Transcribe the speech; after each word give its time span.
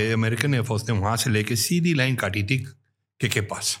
American 0.00 0.54
air force 0.54 0.88
ने 0.88 0.98
वहाँ 0.98 1.16
से 1.16 1.30
लेके 1.30 1.56
सीधी 1.56 1.94
लाइन 1.94 2.14
काटी 2.14 2.42
थी 2.42 2.58
के 3.20 3.28
के 3.28 3.40
पास। 3.40 3.78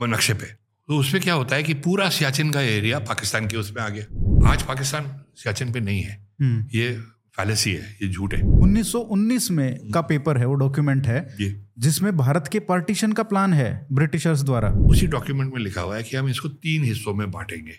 वो 0.00 0.06
नक्शे 0.06 0.34
पे। 0.34 0.46
तो 0.88 0.98
उसमें 0.98 1.22
क्या 1.22 1.34
होता 1.34 1.56
है 1.56 1.62
कि 1.62 1.74
पूरा 1.74 2.10
सियाचिन 2.10 2.50
का 2.50 2.60
एरिया 2.60 2.98
पाकिस्तान 2.98 3.48
के 3.48 3.56
उसमें 3.56 3.82
आ 3.82 3.88
गया। 3.88 4.04
आज 4.52 4.62
पाकिस्तान 4.62 5.24
सियाचिन 5.34 5.72
पे 5.72 5.80
नहीं 5.80 6.02
है। 6.02 6.28
हम्म। 6.40 6.66
ये 6.74 7.00
फैलेसी 7.36 7.72
है 7.72 7.92
ये 7.92 8.08
झूठ 8.08 8.34
है। 8.34 8.42
1919 8.42 9.50
में 9.50 9.90
का 9.90 10.00
पेपर 10.00 10.38
है 10.38 10.46
वो 10.46 10.54
डॉक्यूमेंट 10.54 11.06
है 11.06 11.36
जिसमें 11.78 12.16
भारत 12.16 12.48
के 12.52 12.60
पार्टीशन 12.60 13.12
का 13.12 13.22
प्लान 13.22 13.52
है 13.52 13.86
ब्रिटिशर्स 13.92 14.42
द्वारा। 14.42 14.68
उसी 14.68 15.06
डॉक्यूमेंट 15.06 15.54
में 15.54 15.60
लिखा 15.60 15.80
हुआ 15.80 15.96
है 15.96 16.02
कि 16.02 16.16
हम 16.16 16.28
इसको 16.28 16.48
तीन 16.48 16.84
हिस्सों 16.84 17.14
में 17.14 17.30
बांटेंगे। 17.30 17.74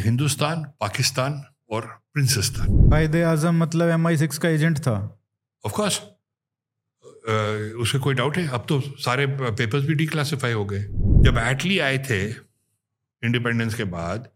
हिंदुस्तान 0.00 0.62
पाकिस्तान 0.62 1.44
और 1.70 2.00
प्रिंसिस्तान 2.14 2.90
कायदे 2.90 3.22
आज़म 3.22 3.54
मतलब 3.54 3.88
एम 3.88 4.06
आई 4.06 4.16
सिक्स 4.16 4.38
का 4.38 4.48
एजेंट 4.48 4.78
था। 4.78 5.23
ऑफ़ 5.64 5.72
कोर्स 5.72 6.00
उसका 7.80 7.98
कोई 7.98 8.14
डाउट 8.14 8.36
है? 8.36 8.46
अब 8.48 8.64
तो 8.68 8.80
सारे 8.80 9.26
पेपर्स 9.28 9.84
भी 9.84 9.94
डिक्लासिफाई 9.94 10.52
हो 10.52 10.64
गए। 10.64 10.82
जब 11.24 11.38
एटली 11.42 11.78
आए 11.78 11.98
थे 11.98 12.20
इंडिपेंडेंस 13.22 13.74
के 13.74 13.84
बाद 13.84 14.28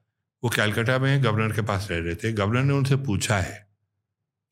वो 0.42 0.50
कैलकाटा 0.50 0.98
में 0.98 1.22
गवर्नर 1.24 1.52
के 1.52 1.62
पास 1.62 1.88
रह 1.90 1.98
रहे 1.98 2.14
थे। 2.14 2.32
गवर्नर 2.32 2.62
ने 2.62 2.72
उनसे 2.72 2.96
पूछा 2.96 3.38
है 3.38 3.66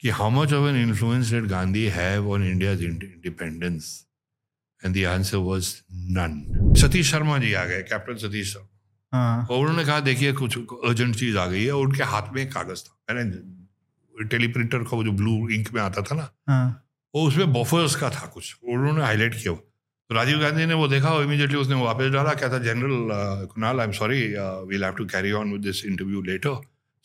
कि 0.03 0.09
how 0.11 0.31
much 0.31 0.53
of 0.53 0.69
an 0.69 0.77
influence 0.77 1.31
did 1.31 1.47
Gandhi 1.49 1.85
have 1.87 2.31
on 2.33 2.47
India's 2.47 2.83
independence 2.83 4.07
and 4.83 4.97
the 4.97 5.05
answer 5.07 5.37
was 5.37 5.75
none 5.93 6.75
Satish 6.81 7.11
Sharma 7.11 7.39
ji 7.39 7.53
आ 7.53 7.65
गए 7.65 7.83
कैप्टन 7.83 8.17
सतीश 8.29 8.53
शर्मा 8.53 8.73
हाँ। 9.13 9.47
और 9.51 9.59
उन्होंने 9.59 9.85
कहा 9.85 10.01
देखिए 10.01 10.33
कुछ 10.33 10.59
अर्जेंट 10.59 11.15
चीज़ 11.17 11.39
आ 11.39 11.47
गई 11.47 11.65
है 11.65 11.73
और 11.73 11.87
उनके 11.87 12.03
हाथ 12.05 12.33
में 12.35 12.43
एक 12.43 12.53
कागज़ 12.53 12.83
था। 12.85 13.15
मैंने 13.15 13.31
टेलीप्रिंटर 14.25 14.79
का 14.79 14.97
वो 14.97 15.05
जो 15.05 15.13
ब्लू 15.13 15.49
इंक 15.49 15.73
में 15.75 15.81
आता 15.83 16.03
था 16.03 16.15
ना 16.17 16.29
हाँ। 16.49 16.83
वो 17.15 17.27
उसमें 17.29 17.53
बफर्स 17.53 17.95
का 17.95 18.11
था 18.11 18.27
कुछ। 18.35 18.57
उन्होंने 18.65 19.03
हाईलाइट 19.03 19.35
किया 19.35 19.53
वो। 19.53 19.59
तो 20.11 20.15
राजीव 20.15 20.39
गांधी 20.39 20.67
ने 20.67 20.75
वो 20.75 20.89
देखा 20.89 21.09
और 21.09 21.25
इमीडिएटली 21.25 21.57
उसने 21.57 21.75
वापस 21.75 22.11
डाला 22.13 22.33
क्या 22.35 22.49
था 22.49 22.59
general 22.59 23.47
Kunal 23.47 23.81
I 23.81 23.87
am 23.87 23.93
sorry 23.93 24.21
we'll 24.69 24.85
have 24.85 24.93
to 24.93 25.05
carry 25.05 25.33
on 25.33 25.53
with 25.53 25.63
this 25.63 25.85
interview 25.87 26.23
later 26.23 26.61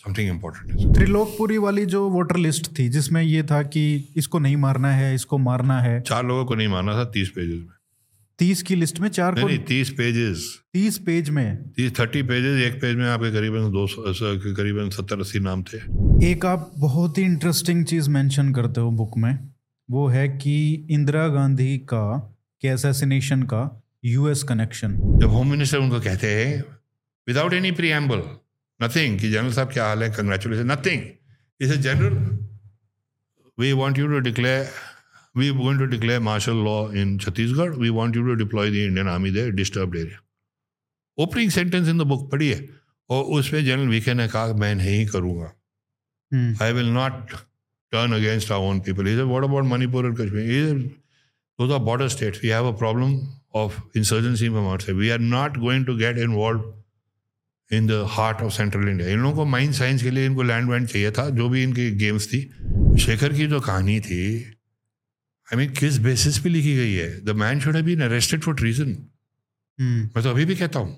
something 0.06 0.30
important 0.30 0.94
Trilokpuri 0.95 1.58
वाली 1.58 1.86
जो 1.86 2.08
वोटर 2.09 2.38
लिस्ट 2.38 2.67
थी 2.80 2.88
जिसमें 2.89 3.22
ये 3.23 3.44
था 3.44 3.62
कि 3.64 3.84
इसको 4.17 4.39
नहीं 4.39 4.58
मारना 4.58 4.92
है 4.92 5.14
इसको 5.16 5.38
मारना 5.38 5.80
है। 5.80 6.02
चार 6.02 6.26
लोगों 6.26 6.45
को 6.45 6.56
नहीं 6.56 6.67
मारना 6.67 6.94
था 6.94 7.04
तीस 7.06 7.30
पेजेस 7.30 7.59
में। 7.59 7.76
तीस 8.42 8.61
की 8.64 8.75
लिस्ट 8.75 9.00
में 9.00 9.08
चार 9.09 9.36
नहीं 9.36 9.45
नहीं 9.45 9.58
तीस 9.66 9.89
पेजेस 9.89 10.44
तीस 10.73 10.97
पेज 10.97 11.30
में। 11.30 11.70
तीस 11.72 11.92
थर्टी 12.00 12.22
पेजेस 12.23 12.61
एक 12.67 12.80
पेज 12.81 12.95
में 12.98 13.06
आपके 13.09 13.31
करीबन 13.31 13.70
दो 13.72 13.86
सौ 13.88 14.14
करीबन 14.56 14.89
सत्तर 14.89 15.20
अस्सी 15.20 15.39
नाम 15.39 15.64
थे। 15.64 15.78
एक 16.30 16.45
आप 16.45 16.72
बहुत 16.78 17.17
ही 17.17 17.23
इंटरेस्टिंग 17.23 17.86
चीज़ 17.86 18.09
मेंशन 18.09 18.52
करते 18.53 18.81
हो 18.81 18.92
बुक 18.92 19.17
में 19.17 19.33
वो 19.89 20.08
है 20.08 20.28
कि 20.38 20.56
इंदिरा 20.92 21.28
गांधी 21.28 21.78
का 21.94 22.03
के 22.61 22.67
असैसिनेशन 22.67 23.44
का 23.53 23.64
यूएस 24.06 24.44
कनेक्शन 24.44 24.98
जब 25.22 25.30
होम 25.30 25.52
मिनिस्टर 25.52 25.78
उनको 25.78 26.00
कहते 26.00 26.36
हैं 26.36 26.59
विदाउट 27.28 27.53
एनी 27.53 27.72
प्रीएम्बल 27.72 28.23
नथिंग 28.80 29.20
कि 29.20 29.31
जनरल 29.31 29.53
साहब 29.53 29.73
क्या 29.73 29.88
हाल 29.88 30.03
है 30.03 30.09
congratulation 30.09 30.72
nothing 30.72 31.02
is 31.61 31.76
general 31.88 32.17
we 33.58 33.72
want 33.73 34.00
you 34.00 34.08
to 34.08 34.20
declare 34.20 34.70
we 35.36 35.50
going 35.60 35.80
to 35.80 35.86
declare 35.86 36.20
martial 36.20 36.64
law 36.64 36.78
in 37.02 37.18
Chhattisgarh 37.18 37.76
we 37.78 37.90
want 38.00 38.16
you 38.16 38.24
to 38.26 38.34
deploy 38.44 38.72
the 38.72 38.84
Indian 38.88 39.08
army 39.08 39.32
there 39.32 39.52
disturbed 39.62 39.98
area 39.98 40.22
opening 41.18 41.52
sentence 41.52 41.88
in 41.88 41.98
the 41.98 42.08
book 42.12 42.30
पढ़िए 42.32 42.68
और 43.10 43.23
उसमें 43.40 43.64
general 43.66 43.88
VK 43.88 44.14
ने 44.14 44.28
कहा 44.28 44.54
मैं 44.64 44.73
नहीं 44.76 45.06
करूँगा 45.06 45.54
हम्म, 46.32 46.56
I 46.64 46.72
will 46.72 46.92
not 46.98 47.34
turn 47.94 48.14
against 48.14 48.52
our 48.52 48.68
own 48.68 48.82
people. 48.82 49.06
He 49.06 49.16
said, 49.16 49.28
what 49.28 49.44
about 49.44 49.66
Manipur 49.66 50.06
and 50.06 50.18
Kashmir? 50.18 50.44
He 50.44 50.60
said, 50.68 50.84
those 51.60 51.72
are 51.72 51.80
border 51.80 52.10
states. 52.10 52.42
We 52.42 52.50
have 52.50 52.66
a 52.66 52.73
problem 52.73 53.17
of 53.54 53.80
insurgency 53.94 54.48
from 54.48 54.67
outside. 54.67 54.95
We 54.95 55.11
are 55.11 55.23
not 55.34 55.60
going 55.60 55.86
to 55.86 55.98
get 55.98 56.17
involved 56.17 56.64
in 57.72 57.88
the 57.88 58.05
heart 58.05 58.42
of 58.42 58.54
central 58.54 58.88
India. 58.88 59.08
इन 59.08 59.20
लोगों 59.23 59.36
को 59.36 59.45
mind 59.45 59.73
science 59.73 60.04
के 60.04 60.11
लिए 60.11 60.26
इनको 60.26 60.44
land 60.44 60.70
wand 60.70 60.88
चाहिए 60.88 61.11
था 61.11 61.30
जो 61.42 61.50
भी 61.50 61.64
इनकी 61.64 61.89
गेम्स 61.98 62.28
थी 62.34 62.42
शेखर 63.05 63.34
की 63.34 63.48
जो 63.48 63.60
कहानी 63.60 64.00
थी 64.08 64.23
आई 65.54 65.58
मीन 65.58 65.70
किस 65.70 65.98
बेसिस 65.98 66.39
पे 66.39 66.50
लिखी 66.50 66.76
गई 66.76 66.94
है? 66.94 67.26
The 67.26 67.30
man 67.30 67.60
should 67.60 67.76
have 67.76 67.86
been 67.86 68.02
arrested 68.02 68.42
for 68.42 68.56
treason. 68.56 68.98
मैं 69.82 70.23
तो 70.23 70.30
अभी 70.30 70.45
भी 70.45 70.56
कहता 70.56 70.80
हूँ 70.80 70.94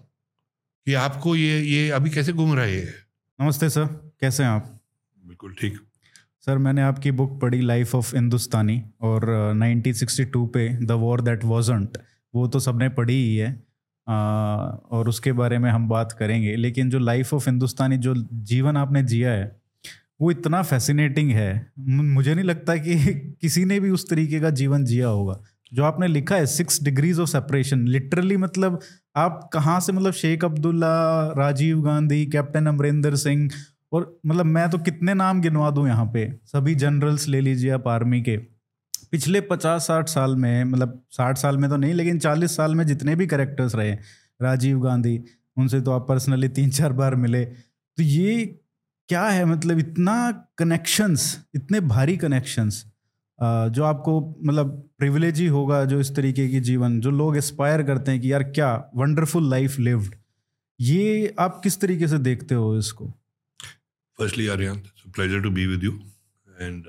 कि 0.86 0.94
आपको 0.94 1.36
ये 1.36 1.62
ये 1.62 1.90
अभी 1.90 2.09
कैसे 2.09 2.34
घूम 2.34 2.53
रहा 2.53 2.66
है? 2.66 2.94
नमस्ते 3.42 3.69
सर 3.69 3.86
कैसे 4.22 4.44
हैं 4.44 4.50
आप? 4.50 4.80
बिल्कुल 5.25 5.56
ठीक। 5.62 5.78
सर 6.46 6.58
मैंने 6.58 6.81
आपकी 6.81 7.12
बुक 7.12 7.42
पढ़ी 7.42 7.62
लाइफ 7.62 7.96
ऑफ़ 7.96 8.16
हिंदुस्तानी 8.16 8.84
और 9.02 9.53
uh, 9.53 9.97
1962 9.97 10.47
पे 10.47 10.86
द 10.86 10.92
वॉर 10.92 11.22
दैट 11.22 11.46
वाजंट 11.46 11.97
वो 12.36 12.47
तो 12.47 12.59
सबने 12.59 12.90
पढ़ी 12.90 13.13
ही 13.13 13.36
है। 13.36 13.56
uh, 13.56 14.92
और 14.92 15.09
उसके 15.09 15.31
बारे 15.31 15.59
में 15.59 15.72
हम 15.72 15.90
बात 15.90 16.12
करेंगे 16.12 16.56
लेकिन 16.56 16.90
जो 16.90 17.00
लाइफ 17.00 17.34
ऑफ़ 17.34 17.50
हिंदुस्तानी 17.50 17.97
जो 17.97 18.16
जीवन 18.34 18.78
आपने 18.78 19.03
जिया 19.03 19.31
है 19.31 19.62
वो 20.22 20.31
इतना 20.31 20.62
फैसिनेटिंग 20.62 21.31
है। 21.31 21.72
मुझे 21.79 22.34
नहीं 22.35 22.46
लगता 22.46 22.75
कि 22.75 22.96
किसी 23.41 23.66
ने 23.66 23.79
भी 23.79 23.90
उस 23.90 24.09
तरीके 24.09 24.40
का 24.40 24.50
जीवन 24.50 24.85
जिया 24.85 25.07
होगा। 25.07 25.40
जो 25.74 25.84
आपने 25.84 26.07
लिखा 26.07 26.35
है 26.35 26.46
six 26.46 26.84
degrees 26.84 27.19
of 27.19 27.29
separation 27.29 27.88
literally 27.88 28.38
मतलब 28.38 28.79
आप 29.16 29.50
कहाँ 29.53 29.79
से 29.79 29.91
मतलब 29.91 30.13
शेख 30.13 30.46
अब्दुल्ला 30.46 30.94
राजीव 31.38 31.81
गांधी 31.81 32.25
कैप्टन 32.25 32.66
अमरिंदर 32.66 33.16
सिंह 33.16 33.50
और 33.91 34.19
मतलब 34.25 34.46
मैं 34.46 34.69
तो 34.69 34.78
कितने 34.78 35.13
नाम 35.13 35.41
गिनवा 35.41 35.69
दूँ 35.72 35.88
यहाँ 35.88 36.06
पे? 36.06 36.31
सभी 36.45 36.75
जनरल्स 36.75 37.28
ले 37.28 37.41
लीजिए 37.41 37.72
आप 37.72 37.88
आर्मी 37.88 38.22
के। 38.22 38.38
पिछले 39.12 39.41
पचास 39.41 39.88
साठ 39.88 40.09
साल 40.09 40.35
में 40.35 40.63
मतलब 40.63 41.01
साठ 41.12 41.38
साल 41.38 41.57
में 41.57 41.69
तो 41.69 41.78
नहीं, 41.78 41.94
लेकिन 41.94 42.19
चालीस 42.19 42.56
साल 42.56 42.75
में 42.75 42.85
जितने 42.88 43.16
भी 43.16 43.28
करेक्टर्स 43.28 43.75
रहे 43.75 43.91
राजीव 44.41 44.80
गांधी 44.80 45.19
उनसे 45.57 45.81
तो 45.81 45.91
आप 45.91 46.06
पर्सनली 46.09 46.47
तीन 46.47 46.69
चार 46.69 46.94
बार 46.94 47.16
मिले। 47.16 47.45
तो 47.45 48.03
ये 48.03 48.59
क्या 49.09 49.25
है 49.28 49.46
मतलब 49.46 49.80
इतना 49.80 50.16
कनेक्शंस 50.58 51.38
इतने 51.56 51.80
भारी 51.81 52.18
कनेक्शंस 52.18 52.84
जो 53.40 53.84
आपको 53.84 54.19
मतलब 54.44 54.72
प्रिविलेज 54.97 55.40
ही 55.40 55.46
होगा 55.47 55.84
जो 55.86 56.00
इस 56.00 56.16
तरीके 56.16 56.47
की 56.50 56.59
जीवन, 56.59 57.00
जो 57.02 57.12
लोग 57.12 57.38
एस्पायर 57.38 57.84
करते 57.84 58.12
हैं 58.12 58.22
कि 58.22 58.31
यार 58.31 58.44
क्या 58.52 58.69
वंडरफुल 58.96 59.50
लाइफ 59.50 59.78
लिव्ड 59.80 60.16
ये 60.80 61.34
आप 61.40 61.59
किस 61.63 61.80
तरीके 61.81 62.08
से 62.08 62.18
देखते 62.19 62.56
हो 62.56 62.78
इसको? 62.78 63.08
Firstly 64.19 64.47
Aryan 64.47 64.80
pleasure 65.08 65.42
to 65.42 65.50
be 65.52 65.66
with 65.68 65.84
you 65.84 65.92
and 66.62 66.88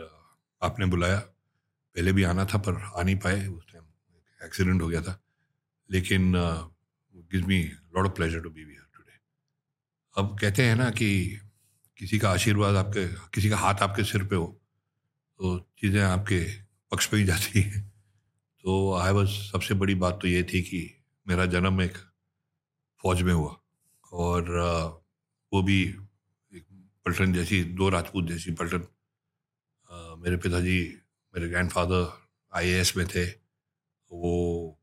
आपने 0.62 0.86
बुलाया। 0.86 1.18
पहले 1.18 2.12
भी 2.12 2.22
आना 2.24 2.44
था 2.44 2.58
पर 2.58 2.82
आ 2.96 3.02
नहीं 3.02 3.16
पाए, 3.16 3.46
उस 3.46 3.64
टाइम 3.72 3.84
एक्सीडेंट 4.40 4.82
हो 4.82 4.88
गया 4.88 5.00
था। 5.02 5.18
लेकिन 5.90 6.32
gives 6.32 7.46
me 7.48 7.62
lot 7.96 8.06
of 8.06 8.12
pleasure 8.12 8.40
to 8.40 8.50
be 8.50 8.60
here 8.60 8.86
today 8.96 9.18
अब 10.16 10.38
कहते 10.40 10.62
हैं 10.62 10.76
ना 10.76 10.90
कि 10.90 11.40
किसी 11.98 12.18
का 12.18 12.30
आशीर्वाद 12.30 12.76
आपके, 12.76 13.06
किसी 13.34 13.48
का 13.50 13.56
हाथ 13.56 13.82
आपके 13.82 14.04
सिर 14.04 14.24
पे 14.24 14.36
हो 14.36 14.46
तो 15.40 15.58
चीज़ें 15.78 16.00
आपके 16.02 16.44
पक्ष 16.92 17.06
पे 17.06 17.16
ही 17.16 17.24
जाती 17.24 17.60
हैं। 17.60 17.82
तो 18.64 18.94
आई 18.94 19.12
वॉज़ 19.12 19.30
सबसे 19.42 19.74
बड़ी 19.74 19.94
बात 19.96 20.18
तो 20.22 20.28
ये 20.28 20.42
थी 20.42 20.62
कि 20.62 20.80
मेरा 21.26 21.46
जन्म 21.46 21.82
एक 21.82 21.96
फौज 23.04 23.22
में 23.22 23.32
हुआ 23.32 23.56
और 24.12 24.50
वो 25.52 25.62
भी 25.62 25.80
एक 25.82 26.64
पलटन 27.06 27.32
जैसी, 27.32 27.62
दो 27.64 27.88
राजपूत 27.88 28.24
जैसी 28.26 28.52
पलटन। 28.52 28.86
मेरे 30.22 30.36
पिताजी, 30.36 30.78
मेरे 31.34 31.48
ग्रैंडफादर 31.48 32.12
आईएएस 32.52 32.96
में 32.96 33.06
थे, 33.06 33.24
वो 33.24 34.78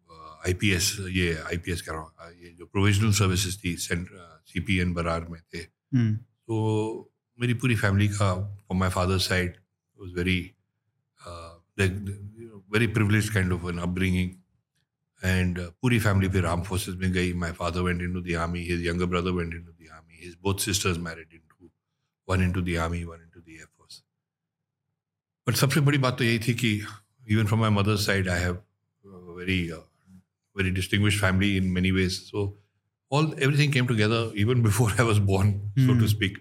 आईपीएस 0.46 0.96
ये 1.10 1.34
आईपीएस 1.44 1.82
कह 1.82 1.92
रहा 1.92 2.02
हूँ 2.02 2.34
ये 2.34 2.54
जो 2.54 2.66
प्रोविजनल 2.66 3.12
सर्विसेज़ 3.14 3.58
थी 3.64 3.76
sent 3.80 4.08
C 4.48 4.60
P 4.60 4.78
and 4.80 4.94
Berar 4.94 5.28
में 5.30 5.42
थे। 5.44 5.58
हम्म। 5.58 6.18
तो 6.48 7.12
मेरी 7.40 7.54
पूरी 7.54 7.76
फैमिली 7.76 8.08
का 8.08 8.34
from 8.34 8.80
my 8.80 8.90
father's 8.90 9.28
side 9.30 9.56
was 10.00 10.14
very 10.14 10.40
very 12.74 12.88
privilege 12.88 13.30
kind 13.30 13.54
of 13.54 13.68
an 13.70 13.78
upbringing 13.80 14.32
and 15.22 15.60
पूरी 15.82 16.00
फैमिली 16.00 16.30
फिर 16.32 16.46
आर्म 16.46 16.62
फोर्सेस 16.64 16.96
में 16.96 17.12
गई। 17.14 17.34
My 17.44 17.52
father 17.60 17.82
went 17.82 18.02
into 18.02 18.22
the 18.22 18.36
army 18.42 18.64
his 18.68 18.86
younger 18.88 19.06
brother 19.06 19.32
went 19.32 19.54
into 19.54 19.72
the 19.72 19.90
army 19.94 20.20
his 20.24 20.38
both 20.42 20.66
sisters 20.66 20.98
married 20.98 21.34
into 21.34 21.70
one 22.30 22.44
into 22.44 22.62
the 22.62 22.78
army 22.86 23.04
one 23.04 23.22
into 23.34 23.44
air 23.50 23.66
force 23.66 24.04
but 25.48 25.56
सबसे 25.56 25.80
बड़ी 25.80 25.98
बात 25.98 26.18
तो 26.18 26.24
यही 26.24 26.40
थी 26.48 26.54
कि 26.54 26.74
even 27.30 27.46
from 27.46 27.60
my 27.60 27.70
mother 27.70 27.98
side 28.08 28.30
I 28.30 28.42
have 28.42 28.64
very 29.38 29.62
very 30.56 30.72
distinguish 30.72 31.22
family 31.22 31.56
in 31.58 31.74
many 31.78 31.92
ways 31.96 32.20
so 32.32 32.48
all 33.12 33.28
everything 33.46 33.72
came 33.72 33.88
together 33.88 34.22
even 34.44 34.64
before 34.68 34.90
i 34.98 35.06
was 35.12 35.20
born 35.20 35.50
so 35.78 35.94
to 35.94 36.00
Hmm. 36.00 36.08
speak. 36.08 36.38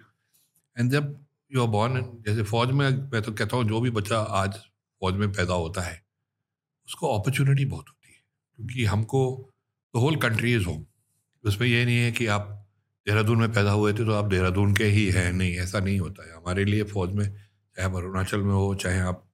And 0.77 0.91
जब 0.93 1.27
you 1.55 1.63
are 1.63 1.69
born 1.69 2.03
जैसे 2.27 2.43
फौज 2.43 2.71
में 2.71 2.91
मैं 3.13 3.23
तो 3.23 3.33
कहता 3.33 3.57
हूँ 3.57 3.65
जो 3.65 3.81
भी 3.81 3.91
बच्चा 3.91 4.19
आज 4.19 4.55
फौज 5.01 5.15
में 5.15 5.33
पैदा 5.33 5.55
होता 5.55 5.81
है 5.83 6.03
उसको 6.87 7.19
अपॉर्चुनिटी 7.19 7.65
बहुत 7.65 7.85
होती 7.89 8.09
है 8.09 8.21
क्योंकि 8.57 8.85
हमको 8.85 9.51
the 9.97 9.99
whole 9.99 10.17
country 10.17 10.55
is 10.55 10.65
home 10.65 10.87
उसमें 11.45 11.69
यह 11.69 11.85
नहीं 11.87 11.97
है 11.97 12.13
कि 12.13 12.27
आप 12.27 12.69
देहरादून 13.07 13.39
में 13.39 13.53
पैदा 13.53 13.73
हुए 13.73 13.93
थे 13.93 13.97
तो 13.97 14.13
आप 14.13 14.25
देहरादून 14.25 14.77
के 14.77 14.85
ही 14.85 15.11
हैं 15.11 15.33
नहीं 15.33 15.57
ऐसा 15.57 15.81
नहीं 15.81 16.01
होता 16.01 16.29
है। 16.29 16.37
हमारे 16.37 16.65
लिए 16.65 16.83
फौज 16.83 17.13
में 17.13 17.27
चाहे 17.35 17.85
आप 17.85 17.95
अरुणाचल 17.97 18.41
में 18.41 18.55
हो 18.55 18.75
चाहे 18.75 18.99
आप 18.99 19.31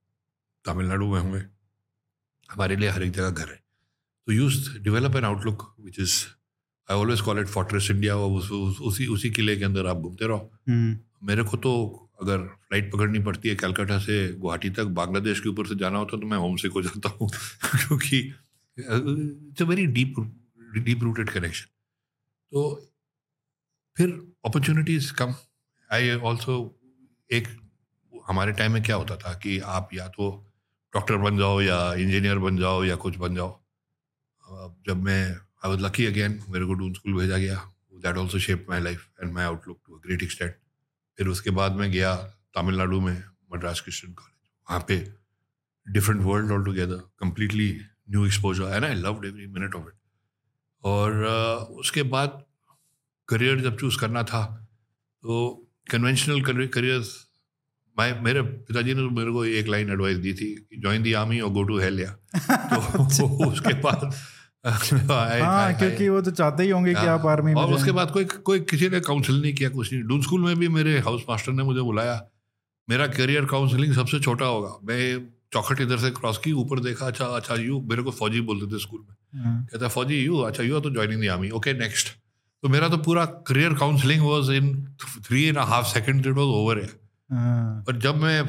तमिलनाडु 0.65 1.07
में 1.07 1.21
होंगे 1.21 1.39
हमारे 2.51 2.75
लिए 2.75 2.89
हर 2.89 3.03
एक 3.03 3.11
जगह 3.11 3.29
घर 3.29 3.49
है। 3.49 3.63
तो 4.25 4.31
use 4.31 4.79
develop 4.79 5.15
an 5.15 5.23
outlook 5.23 5.75
which 5.79 5.99
is 5.99 6.15
I 6.89 6.97
always 6.97 7.21
call 7.21 7.39
it 7.39 7.47
fortress 7.47 7.89
India 7.91 8.15
उस, 8.17 8.51
उस, 8.51 8.79
उसी 8.81 9.07
उसी 9.07 9.29
किले 9.29 9.55
के 9.57 9.65
अंदर 9.65 9.87
आप 9.87 9.97
घूमते 9.97 10.27
रहो। 10.27 10.51
हम्म, 10.69 10.97
मेरे 11.27 11.43
को 11.43 11.57
तो 11.57 11.73
अगर 12.21 12.37
फ़्लाइट 12.37 12.91
पकड़नी 12.93 13.19
पड़ती 13.19 13.49
है 13.49 13.55
कलकत्ता 13.55 13.97
से 13.99 14.15
गुवाहाटी 14.33 14.69
तक 14.69 14.85
बांग्लादेश 14.99 15.39
के 15.39 15.49
ऊपर 15.49 15.67
से 15.67 15.75
जाना 15.75 15.99
होता 15.99 16.17
तो 16.17 16.27
मैं 16.27 16.37
होम 16.37 16.55
से 16.55 16.69
को 16.69 16.81
जाता 16.81 17.09
हूँ 17.09 17.29
क्योंकि 17.87 18.19
it's 18.77 19.61
a 19.61 19.65
very 19.65 19.85
deep 19.97 20.15
deep 20.77 21.03
rooted 21.03 21.29
connection 21.29 21.65
तो 22.51 22.63
फिर 23.97 24.09
अपॉर्चुनिटीज़ 24.45 25.13
कम 25.13 25.33
आई 25.89 26.15
ऑल्सो 26.29 26.55
एक 27.31 27.47
हमारे 28.29 28.51
टाइम 28.51 28.71
में 28.71 28.83
क्या 28.83 28.95
होता 28.95 29.15
था 29.15 29.33
कि 29.33 29.59
आप 29.59 29.89
या 29.93 30.07
तो 30.07 30.29
डॉक्टर 30.93 31.17
बन 31.17 31.37
जाओ 31.37 31.61
या 31.61 31.77
इंजीनियर 31.93 32.37
बन 32.37 32.57
जाओ 32.57 32.83
या 32.83 32.95
कुछ 32.95 33.17
बन 33.17 33.35
जाओ। 33.35 33.59
जब 34.87 35.03
मैं 35.03 35.46
आई 35.63 35.71
वॉज़ 35.71 35.81
लकी 35.81 36.05
अगेन 36.05 36.39
मेरे 36.49 36.65
को 36.65 36.73
डून 36.73 36.93
स्कूल 36.93 37.13
भेजा 37.13 37.37
गया। 37.37 37.57
That 38.03 38.17
also 38.17 38.39
shape 38.39 38.65
my 38.69 38.81
life 38.81 39.07
and 39.23 39.33
my 39.33 39.45
outlook 39.45 39.79
to 39.87 40.01
great 40.05 40.23
extent 40.23 40.55
फिर 41.17 41.27
उसके 41.27 41.49
बाद 41.49 41.75
मैं 41.75 41.91
गया 41.91 42.15
तमिलनाडु 42.55 42.99
में 43.01 43.23
मद्रास 43.53 43.81
क्रिश्चियन 43.81 44.13
कॉलेज 44.13 44.49
वहाँ 44.69 44.85
पे 44.87 44.97
different 45.87 46.21
world 46.21 46.51
all 46.51 46.65
together 46.65 47.01
completely 47.19 47.69
new 48.09 48.25
exposure 48.25 48.75
and 48.75 48.85
I 48.85 48.95
loved 48.95 49.25
every 49.25 49.47
minute 49.47 49.75
of 49.75 49.87
it 49.87 49.93
और 50.83 51.11
uh, 51.11 51.79
उसके 51.79 52.03
बाद 52.03 52.43
करियर 53.29 53.61
जब 53.61 53.77
चूज़ 53.77 53.99
करना 53.99 54.23
था 54.23 54.43
तो 55.23 55.39
कन्वेंशनल 55.91 56.67
करियर्स 56.67 57.15
मैं 57.99 58.09
मेरे 58.21 58.41
पिताजी 58.41 58.93
ने 58.93 59.01
तो 59.01 59.09
मेरे 59.09 59.31
को 59.31 59.45
एक 59.45 59.67
लाइन 59.67 59.91
एडवाइस 59.91 60.17
दी 60.17 60.33
थी 60.33 60.49
कि 60.55 60.81
ज्वाइन 60.81 61.03
दी 61.03 61.13
आर्मी 61.13 61.39
और 61.39 61.49
गो 61.49 61.63
टू 61.63 61.79
हेल 61.79 61.99
या 61.99 62.11
तो 63.17 63.27
उसके 63.47 63.73
बाद 63.81 64.11
हाँ 65.09 65.73
क्योंकि 65.73 66.07
वो 66.09 66.21
तो 66.21 66.31
चाहते 66.31 66.63
ही 66.63 66.69
होंगे 66.69 66.93
कि 66.93 66.99
हाँ, 66.99 67.07
आप 67.07 67.25
आर्मी 67.25 67.53
में 67.53 67.61
और 67.61 67.73
उसके 67.73 67.91
बाद 67.91 68.11
कोई 68.11 68.25
कोई 68.25 68.59
किसी 68.59 68.89
ने 68.89 68.99
काउंसिल 68.99 69.41
नहीं 69.41 69.53
किया 69.53 69.69
कुछ 69.69 69.93
नहीं। 69.93 70.03
डून 70.03 70.21
स्कूल 70.21 70.41
में 70.41 70.55
भी 70.59 70.67
मेरे 70.67 70.97
हाउस 70.99 71.23
मास्टर 71.29 71.51
ने 71.51 71.63
मुझे 71.63 71.81
बुलाया। 71.81 72.21
मेरा 72.87 73.07
करियर 73.07 73.45
काउंसलिंग 73.45 73.93
सबसे 73.93 74.19
छोटा 74.19 74.45
होगा। 74.45 74.75
मैं 74.83 74.99
चौखट 75.53 75.81
इधर 75.81 75.97
से 75.97 76.09
क्रॉस 76.11 76.37
की 76.37 76.51
ऊपर 76.51 76.79
देखा 76.79 77.07
अच्छा 77.07 77.25
अच्छा 77.25 77.55
यू 77.55 77.79
मेरे 77.89 78.03
को 78.03 78.11
फौजी 78.11 78.41
बोलते 78.41 78.73
थे 78.73 78.79
स्कूल 78.79 78.99
में। 78.99 79.43
हाँ, 79.43 79.67
कहता 79.71 79.87
फौजी 79.87 80.21
यू 80.23 80.37
अच्छा 80.41 80.63
यू 80.63 80.79
तो 80.79 80.89
joining 80.89 81.23
the 81.23 81.29
army 81.29 81.49
okay 81.49 81.73
next 81.73 82.15
तो 82.63 82.69
मेरा 82.69 82.89
तो 82.89 82.97
पूरा 82.97 83.25
career 83.47 83.73
counselling 83.73 84.21
was 84.25 84.49
in 84.51 84.75
three 85.27 85.43
and 85.43 85.57
half 85.71 85.87
second 85.87 86.27
it 86.27 86.33
was 86.33 86.55
over 86.59 86.77
है 86.77 86.89
हाँ, 87.31 87.83
पर 87.87 87.97
जब 87.97 88.21
मैं 88.21 88.47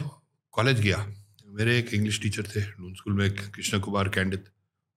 कॉलेज 0.55 0.81
गया 0.81 1.07
मेरे 1.49 1.79
एक 1.79 1.95
इंग्लिश 1.95 2.21
टीचर 2.23 2.43
थे 2.57 2.61
लून 2.61 2.95
स्कूल 2.95 3.13
में 3.13 3.31
कृष्ण 3.31 3.81
कुमार 3.81 4.09
कैंडित 4.09 4.45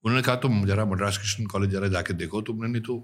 उन्होंने 0.04 0.24
कहा 0.24 0.36
तुम 0.44 0.66
जरा 0.68 0.86
मद्रास 0.86 1.18
कृष्ण 1.18 1.46
कॉलेज 1.46 1.70
जरा 1.70 1.88
जाके 1.88 2.14
देखो 2.16 2.42
तुमने 2.42 2.70
नहीं 2.70 2.82
तो 2.82 2.96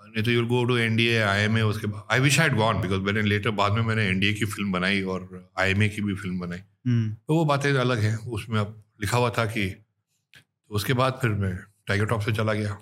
नहीं 0.00 0.24
तो 0.24 0.30
you'll 0.30 0.46
go 0.48 0.64
to 0.64 0.76
N 0.78 0.96
D 0.96 1.06
A 1.06 1.18
I 1.22 1.40
M 1.42 1.58
A 1.58 1.62
उसके 1.62 1.86
बाद 1.86 2.06
I 2.12 2.20
wish 2.20 2.38
I 2.40 2.48
gone 2.50 2.80
because 2.80 3.00
मैंने 3.02 3.22
लेटर 3.22 3.50
बाद 3.60 3.72
में 3.72 3.82
मैंने 3.82 4.06
एन 4.08 4.18
डी 4.20 4.26
ए 4.26 4.32
की 4.34 4.44
फ़िल्म 4.46 4.72
बनाई 4.72 5.02
और 5.14 5.50
आई 5.58 5.70
एम 5.70 5.82
ए 5.82 5.88
की 5.88 6.02
भी 6.02 6.14
फ़िल्म 6.14 6.38
बनाई. 6.40 6.58
हम्म, 6.58 7.12
तो 7.12 7.34
वो 7.34 7.44
बातें 7.44 7.72
अलग 7.72 7.98
हैं 7.98 8.16
उसमें 8.16 8.58
अब 8.60 8.82
लिखा 9.00 9.16
हुआ 9.18 9.30
था 9.38 9.44
कि 9.46 9.68
तो 9.68 10.74
उसके 10.74 10.92
बाद 10.92 11.18
फिर 11.22 11.30
मैं 11.42 11.54
टाइगर 11.86 12.06
टॉप 12.06 12.20
से 12.22 12.32
चला 12.32 12.52
गया। 12.52 12.78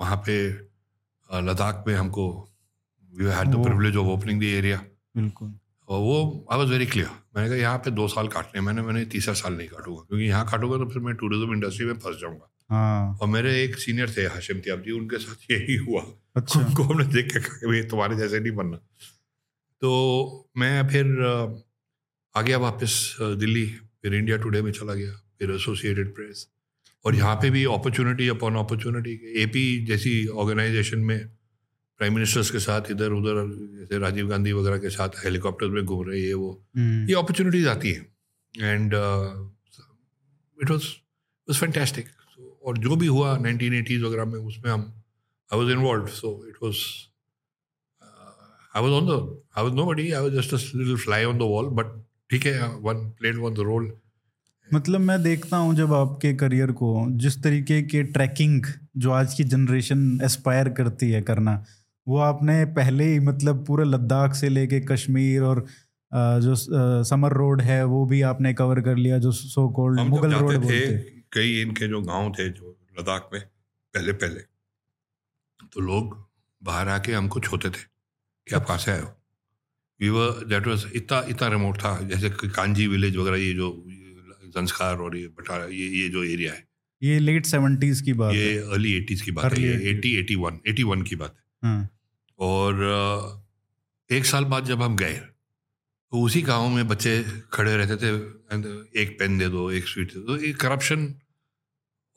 वहाँ 0.00 0.16
पे 0.26 0.36
लद्दाख 1.30 1.84
में 1.86 1.94
हमको 1.94 2.26
we 3.12 3.24
had 3.26 3.48
the 3.48 3.62
privilege 3.64 3.96
of 3.96 4.06
opening 4.08 4.40
the 4.40 4.44
area 4.60 4.78
बिल्कुल। 5.16 5.52
और 5.88 6.00
वो 6.00 6.46
आई 6.52 6.58
वॉज़ 6.58 6.70
वेरी 6.70 6.86
क्लियर 6.86 7.10
मैंने 7.38 7.48
कहा 7.48 7.58
यहाँ 7.58 7.78
पे 7.78 7.90
दो 7.92 8.06
साल 8.08 8.28
काटने 8.28 8.60
मैंने 8.60 8.82
मैंने 8.82 9.04
तीसरा 9.06 9.34
साल 9.34 9.52
नहीं 9.56 9.68
काटूँगा। 9.68 10.02
क्योंकि 10.02 10.24
यहाँ 10.24 10.44
काटूँगा 10.46 10.78
तो 10.78 10.88
फिर 10.90 11.02
मैं 11.02 11.14
टूरिज़्म 11.16 11.52
इंडस्ट्री 11.54 11.86
में 11.86 11.94
फंस 11.96 12.16
जाऊँगा। 12.20 12.50
हाँ। 12.70 13.18
और 13.22 13.28
मेरे 13.28 13.52
एक 13.62 13.78
सीनियर 13.78 14.10
थे 14.16 14.24
हाशिम 14.28 14.60
तियाब 14.60 14.82
जी 14.82 14.90
उनके 14.92 15.18
साथ 15.18 15.50
यही 15.50 15.76
हुआ। 15.78 16.02
अच्छा। 16.36 16.60
उनको 16.60 16.82
हमने 16.82 17.04
देख 17.14 17.32
के 17.32 17.40
कहा 17.40 17.58
कि 17.60 17.66
भाई 17.66 17.82
तुम्हारे 17.90 18.16
जैसे 18.16 18.40
नहीं 18.40 18.52
बनना। 18.56 18.76
तो 19.82 20.50
मैं 20.58 20.88
फिर 20.88 21.16
आ 22.34 22.42
गया 22.42 22.58
वापस 22.58 23.16
दिल्ली 23.20 23.66
फिर 24.02 24.14
इंडिया 24.14 24.36
टुडे 24.36 24.62
में 24.62 24.72
चला 24.72 24.94
गया 24.94 25.12
फिर 25.38 25.50
एसोसिएटेड 25.52 26.14
प्रेस 26.14 26.46
और 27.04 27.14
यहाँ 27.14 27.34
पे 27.36 27.50
भी 27.50 27.64
opportunity 27.72 28.28
upon 28.28 28.56
opportunity 28.56 29.12
A 29.42 29.64
P 29.86 30.26
organization 30.36 30.98
में 31.00 31.18
प्राइम 32.00 32.14
मिनिस्टर्स 32.14 32.50
के 32.50 32.58
साथ 32.58 32.90
इधर 32.90 33.12
उधर 33.12 33.38
जैसे 33.78 33.98
राजीव 33.98 34.28
गांधी 34.28 34.52
वगैरह 34.52 34.78
के 34.78 34.90
साथ 34.90 35.24
हेलीकॉप्टर 35.24 35.66
में 35.66 35.84
घूम 35.84 36.08
रहे 36.08 36.20
ये 36.20 36.34
वो। 36.34 36.50
हम्म, 36.76 37.08
ये 37.08 37.14
अपॉर्चुनिटीज़ 37.14 37.68
आती 37.68 37.92
हैं। 37.92 38.06
And 38.54 38.94
it 40.58 40.70
was 40.70 40.86
was 41.48 41.58
fantastic 41.58 42.06
और 42.64 42.78
जो 42.78 42.96
भी 42.96 43.06
हुआ 43.06 43.36
1980s 43.38 44.02
वगैरह 44.02 44.24
में 44.24 44.38
उसमें 44.38 44.70
हम 44.72 44.92
I 45.50 45.58
was 45.58 45.70
involved 45.72 46.06
so 46.06 46.32
it 46.48 46.56
was 46.62 46.76
I 48.76 48.82
was 48.82 48.92
on 48.92 49.06
the 49.06 49.42
I 49.58 49.64
was 49.64 49.74
nobody 49.74 50.10
I 50.10 50.22
was 50.22 50.32
just 50.32 50.74
little 50.74 50.96
fly 50.96 51.24
on 51.24 51.38
the 51.38 51.42
wall 51.42 51.66
but 51.78 51.96
ठीक 52.30 52.46
है 52.46 52.68
one 52.80 53.08
played 53.10 53.38
one 53.38 53.54
the 53.54 53.58
role 53.58 53.92
मतलब 54.74 55.00
मैं 55.00 55.22
देखता 55.22 55.56
हूँ 55.56 55.74
जब 55.74 55.92
आपके 55.94 56.32
करियर 56.34 56.72
को 56.72 57.06
जिस 57.10 57.42
तरीके 57.42 57.82
के 57.82 58.02
ट्रैकिंग 58.02 58.64
जो 58.96 59.10
आज 59.10 59.34
की 59.34 59.44
जनरेशन 59.44 60.20
एस्पायर 60.24 60.68
करती 60.68 61.10
है 61.10 61.22
करना 61.22 61.64
वो 62.08 62.18
आपने 62.18 62.64
पहले 62.76 63.04
ही 63.04 63.18
मतलब 63.20 63.64
पूरे 63.66 63.84
लद्दाख 63.84 64.34
से 64.34 64.48
लेके 64.48 64.80
कश्मीर 64.80 65.42
और 65.42 65.66
जो 66.14 66.54
समर 67.04 67.32
रोड 67.32 67.62
है 67.62 67.84
वो 67.84 68.04
भी 68.06 68.22
आपने 68.22 68.54
कवर 68.54 68.80
कर 68.80 68.96
लिया 68.96 69.18
जो 69.18 69.32
सो 69.32 69.68
कॉल्ड 69.68 70.00
मुगल 70.00 70.32
रोड 70.34 70.64
थे 70.64 70.80
कई 71.32 71.60
इनके 71.60 71.88
जो 71.88 72.00
गाँव 72.02 72.32
थे 72.38 72.48
जो 72.48 72.76
लद्दाख 72.98 73.28
में 73.32 73.42
पहले 73.94 74.12
पहले 74.12 74.40
तो 75.72 75.80
लोग 75.80 76.16
बाहर 76.62 76.88
आके 76.88 77.12
हमको 77.12 77.40
छोते 77.40 77.70
थे 77.70 77.82
कि 78.46 78.54
आप 78.54 78.64
कहाँ 78.66 78.78
से 78.78 78.90
आए 78.90 79.00
हो? 79.00 79.10
वी 80.00 80.08
वर 80.08 80.44
दैट 80.48 80.66
वाज 80.66 80.84
इतना 80.96 81.24
इतना 81.28 81.48
रिमोट 81.48 81.78
था 81.78 82.00
जैसे 82.02 82.30
कांजी 82.30 82.86
विलेज 82.86 83.16
वगैरह 83.16 83.36
ये 83.36 83.52
जो 83.54 83.84
जंस्कार 84.56 84.96
और 84.96 85.16
ये 85.16 85.26
बटाला 85.28 85.64
ये 85.64 85.88
ये 86.02 86.08
जो 86.08 86.24
एरिया 86.24 86.52
है। 86.52 86.66
ये 87.02 87.18
लेट 87.18 87.46
सेवेंटीज 87.46 88.00
की 88.00 88.12
बात 88.12 88.34
ये 88.34 88.58
अर्ली 88.58 88.92
एटीज़ 88.92 89.22
की 89.24 89.30
बात 89.30 89.44
है 89.44 89.50
Early 89.50 89.64
ये 89.64 89.76
80s. 89.78 89.88
Eighty 89.88 90.14
eighty 90.16 90.34
one 90.34 90.58
eighty 90.66 90.82
one 90.82 91.02
की 91.02 91.16
बात 91.16 91.34
है। 91.36 91.42
हाँ, 91.64 91.88
और 92.38 93.42
एक 94.10 94.26
साल 94.26 94.44
बाद 94.44 94.64
जब 94.64 94.82
हम 94.82 94.96
गए 94.96 95.14
तो 95.14 96.22
उसी 96.22 96.42
गाँव 96.42 96.68
में 96.68 96.88
बच्चे 96.88 97.24
खड़े 97.52 97.76
रहते 97.76 97.96
थे 97.96 98.10
एक 99.02 99.16
पेन 99.18 99.38
दे 99.38 99.48
दो 99.48 99.70
एक 99.70 99.88
स्वीट 99.88 100.14
दे 100.14 100.20
दो 100.20 100.36
ये 100.36 100.52
corruption 100.52 101.14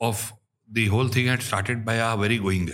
of 0.00 0.32
the 0.70 0.88
whole 0.92 1.10
thing 1.16 1.28
had 1.28 1.40
started 1.40 1.84
by 1.84 1.98
a 2.00 2.14
very 2.14 2.38
going 2.38 2.70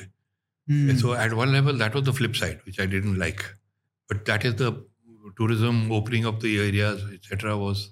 So 1.01 1.15
at 1.15 1.33
one 1.33 1.53
level, 1.53 1.79
that 1.79 1.95
was 1.95 2.05
the 2.05 2.13
flip 2.13 2.37
side, 2.37 2.61
which 2.67 2.79
I 2.79 2.87
didn't 2.87 3.19
like. 3.19 3.43
But 4.11 4.27
that 4.27 4.45
is 4.45 4.57
the 4.57 4.85
tourism 5.37 5.91
opening 5.91 6.27
up 6.27 6.41
the 6.41 6.59
areas, 6.59 7.05
etc. 7.15 7.57
was 7.57 7.85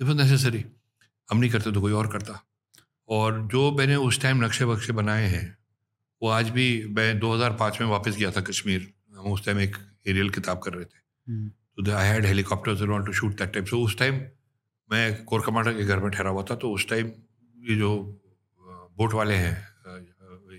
it 0.00 0.06
was 0.06 0.16
necessary. 0.16 0.64
हम 1.30 1.38
नहीं 1.38 1.50
करते 1.50 1.72
तो 1.72 1.80
कोई 1.80 1.92
और 1.92 2.06
करता 2.12 2.40
और 3.08 3.48
जो 3.52 3.70
मैंने 3.78 3.96
उस 3.96 4.20
टाइम 4.20 4.44
नक्शे 4.44 4.64
बक्शे 4.64 4.92
बनाए 4.92 5.26
हैं 5.26 5.44
वो 6.22 6.28
आज 6.28 6.50
भी 6.50 6.66
मैं 6.96 7.20
2005 7.20 7.80
में 7.80 7.88
वापस 7.88 8.16
गया 8.16 8.30
था 8.30 8.40
कश्मीर 8.40 8.92
हम 9.22 9.32
उस 9.32 9.44
टाइम 9.44 9.60
एक 9.60 9.76
एरियल 10.06 10.30
किताब 10.30 10.58
कर 10.58 10.72
रहे 10.72 10.84
थे। 10.84 10.98
हम्म, 11.26 11.48
तो 11.84 11.92
I 11.92 12.08
had 12.08 12.26
helicopters 12.26 12.82
around 12.82 13.06
to 13.06 13.12
shoot 13.12 13.38
that 13.38 13.52
time 13.52 13.64
so 13.66 13.82
उस 13.84 13.98
टाइम 13.98 14.20
मैं 14.90 15.24
कोर 15.24 15.42
कमांडर 15.46 15.72
के 15.72 15.84
घर 15.84 15.98
में 15.98 16.10
ठहरा 16.10 16.30
हुआ 16.30 16.42
था 16.50 16.54
तो 16.56 16.70
उस 16.72 16.88
टाइम 16.88 17.06
ये 17.56 17.76
जो 17.76 17.90
बोट 18.98 19.12
वाले 19.14 19.34
हैं 19.34 19.56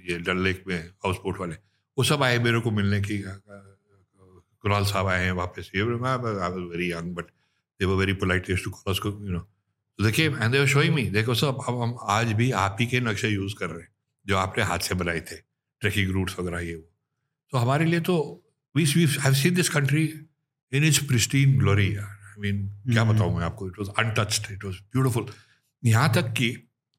ये 0.07 0.17
डल 0.19 0.37
लेक 0.43 0.63
में 0.67 0.77
हाउस 0.77 1.17
बोट 1.23 1.39
वाले 1.39 1.55
वो 1.97 2.03
सब 2.03 2.23
आए 2.23 2.37
मेरे 2.39 2.59
को 2.59 2.71
मिलने 2.71 3.01
की 3.01 3.17
कुणाल 4.63 4.85
साहब 4.85 5.07
आए 5.07 5.23
हैं 5.25 5.31
वापस। 5.31 5.71
ये 5.75 5.83
very 5.83 6.91
young 6.91 7.15
but 7.15 7.25
they 7.79 7.85
were 7.85 7.95
very 7.95 8.13
polite 8.13 8.47
to 8.63 8.71
call 8.71 8.93
us 8.93 8.99
you 9.05 9.31
know 9.31 9.39
तो 9.39 10.03
देखिए 10.03 10.29
and 10.29 10.51
they 10.51 10.59
were 10.59 10.67
showing 10.67 10.93
me 10.95 11.03
देखो 11.09 11.33
सब 11.33 11.59
अब 11.67 11.81
हम 11.81 11.95
आज 12.09 12.31
भी 12.33 12.51
आप 12.51 12.77
ही 12.79 12.85
के 12.87 12.99
नक्शे 12.99 13.29
यूज़ 13.29 13.55
कर 13.59 13.69
रहे 13.69 13.81
हैं 13.81 13.91
जो 14.25 14.37
आपने 14.37 14.63
हाथ 14.63 14.79
से 14.79 14.95
बनाए 14.95 15.19
थे 15.19 15.35
ट्रैकिंग 15.81 16.11
रूट्स 16.11 16.39
वगैरह 16.39 16.59
ये 16.59 16.75
वो। 16.75 16.89
तो 17.53 17.57
हमारे 17.57 17.85
लिए 17.85 17.99
तो 17.99 18.15
we 18.75 19.05
have 19.17 19.33
seen 19.33 19.53
this 19.53 19.69
country 19.69 20.03
in 20.73 20.83
its 20.83 20.99
pristine 21.05 21.57
glory 21.59 21.87
I 21.95 22.41
mean 22.41 22.67
क्या 22.85 23.01
हम्म। 23.01 23.13
बताऊँ 23.13 23.35
मैं 23.35 23.43
आपको 23.43 23.67
it 23.67 23.79
was 23.79 23.89
untouched 23.97 24.51
it 24.51 24.65
was 24.65 24.75
beautiful 24.93 25.25
यहाँ 25.83 26.11
तक 26.13 26.33
कि 26.33 26.49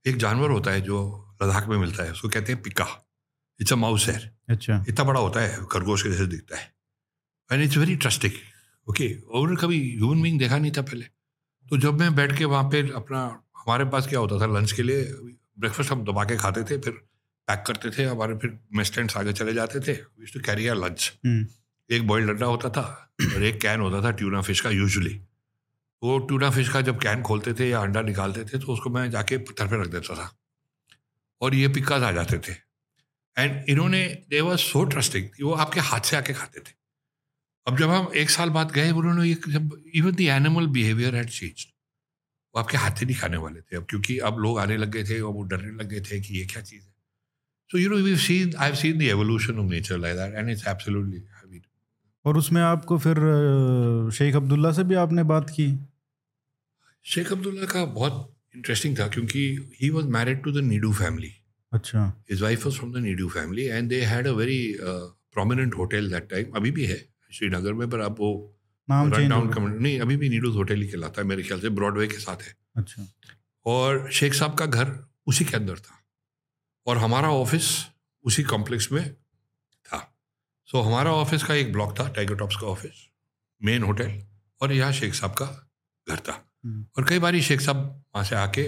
एक 0.04 0.16
जानवर 0.16 0.50
होता 0.50 0.70
है 0.70 0.80
जो 0.82 1.00
लद्दाख 1.42 1.68
में 1.68 1.76
मिलता 1.78 2.02
है 2.02 2.12
उसको 2.12 2.28
कहते 2.28 2.52
हैं 2.52 2.62
पिका 2.62 2.86
इट्स 3.60 3.72
अ 3.72 3.76
माउस 3.76 4.08
है 4.08 4.18
अच्छा 4.48 4.84
इतना 4.88 5.04
बड़ा 5.04 5.20
होता 5.20 5.40
है 5.40 5.64
खरगोश 5.72 6.02
के 6.02 6.10
जैसे 6.10 6.26
दिखता 6.26 6.56
है 6.56 6.72
and 7.50 7.62
it's 7.62 7.76
very 7.76 7.96
trusting 7.96 8.32
okay 8.86 9.08
और 9.30 9.56
कभी 9.56 9.80
ह्यूमन 9.90 10.22
बींग 10.22 10.38
देखा 10.38 10.58
नहीं 10.58 10.72
था 10.72 10.82
पहले 10.82 11.04
तो 11.66 11.76
जब 11.78 12.00
मैं 12.00 12.14
बैठ 12.14 12.36
के 12.38 12.44
वहाँ 12.46 12.64
पे 12.70 12.80
अपना 12.94 13.20
हमारे 13.56 13.84
पास 13.86 14.06
क्या 14.06 14.18
होता 14.18 14.40
था 14.40 14.46
लंच 14.48 14.72
के 14.72 14.82
लिए 14.82 15.04
ब्रेकफास्ट 15.58 15.90
हम 15.90 16.04
दबा 16.04 16.24
के 16.24 16.36
खाते 16.36 16.62
थे 16.64 16.78
फिर 16.78 16.92
पैक 17.48 17.62
करते 17.66 17.90
थे 17.90 18.04
हमारे 18.04 18.36
फिर 18.36 18.58
मेस 18.72 18.94
टेंट्स 18.94 19.16
आगे 19.16 19.32
चले 19.32 19.54
जाते 19.54 19.80
थे 19.80 19.94
टू 20.28 20.40
कैरी 20.40 20.66
आर 20.68 20.76
लंच 20.76 21.12
एक 21.90 22.06
बॉइल्ड 22.06 22.30
अंडा 22.30 22.46
होता 22.46 22.68
था 22.70 22.82
और 23.34 23.42
एक 23.42 23.60
कैन 23.60 23.80
होता 23.80 24.02
था 24.04 24.10
ट्यूना 24.10 24.40
फ़िश 24.42 24.60
का 24.60 24.70
यूजुअली 24.70 25.20
वो 26.02 26.18
टूना 26.28 26.50
फ़िश 26.50 26.68
का 26.68 26.80
जब 26.80 26.98
कैन 26.98 27.22
खोलते 27.22 27.52
थे 27.54 27.68
या 27.68 27.80
अंडा 27.80 28.00
निकालते 28.02 28.44
थे 28.44 28.58
तो 28.58 28.72
उसको 28.72 28.90
मैं 28.90 29.10
जाके 29.10 29.38
पत्थर 29.38 29.66
पे 29.66 29.80
रख 29.80 29.88
देता 29.88 30.14
था। 30.14 30.30
और 31.40 31.54
ये 31.54 31.68
पिक्काज 31.68 32.02
आ 32.02 32.10
जाते 32.12 32.38
थे। 32.38 32.52
एंड 33.36 33.64
इन्होंने 33.68 34.04
दे 34.30 34.40
वॉज़ 34.40 34.60
सो 34.60 34.84
ट्रस्टिंग 34.84 35.28
वो 35.42 35.52
आपके 35.54 35.80
हाथ 35.80 36.00
से 36.00 36.16
आके 36.16 36.32
खाते 36.32 36.60
थे। 36.60 36.72
अब 37.66 37.78
जब 37.78 37.90
हम 37.90 38.10
एक 38.14 38.30
साल 38.30 38.50
बाद 38.50 38.70
गए, 38.72 38.90
उन्होंने 38.90 39.28
ये 39.28 39.34
जब 39.48 39.82
even 39.94 40.14
the 40.14 40.20
animal 40.20 40.66
behaviour 40.66 41.16
had 41.16 41.30
change 41.30 41.66
वो 42.54 42.60
आपके 42.60 42.76
हाथ 42.76 42.98
से 42.98 43.06
नहीं 43.06 43.16
खाने 43.16 43.36
वाले 43.36 43.60
थे 43.60 43.76
अब, 43.76 43.86
क्योंकि 43.90 44.18
अब 44.18 44.38
लोग 44.38 44.58
आने 44.58 44.76
लग 44.76 44.90
गए 44.90 45.04
थे 45.04 45.20
और 45.20 45.32
वो 45.32 45.42
डरने 45.42 45.72
लग 45.72 45.88
गए 45.88 46.00
थे 46.00 46.20
कि 46.20 46.38
ये 46.38 46.44
क्या 46.46 46.62
चीज़ 46.62 46.82
है। 46.82 46.92
So 47.70 47.78
you 47.78 47.90
know 47.90 47.96
we 47.96 48.16
seen 48.16 48.54
I 48.56 48.68
have 48.68 48.76
seen 48.76 48.98
the 48.98 49.02
evolution 49.02 49.58
of 49.58 49.70
nature 49.70 49.98
like 49.98 50.16
that 50.16 50.34
and 50.34 50.50
it's 50.50 50.66
absolutely 50.68 51.20
और 52.24 52.38
उसमें 52.38 52.62
आपको 52.62 52.98
फिर 52.98 53.16
शेख 54.14 54.36
अब्दुल्ला 54.36 54.72
से 54.72 54.84
भी 54.84 54.94
आपने 54.94 55.22
बात 55.22 55.50
की। 55.50 55.78
शेख 57.04 57.32
अब्दुल्ला 57.32 57.66
का 57.66 57.84
बहुत 57.84 58.36
इंटरेस्टिंग 58.56 58.98
था 58.98 59.08
क्योंकि 59.08 59.72
he 59.82 59.90
was 59.90 60.06
married 60.06 60.42
to 60.44 60.52
the 60.52 60.56
Nidu 60.56 60.92
family 60.92 61.32
अच्छा। 61.72 62.24
His 62.32 62.42
wife 62.42 62.64
was 62.66 62.76
from 62.76 62.90
the 62.92 63.00
Nidu 63.00 63.28
family, 63.30 63.64
and 63.68 63.90
they 63.90 64.02
had 64.04 64.26
a 64.26 64.34
very 64.34 64.76
uh, 64.90 65.06
prominent 65.36 65.74
hotel 65.74 66.10
that 66.10 66.28
time. 66.32 66.56
अभी 66.56 66.70
भी 66.70 66.84
है 66.86 67.08
श्रीनगर 67.32 67.72
में 67.72 67.90
पर 67.90 68.00
अब 68.00 68.12
वो 68.12 68.56
नाम 68.90 69.10
चेंज 69.10 69.30
डाउन 69.30 69.52
कम्युनिटी 69.52 69.82
नहीं 69.82 70.00
अभी 70.00 70.16
भी 70.16 70.28
नीडूज 70.28 70.56
होटल 70.56 70.80
ही 70.80 70.88
कहलाता 70.88 71.22
है 71.22 71.26
मेरे 71.28 71.42
ख्याल 71.42 71.60
से 71.60 71.68
ब्रॉडवे 71.68 72.06
के 72.06 72.18
साथ 72.18 72.42
है। 72.42 72.54
अच्छा। 72.76 73.06
और 73.66 74.10
शेख 74.12 74.34
साहब 74.34 74.54
का 74.54 74.66
घर 74.66 75.06
उसी 75.26 75.44
के 75.44 75.56
अंदर 75.56 75.78
था। 75.78 75.98
और 76.86 76.98
हमारा 76.98 77.30
ऑफ़िस 77.30 77.86
उसी 78.24 78.42
कॉम्प्लेक्स 78.42 78.92
में 78.92 79.16
सो 80.68 80.80
हमारा 80.80 81.12
ऑफ़िस 81.12 81.42
का 81.42 81.54
एक 81.54 81.72
ब्लॉक 81.72 81.98
था 82.00 82.08
टाइगर 82.08 82.34
टॉप्स 82.34 82.56
का 82.56 82.66
ऑफ़िस 82.66 83.06
मेन 83.60 83.82
होटल 83.82 84.12
और 84.60 84.72
यहाँ 84.72 84.92
शेख 84.92 85.14
साहब 85.14 85.32
का 85.32 85.46
घर 86.06 86.16
था। 86.16 86.32
हम्म। 86.64 86.84
और 86.98 87.04
कई 87.08 87.18
बार 87.18 87.40
शेख 87.40 87.60
साहब 87.60 87.78
वहाँ 88.14 88.24
से 88.24 88.36
आके 88.36 88.62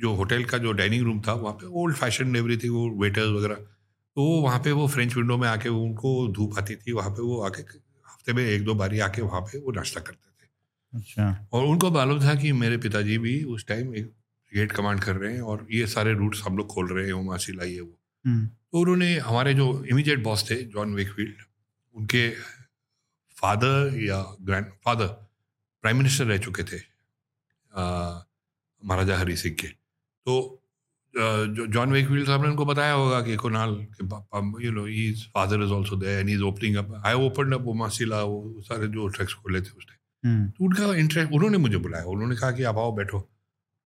जो 0.00 0.14
होटल 0.14 0.44
का 0.44 0.58
जो 0.58 0.72
डाइनिंग 0.72 1.04
रूम 1.04 1.20
था 1.20 1.32
वहाँ 1.32 1.54
पे 1.54 1.66
ओल्ड 1.66 1.96
फ़ैशन 1.96 2.36
एवरीथिंग 2.36 2.74
वो 2.74 2.88
वेटर्स 3.02 3.30
वगैरह 3.30 3.54
तो 3.54 4.24
वो 4.24 4.40
वहाँ 4.40 4.58
पे 4.58 4.72
वो 4.72 4.86
फ्रेंच 4.88 5.14
विंडो 5.16 5.36
में 5.36 5.48
आके 5.48 5.68
वो 5.68 5.82
उनको 5.82 6.28
धूप 6.28 6.58
आती 6.58 6.76
थी 6.76 6.92
वहाँ 6.92 7.10
पे 7.10 7.22
वो 7.22 7.40
आके 7.40 7.62
हफ़्ते 7.62 8.32
में 8.32 8.44
एक 8.44 8.64
दो 8.64 8.74
बारी 8.74 8.98
आके 9.00 9.22
वहाँ 9.22 9.40
पे 9.40 9.58
वो 9.58 9.72
नाश्ता 9.72 10.00
करते 10.00 10.30
थे। 10.30 10.48
अच्छा। 10.92 11.48
और 11.52 11.64
उनको 11.64 11.90
मालूम 11.90 12.20
था 12.20 12.34
कि 12.34 12.52
मेरे 12.52 12.76
पिताजी 12.78 13.18
भी 13.18 13.42
उस 13.44 13.66
टाइम 13.66 13.94
एक 13.94 14.06
ब्रिगेड 14.06 14.72
कमांड 14.72 15.00
कर 15.00 15.16
रहे 15.16 15.32
हैं 15.34 15.40
और 15.42 15.66
ये 15.70 15.86
सारे 15.86 16.12
रूट्स 16.12 16.42
हम 16.44 16.56
लोग 16.56 16.66
खोल 16.66 16.92
रहे 16.92 17.06
हैं 17.06 17.12
उमासी 17.12 17.52
लाई 17.52 17.74
है 17.74 17.80
वो। 17.80 17.99
तो 18.24 18.80
उन्होंने 18.80 19.16
हमारे 19.18 19.54
जो 19.54 19.66
इमीडिएट 19.84 20.22
बॉस 20.22 20.50
थे 20.50 20.62
जॉन 20.72 20.94
वेकफील्ड 20.94 21.42
उनके 21.96 22.28
फादर 23.36 23.98
या 24.02 24.22
ग्रैंड 24.40 24.66
फादर 24.84 25.06
प्राइम 25.84 25.96
मिनिस्टर 25.96 26.24
रह 26.24 26.38
चुके 26.38 26.62
थे 26.62 26.78
महाराजा 28.82 29.18
हरी 29.18 29.36
सिंह 29.36 29.54
के। 29.60 29.68
तो 30.26 30.56
जो 31.14 31.66
जॉन 31.66 31.92
वेकफील्ड 31.92 32.26
साहब 32.26 32.42
ने 32.42 32.48
उनको 32.48 32.64
बताया 32.64 32.92
होगा 32.92 33.20
कि 33.22 33.36
कुणाल 33.36 33.74
के 33.94 34.06
पापा 34.06 34.40
you 34.64 34.72
know 34.72 34.84
he 34.86 35.10
father 35.34 35.62
is 35.62 35.72
also 35.72 35.96
there 35.96 36.18
and 36.20 36.28
he 36.28 36.34
is 36.34 36.42
opening 36.42 36.76
up 36.76 36.92
I 37.06 37.14
opened 37.26 37.54
up 37.54 37.66
Umasila 37.68 38.22
वो 38.22 38.62
सारे 38.62 38.88
जो 38.88 39.08
ट्रैक्स 39.08 39.34
खोले 39.34 39.60
थे 39.60 39.70
उसने। 39.70 39.96
हम्म, 40.24 40.48
तो 40.48 40.64
उनका 40.64 40.94
इंटरेस्ट 40.94 41.32
उन्होंने 41.32 41.58
मुझे 41.58 41.76
बुलाया 41.78 42.04
उन्होंने 42.06 42.36
कहा 42.36 42.50
कि 42.50 42.62
आप 42.62 42.78
आओ 42.78 42.96
बैठो। 42.96 43.28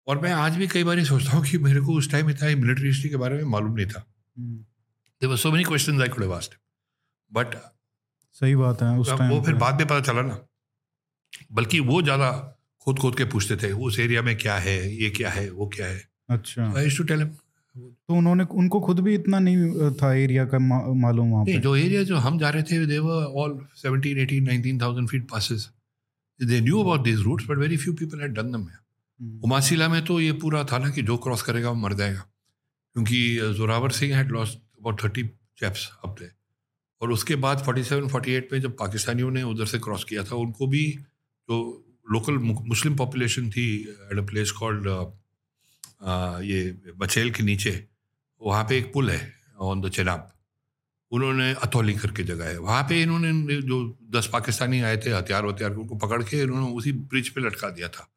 और 0.07 0.21
मैं 0.21 0.33
आज 0.33 0.57
भी 0.57 0.67
कई 0.69 0.85
बार 0.85 1.05
सोचता 1.05 1.37
हूँ 1.37 1.45
कि 1.47 1.59
मेरे 1.59 1.81
को 1.81 1.95
उस 1.99 2.11
टाइम 2.11 2.31
इतना 2.31 2.49
मिलिट्री 2.57 2.87
हिस्ट्री 2.87 3.11
के 3.11 3.17
बारे 3.17 3.37
में 3.37 3.45
मालूम 3.51 3.73
नहीं 3.73 3.87
था। 3.87 4.05
So 4.37 5.51
many 5.53 5.65
questions 5.65 6.01
I 6.03 6.09
could 6.09 6.23
have 6.23 6.35
asked 6.35 6.57
but 7.33 7.55
सही 8.37 8.55
बात 8.57 8.83
है 8.83 8.89
उस 8.99 9.09
टाइम 9.09 9.31
वो 9.31 9.41
फिर 9.43 9.55
बाद 9.55 9.75
में 9.75 9.87
पता 9.87 10.01
चला 10.03 10.23
ना। 10.23 10.39
बल्कि 11.53 11.81
वो 11.83 12.01
ज़्यादा 12.03 12.31
खोद 12.87 12.99
खोद 12.99 13.17
के 13.17 13.25
पूछते 13.25 13.57
थे 13.57 13.71
उस 13.73 13.99
एरिया 13.99 14.23
में 14.23 14.37
क्या 14.39 14.57
है 14.59 14.77
ये 14.95 15.11
क्या 15.11 15.31
है 15.31 15.49
वो 15.51 15.67
क्या 15.77 15.87
है। 15.87 16.03
अच्छा। 16.31 16.73
आई 16.79 16.91
टू 16.91 17.05
टेल 17.05 17.25
तो 17.25 18.15
उन्होंने 18.15 18.45
उनको 18.55 18.81
खुद 18.81 19.01
भी 19.01 19.15
इतना 19.15 19.39
नहीं 19.39 19.91
था 19.93 20.13
एरिया 20.15 20.45
का 20.45 20.59
मा, 20.59 20.79
मालूम 20.97 21.31
वहाँ 21.31 21.45
पे? 21.45 21.59
जो 21.59 21.77
एरिया 21.77 22.03
जो 22.03 22.17
हम 22.17 22.39
जा 22.39 22.51
रहे 22.51 22.63
थे 22.63 22.85
they 22.87 22.99
were 22.99 23.25
all 23.41 23.59
17 23.77 24.21
18 24.25 24.45
19000 24.49 25.07
feet 25.07 25.29
passes 25.31 25.69
they 26.41 26.61
knew 26.61 26.83
about 26.83 27.05
this 27.05 27.19
routes 27.21 27.47
but 27.49 27.59
very 27.59 27.77
few 27.77 27.93
people 27.95 28.21
had 28.21 28.33
done 28.33 28.53
them 28.53 28.69
Umasila 29.45 29.89
में 29.89 30.05
तो 30.05 30.21
ये 30.21 30.33
पूरा 30.45 30.65
था 30.65 30.79
ना 30.79 30.91
कि 30.91 31.03
जो 31.03 31.17
क्रॉस 31.17 31.43
करेगा 31.43 31.71
वो 31.71 31.77
मर 31.77 31.93
जाएगा। 31.95 32.23
क्योंकि 32.95 33.55
Zorawar 33.57 33.91
Singh 33.93 34.17
had 34.17 34.31
lost 34.33 34.59
about 34.81 35.03
thirty 35.05 35.23
chaps 35.59 35.89
अब 36.05 36.17
थे 36.21 36.27
और 37.01 37.13
उसके 37.13 37.35
बाद 37.37 37.65
47 37.65 38.09
48 38.11 38.53
में 38.53 38.61
जब 38.61 38.77
पाकिस्तानियों 38.79 39.31
ने 39.31 39.43
उधर 39.45 39.67
से 39.67 39.79
क्रॉस 39.79 40.05
किया 40.05 40.25
था, 40.25 40.37
उनको 40.37 40.67
भी 40.67 40.85
जो 41.49 41.57
लोकल 42.07 42.39
मुस्लिम 42.39 42.97
पॉपुलेशन 42.97 43.51
थी 43.51 43.67
एट 43.83 44.19
अ 44.19 44.27
प्लेस 44.27 44.51
कॉल्ड 44.53 44.87
ये 46.45 46.93
बचेल 46.97 47.31
के 47.31 47.43
नीचे, 47.43 47.73
वहाँ 48.41 48.65
पे 48.69 48.79
एक 48.79 48.93
पुल 48.93 49.11
है 49.11 49.33
ऑन 49.61 49.81
द 49.81 49.91
चेनाब 49.91 50.31
उन्होंने 51.13 51.53
अथौली 51.55 51.93
करके 51.95 52.23
जगह 52.25 52.45
है। 52.45 52.59
वहाँ 52.59 52.83
पे 52.89 53.01
इन्होंने 53.03 53.61
जो 53.63 53.77
दस 54.13 54.29
पाकिस्तानी 54.33 54.81
आए 54.83 54.97
थे 54.97 55.11
हथियार 55.11 55.45
वथियार 55.47 55.73
उनको 55.73 55.97
पकड़ 55.99 56.23
के 56.23 56.41
इन्होंने 56.43 56.73
उसी 56.77 56.93
ब्रिज 56.93 57.29
पे 57.29 57.41
लटका 57.41 57.71
दिया 57.71 57.89
था। 57.89 58.09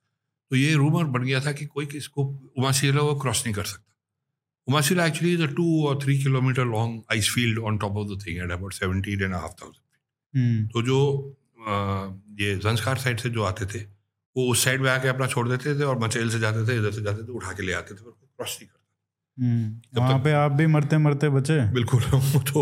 तो 0.52 0.56
ये 0.56 0.74
रूमर 0.76 1.04
बन 1.14 1.24
गया 1.24 1.40
था 1.46 1.52
कि 1.52 1.66
कोई 1.68 1.86
किसको 1.86 2.24
उमा 2.24 2.50
उमासीला 2.58 3.02
वो 3.02 3.16
क्रॉस 3.22 3.44
नहीं 3.46 3.56
कर 3.56 3.64
सकता। 3.66 3.84
Umasila 4.68 5.06
actually 5.06 5.34
is 5.34 5.44
a 5.44 5.48
two 5.56 5.66
और 5.88 6.00
three 6.04 6.18
kilometre 6.24 6.66
long 6.68 7.02
ice 7.12 7.30
field 7.36 7.60
on 7.64 7.78
top 7.78 7.98
of 7.98 8.08
the 8.08 8.20
thing 8.28 8.38
at 8.38 8.52
about 8.52 8.74
seventeen 8.74 9.22
and 9.24 9.34
half 9.34 9.54
thousand 9.62 9.84
hmm, 10.34 10.66
तो 10.68 10.82
जो 10.82 11.00
ये 12.40 12.56
जंस्कार 12.58 12.98
साइड 12.98 13.20
से 13.20 13.30
जो 13.30 13.44
आते 13.44 13.66
थे 13.66 13.84
वो 14.36 14.52
उस 14.52 14.64
साइड 14.64 14.82
में 14.82 14.90
आके 14.92 15.08
अपना 15.08 15.28
छोड़ 15.28 15.48
देते 15.50 15.80
थे 15.80 15.84
और 15.84 16.00
मचेल 16.00 16.30
से 16.30 16.40
जाते 16.40 16.68
थे 16.68 16.78
इधर 16.78 16.92
से 16.92 17.02
जाते 17.02 17.24
थे 17.24 17.32
उठा 17.32 17.54
के 17.54 17.64
ले 17.64 17.74
आते 17.74 17.96
थे 17.96 18.04
क्रॉस 18.04 18.58
नहीं 18.60 18.68
करता 18.68 18.76
हम्म, 19.38 20.00
वहाँ 20.02 20.20
पे 20.20 20.32
आप 20.34 20.52
भी 20.52 20.66
मरते 20.68 20.98
मरते 20.98 21.30
बचे। 21.30 21.60
बिल्कुल 21.74 22.02
तो 22.52 22.62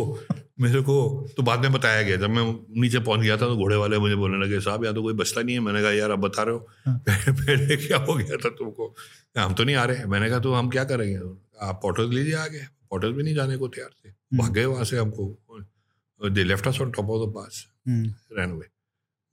मेरे 0.62 0.82
को 0.82 0.96
तो 1.38 1.44
बाद 1.44 1.60
में 1.60 1.72
बताया 1.72 2.02
गया 2.02 2.18
जब 2.18 2.30
मैं 2.30 2.44
नीचे 2.82 3.00
पहुँच 3.00 3.20
गया 3.20 3.36
था 3.38 3.48
तो 3.48 3.56
घोड़े 3.58 3.76
वाले 3.76 3.98
मुझे 4.00 4.16
बोलने 4.16 4.38
लगे 4.46 4.60
साहब 4.60 4.86
या 4.86 4.92
तो 4.92 5.02
कोई 5.02 5.14
बचता 5.14 5.42
नहीं 5.42 5.56
है। 5.56 5.62
मैंने 5.62 5.82
कहा 5.82 5.92
यार 5.92 6.12
अब 6.12 6.20
बता 6.20 6.44
रहे 6.44 6.56
हो 6.56 6.68
हाँ। 6.86 6.98
पहले 7.10 7.32
पहले 7.42 7.78
क्या 7.88 7.98
हो 8.00 8.14
गया 8.14 8.38
था 8.38 8.50
तुमको? 8.60 8.94
हम 9.38 9.54
तो 9.54 9.64
नहीं 9.64 9.76
आ 9.76 9.84
रहे 9.86 10.06
मैंने 10.06 10.30
कहा 10.30 10.40
तो 10.40 10.54
हम 10.54 10.70
क्या 10.70 10.84
करेंगे? 10.84 11.18
आप 11.60 11.80
पोटोज 11.82 12.14
लीजिए 12.14 12.36
आगे 12.38 12.60
पोटोज 12.90 13.16
भी 13.16 13.24
नहीं 13.24 13.36
जाने 13.36 13.58
को 13.58 13.68
तैयार 13.68 13.90
थे। 13.90 14.10
भाग 14.38 14.52
गए 14.54 14.66
वहाँ 14.66 14.84
से 14.86 14.98
हमको 14.98 16.30
they 16.30 16.44
left 16.44 16.68
on 16.68 16.92
top 16.92 17.10
of 17.10 17.30
the 17.30 17.34
pass 17.34 17.66
hmm, 17.88 18.14
run 18.32 18.52
away 18.52 18.68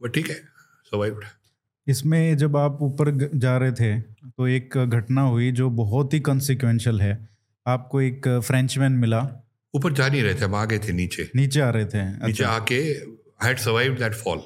but 0.00 0.12
ठीक 0.14 0.28
है 0.30 0.36
सर्वाइव्ड 0.92 1.24
इसमें 1.86 2.36
जब 2.36 2.56
आप 2.56 2.78
ऊपर 2.82 3.10
जा 3.34 3.56
रहे 3.58 3.72
थे 3.72 3.98
तो 4.00 4.46
एक 4.48 4.76
घटना 4.78 5.22
हुई 5.22 5.50
जो 5.52 5.68
बहुत 5.78 6.14
ही 6.14 6.20
कंसिक्वेंशियल 6.20 7.00
है। 7.00 7.12
आपको 7.66 8.00
एक 8.00 8.28
फ्रेंचमैन 8.46 8.92
मिला। 8.92 9.20
ऊपर 9.74 9.92
जा 9.92 10.08
नहीं 10.08 10.22
रहे 10.22 10.34
थे 10.34 10.44
हम 10.44 10.54
आ 10.54 10.64
गए 10.64 10.78
थे 10.78 10.92
नीचे। 10.92 11.28
नीचे 11.36 11.60
आ 11.60 11.68
रहे 11.70 11.84
थे 11.84 12.02
नीचे 12.04 12.30
अच्छा, 12.30 12.48
आके 12.48 12.78
I 12.92 13.48
had 13.48 13.58
survived 13.58 13.98
that 13.98 14.14
fall 14.14 14.42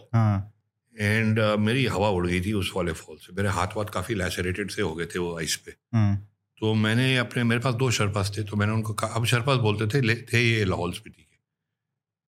and 0.97 1.39
मेरी 1.61 1.85
हवा 1.87 2.09
उड़ 2.11 2.27
गई 2.27 2.41
थी 2.41 2.53
उस 2.53 2.71
वाले 2.77 2.93
फॉल 2.93 3.17
से। 3.17 3.33
मेरे 3.37 3.49
हाथ 3.49 3.77
वाथ 3.77 3.93
काफ़ी 3.95 4.15
लैसरेटेड 4.15 4.71
से 4.71 4.83
हो 4.83 4.95
गए 4.95 5.07
थे 5.07 5.19
वो 5.19 5.37
आइस 5.39 5.57
पे। 5.57 5.75
हाँ। 5.95 6.15
तो 6.61 6.75
मैंने 6.75 7.17
अपने 7.17 7.45
मेरे 7.45 7.61
पास 7.61 7.75
दो 7.75 7.91
शरपास 7.91 8.33
थे 8.39 8.43
तो 8.43 8.57
मैंने 8.57 8.73
उनको 8.73 8.93
कहा 8.93 9.11
अब 9.11 9.25
शरपास 9.25 9.59
बोलते 9.59 9.87
थे 9.87 10.15
थे 10.15 10.43
ये 10.43 10.65
लाहौल 10.65 10.93
स्पीति 10.93 11.23
के 11.23 11.37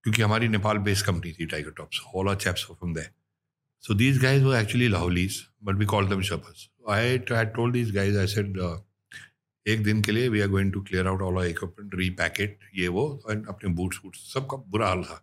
क्योंकि 0.02 0.23
हमारी 0.23 0.49
नेपाल 0.49 0.78
बेस्ड 0.78 1.06
कंपनी 1.06 1.32
थी 1.32 1.47
tiger 1.47 1.70
tops 1.70 2.00
all 2.14 2.28
our 2.28 2.37
chaps 2.37 2.64
from 2.64 2.94
there 2.94 3.11
so 3.80 3.94
these 3.94 4.23
guys 4.23 4.44
वो 4.44 4.54
actually 4.54 4.88
Lahaulis 4.88 5.47
but 5.64 5.75
we 5.75 5.87
call 5.87 6.08
them 6.08 6.23
Sherpas 6.23 6.68
I 6.90 7.18
I 7.32 7.44
told 7.44 7.73
these 7.73 7.94
guys 7.94 8.18
I 8.18 8.26
said 8.26 8.58
एक 9.66 9.82
दिन 9.85 10.02
के 10.02 10.12
लिए 10.12 10.28
we 10.28 10.40
are 10.40 10.49
going 10.49 10.73
to 10.73 10.80
clear 10.80 11.06
out 11.06 11.23
all 11.23 11.38
our 11.38 11.47
equipment 11.47 11.94
repacked 11.94 12.58
ये 12.75 12.88
वो 12.88 13.25
and 13.30 13.47
अपने 13.49 13.70
boots 13.70 14.00
वूट्स 14.04 14.35
सबका 14.35 14.56
बुरा 14.56 14.88
हाल 14.88 15.02
था. 15.02 15.16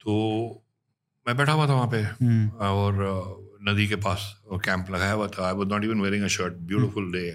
तो 0.00 0.12
मैं 1.28 1.36
बैठा 1.36 1.52
हुआ 1.52 1.68
था 1.68 1.72
वहाँ 1.72 1.90
पे 1.90 2.00
हम्म, 2.00 2.48
और 2.48 2.94
नदी 3.68 3.88
के 3.88 3.96
पास 3.96 4.42
और 4.46 4.58
कैंप 4.58 4.90
लगाया 4.90 5.12
हुआ 5.12 5.28
था। 5.28 5.46
I 5.46 5.52
was 5.52 5.68
not 5.68 5.84
even 5.84 6.00
wearing 6.00 6.24
a 6.24 6.28
shirt 6.28 6.54
beautiful 6.54 7.12
day 7.12 7.30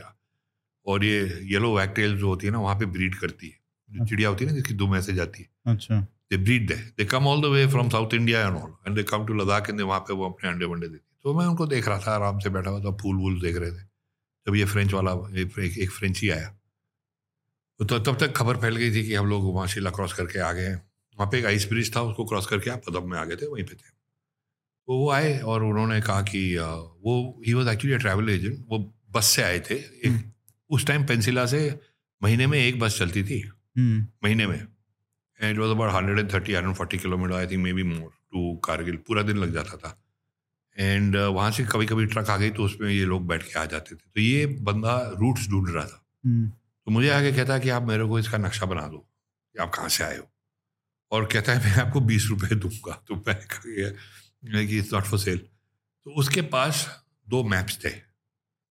और 0.85 1.05
ये 1.05 1.19
येलो 1.43 1.75
वैकटेल 1.77 2.17
जो 2.17 2.27
होती 2.27 2.47
है 2.47 2.53
ना 2.53 2.59
वहाँ 2.59 2.75
पे 2.75 2.85
ब्रीड 2.87 3.15
करती 3.15 3.47
है। 3.47 3.59
जो 3.89 4.05
चिड़िया 4.05 4.29
होती 4.29 4.45
है 4.45 4.51
ना 4.51 4.55
जिसकी 4.55 4.73
दुम 4.73 4.95
ऐसे 4.95 5.13
जाती 5.13 5.41
है। 5.41 5.73
अच्छा। 5.73 5.99
They 6.31 6.37
breed 6.37 6.67
they 6.67 6.75
they 6.97 7.05
come 7.05 7.27
all 7.27 7.41
the 7.41 7.45
way 7.45 7.65
from 7.67 7.89
south 7.89 8.13
India 8.13 8.47
and 8.47 8.57
all 8.57 8.73
and 8.87 8.95
they 8.95 9.03
come 9.03 9.25
to 9.25 9.33
Ladakh 9.33 9.69
and 9.69 9.81
वहाँ 9.81 9.99
पे 9.99 10.13
वो 10.13 10.29
अपने 10.29 10.49
अंडे 10.49 10.65
वंडे 10.65 10.87
देती 10.87 11.03
है। 11.05 11.19
तो 11.23 11.33
मैं 11.39 11.45
उनको 11.45 11.65
देख 11.67 11.87
रहा 11.87 11.99
था 11.99 12.11
आराम 12.11 12.39
से 12.39 12.49
बैठा 12.49 12.69
हुआ 12.69 12.79
था 12.79 12.95
फूल 12.97 13.15
वूल 13.15 13.39
देख 13.41 13.57
रहे 13.57 13.71
थे। 13.71 13.83
जब 14.47 14.55
ये 14.55 14.65
फ्रेंच 14.65 14.93
वाला 14.93 15.11
एक, 15.39 15.77
एक, 15.77 15.91
फ्रेंची 15.91 16.29
आया। 16.29 16.49
तो 17.79 17.97
तब 17.99 18.17
तक 18.17 18.31
खबर 18.31 18.57
फैल 18.57 18.75
गई 18.75 18.91
थी 18.91 19.03
कि 19.03 19.13
हम 19.15 19.27
लोग 19.27 19.53
वहाँ 19.53 19.67
शिला 19.67 19.89
क्रॉस 19.89 20.13
करके 20.13 20.39
आ 20.39 20.51
गए 20.51 20.65
हैं। 20.65 20.75
वहाँ 20.75 21.29
पे 21.31 21.39
एक 21.39 21.45
आइस 21.45 21.67
ब्रिज 21.69 21.95
था 21.95 22.01
उसको 22.01 22.25
क्रॉस 22.25 22.47
करके 22.47 22.69
आप 22.69 22.81
पदम 22.89 23.09
में 23.11 23.17
आ 23.17 23.25
गए 23.25 23.35
थे 23.35 23.47
वहीं 23.47 23.63
पे 23.63 23.73
थे। 23.73 23.89
तो 24.87 24.97
वो 24.97 25.09
आए 25.11 25.39
और 25.39 25.63
उन्होंने 25.63 26.01
कहा 26.01 26.21
कि 26.21 26.57
वो 26.57 27.41
he 27.47 27.53
was 27.53 27.69
actually 27.69 27.97
travel 27.97 28.29
agent 28.29 28.65
वो 28.69 28.79
बस 29.11 29.25
से 29.25 29.43
आए 29.43 29.59
थे 29.59 29.75
एक 29.75 30.30
उस 30.71 30.85
टाइम 30.85 31.05
पेंसिला 31.05 31.45
से 31.45 31.79
महीने 32.21 32.47
में 32.47 32.57
एक 32.59 32.79
बस 32.79 32.97
चलती 32.97 33.23
थी। 33.23 33.39
हम्म, 33.77 34.07
महीने 34.23 34.47
में। 34.47 34.59
And 35.39 35.51
it 35.51 35.57
was 35.57 35.71
about 35.71 35.91
hundred 35.93 36.19
and 36.19 36.33
thirty 36.33 36.53
hundred 36.53 36.75
forty 36.75 36.97
kilometer 36.97 37.35
I 37.35 37.47
think 37.47 37.63
maybe 37.73 37.83
more 37.83 38.11
to 38.31 38.55
Kargil 38.57 38.95
पूरा 38.97 39.23
दिन 39.23 39.37
लग 39.37 39.53
जाता 39.53 39.77
था। 39.77 39.97
एंड 40.77 41.15
वहाँ 41.15 41.51
से 41.51 41.63
कभी 41.65 41.85
कभी 41.85 42.05
ट्रक 42.05 42.29
आ 42.29 42.37
गई 42.37 42.49
तो 42.49 42.63
उसमें 42.63 42.89
ये 42.89 43.05
लोग 43.05 43.27
बैठ 43.27 43.43
के 43.43 43.59
आ 43.59 43.65
जाते 43.65 43.95
थे। 43.95 44.09
तो 44.15 44.21
ये 44.21 44.45
बंदा 44.45 44.97
रूट्स 45.19 45.49
ढूंढ 45.49 45.69
रहा 45.69 45.85
था। 45.85 46.05
हम्म, 46.25 46.49
तो 46.49 46.91
मुझे 46.91 47.09
आगे 47.09 47.31
कहता 47.31 47.53
है 47.53 47.59
कि 47.59 47.69
आप 47.69 47.83
मेरे 47.83 48.05
को 48.05 48.19
इसका 48.19 48.37
नक्शा 48.37 48.65
बना 48.65 48.87
दो 48.87 48.97
कि 48.97 49.61
आप 49.61 49.71
कहाँ 49.75 49.89
से 49.89 50.03
आए 50.03 50.17
हो। 50.17 50.27
और 51.11 51.25
कहता 51.25 51.53
है 51.53 51.65
मैं 51.65 51.85
आपको 51.85 52.01
बीस 52.01 52.27
रुपये 52.29 52.55
दूँगा। 52.55 53.03
तो 53.07 53.15
मैं 53.15 54.67
कि 54.67 54.77
इट्स 54.77 54.93
नॉट 54.93 55.03
फॉर 55.03 55.19
सेल 55.19 55.37
तो 55.37 56.11
उसके 56.11 56.41
पास 56.41 57.03
दो 57.29 57.43
मैप्स 57.43 57.79
थे। 57.85 58.10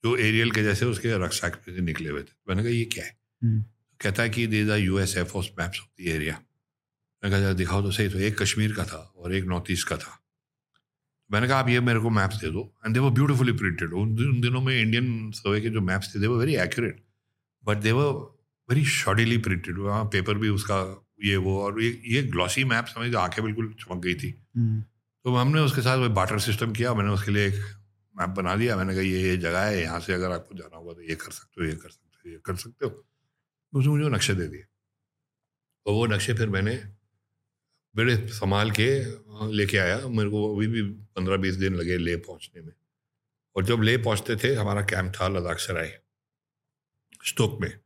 जो 0.05 0.17
एरियल 0.19 0.51
के 0.51 0.63
जैसे 0.63 0.87
उसके 0.87 1.17
रक्षक 1.25 1.59
में 1.59 1.75
से 1.77 1.83
निकले 1.83 2.09
हुए 2.11 2.23
थे। 2.23 2.33
मैंने 2.49 2.63
कहा 2.63 2.73
ये 2.73 2.85
क्या 2.85 3.05
है? 3.05 3.17
हम्म, 3.43 3.65
कहता 4.01 4.23
है 4.23 4.31
कि 4.31 4.47
these 4.47 4.71
are 4.71 4.79
U 4.79 4.99
S 4.99 5.17
F 5.17 5.33
ओस 5.39 5.51
मैप्स 5.59 5.81
ऑफ़ 5.81 6.03
द 6.03 6.07
एरिया 6.09 6.41
मैंने 7.23 7.37
कहा 7.37 7.53
दिखाओ 7.55 7.83
तो 7.83 7.91
सही 7.91 8.09
तो 8.09 8.19
एक 8.21 8.39
कश्मीर 8.39 8.73
का 8.73 8.85
था 8.85 8.99
और 9.17 9.35
एक 9.35 9.45
नॉर्थ 9.45 9.71
ईस्ट 9.71 9.89
का 9.89 9.97
था। 9.97 10.17
मैंने 11.31 11.49
कहा 11.49 11.59
आप 11.59 11.69
ये 11.69 11.81
मेरे 11.81 12.01
को 12.01 12.11
मैप्स 12.11 12.37
दे 12.37 12.51
दो. 12.51 12.63
And 12.87 12.95
they 12.95 13.01
were 13.01 13.11
beautifully 13.11 13.53
printed 13.53 13.93
उन 13.93 14.15
दिनों 14.41 14.61
में 14.61 14.81
इंडियन 14.81 15.31
सर्वे 15.31 15.61
के 15.61 15.71
जो 15.71 15.81
मैप्स 15.83 16.15
थे 16.15 16.21
they 16.21 16.27
were 16.27 16.39
very 16.39 16.57
accurate 16.59 17.03
but 17.65 17.77
they 17.79 17.93
were 17.93 18.13
very 18.69 18.85
shoddily 18.87 19.39
printed 19.39 19.79
वहाँ 19.79 20.05
पेपर 20.05 20.39
भी 20.39 20.49
उसका 20.49 20.81
ये 21.25 21.37
वो 21.37 21.61
और 21.63 21.83
ये 21.83 21.91
ये 22.07 22.23
ग्लॉसी 22.25 22.65
मैप 22.65 22.87
समझ 22.87 23.15
आँखें 23.17 23.45
बिल्कुल 23.45 23.73
चमक 23.81 24.03
गई 24.03 24.15
थी। 24.15 24.29
हम्म, 24.57 24.81
तो 25.25 25.35
हमने 25.37 25.61
उसके 25.61 25.81
साथ 25.81 25.99
वो 25.99 26.09
बाटर 26.11 26.39
सिस्टम 26.39 26.73
किया। 26.73 26.95
मैंने 26.95 27.11
उसके 27.11 27.31
लिए 27.31 27.47
एक 27.47 27.63
मैप 28.21 28.29
बना 28.29 28.57
दिया 28.57 28.77
मैंने 28.77 28.93
कहा, 28.93 29.03
ये 29.03 29.23
ये 29.23 29.37
जगह 29.37 29.61
है, 29.61 29.81
यहाँ 29.83 30.01
से 30.01 30.13
अगर 30.13 30.31
आपको 30.31 30.55
जाना 30.55 30.77
होगा 30.77 30.93
तो 30.93 31.03
ये 31.03 31.15
कर 31.15 31.31
सकते 31.31 31.61
हो, 31.61 31.67
ये 31.67 31.77
कर 31.77 31.91
सकते 31.91 32.29
हो, 32.29 32.31
ये 32.31 32.41
कर 32.45 32.57
सकते 32.57 32.85
हो। 32.85 32.91
तो 32.91 33.79
उसने 33.79 33.93
मुझे 33.93 34.09
नक्शे 34.09 34.35
दे 34.35 34.49
दिए। 34.49 34.65
और 35.87 35.93
वो 35.93 36.07
नक्शे 36.07 36.35
फिर 36.35 36.49
मैंने 36.49 36.77
बड़े 37.97 38.29
संभाल 38.29 38.71
के 38.71 38.89
लेके 39.57 39.79
आया। 39.79 40.09
मेरे 40.09 40.31
को 40.31 40.57
अभी 40.57 40.67
भी 40.67 40.83
पंद्रह 40.83 41.37
बीस 41.37 41.55
दिन 41.55 41.75
लगे 41.75 41.97
ले 41.99 42.17
पहुँचने 42.17 42.63
में। 42.63 42.73
और 43.57 43.65
जब 43.65 43.83
ले 43.83 43.97
पहुँचते 43.99 44.37
थे, 44.37 44.55
हमारा 44.55 44.83
कैंप 44.83 45.13
था 45.21 45.29
लद्दाख 45.29 45.59
सराय 45.59 46.01
स्टोक 47.27 47.61
में। 47.61 47.81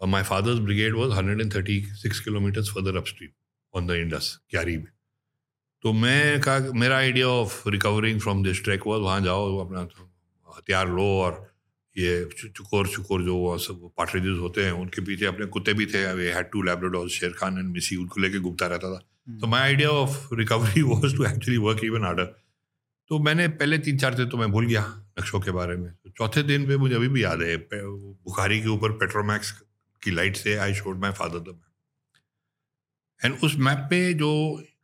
और 0.00 0.08
my 0.08 0.22
father's 0.22 0.58
brigade 0.58 0.94
was 0.94 1.12
hundred 1.12 1.40
and 1.40 1.54
thirty 1.54 1.82
six 1.94 2.20
kilometers 2.20 2.68
further 2.68 2.96
upstream 2.96 3.30
on 3.74 3.86
the 3.86 3.90
Indus 3.90 4.38
क्यारी 4.48 4.76
में। 4.76 4.92
तो 5.84 5.92
मैं 5.92 6.40
कहा 6.40 6.72
मेरा 6.80 6.96
idea 6.96 7.26
of 7.28 7.68
recovering 7.68 8.20
from 8.20 8.42
this 8.44 8.62
track 8.64 8.86
was 8.86 9.00
वहाँ 9.02 9.20
जाओ 9.20 9.56
अपना 9.58 9.80
हथियार 10.56 10.88
लो 10.88 11.06
और 11.20 11.32
ये 11.96 12.12
चुकोर 12.56 12.88
चुकोर 12.88 13.22
जो 13.22 13.36
वो 13.36 13.56
सब 13.58 13.90
पार्टरेजेस 13.98 14.38
होते 14.40 14.64
हैं 14.64 14.72
उनके 14.72 15.02
पीछे 15.06 15.26
अपने 15.26 15.46
कुत्ते 15.56 15.72
भी 15.74 15.86
थे 15.86 16.04
वे 16.14 16.32
हैड 16.32 16.50
टू 16.52 16.62
लैब्राडोर 16.62 17.08
शेर 17.10 17.32
खान 17.38 17.58
एंड 17.58 17.68
मिसी 17.72 17.96
उनको 17.96 18.20
लेके 18.20 18.38
घूमता 18.38 18.66
रहता 18.66 18.94
था। 18.94 19.00
तो 19.40 19.46
my 19.46 19.60
idea 19.60 19.88
of 19.90 20.34
recovery 20.34 20.82
was 20.82 21.16
to 21.16 21.24
actually 21.24 21.58
work 21.66 21.84
even 21.84 22.04
harder 22.04 22.24
तो 23.10 23.18
मैंने 23.18 23.48
पहले 23.50 23.78
तीन 23.78 23.98
चार 23.98 24.14
दिन 24.14 24.28
तो 24.28 24.36
मैं 24.38 24.50
भूल 24.52 24.66
गया 24.66 24.82
नक्शों 25.18 25.40
के 25.40 25.50
बारे 25.50 25.76
में। 25.76 25.92
तो 25.92 26.10
चौथे 26.10 26.42
दिन 26.42 26.66
पे 26.68 26.76
मुझे 26.76 26.94
अभी 26.94 27.08
भी 27.08 27.24
याद 27.24 27.42
है 27.42 27.56
बुखारी 27.74 28.60
के 28.60 28.68
ऊपर 28.68 28.92
पेट्रोमैक्स 29.02 29.50
की 30.02 30.10
लाइट 30.10 30.36
से 30.36 30.56
I 30.58 30.74
showed 30.74 31.00
my 31.00 31.10
father 31.18 31.38
the 31.40 31.48
map 31.48 33.24
and 33.24 33.38
उस 33.44 33.56
मैप 33.58 33.86
पे 33.90 34.12
जो 34.14 34.30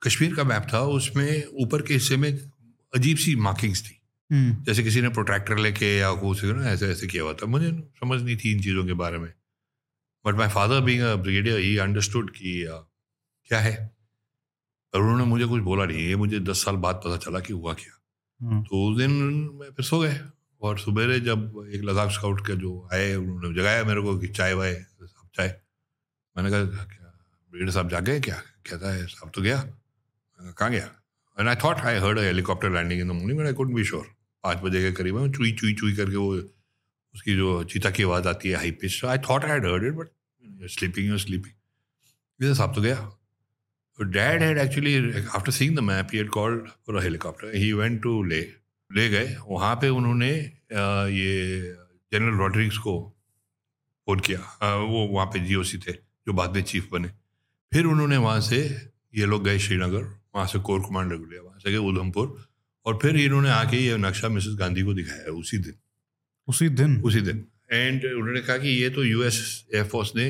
कश्मीर 0.07 0.35
का 0.35 0.45
मैप 0.45 0.67
था 0.73 0.81
उसमें 0.81 1.45
ऊपर 1.47 1.83
के 1.83 1.95
हिस्से 1.95 2.17
में 2.17 2.51
अजीब 2.95 3.17
सी 3.17 3.37
मार्किंग्स 3.37 3.83
थी। 3.83 4.01
हम्म, 4.33 4.65
जैसे 4.65 4.83
किसी 4.83 5.01
ने 5.01 5.09
प्रोट्रैक्टर 5.09 5.59
लेके 5.59 5.97
या 5.99 6.13
कुछ 6.13 6.45
ना 6.45 6.71
ऐसे 6.71 6.89
ऐसे 6.89 7.07
किया 7.07 7.23
हुआ 7.23 7.33
था। 7.33 7.47
मुझे 7.47 7.73
समझ 8.01 8.23
नहीं 8.23 8.37
थी 8.37 8.53
इन 8.53 8.63
चीज़ों 8.63 8.87
के 8.87 8.93
बारे 8.93 9.19
में। 9.19 9.33
But 10.27 10.35
my 10.35 10.49
father 10.49 10.81
being 10.81 11.03
a 11.03 11.15
brigadier 11.17 11.59
he 11.59 11.77
understood 11.79 12.31
कि 12.31 12.67
क्या 13.45 13.61
है? 13.61 13.97
और 14.95 15.01
उन्होंने 15.01 15.25
मुझे 15.25 15.45
कुछ 15.45 15.63
बोला 15.63 15.85
नहीं। 15.85 15.99
ये 15.99 16.17
मुझे 16.17 16.41
दस 16.41 16.65
साल 16.65 16.77
बाद 16.77 16.95
पता 16.95 17.17
चला 17.17 17.41
कि 17.41 17.53
हुआ 17.53 17.73
क्या। 17.75 17.95
हाँ, 18.43 18.63
तो 18.63 18.91
उस 18.91 18.99
दिन 18.99 19.11
मैं 19.55 19.71
फिर 19.71 19.85
सो 19.85 19.99
गए 19.99 20.21
और 20.63 20.79
सुबेरे 20.79 21.21
जब 21.21 21.71
एक 21.75 21.83
लद्दाख 21.83 22.11
स्काउट 22.11 22.47
के 22.47 22.57
जो 22.57 22.89
आए 22.93 23.15
उन्होंने 23.15 23.61
जगाया 23.61 23.85
मेरे 23.85 24.01
को 24.01 24.19
कि 24.19 24.29
चाय 24.29 24.55
वाय 24.55 24.75
साहब 24.75 25.31
चाय। 25.35 25.61
मैंने 26.37 26.51
कहा 26.51 26.63
ब्रिगेडियर 26.63 27.71
साहब 27.71 27.89
जागे 27.89 28.21
क्या? 28.21 28.37
कहता 28.67 28.95
है 28.95 29.07
साहब 29.07 29.33
तो 29.35 29.43
गया। 29.43 29.61
कहा, 30.41 30.69
and 31.41 31.49
I 31.49 31.55
thought 31.65 31.77
I 31.77 31.99
heard 31.99 32.19
helicopter 32.19 32.71
landing 32.71 33.01
in 33.01 33.09
the 33.09 33.13
morning 33.13 33.39
but 33.39 33.47
I 33.47 33.53
could 33.53 33.75
be 33.75 33.85
sure 33.85 34.07
पाँच 34.45 34.59
बजे 34.59 34.83
के 34.83 34.93
करीब 34.93 35.19
में 35.19 35.31
चुई 35.33 35.53
चुई 35.53 35.75
चुई 35.75 35.93
करके 35.97 36.17
वो 36.17 36.33
उसकी 37.15 37.37
जो 37.37 37.63
चीता 37.65 37.91
की 37.91 38.03
आवाज़ 38.03 38.29
आती 38.29 38.49
है 38.49 38.57
high 38.57 38.71
pitch 38.71 39.05
I 39.05 39.19
thought 39.31 39.45
I 39.45 39.51
heard 39.51 39.85
it 39.85 39.93
but 39.93 40.09
sleeping 40.71 41.07
you 41.07 41.19
sleeping 41.19 42.47
ये 42.49 42.55
साहब 42.55 42.75
तो 42.75 42.83
गया। 42.83 43.15
Dad 43.99 44.43
had 44.43 44.59
actually, 44.63 44.91
after 45.37 45.53
seeing 45.55 45.73
the 45.77 45.83
map, 45.87 46.13
he 46.13 46.19
had 46.19 46.29
called 46.35 46.67
for 46.87 46.93
a 46.97 47.01
helicopter. 47.05 47.49
He 47.55 47.71
went 47.79 47.97
to 48.03 48.11
ले 48.25 48.41
ले 48.91 49.09
गए। 49.11 49.35
वहाँ 49.49 49.75
पे 49.77 49.89
उन्होंने 49.89 50.29
ये 50.31 51.73
जनरल 52.13 52.37
रॉड्रिक्स 52.39 52.79
को 52.79 52.95
फ़ोन 54.07 54.21
किया। 54.29 54.39
वो 54.77 55.07
वहाँ 55.15 55.27
पे 55.27 55.39
जीओसी 55.47 55.79
थे 55.79 55.93
जो 55.93 56.33
बाद 56.33 56.55
में 56.57 56.63
चीफ 56.63 56.89
बने। 56.93 57.09
फिर 57.73 57.87
उन्होंने 57.87 58.17
वहाँ 58.17 58.41
से 58.41 58.61
ये 59.17 59.27
लोग 59.27 59.45
गए 59.45 59.59
श्रीनगर। 59.59 60.05
वहाँ 60.39 60.47
से 60.49 60.59
कोर 60.67 60.81
कमांडर 60.81 61.17
को 61.17 61.25
लिया 61.25 61.43
वहाँ 61.43 61.59
से 61.59 61.71
गए 61.71 61.87
उधमपुर 61.91 62.37
और 62.87 62.99
फिर 63.03 63.17
इन्होंने 63.17 63.51
आके 63.51 63.77
ये 63.77 63.97
नक्शा 63.99 64.29
मिसेस 64.29 64.55
गांधी 64.59 64.83
को 64.83 64.95
दिखाया 64.95 65.33
उसी 65.35 65.59
दिन। 65.59 65.75
उसी 66.49 66.69
दिन? 66.69 67.01
उसी 67.03 67.21
दिन। 67.21 67.45
एंड 67.73 68.05
उन्होंने 68.05 68.41
कहा 68.41 68.57
कि 68.59 68.69
ये 68.83 68.91
तो 68.91 69.05
यूएस 69.05 69.41
एयरफोर्स 69.75 70.13
ने 70.17 70.27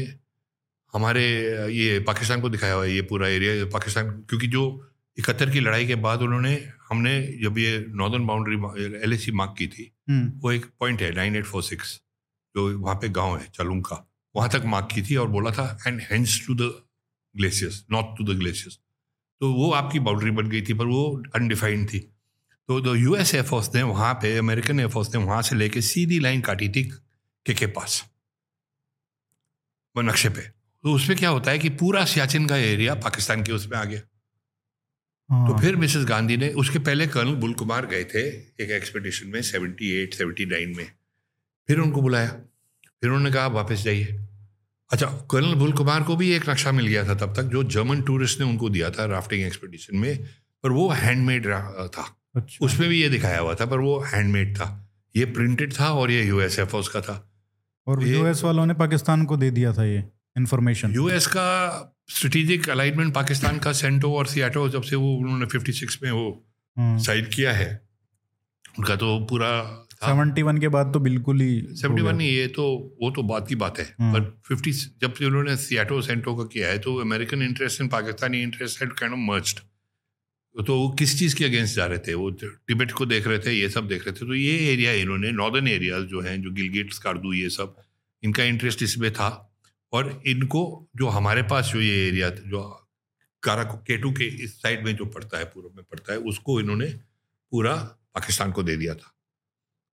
हमारे 0.94 1.25
ये 1.73 1.99
पाकिस्तान 2.01 2.40
को 2.40 2.49
दिखाया 2.49 2.75
हुआ 2.75 2.85
है 2.85 2.94
ये 2.94 3.03
पूरा 3.11 3.29
एरिया 3.29 3.64
पाकिस्तान 3.73 4.11
क्योंकि 4.29 4.47
जो 4.47 4.64
इकहत्तर 5.18 5.51
की 5.51 5.61
लड़ाई 5.61 5.87
के 5.87 5.94
बाद 6.03 6.23
उन्होंने 6.23 6.55
हमने 6.88 7.14
जब 7.42 7.59
ये 7.59 7.73
नॉर्दर्न 8.01 8.27
बाउंड्री 8.27 8.57
एल 9.05 9.18
मार्क 9.35 9.55
की 9.59 9.66
थी 9.68 9.90
हम्म, 10.11 10.33
वो 10.40 10.53
एक 10.53 10.66
पॉइंट 10.81 11.03
है 11.03 11.14
नाइन 11.14 11.37
एट 11.37 11.44
फोर 11.44 11.62
सिक्स 11.62 11.94
जो 12.55 12.66
वहाँ 12.79 12.94
पे 12.97 13.09
गाँव 13.21 13.37
है 13.38 13.47
चलुंग 13.55 13.83
का 13.85 14.05
वहाँ 14.35 14.49
तक 14.51 14.64
मार्क 14.75 14.88
की 14.94 15.03
थी 15.03 15.16
और 15.16 15.29
बोला 15.29 15.51
था 15.51 15.66
and 15.87 16.01
hence 16.11 16.40
to 16.47 16.55
the 16.55 16.73
glaciers 17.35 17.85
not 17.92 18.16
to 18.18 18.25
the 18.25 18.38
glaciers 18.38 18.79
तो 19.40 19.53
वो 19.53 19.70
आपकी 19.72 19.98
बाउंड्री 19.98 20.31
बन 20.31 20.48
गई 20.48 20.62
थी 20.62 20.74
पर 20.74 20.85
वो 20.85 21.22
अनडिफाइंड 21.35 21.88
थी। 21.92 21.98
तो 22.68 22.81
द 22.81 22.96
यूएस 22.96 23.35
एयरफोर्स 23.35 23.74
ने 23.74 23.83
वहाँ 23.83 24.14
पे 24.14 24.37
अमेरिकन 24.38 24.81
एयरफोर्स 24.81 25.14
ने 25.14 25.24
वहाँ 25.24 25.42
से 25.42 25.57
लेके 25.57 25.81
सीधी 25.81 26.18
लाइन 26.20 26.40
काटी 26.40 26.68
थी 26.68 26.83
के 27.46 27.55
के 27.55 27.66
पास 27.66 28.05
वो 29.96 30.03
नक्शे 30.03 30.29
पे। 30.29 30.40
तो 30.40 30.92
उसमें 30.92 31.18
क्या 31.18 31.31
होता 31.31 31.51
है 31.51 31.59
कि 31.59 31.68
पूरा 31.68 32.05
सियाचिन 32.05 32.46
का 32.46 32.57
एरिया 32.57 32.94
पाकिस्तान 32.94 33.42
के 33.42 33.53
उसमें 33.53 33.79
आ 33.79 33.85
गया 33.85 34.01
हाँ, 35.29 35.48
तो 35.48 35.59
फिर 35.59 35.77
मिसेस 35.77 36.05
गांधी 36.05 36.37
ने 36.37 36.48
उसके 36.53 36.79
पहले 36.79 37.07
कर्नल 37.07 37.35
बुल 37.35 37.53
कुमार 37.55 37.87
गए 37.87 38.05
थे 38.05 38.20
एक 38.64 38.70
एक्सपेडिशन 38.70 39.29
में 39.29 39.40
78 39.42 40.14
79 40.14 40.77
में। 40.77 40.92
फिर 41.68 41.79
उनको 41.79 42.03
बुलाया 42.03 42.29
फिर 42.29 43.11
उन्होंने 43.11 43.33
कहा 43.33 43.46
वापस 43.46 43.83
जाइए। 43.83 44.28
अच्छा 44.90 45.07
कर्नल 45.31 45.55
बुल 45.55 45.72
कुमार 45.72 46.03
को 46.03 46.16
भी 46.16 46.31
एक 46.33 46.48
नक्शा 46.51 46.72
मिल 46.72 46.87
गया 46.87 47.05
था 47.09 47.14
तब 47.14 47.35
तक 47.37 47.42
जो 47.42 47.62
जर्मन 47.64 48.03
टूरिस्ट 48.03 48.40
ने 48.40 48.46
उनको 48.46 48.70
दिया 48.70 48.90
था 48.90 49.05
राफ्टिंग 49.05 49.42
एक्सपेडिशन 49.42 49.96
में 49.96 50.24
पर 50.64 50.70
वो 50.70 50.88
हैंडमेड 50.90 51.46
था। 51.88 52.05
अच्छा। 52.37 52.64
उसमें 52.66 52.88
भी 52.88 53.01
ये 53.03 53.09
दिखाया 53.09 53.38
हुआ 53.38 53.55
था 53.55 53.66
पर 53.66 53.79
वो 53.79 53.98
हैंडमेड 54.01 54.57
था। 54.57 54.68
ये 55.16 55.24
प्रिंटेड 55.24 55.72
था 55.81 55.88
और 55.92 56.11
ये 56.11 56.24
यूएस 56.24 56.59
एयरफोर्स 56.59 56.88
का 56.88 57.01
था। 57.01 57.24
और 57.87 58.07
यूएस 58.07 58.42
वालों 58.44 58.66
ने 58.66 58.74
पाकिस्तान 58.74 59.24
को 59.24 59.37
दे 59.37 59.51
दिया 59.51 59.72
था 59.72 59.85
ये 59.85 60.05
इन्फॉर्मेशन 60.38 60.92
यूएस 60.92 61.27
का 61.27 61.46
स्ट्रेटेजिक 62.09 62.68
अलाइनमेंट 62.68 63.14
पाकिस्तान 63.14 63.59
का 63.59 63.72
सेंटो 63.72 64.12
और 64.14 64.27
सियाटो 64.27 64.68
जब 64.68 64.83
से 64.83 64.96
वो 64.96 65.14
उन्होंने 65.14 65.46
56 65.46 66.03
में 66.03 66.11
वो 66.11 66.44
साइन 66.79 67.24
किया 67.24 67.53
है 67.53 67.88
उनका 68.79 68.96
तो 68.96 69.18
पूरा 69.31 69.51
सेवेंटी 70.01 70.43
वन 70.43 70.59
के 70.59 70.69
बाद 70.69 70.93
तो 70.93 71.01
बिल्कुल 71.01 71.41
ही 71.41 71.61
सेवेंटी 71.77 72.03
वन 72.03 72.21
ये 72.21 72.47
तो 72.49 72.65
वो 73.03 73.11
तो 73.11 73.23
बात 73.23 73.49
की 73.49 73.55
बात 73.55 73.79
है। 73.79 73.85
हम्म। 74.01 74.13
पर 74.13 74.41
फिफ्टी 74.49 74.73
जब 74.73 75.15
से 75.15 75.25
उन्होंने 75.27 75.57
सियाटो 75.57 76.01
सेंटो 76.03 76.35
का 76.35 76.45
किया 76.45 76.69
है 76.69 76.79
तो 76.79 76.97
American 76.97 77.43
interest 77.43 77.81
and 77.81 77.91
Pakistani 77.91 78.43
interest 78.43 78.83
had 78.83 78.93
kind 78.93 79.15
of 79.15 79.21
merged 79.21 79.61
तो 80.57 80.77
वो 80.77 80.89
किस 80.99 81.19
चीज़ 81.19 81.35
के 81.37 81.45
अगेंस्ट 81.45 81.77
जा 81.77 81.85
रहे 81.87 81.99
थे? 81.99 82.15
वो 82.15 82.31
टिबेट 82.31 82.93
को 82.93 83.07
देख 83.07 83.27
रहे 83.27 83.39
थे 83.39 83.53
ये 83.53 83.69
सब 83.69 83.89
देख 83.89 84.07
रहे 84.07 84.13
थे। 84.13 84.27
तो 84.27 84.35
ये 84.35 84.73
एरिया 84.73 84.93
इन्होंने 84.93 85.31
नॉर्दर्न 85.33 85.69
एरियाज़ 85.69 86.05
जो 86.05 86.21
हैं 86.21 86.41
जो 86.43 86.51
गिलगिट 86.51 86.93
स्कार्दू 86.93 87.33
ये 87.33 87.51
सब 87.51 87.77
इनका 88.23 88.45
इंटरेस्ट 88.45 88.83
इसमें 88.83 89.13
था। 89.13 89.29
और 89.93 90.23
इनको 90.27 90.63
जो 90.97 91.09
हमारे 91.09 91.43
पास 91.43 91.71
जो 91.73 91.81
ये 91.81 92.09
एरिया 92.09 92.31
जो 92.31 92.63
कारा 93.43 93.63
केटू 93.87 94.11
के 94.13 94.25
इस 94.45 94.61
साइड 94.63 94.85
में 94.85 94.97
जो 94.97 95.05
पड़ता 95.05 95.39
है 95.39 95.45
पूर्व 95.45 95.71
में 95.77 95.85
पड़ता 95.85 96.13
है 96.13 96.19
उसको 96.19 96.61
इन्होंने 96.61 96.87
पूरा 97.53 97.75
पाकिस्तान 98.15 98.53
को 98.53 98.63
दे 98.63 98.77
दिया 98.77 98.95
था। 98.95 99.15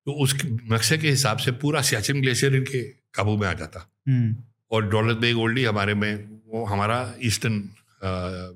तो 0.06 0.12
उस 0.14 0.36
नक्शे 0.46 0.98
के 0.98 1.10
हिसाब 1.10 1.38
से 1.38 1.52
पूरा 1.52 1.82
सियाचिन 1.82 2.22
ग्लेशियर 2.22 2.56
इनके 2.56 2.84
काबू 3.14 3.38
में 3.38 3.48
आ 3.48 3.54
जाता। 3.54 3.90
हम्म, 4.08 4.36
और 4.72 4.88
दौलत 4.90 5.18
बेग 5.18 5.38
ओल्डी 5.38 5.64
हमारे 5.64 5.94
में 5.94 6.16
वो 6.48 6.66
हमारा 6.66 7.00
ईस्टर्न 7.24 7.58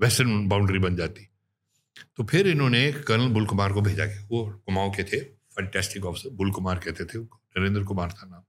वेस्टर्न 0.02 0.48
बाउंड्री 0.48 0.80
बन 0.80 0.96
जाती। 0.96 1.28
तो 2.18 2.24
फिर 2.24 2.48
इन्होंने 2.48 2.92
कर्नल 3.08 3.28
बुल 3.28 3.46
कुमार 3.46 3.74
को 3.74 3.82
भेजा 3.82 4.06
कि 4.06 4.20
वो 4.32 4.46
कुमाऊं 4.66 4.92
के 4.92 5.04
थे। 5.04 5.20
फंटेस्टिक 5.56 6.06
ऑफिसर 6.06 6.30
बुल 6.30 6.52
कुमार 6.52 6.80
कहते 6.80 7.06
थे 7.06 7.20
नरेंद्र 7.20 7.84
कुमार 7.84 8.12
था 8.12 8.28
नाम। 8.28 8.42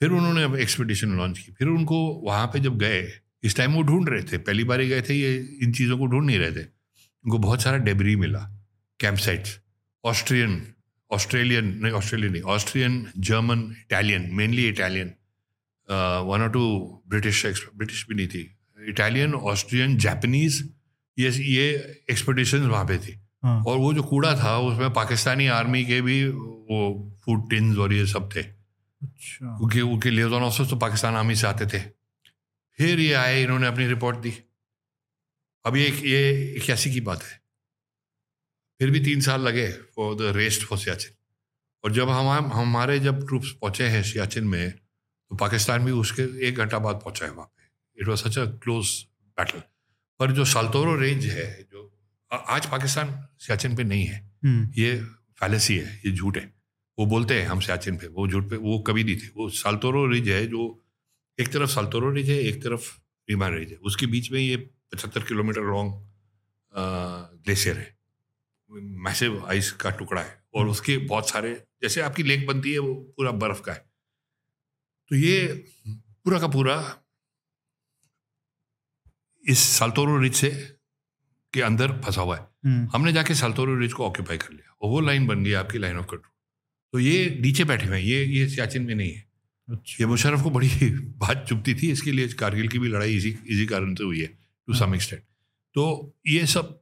फिर 0.00 0.10
उन्होंने 0.10 0.42
अब 0.42 0.56
एक्सपीडिशन 0.56 1.16
लॉन्च 1.16 1.38
की। 1.38 1.52
फिर 1.52 1.68
उनको 1.68 1.96
वहाँ 2.24 2.46
पे 2.46 2.60
जब 2.60 2.78
गए 2.78 3.02
इस 3.42 3.56
टाइम 3.56 3.72
वो 3.72 3.82
ढूंढ 3.82 4.08
रहे 4.08 4.22
थे। 4.22 4.38
पहली 4.38 4.64
बार 4.64 4.80
ही 4.80 4.88
गए 4.88 5.02
थे 5.02 5.14
ये 5.14 5.36
इन 5.62 5.72
चीज़ों 5.72 5.98
को 5.98 6.06
ढूंढ 6.06 6.26
नहीं 6.26 6.38
रहे 6.38 6.52
थे। 6.52 6.64
उनको 6.64 7.38
बहुत 7.38 7.62
सारा 7.62 7.78
डेबरी 7.78 8.16
मिला। 8.16 8.38
कैंप 9.00 9.18
साइट्स 9.18 9.58
ऑस्ट्रियन 10.04 10.73
ऑस्ट्रेलियन 11.14 11.66
नहीं 11.82 11.92
ऑस्ट्रेलियन 11.92 12.32
नहीं 12.32 12.42
Austrian 12.54 13.04
German 13.18 13.60
Italian 13.80 14.28
mainly 14.32 14.68
Italian 14.68 15.14
one 16.28 16.42
और 16.42 16.50
टू 16.52 16.64
ब्रिटिश 17.08 17.44
ब्रिटिश 17.74 18.06
भी 18.08 18.14
नहीं 18.14 18.28
थी. 18.28 18.42
इटालियन 18.88 19.34
ऑस्ट्रियन 19.34 19.96
जापानीज 19.98 20.62
ये 21.18 21.30
ये 21.30 21.66
एक्सपेडिशन 22.10 22.66
वहाँ 22.68 22.84
पे 22.86 22.98
थी. 22.98 23.18
हाँ। 23.44 23.62
और 23.62 23.76
वो 23.78 23.92
जो 23.94 24.02
कूड़ा 24.02 24.34
था 24.38 24.58
उसमें 24.60 24.92
पाकिस्तानी 24.92 25.46
आर्मी 25.54 25.84
के 25.84 26.00
भी 26.02 26.16
वो 26.28 26.80
फ़ूड 27.24 27.48
टिन्स 27.50 27.78
और 27.78 27.92
ये 27.92 28.06
सब 28.06 28.28
थे. 28.34 28.40
अच्छा। 28.40 29.56
क्योंकि 29.58 29.80
उनके 29.82 30.10
लियोजन 30.10 30.42
ऑफिसर 30.42 30.70
तो 30.70 30.76
पाकिस्तान 30.78 31.14
आर्मी 31.14 31.34
से 31.34 31.46
आते 31.46 31.66
थे. 31.66 31.80
फिर 32.78 33.00
ये 33.00 33.12
आए 33.14 33.42
इन्होंने 33.42 33.66
अपनी 33.66 33.86
रिपोर्ट 33.86 34.16
दी. 34.18 34.32
अब 35.64 35.76
ये 35.76 35.88
ये 36.04 36.20
इक्यासी 36.56 36.92
की 36.92 37.00
बात 37.00 37.22
है. 37.22 37.40
फिर 38.80 38.90
भी 38.90 39.00
तीन 39.00 39.20
साल 39.20 39.40
लगे 39.40 39.66
for 39.96 40.14
the 40.16 40.36
rest 40.36 40.62
for 40.62 40.78
Siachen 40.78 41.14
और 41.84 41.92
जब 41.92 42.10
हम 42.10 42.52
हमारे 42.52 42.98
जब 43.00 43.26
ट्रूप्स 43.26 43.50
पहुँचे 43.52 43.86
हैं 43.88 44.02
सियाचिन 44.02 44.44
में 44.44 44.70
तो 44.70 45.36
पाकिस्तान 45.36 45.84
भी 45.84 45.92
उसके 45.92 46.22
एक 46.48 46.56
घंटा 46.56 46.78
बाद 46.78 46.96
पहुँचा 46.96 47.24
है 47.26 47.32
वहाँ 47.32 47.46
पे। 47.48 48.02
It 48.02 48.08
was 48.08 48.20
such 48.20 48.38
a 48.38 48.44
close 48.62 48.88
battle 49.38 49.62
पर 50.20 50.32
जो 50.32 50.44
साल्तोरो 50.44 50.94
रेंज 50.96 51.26
है 51.26 51.46
जो 51.62 51.90
आज 52.30 52.66
पाकिस्तान 52.66 53.14
सियाचिन 53.40 53.76
पे 53.76 53.84
नहीं 53.84 54.04
है। 54.04 54.18
हम्म। 54.44 54.72
ये 54.76 54.94
फैलेसी 55.40 55.76
है 55.76 56.00
ये 56.06 56.12
झूठ 56.12 56.36
है। 56.36 56.52
वो 56.98 57.06
बोलते 57.06 57.40
हैं 57.40 57.46
हम 57.46 57.60
सियाचिन 57.60 57.96
पे 57.96 58.06
वो 58.08 58.26
झूठ 58.28 58.48
पे 58.50 58.56
वो 58.56 58.78
कभी 58.78 59.04
नहीं 59.04 59.16
थे। 59.16 59.28
वो 59.36 59.48
साल्तोरो 59.52 60.06
रिज 60.06 60.28
है 60.28 60.46
जो 60.46 60.62
एक 61.38 61.52
तरफ़ 61.52 61.70
साल्तोरो 61.70 62.10
रिज 62.10 62.30
है 62.30 62.38
एक 62.38 62.62
तरफ़ 62.62 62.90
रीमा 63.28 63.48
रिज 63.48 63.70
है। 63.70 63.76
उसके 63.82 64.06
बीच 64.06 64.30
में 64.32 64.40
ये 64.40 64.56
पचहत्तर 64.56 65.22
किलोमीटर 65.22 65.62
लॉन्ग 65.62 65.92
ग्लेशियर 67.44 67.78
है। 67.78 67.92
मैसिव 68.74 69.44
आइस 69.48 69.70
का 69.72 69.90
टुकड़ा 69.90 70.20
है 70.22 70.42
और 70.54 70.68
उसके 70.68 70.96
बहुत 70.98 71.30
सारे 71.30 71.52
जैसे 71.82 72.00
आपकी 72.00 72.22
लेक 72.22 72.46
बनती 72.46 72.72
है 72.72 72.78
वो 72.78 72.94
पूरा 73.16 73.30
बर्फ़ 73.32 73.60
का 73.62 73.72
है। 73.72 73.84
तो 75.10 75.16
ये 75.16 75.46
पूरा 75.88 76.38
का 76.38 76.48
पूरा 76.48 76.76
इस 79.44 79.58
साल्तोरो 79.58 80.18
रिज 80.18 80.34
से 80.34 80.50
के 81.54 81.62
अंदर 81.62 81.92
फंसा 82.00 82.20
हुआ 82.22 82.36
है। 82.36 82.46
हम्म। 82.64 82.88
हमने 82.94 83.12
जाके 83.12 83.34
साल्तोरो 83.34 83.78
रिज 83.78 83.92
को 83.92 84.04
ऑक्यूपाई 84.06 84.38
कर 84.38 84.52
लिया 84.52 84.76
और 84.82 84.90
वो 84.90 85.00
लाइन 85.00 85.26
बन 85.26 85.44
गई 85.44 85.52
आपकी 85.52 85.78
लाइन 85.78 85.96
ऑफ़ 85.96 86.06
कंट्रोल 86.06 86.30
तो 86.94 86.98
ये 86.98 87.38
नीचे 87.40 87.64
बैठे 87.64 87.86
हुए 87.86 87.96
हैं 87.98 88.04
ये 88.04 88.24
ये 88.24 88.48
सियाचिन 88.48 88.82
में 88.82 88.94
नहीं 88.94 89.10
है। 89.12 89.24
अच्छा। 89.68 89.96
ये 90.00 90.06
मुशरफ 90.06 90.42
को 90.42 90.50
बड़ी 90.50 90.68
बात 91.18 91.44
चुपती 91.48 91.74
थी 91.74 91.90
इसके 91.90 92.12
लिए 92.12 92.28
कारगिल 92.40 92.68
की 92.68 92.78
भी 92.78 92.88
लड़ाई 92.88 93.16
इसी 93.16 93.30
इसी 93.48 93.66
कारण 93.66 93.94
से 93.94 94.04
हुई 94.04 94.20
है 94.20 94.26
टू 94.68 94.74
सम 94.74 94.94
एक्सटेंट 94.94 95.22
तो 95.76 95.84
ये 96.26 96.46
सब 96.46 96.80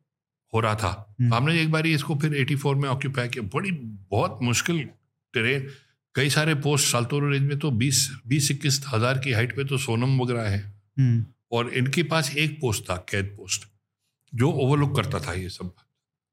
हो 0.54 0.60
रहा 0.60 0.74
था। 0.74 1.16
हम्म। 1.20 1.34
हमने 1.34 1.60
एक 1.62 1.70
बार 1.70 1.86
इसको 1.86 2.14
फिर 2.14 2.34
84 2.34 2.74
में 2.74 2.88
ऑक्यूपाई 2.88 3.28
किया। 3.28 3.50
बड़ी 3.54 3.70
बहुत 4.10 4.38
मुश्किल 4.42 4.88
ट्रेन 5.32 5.68
कई 6.14 6.30
सारे 6.30 6.54
पोस्ट 6.54 6.92
साल्तोरो 6.92 7.30
रेंज 7.30 7.42
में 7.42 7.58
तो 7.58 7.70
20 7.70 8.18
बीस 8.26 8.50
इक्कीस 8.50 8.84
हज़ार 8.88 9.18
की 9.18 9.32
हाइट 9.32 9.56
पे 9.56 9.64
तो 9.64 9.78
सोनम 9.78 10.22
वगैरह 10.22 10.42
है। 10.42 10.82
हम्म। 10.98 11.26
और 11.52 11.70
इनके 11.70 12.02
पास 12.02 12.36
एक 12.36 12.60
पोस्ट 12.60 12.90
था 12.90 12.96
कैद 12.96 13.24
पोस्ट 13.24 13.68
जो 14.34 14.50
ओवरलुक 14.50 14.96
करता 14.96 15.20
था 15.20 15.32
ये 15.32 15.48
सब। 15.48 15.74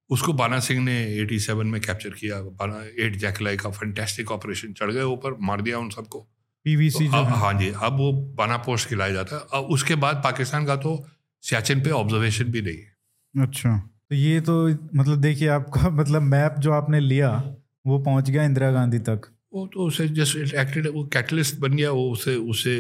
उसको 0.10 0.34
बाना 0.34 0.60
सिंह 0.60 0.84
ने 0.84 1.20
87 1.20 1.66
में 1.66 1.82
कैप्चर 1.82 2.10
किया। 2.10 2.42
बाना 2.42 3.06
एट 3.06 3.16
जैकलाई 3.16 3.58
का 3.58 3.70
फैंटेस्टिक 3.70 4.32
ऑपरेशन 4.32 4.74
चढ़ 4.74 4.92
गए 4.92 5.02
ऊपर 5.02 5.38
मार 5.42 5.62
दिया 5.62 5.80
उन 5.80 5.90
सबको। 5.90 6.28
पीवीसी 6.64 7.06
तो 7.06 7.12
जो 7.12 7.18
अब- 7.18 7.36
हाँ। 7.36 7.60
जी 7.60 7.70
अब 7.70 7.98
वो 7.98 8.14
बाना 8.14 8.58
पोस्ट 8.58 8.90
खिलाया 8.90 9.14
जाता। 9.14 9.36
है 9.36 9.42
अब 9.54 9.70
उसके 9.70 9.96
बाद 9.96 10.16
पाकिस्तान 10.16 10.66
का 10.66 10.76
तो 10.76 11.08
सियाचिन 11.42 11.84
पे 11.84 11.90
ऑब्जर्वेशन 11.90 12.44
भी 12.44 12.62
नहीं 12.62 12.78
है। 12.78 12.98
अच्छा। 13.46 13.90
तो 14.12 14.16
ये 14.16 14.42
तो 14.42 14.68
मतलब 14.96 15.22
देखिए 15.22 15.48
आपका 15.48 15.90
मतलब 16.00 16.22
मैप 16.22 16.56
जो 16.60 16.72
आपने 16.72 17.00
लिया 17.00 17.56
वो 17.88 18.00
पहुँच 18.00 18.30
गया 18.30 18.44
इंदिरा 18.44 18.72
गांधी 18.72 19.00
तक। 19.00 19.22
वो 19.54 19.68
तो 19.68 19.86
उसे 19.88 20.08
जस्ट 20.10 20.54
एक्टेड 20.54 20.88
वो 20.88 21.04
कैटलिस्ट 21.06 21.60
बन 21.60 21.74
गया 21.74 21.92
वो 21.92 22.12
उसे 22.12 22.36
उससे 22.36 22.80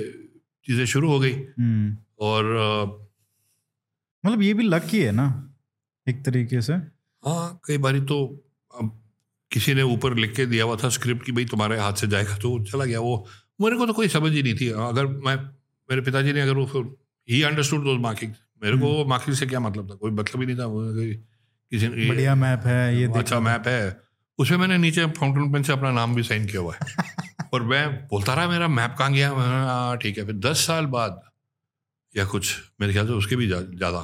चीज़ें 0.66 0.86
शुरू 0.86 1.10
हो 1.10 1.20
गई। 1.20 1.34
हम्म। 1.34 1.98
और 2.20 2.44
मतलब 4.26 4.42
ये 4.42 4.54
भी 4.54 4.64
लकी 4.64 5.00
है 5.00 5.12
ना 5.12 5.28
एक 6.08 6.26
तरीके 6.26 6.62
से। 6.62 6.74
हाँ 6.74 7.60
कई 7.68 7.78
बारी 7.78 8.02
तो 8.02 8.26
अब 8.80 8.92
किसी 9.52 9.74
ने 9.74 9.82
ऊपर 9.82 10.16
लिख 10.16 10.36
के 10.36 10.46
दिया 10.46 10.66
हुआ 10.66 10.76
था 10.76 10.90
स्क्रिप्ट 10.90 11.26
कि 11.26 11.32
भाई 11.32 11.46
तुम्हारे 11.46 11.80
हाथ 11.80 11.94
से 11.94 12.08
जाएगा 12.08 12.38
तो 12.38 12.64
चला 12.64 12.86
गया। 12.86 13.00
वो 13.00 13.26
मेरे 13.62 13.78
को 13.78 13.86
तो 13.86 13.94
कोई 13.94 14.08
समझ 14.08 14.32
ही 14.32 14.44
नहीं 14.44 14.56
थी। 14.56 14.70
अगर 14.70 15.08
मैं 15.08 15.36
मेरे 15.90 16.02
पिताजी 16.02 16.34
ने 16.34 16.42
अगर 16.42 16.54
वो 16.54 16.82
ही 17.30 17.42
अंडरस्टूड 17.44 17.84
दोज 17.84 18.00
मार्किंग 18.00 18.34
मेरे 18.62 18.78
को 18.78 18.88
वो 18.88 19.06
मार्किंग 19.06 19.36
से 19.38 19.46
क्या 19.48 19.60
मतलब 19.60 19.90
था? 19.92 19.96
कोई 19.96 20.12
मतलब 20.12 20.42
ही 20.42 20.46
नहीं 20.48 20.58
था 20.58 20.66
वो 20.66 20.82
किसी 21.72 21.88
बढ़िया 22.10 22.36
मैप 22.36 22.66
है 22.66 23.00
ये 23.00 23.08
अच्छा 23.18 23.40
मैप 23.40 23.68
है। 23.68 23.98
उसमें 24.40 24.58
मैंने 24.58 24.78
नीचे 24.78 25.06
फाउंटेन 25.18 25.52
पेन 25.54 25.64
से 25.64 25.74
अपना 25.74 25.92
नाम 25.92 26.16
भी 26.16 26.24
साइन 26.24 26.46
किया 26.48 26.62
हुआ 26.62 26.76
है। 26.76 26.80
और 27.54 27.64
मैं 27.64 27.84
बोलता 28.08 28.34
रहा 28.34 28.48
मेरा 28.50 28.68
मैप 28.68 28.96
कहाँ 29.00 29.14
गया? 29.14 29.30
हाँ 29.32 29.98
ठीक 29.98 30.18
है 30.18 30.26
फिर 30.26 30.36
दस 30.48 30.66
साल 30.68 30.86
बाद 30.96 31.22
या 32.16 32.26
कुछ 32.26 32.56
मेरे 32.82 32.94
ख्याल 32.94 33.08
से 33.08 33.14
उसके 33.14 33.36
भी 33.36 33.48
ज़्यादा 33.48 34.00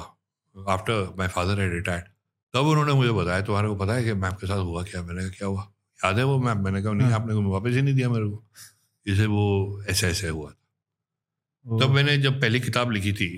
आफ्टर 0.56 1.14
माई 1.18 1.28
फादर 1.28 1.60
है 1.60 1.68
रिटायर्ड 1.72 2.04
तब 2.54 2.66
उन्होंने 2.66 2.92
मुझे 2.92 3.10
बताया 3.12 3.40
तुम्हारे 3.42 3.68
को 3.68 3.74
पता 3.76 3.94
है 3.94 4.04
कि 4.04 4.12
मैप 4.14 4.36
के 4.40 4.46
साथ 4.46 4.58
हुआ 4.64 4.82
क्या? 4.82 5.02
मैंने 5.02 5.20
कहा 5.22 5.30
क्या 5.38 5.48
हुआ? 5.48 5.62
याद 6.00 6.18
है 6.18 6.24
वो 6.24 6.38
मैप 6.40 6.56
मैंने 6.58 6.82
कहा 6.82 6.92
नहीं 6.92 7.08
हाँ। 7.08 7.20
आपने 7.20 7.34
वापस 7.50 7.74
ही 7.74 7.82
नहीं 7.82 7.94
दिया 7.94 8.08
मेरे 8.10 8.28
को। 8.28 8.44
इसे 9.06 9.26
वो 9.26 9.44
ऐसे 9.90 10.06
ऐसे 10.08 10.28
हुआ 10.28 10.50
तब 11.66 11.90
मैंने 11.90 12.16
जब 12.18 12.40
पहली 12.40 12.60
किताब 12.60 12.90
लिखी 12.90 13.12
थी 13.12 13.28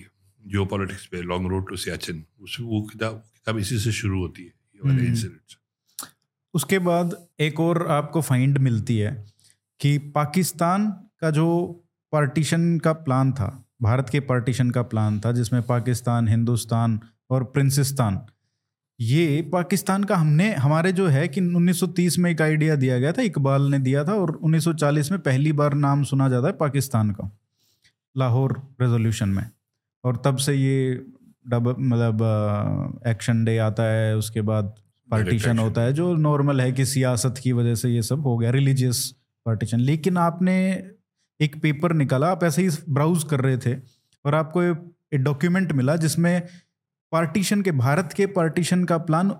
जियो 0.44 0.64
पॉलिटिक्स 0.66 1.06
पे 1.06 1.22
लॉन्ग 1.24 1.50
रोड 1.50 1.68
टू 1.68 1.76
सियाचिन 1.78 2.24
उस 2.40 2.56
वो 2.62 2.80
किताब 2.82 3.22
किताब 3.34 3.58
इसी 3.58 3.78
से 3.78 3.92
शुरू 3.92 4.20
होती 4.20 4.42
है 4.42 4.48
ये 4.48 4.80
वाले 4.84 4.94
हम्म। 4.94 5.06
इंसिडेंट्स 5.06 5.56
उसके 6.54 6.78
बाद 6.80 7.16
एक 7.40 7.60
और 7.60 7.86
आपको 7.90 8.20
फाइंड 8.22 8.58
मिलती 8.60 8.96
है 8.98 9.12
कि 9.80 9.96
पाकिस्तान 10.14 10.88
का 11.20 11.30
जो 11.30 11.48
पार्टीशन 12.12 12.78
का 12.78 12.92
प्लान 13.00 13.32
था 13.32 13.48
भारत 13.82 14.08
के 14.10 14.20
पार्टीशन 14.22 14.70
का 14.70 14.82
प्लान 14.84 15.20
था 15.20 15.32
जिसमें 15.32 15.62
पाकिस्तान 15.64 16.28
हिंदुस्तान 16.28 16.98
और 17.30 17.44
प्रिंसिस्तान 17.52 18.20
ये 18.98 19.42
पाकिस्तान 19.52 20.04
का 20.04 20.16
हमने 20.16 20.52
हमारे 20.56 20.92
जो 20.92 21.06
है 21.06 21.26
कि 21.28 21.40
1930 21.40 22.18
में 22.18 22.30
एक 22.30 22.40
आइडिया 22.42 22.76
दिया 22.76 22.98
गया 22.98 23.12
था 23.12 23.22
इकबाल 23.22 23.70
ने 23.70 23.78
दिया 23.78 24.04
था 24.04 24.14
और 24.14 24.38
1940 24.44 25.10
में 25.10 25.20
पहली 25.20 25.52
बार 25.52 25.74
नाम 25.76 26.02
सुना 26.04 26.28
जाता 26.28 26.46
है 26.46 26.52
पाकिस्तान 26.56 27.10
का 27.10 27.30
लाहौर 28.16 28.52
रेजोल्यूशन 28.80 29.28
में 29.28 29.44
और 30.04 30.22
तब 30.24 30.36
से 30.36 30.54
ये 30.54 31.04
डब 31.48 31.76
मतलब 31.78 33.00
एक्शन 33.06 33.44
डे 33.44 33.58
आता 33.58 33.82
है 33.82 34.16
उसके 34.16 34.40
बाद 34.40 34.74
पार्टीशन 35.10 35.58
होता 35.58 35.80
है 35.80 35.92
जो 35.92 36.14
नॉर्मल 36.14 36.60
है 36.60 36.72
कि 36.72 36.86
सियासत 36.86 37.34
की 37.42 37.52
वजह 37.52 37.74
से 37.74 37.88
ये 37.88 38.02
सब 38.02 38.20
हो 38.20 38.38
गया 38.38 38.50
रिलीजियस 38.50 39.14
पार्टीशन 39.46 39.80
लेकिन 39.80 40.16
आपने 40.16 40.84
एक 41.40 41.62
पेपर 41.62 41.92
निकाला 41.92 42.26
आप 42.26 42.44
ऐसे 42.44 42.62
ही 42.62 42.68
ब्राउज 42.88 43.24
कर 43.24 43.40
रहे 43.40 43.58
थे 43.58 43.74
और 44.26 44.34
आपको 44.34 44.62
एक 44.62 45.16
डॉक्यूमेंट 45.16 45.72
मिला 45.72 45.96
जिसमें 45.96 46.42
पार्टीशन 47.12 47.62
के 47.62 47.72
भारत 47.72 48.12
के 48.16 48.26
पार्टीशन 48.26 48.84
का 48.84 48.98
प्लान 48.98 49.34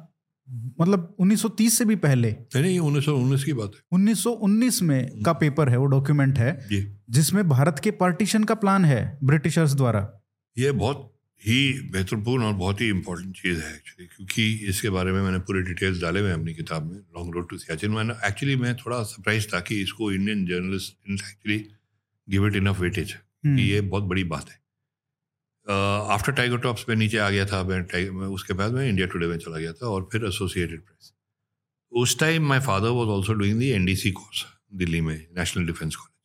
मतलब 0.80 1.16
1930 1.20 1.78
से 1.78 1.84
भी 1.84 1.96
पहले। 1.96 2.36
नहीं 2.56 2.78
उन्नीस 2.78 3.04
सौ 3.04 3.12
उन्नीस 3.12 3.44
की 3.44 3.52
बात 3.52 3.70
है। 3.74 3.80
1919 3.92 4.82
में 4.82 5.22
का 5.22 5.32
पेपर 5.32 5.68
है 5.68 5.76
वो 5.76 5.86
डॉक्यूमेंट 5.86 6.38
है 6.38 6.68
जिसमें 7.10 7.48
भारत 7.48 7.78
के 7.78 7.90
पार्टीशन 7.90 8.44
का 8.44 8.54
प्लान 8.54 8.84
है 8.84 9.18
ब्रिटिशर्स 9.24 9.74
द्वारा। 9.74 10.17
ये 10.58 10.72
बहुत 10.72 11.14
ही 11.42 11.90
महत्वपूर्ण 11.94 12.44
और 12.44 12.52
बहुत 12.52 12.80
ही 12.80 12.88
इंपॉर्टेंट 12.88 13.36
चीज़ 13.36 13.60
है 13.60 13.74
एक्चुअली 13.74 14.06
क्योंकि 14.06 14.66
इसके 14.68 14.90
बारे 14.90 15.12
में 15.12 15.22
मैंने 15.22 15.38
पूरे 15.38 15.62
डिटेल्स 15.62 16.00
डाले 16.00 16.20
हुए 16.20 16.28
हैं 16.28 16.38
अपनी 16.38 16.54
किताब 16.54 16.90
में 16.92 16.98
लॉन्ग 16.98 17.34
रोड 17.34 17.48
टू 17.50 17.58
सियाचिन 17.58 17.90
मैंने 17.90 18.14
एक्चुअली 18.26 18.56
मैं 18.56 18.76
थोड़ा 18.76 19.02
सरप्राइज़ 19.02 19.46
था 19.54 19.60
कि 19.60 19.80
इसको 19.82 20.12
Indian 20.12 20.46
journalist 20.46 21.10
actually 21.10 21.58
give 22.28 22.46
it 22.46 22.56
enough 22.56 22.80
weightage 22.80 23.12
कि 23.46 23.70
ये 23.70 23.80
बहुत 23.80 24.04
बड़ी 24.04 24.24
बात 24.24 24.50
है। 24.50 24.56
आफ्टर 26.14 26.32
टाइगर 26.32 26.58
टॉप्स 26.58 26.88
में 26.88 26.96
नीचे 26.96 27.18
आ 27.18 27.30
गया 27.30 27.46
था 27.46 27.62
मैं 27.62 28.10
मैं 28.10 28.26
उसके 28.26 28.54
बाद 28.54 28.72
मैं 28.72 28.88
इंडिया 28.88 29.06
टुडे 29.06 29.26
में 29.26 29.38
चला 29.38 29.58
गया 29.58 29.72
था 29.72 29.86
और 29.86 30.08
फिर 30.12 30.24
एसोसिएटेड 30.24 30.80
प्रेस 30.80 31.12
उस 31.92 32.18
time 32.18 32.46
my 32.46 32.60
father 32.60 32.88
was 32.88 33.08
also 33.08 33.32
doing 33.32 33.58
the 33.58 33.68
N 33.68 33.84
D 33.84 33.96
C 33.96 34.10
course 34.10 34.46
Delhi 34.74 35.00
में 35.00 35.16
नेशनल 35.38 35.66
डिफेंस 35.66 35.96
कॉलेज 35.96 36.16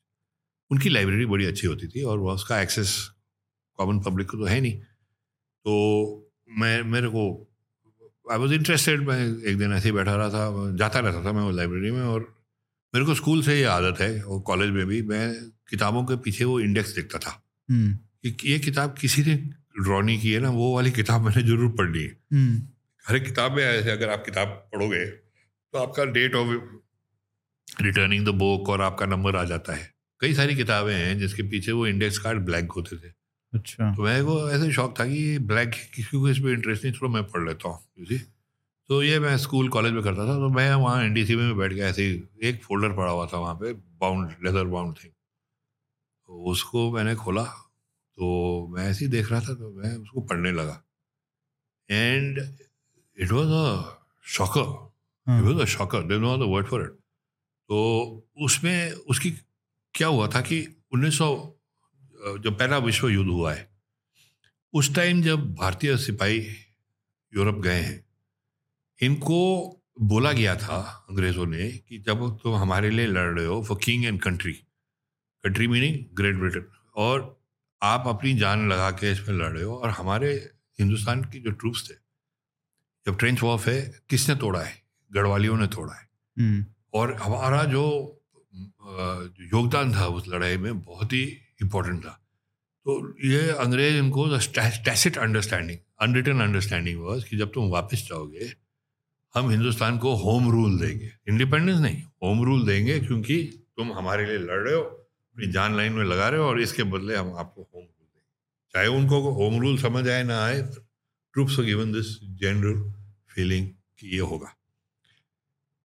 उनकी 0.72 0.90
लाइब्रेरी 0.90 1.26
बड़ी 1.26 1.46
अच्छी 1.46 1.68
होती 1.68 1.88
थी 1.88 2.04
और 2.04 2.20
वह 2.20 2.34
उसका 2.34 2.62
एक्सेस 2.62 3.10
कॉमन 3.80 4.00
पब्लिक 4.02 4.30
को 4.30 4.38
तो 4.38 4.46
है 4.46 4.60
नहीं। 4.62 4.74
तो 5.66 5.74
मैं 6.60 6.82
मेरे 6.84 7.08
को 7.08 7.24
आई 8.26 8.38
वॉज़ 8.38 8.54
इंटरेस्टेड 8.54 9.08
मैं 9.08 9.20
एक 9.44 9.58
दिन 9.58 9.74
ऐसे 9.74 9.88
ही 9.90 9.92
बैठा 9.92 10.16
रहा 10.16 10.30
था 10.30 10.76
जाता 10.78 11.00
रहता 11.00 11.24
था 11.26 11.32
मैं 11.34 11.42
वो 11.44 11.52
लाइब्रेरी 11.52 11.92
में 11.92 12.02
और 12.04 12.22
मेरे 12.94 13.06
को 13.06 13.14
स्कूल 13.16 13.42
से 13.44 13.58
ये 13.58 13.64
आदत 13.70 14.00
है 14.02 14.22
और 14.22 14.40
कॉलेज 14.42 14.70
में 14.70 14.86
भी 14.88 15.02
मैं 15.04 15.34
किताबों 15.70 16.04
के 16.06 16.16
पीछे 16.18 16.46
वो 16.46 16.60
इंडेक्स 16.60 16.96
देखता 16.96 17.20
था। 17.20 17.32
हम्म, 17.70 17.94
कि 18.26 18.52
ये 18.52 18.60
किताब 18.60 18.96
किसी 19.02 19.24
ने 19.24 19.36
ड्रॉ 19.78 20.02
नहीं 20.02 20.20
की 20.22 20.32
है 20.32 20.40
ना 20.40 20.50
वो 20.52 20.74
वाली 20.76 20.92
किताब 20.92 21.22
मैंने 21.22 21.42
ज़रूर 21.44 21.72
पढ़नी 21.78 22.04
है। 22.04 22.10
हम्म, 22.34 22.62
हर 23.06 23.16
एक 23.16 23.26
किताब 23.26 23.52
में 23.52 23.64
ऐसे 23.64 23.92
अगर 23.92 24.10
आप 24.10 24.24
किताब 24.26 24.48
पढ़ोगे 24.74 25.06
तो 25.06 25.78
आपका 25.78 26.06
date 26.12 26.36
of 26.36 26.50
returning 27.82 28.26
the 28.26 28.30
book 28.38 28.70
और 28.70 28.82
आपका 28.82 29.06
नंबर 29.06 29.36
आ 29.36 29.44
जाता 29.46 29.74
है। 29.74 29.92
कई 30.22 30.34
सारी 30.34 30.56
किताबें 30.56 30.94
हैं 30.94 31.18
जिसके 31.20 31.44
पीछे 31.44 31.72
वो 31.72 31.88
इंडेक्स 31.88 32.18
कार्ड 32.18 32.46
ब्लैंक 32.46 32.72
होते 32.72 32.98
थे। 32.98 33.12
अच्छा। 33.54 33.96
तो 33.96 34.04
मेरे 34.04 34.24
को 34.24 34.50
ऐसे 34.50 34.72
शौक 34.72 35.00
था 35.00 35.06
कि 35.06 35.40
ब्लैक 35.40 35.70
किसी 35.70 36.20
को 36.20 36.30
इसमें 36.30 36.54
इंटरेस्ट 36.54 36.86
नहीं 36.86 36.94
थोड़ा 37.02 37.14
मैं 37.14 37.24
पढ़ 37.24 37.48
लेता 37.48 37.70
हूँ 37.70 37.80
तो 38.90 39.04
ये 39.04 39.20
मैं 39.20 39.38
स्कूल 39.38 39.70
कॉलेज 39.70 39.94
में 39.94 40.04
करता 40.04 40.28
था 40.28 40.34
तो 40.34 40.50
मैं 40.50 40.76
वहाँ 40.76 41.04
एनडीसी 41.04 41.36
में 41.36 41.58
बैठ 41.58 41.74
गया 41.74 41.88
ऐसे 41.88 42.04
ही 42.04 42.24
एक 42.44 42.64
फोल्डर 42.64 42.94
पड़ा 42.94 43.12
हुआ 43.12 43.26
था 43.26 43.38
वहाँ 43.38 43.56
पे 43.56 43.74
बाउंड 43.74 44.36
लेदर 44.44 44.66
बाउंड 44.66 44.96
थिंग 45.04 45.12
तो 46.28 46.44
उसको 46.44 46.92
मैंने 46.92 47.16
खोला 47.16 47.44
तो 48.16 48.68
मैं 48.68 48.88
ऐसे 48.88 49.06
ही 49.06 49.12
देख 49.12 49.32
रहा 49.32 49.40
था 49.40 49.54
तो 49.54 49.72
मैं 49.72 49.96
उसको 49.96 50.22
पढ़ने 50.22 50.52
लगा। 50.52 50.84
And 51.92 52.40
it 53.20 53.32
was 53.32 53.48
a 53.48 53.98
shocker 54.26 54.94
it 55.40 55.44
was 55.44 55.62
a 55.62 55.66
shocker 55.66 56.02
the 56.02 56.16
word 56.46 56.68
for 56.68 56.82
it 56.82 56.90
तो 57.70 58.24
उसमें 58.42 58.92
उसकी 58.92 59.32
क्या 59.94 60.08
हुआ 60.08 60.28
था 60.28 60.42
कि 60.42 60.84
1900 60.96 61.53
जब 62.26 62.60
पहला 62.60 62.78
विश्व 62.78 63.08
युद्ध 63.08 63.30
हुआ 63.30 63.54
है 63.54 63.70
उस 64.74 64.96
टाइम 64.96 65.22
जब 65.22 65.54
भारतीय 65.54 65.98
सिपाही 65.98 66.48
यूरोप 67.36 67.56
गए 67.56 67.80
हैं 67.80 68.06
इनको 69.02 69.70
बोला 70.02 70.32
गया 70.32 70.56
था 70.56 71.06
अंग्रेज़ों 71.10 71.46
ने 71.46 71.72
कि 71.72 71.98
जब 71.98 72.20
तुम 72.20 72.38
तो 72.38 72.54
हमारे 72.54 72.90
लिए 72.90 73.06
लड़ 73.06 73.38
रहे 73.38 73.46
हो 73.46 73.64
for 73.64 73.80
king 73.84 74.06
and 74.06 74.22
country 74.22 74.54
country 75.44 75.68
meaning 75.68 76.06
great 76.14 76.36
Britain 76.36 76.66
और 76.96 77.44
आप 77.84 78.04
अपनी 78.08 78.34
जान 78.34 78.72
लगा 78.72 78.92
के 78.92 79.12
इसमें 79.12 79.36
लड़ 79.36 79.52
रहे 79.52 79.64
हो 79.64 79.76
और 79.76 79.90
हमारे 79.90 80.50
हिंदुस्तान 80.80 81.24
की 81.24 81.40
जो 81.40 81.52
ट्रूप्स 81.52 81.90
थे 81.90 81.94
जब 83.08 83.18
ट्रेंच 83.18 83.44
वॉफ 83.44 83.68
है 83.68 84.02
किसने 84.10 84.36
तोड़ा 84.36 84.62
है? 84.62 84.84
गढ़वालियों 85.14 85.58
ने 85.58 85.68
तोड़ा 85.68 85.94
है। 85.94 86.10
हम्म, 86.40 86.66
और 86.94 87.16
हमारा 87.16 87.64
जो 87.64 87.84
योगदान 89.42 89.96
था 89.96 90.08
उस 90.08 90.28
लड़ाई 90.28 90.58
में 90.58 90.82
बहुत 90.82 91.14
ही 91.14 91.38
इम्पोर्टेंट 91.60 92.04
था। 92.06 92.20
तो 92.86 92.94
ये 93.28 93.50
अंग्रेज़ 93.52 93.96
इनको 93.96 94.28
tacit 94.86 95.18
understanding 95.18 95.80
unwritten 96.02 96.42
understanding 96.42 97.00
was 97.02 97.26
कि 97.26 97.38
जब 97.38 97.52
तुम 97.54 97.70
वापस 97.70 98.08
जाओगे, 98.10 98.52
हम 99.36 99.50
हिंदुस्तान 99.50 99.98
को 99.98 100.14
होम 100.16 100.50
रूल 100.52 100.78
देंगे। 100.80 101.12
इंडिपेंडेंस 101.28 101.80
नहीं 101.80 102.02
होम 102.24 102.44
रूल 102.46 102.66
देंगे 102.66 103.00
क्योंकि 103.00 103.44
तुम 103.78 103.94
हमारे 103.94 104.26
लिए 104.26 104.38
लड़ 104.38 104.60
रहे 104.60 104.76
हो, 104.76 104.82
अपनी 104.82 105.48
जान 105.52 105.78
लाइन 105.78 105.94
में 105.94 106.04
लगा 106.06 106.28
रहे 106.30 106.40
हो 106.40 106.46
और 106.46 106.60
इसके 106.62 106.84
बदले 106.86 107.16
हम 107.16 107.34
आपको 107.36 107.62
होम 107.62 107.82
रूल 107.82 108.08
देंगे। 108.08 108.74
चाहे 108.74 108.88
उनको 108.88 109.20
होम 109.32 109.60
रूल 109.62 109.78
समझ 109.78 110.08
आए, 110.08 110.24
ना 110.24 110.44
आए 110.44 110.62
troops 110.62 111.60
given 111.60 111.92
this 111.92 112.20
general 112.42 112.82
feeling 113.30 113.68
कि 114.00 114.08
ये 114.08 114.20
होगा। 114.22 114.54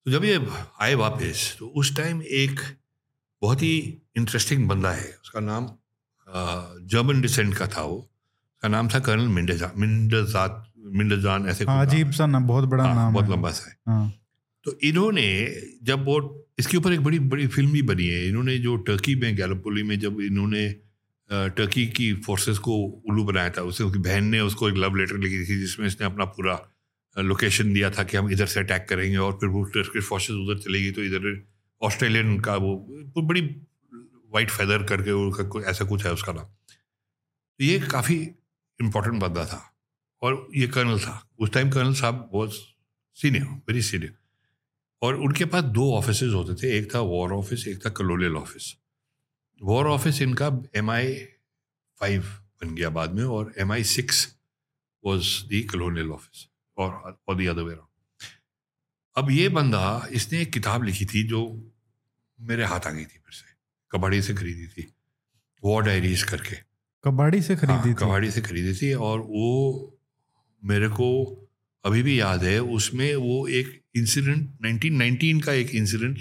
तो 0.06 0.12
जब 0.12 0.26
ये 0.26 0.40
आए 0.82 0.96
वापस 0.96 1.56
तो 1.60 1.68
उस 1.68 1.96
टाइम 1.98 2.22
एक 2.22 2.60
बहुत 3.42 3.62
ही 3.62 3.78
इंटरेस्टिंग 4.18 4.68
बंदा 4.68 4.92
है। 4.92 5.08
उसका 5.24 5.40
नाम 5.42 5.68
जर्मन 6.88 7.22
डिसेंट 7.22 7.54
का 7.56 7.68
था 7.68 7.82
वो। 7.82 7.98
उसका 7.98 8.68
नाम 8.70 8.88
था 8.90 9.00
कर्नल 9.00 9.28
मिंडेजा 9.30 9.72
मिंडजात 9.78 10.64
मिंडजान 10.94 11.48
ऐसे 11.50 11.66
हाँ 11.66 11.86
अजीब 11.86 12.12
सा 12.12 12.26
ना 12.26 12.40
बहुत 12.42 12.64
बड़ा 12.70 12.84
हाँ, 12.84 12.96
नाम 12.96 13.14
बहुत 13.14 13.30
लंबा 13.30 13.52
सा 13.52 13.70
है। 13.70 13.76
हाँ। 13.88 14.14
तो 14.66 14.78
इन्होंने 14.84 15.28
जब 15.84 16.06
वो 16.06 16.18
इसके 16.60 16.78
ऊपर 16.78 16.94
एक 16.94 17.00
बड़ी 17.04 17.20
बड़ी 17.32 17.48
फ़िल्म 17.48 17.72
भी 17.72 17.82
बनी 17.84 18.08
है। 18.08 18.28
इन्होंने 18.28 18.58
जो 18.60 18.76
टर्की 18.88 19.16
में 19.16 19.36
गैलोपोली 19.36 19.84
में 19.84 19.98
जब 20.00 20.22
इन्होंने 20.22 20.70
टर्की 21.30 21.86
की 21.88 22.14
फोर्सेस 22.26 22.58
को 22.58 22.74
उल्लू 23.10 23.24
बनाया 23.24 23.50
था 23.50 23.62
उसे 23.64 23.84
उसकी 23.84 24.00
बहन 24.00 24.26
ने 24.26 24.40
उसको 24.42 24.70
एक 24.70 24.76
लव 24.76 24.96
लेटर 24.96 25.18
लिखी 25.18 25.40
थी 25.40 25.60
जिसमें 25.60 25.88
इसने 25.88 26.06
अपना 26.06 26.26
पूरा 26.38 26.60
लोकेशन 27.16 27.74
दिया 27.74 27.90
था 27.90 28.04
कि 28.04 28.18
हम 28.18 28.32
इधर 28.32 28.46
से 28.46 28.60
अटैक 28.60 28.86
करेंगे 28.90 29.18
और 29.18 29.34
फिर 29.34 29.50
वो 29.50 29.64
टर्किश 29.76 30.04
फोर्सेस 30.04 30.36
उधर 30.36 30.60
चलेगी 30.60 30.92
तो 30.92 31.04
इधर 31.04 31.30
ऑस्ट्रेलियन 31.82 32.40
का 32.40 32.56
वो 32.56 32.76
वो 33.16 33.22
बड़ी 33.22 33.42
वाइट 34.34 34.52
फेदर 34.52 34.84
करके 34.84 35.12
उनका 35.12 35.70
ऐसा 35.70 35.86
कुछ 35.86 36.06
है 36.06 36.14
उसका 36.14 36.34
नाम। 36.34 36.46
तो 36.46 37.64
ये 37.64 37.80
काफ़ी 37.80 38.16
इम्पोर्टेंट 38.82 39.22
बंदा 39.22 39.46
था 39.46 39.74
और 40.22 40.48
ये 40.56 40.68
कर्नल 40.68 41.00
था। 41.00 41.30
उस 41.40 41.52
टाइम 41.52 41.70
कर्नल 41.70 41.94
साहब 41.94 42.30
बहुत 42.34 42.54
सीनियर 43.14 43.44
वेरी 43.44 43.82
सीनियर 43.82 44.18
और 45.02 45.16
उनके 45.16 45.46
पास 45.46 45.64
दो 45.64 45.94
ऑफ़िस 45.94 46.24
होते 46.24 46.64
थे, 46.64 46.78
एक 46.78 46.96
था 46.96 47.00
वॉर 47.00 47.34
ऑफ़िस 47.34 47.68
एक 47.68 47.86
था 47.86 47.90
कलोनियल 47.90 48.36
ऑफ़िस 48.36 48.76
वॉर 49.64 49.88
ऑफ़िस 49.88 50.22
इनका 50.22 50.62
एम 50.76 50.92
आई 50.92 51.16
फाइव 52.00 52.22
बन 52.24 52.76
गया 52.76 52.90
बाद 52.90 53.14
में 53.14 53.24
और 53.24 53.54
M 53.58 53.72
I 53.72 53.84
six 53.84 54.38
was 55.06 55.48
the 55.48 55.64
colonial 55.64 56.12
office 56.12 56.48
और 56.78 57.36
दी 57.36 57.48
अदर 57.48 57.85
अब 59.18 59.32
ये 59.32 59.50
बंदा 59.50 60.08
इसने 60.12 60.42
एक 60.42 60.54
किताब 60.54 60.84
लिखी 60.84 61.06
थी 61.06 61.24
जो 61.24 61.72
मेरे 62.42 62.66
हाथ 62.66 62.80
आ 62.80 62.90
गई 62.90 63.02
थी 63.02 63.06
फिर 63.06 63.32
से। 63.32 63.54
कबाड़ी 63.92 64.22
से 64.22 64.34
खरीदी 64.34 64.68
थी। 64.68 64.94
वॉर 65.64 65.84
डायरीज 65.84 66.24
करके। 66.24 66.56
कबाड़ी 67.04 67.42
से 67.42 67.54
हाँ, 67.54 67.68
खरीदी 67.68 67.90
थी? 67.90 67.94
कबाड़ी 67.94 68.32
से 68.32 68.42
खरीदी 68.42 68.74
थी 68.74 68.94
और 68.94 69.20
वो 69.20 69.98
मेरे 70.64 70.90
को 70.90 71.32
अभी 71.86 72.04
भी 72.04 72.20
याद 72.20 72.44
है 72.44 72.60
उसमें 72.62 73.16
वो 73.16 73.48
एक 73.48 73.82
इंसिडेंट 73.96 74.50
1919 74.62 75.46
का 75.46 75.54
एक 75.54 75.70
इंसिडेंट 75.70 76.18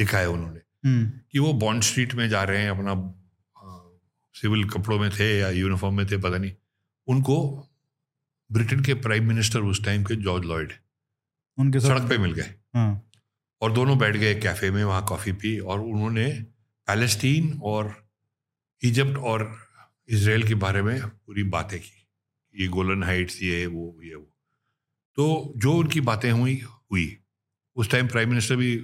लिखा 0.00 0.18
है 0.18 0.28
उन्होंने। 0.28 0.88
हम्म, 0.88 1.12
कि 1.32 1.38
वो 1.38 1.52
बॉन्ड 1.52 1.82
स्ट्रीट 1.82 2.14
में 2.14 2.28
जा 2.28 2.42
रहे 2.42 2.62
हैं 2.62 2.70
अपना 2.70 3.14
सिविल 4.34 4.68
कपड़ों 4.68 4.98
में 4.98 5.10
थे 5.10 5.38
या 5.38 5.50
यूनिफॉर्म 5.50 5.96
में 5.96 6.06
थे 6.06 6.16
पता 6.16 6.38
नहीं। 6.38 6.52
उनको 7.06 7.68
ब्रिटेन 8.52 8.80
के 8.80 8.94
प्राइम 8.94 9.28
मिनिस्टर 9.28 9.60
उस 9.60 9.84
टाइम 9.84 10.04
के 10.04 10.16
जॉर्ज 10.16 10.44
लॉयड 10.44 10.72
उनके 11.58 11.80
साथ 11.80 11.88
सड़क 11.88 12.08
पे 12.08 12.18
मिल 12.18 12.32
गए। 12.32 12.54
हाँ। 12.74 13.10
और 13.62 13.72
दोनों 13.72 13.98
बैठ 13.98 14.16
गए 14.16 14.34
कैफ़े 14.34 14.70
में 14.70 14.84
वहाँ 14.84 15.04
कॉफ़ी 15.04 15.32
पी 15.32 15.58
और 15.58 15.80
उन्होंने 15.80 16.30
पैलेस्टीन 16.86 17.60
और 17.62 18.08
इजिप्ट 18.82 19.16
और 19.16 19.68
इसराइल 20.08 20.48
के 20.48 20.54
बारे 20.54 20.82
में 20.82 21.00
पूरी 21.08 21.42
बातें 21.42 21.80
की। 21.80 22.08
ये 22.54 22.68
गोलन 22.68 23.02
हाइट्स 23.02 23.42
ये 23.42 23.66
वो 23.66 24.00
ये 24.02 24.14
वो। 24.14 24.32
तो 25.16 25.52
जो 25.56 25.72
उनकी 25.72 26.00
बातें 26.00 26.30
हुई 26.30 26.60
हुई। 26.92 27.18
उस 27.76 27.90
टाइम 27.90 28.08
प्राइम 28.08 28.28
मिनिस्टर 28.28 28.56
भी 28.56 28.76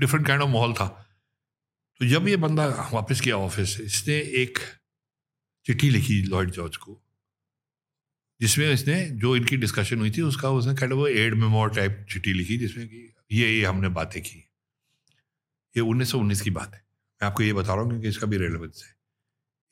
डिफरेंट 0.00 0.26
काइंड 0.26 0.42
ऑफ़ 0.42 0.50
माहौल 0.50 0.72
था। 0.72 0.86
तो 2.00 2.06
जब 2.06 2.28
ये 2.28 2.36
बंदा 2.36 2.90
वापस 2.94 3.20
गया 3.20 3.36
ऑफ़िस 3.36 3.80
इसने 3.80 4.14
एक 4.14 4.58
चिट्ठी 5.66 5.90
लिखी 5.90 6.22
लॉर्ड 6.22 6.50
जॉर्ज 6.50 6.76
को। 6.76 7.02
जिसमें 8.40 8.72
इसने 8.72 9.10
जो 9.10 9.36
इनकी 9.36 9.56
डिस्कशन 9.56 9.98
हुई 9.98 10.10
थी 10.10 10.22
उसका 10.22 10.50
उसने 10.50 10.74
kind 10.74 10.92
of 10.92 11.08
aide 11.08 11.34
memoire 11.34 11.70
type 11.70 12.06
चिट्ठी 12.10 12.32
लिखी 12.32 12.58
जिसमें 12.58 12.88
कि 12.88 13.14
ये 13.32 13.58
ये 13.58 13.64
हमने 13.64 13.88
बातें 13.88 14.22
की। 14.22 14.44
ये 15.76 15.80
1919 15.80 16.40
की 16.40 16.50
बात 16.50 16.74
है। 16.74 16.84
मैं 17.22 17.26
आपको 17.26 17.42
ये 17.42 17.52
बता 17.52 17.74
रहा 17.74 17.82
हूँ 17.82 17.90
क्योंकि 17.90 18.08
इसका 18.08 18.26
भी 18.26 18.36
रेलेवेंस 18.36 18.84
है। 18.86 18.96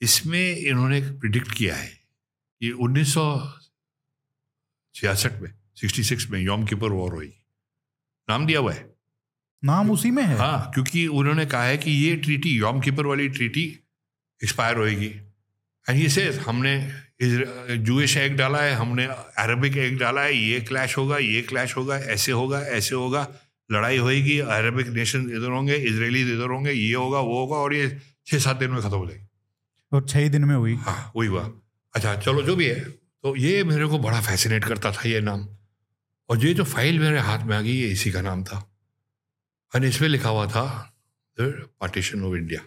इसमें 0.01 0.57
इन्होंने 0.57 1.01
प्रिडिक्ट 1.01 1.51
किया 1.51 1.75
है 1.75 1.87
कि 2.61 2.71
उन्नीस 2.71 3.13
छियासठ 4.95 5.41
में 5.41 5.53
66 5.75 6.29
में 6.29 6.39
योम 6.39 6.65
किपर 6.65 6.89
वॉर 6.89 7.13
होगी 7.13 7.33
नाम 8.29 8.45
दिया 8.45 8.59
हुआ 8.59 8.73
है। 8.73 8.95
नाम 9.63 9.91
उसी 9.91 10.11
में 10.11 10.23
है। 10.23 10.37
हाँ 10.37 10.71
क्योंकि 10.73 11.07
उन्होंने 11.07 11.45
कहा 11.45 11.63
है 11.63 11.77
कि 11.77 11.91
ये 11.91 12.15
ट्रीटी 12.15 12.49
योम 12.49 12.81
कीपर 12.81 13.05
वाली 13.05 13.29
ट्रीटी 13.29 13.79
एक्सपायर 14.43 14.77
होएगी। 14.77 15.07
एंड 15.89 15.99
ये 15.99 16.09
से 16.09 16.31
हमने 16.31 17.06
जूश 17.19 18.15
एग 18.17 18.35
डाला 18.37 18.59
है 18.61 18.73
हमने 18.73 19.05
अरबिक 19.43 19.77
एग 19.77 19.97
डाला 19.99 20.21
है 20.21 20.35
ये 20.35 20.59
क्लैश 20.61 20.97
होगा 20.97 21.17
ये 21.17 21.41
क्लैश 21.41 21.75
होगा 21.77 21.97
ऐसे 22.15 22.31
होगा 22.31 22.59
ऐसे 22.77 22.95
होगा 22.95 23.27
लड़ाई 23.69 23.97
होगी 23.97 24.37
अरबिक 24.39 24.87
नेशन 24.87 25.29
इधर 25.29 25.51
होंगे 25.51 25.75
इसराइली 25.75 26.21
इधर 26.33 26.49
होंगे 26.49 26.71
ये 26.71 26.93
होगा 26.93 27.19
वो 27.19 27.39
होगा 27.39 27.55
और 27.57 27.73
ये 27.73 27.89
छः 28.27 28.39
सात 28.39 28.57
दिन 28.57 28.71
में 28.71 28.81
ख़त्म 28.81 28.97
हो 28.97 29.07
जाएगी। 29.07 29.25
और 29.91 30.05
छह 30.07 30.19
ही 30.19 30.29
दिन 30.29 30.45
में 30.45 30.55
हुई। 30.55 30.75
हाँ 30.77 31.11
वही 31.15 31.27
हुआ। 31.29 31.41
अच्छा 31.93 32.15
चलो 32.17 32.41
जो 32.41 32.55
भी 32.55 32.65
है 32.65 32.79
तो 32.79 33.35
ये 33.35 33.63
मेरे 33.63 33.87
को 33.87 33.99
बड़ा 33.99 34.19
फैसिनेट 34.21 34.65
करता 34.65 34.91
था 34.91 35.07
ये 35.09 35.21
नाम। 35.21 35.47
और 36.29 36.45
ये 36.45 36.53
जो 36.53 36.63
फ़ाइल 36.65 36.99
मेरे 36.99 37.19
हाथ 37.19 37.45
में 37.45 37.55
आ 37.57 37.61
गई 37.61 37.73
ये 37.73 37.87
इसी 37.91 38.11
का 38.11 38.21
नाम 38.21 38.43
था। 38.43 38.57
और 39.73 39.85
इसमें 39.85 40.07
लिखा 40.09 40.29
हुआ 40.29 40.45
था 40.47 40.65
partition 41.37 42.23
of 42.23 42.35
India 42.35 42.61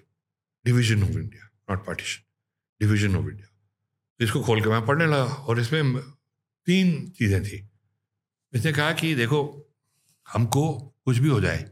division 0.64 1.02
of 1.02 1.10
India 1.12 1.48
not 1.70 1.86
partition 1.86 2.22
division 2.80 3.16
of 3.16 3.26
India 3.26 3.46
इसको 4.20 4.40
खोल 4.42 4.60
के 4.62 4.68
मैं 4.68 4.84
पढ़ने 4.86 5.06
लगा 5.06 5.24
और 5.24 5.60
इसमें 5.60 5.98
तीन 6.66 7.10
चीज़ें 7.18 7.42
थी। 7.42 7.68
इसने 8.52 8.72
कहा 8.72 8.92
कि 8.92 9.14
देखो 9.14 9.40
हमको 10.28 10.62
कुछ 11.04 11.18
भी 11.18 11.28
हो 11.28 11.40
जाए 11.40 11.64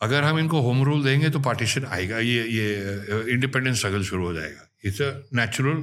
अगर 0.00 0.24
हम 0.24 0.38
इनको 0.38 0.60
होम 0.60 0.82
रूल 0.84 1.04
देंगे 1.04 1.30
तो 1.30 1.40
पार्टीशन 1.40 1.84
आएगा 1.86 2.18
ये 2.20 2.42
ये 2.48 3.30
इंडिपेंडेंस 3.32 3.78
स्ट्रगल 3.78 4.02
शुरू 4.04 4.26
हो 4.26 4.32
जाएगा। 4.34 4.68
It's 4.84 5.00
a 5.02 5.10
natural 5.34 5.82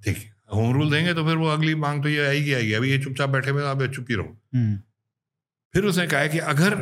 thing 0.00 0.16
home 0.54 0.72
rule 0.74 0.90
देंगे 0.90 1.14
तो 1.14 1.24
फिर 1.26 1.36
वो 1.36 1.48
अगली 1.48 1.74
मांग 1.76 2.02
तो 2.02 2.08
ये 2.08 2.26
आएगी 2.26 2.52
आएगी। 2.52 2.72
अभी 2.72 2.90
ये 2.90 2.98
चुपचाप 2.98 3.28
बैठे 3.30 3.50
हुए 3.50 3.64
आप 3.64 3.82
चुप 3.84 4.06
ही 4.10 4.14
रहो। 4.14 4.38
हम्म, 4.54 4.76
फिर 5.74 5.84
उसने 5.84 6.06
कहा 6.06 6.26
कि 6.26 6.38
अगर 6.50 6.74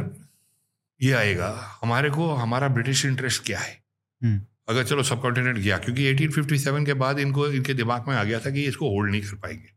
ये 1.00 1.12
आएगा 1.14 1.48
हमारे 1.82 2.10
को 2.10 2.28
हमारा 2.34 2.68
ब्रिटिश 2.68 3.04
इंटरेस्ट 3.04 3.44
क्या 3.46 3.58
है? 3.58 3.72
हम्म, 4.22 4.40
अगर 4.68 4.84
चलो 4.84 5.02
सब 5.02 5.20
कॉन्टिनेंट 5.22 5.58
गया 5.58 5.78
क्योंकि 5.78 6.04
1857 6.06 6.86
के 6.86 6.94
बाद 6.94 7.18
इनको 7.18 7.48
इनके 7.48 7.74
दिमाग 7.74 8.08
में 8.08 8.14
आ 8.16 8.24
गया 8.24 8.40
था 8.40 8.50
कि 8.50 8.64
इसको 8.64 8.90
होल्ड 8.90 9.10
नहीं 9.10 9.22
कर 9.22 9.36
पाएँगे। 9.36 9.72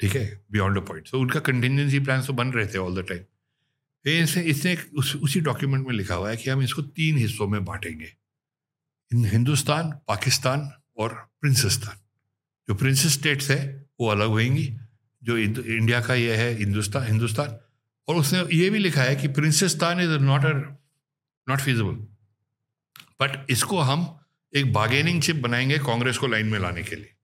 ठीक 0.00 0.14
है? 0.16 0.44
बियॉन्ड 0.52 0.78
अ 0.78 0.80
पॉइंट 0.80 1.08
तो 1.10 1.20
उनका 1.20 1.40
कंटिजेंसी 1.40 2.00
प्लान 2.00 2.22
तो 2.22 2.32
बन 2.32 2.52
रहे 2.52 2.66
थे 2.66 2.78
ऑल 2.78 3.02
द 3.02 3.06
टाइम 3.08 3.20
इसने 4.06 4.42
इसने 4.42 4.76
उस, 4.94 5.16
उसी 5.16 5.40
डॉक्यूमेंट 5.40 5.86
में 5.86 5.94
लिखा 5.94 6.14
हुआ 6.14 6.30
है 6.30 6.36
कि 6.36 6.50
हम 6.50 6.62
इसको 6.62 6.82
तीन 6.82 7.18
हिस्सों 7.18 7.48
में 7.48 7.64
बांटेंगे। 7.64 8.12
हिंदुस्तान 9.12 9.90
पाकिस्तान 10.08 10.70
और 10.98 11.28
प्रिंसिस्तान 11.40 11.96
जो 12.68 12.74
प्रिंसेस 12.74 13.12
स्टेट्स 13.12 13.50
है 13.50 13.86
वो 14.00 14.08
अलग 14.08 14.28
होंगी। 14.28 14.76
जो 15.24 15.36
इंडिया 15.38 16.00
का 16.00 16.14
ये 16.14 16.36
है 16.36 16.54
हिंदुस्तान 16.54 17.06
हिंदुस्तान। 17.06 17.58
और 18.08 18.16
उसने 18.16 18.56
ये 18.56 18.70
भी 18.70 18.78
लिखा 18.78 19.02
है 19.02 19.16
कि 19.16 19.28
Princestan 19.28 20.00
is 20.00 20.10
not 20.10 20.44
a 20.44 20.52
not 21.48 21.60
feasible 21.60 22.07
but 23.20 23.46
इसको 23.50 23.78
हम 23.78 24.20
एक 24.52 24.72
बार्गेनिंग 24.72 25.22
चिप 25.22 25.36
बनाएँगे 25.36 25.78
कांग्रेस 25.78 26.18
को 26.18 26.26
लाइन 26.26 26.46
में 26.46 26.58
लाने 26.58 26.82
के 26.82 26.96
लिए। 26.96 27.14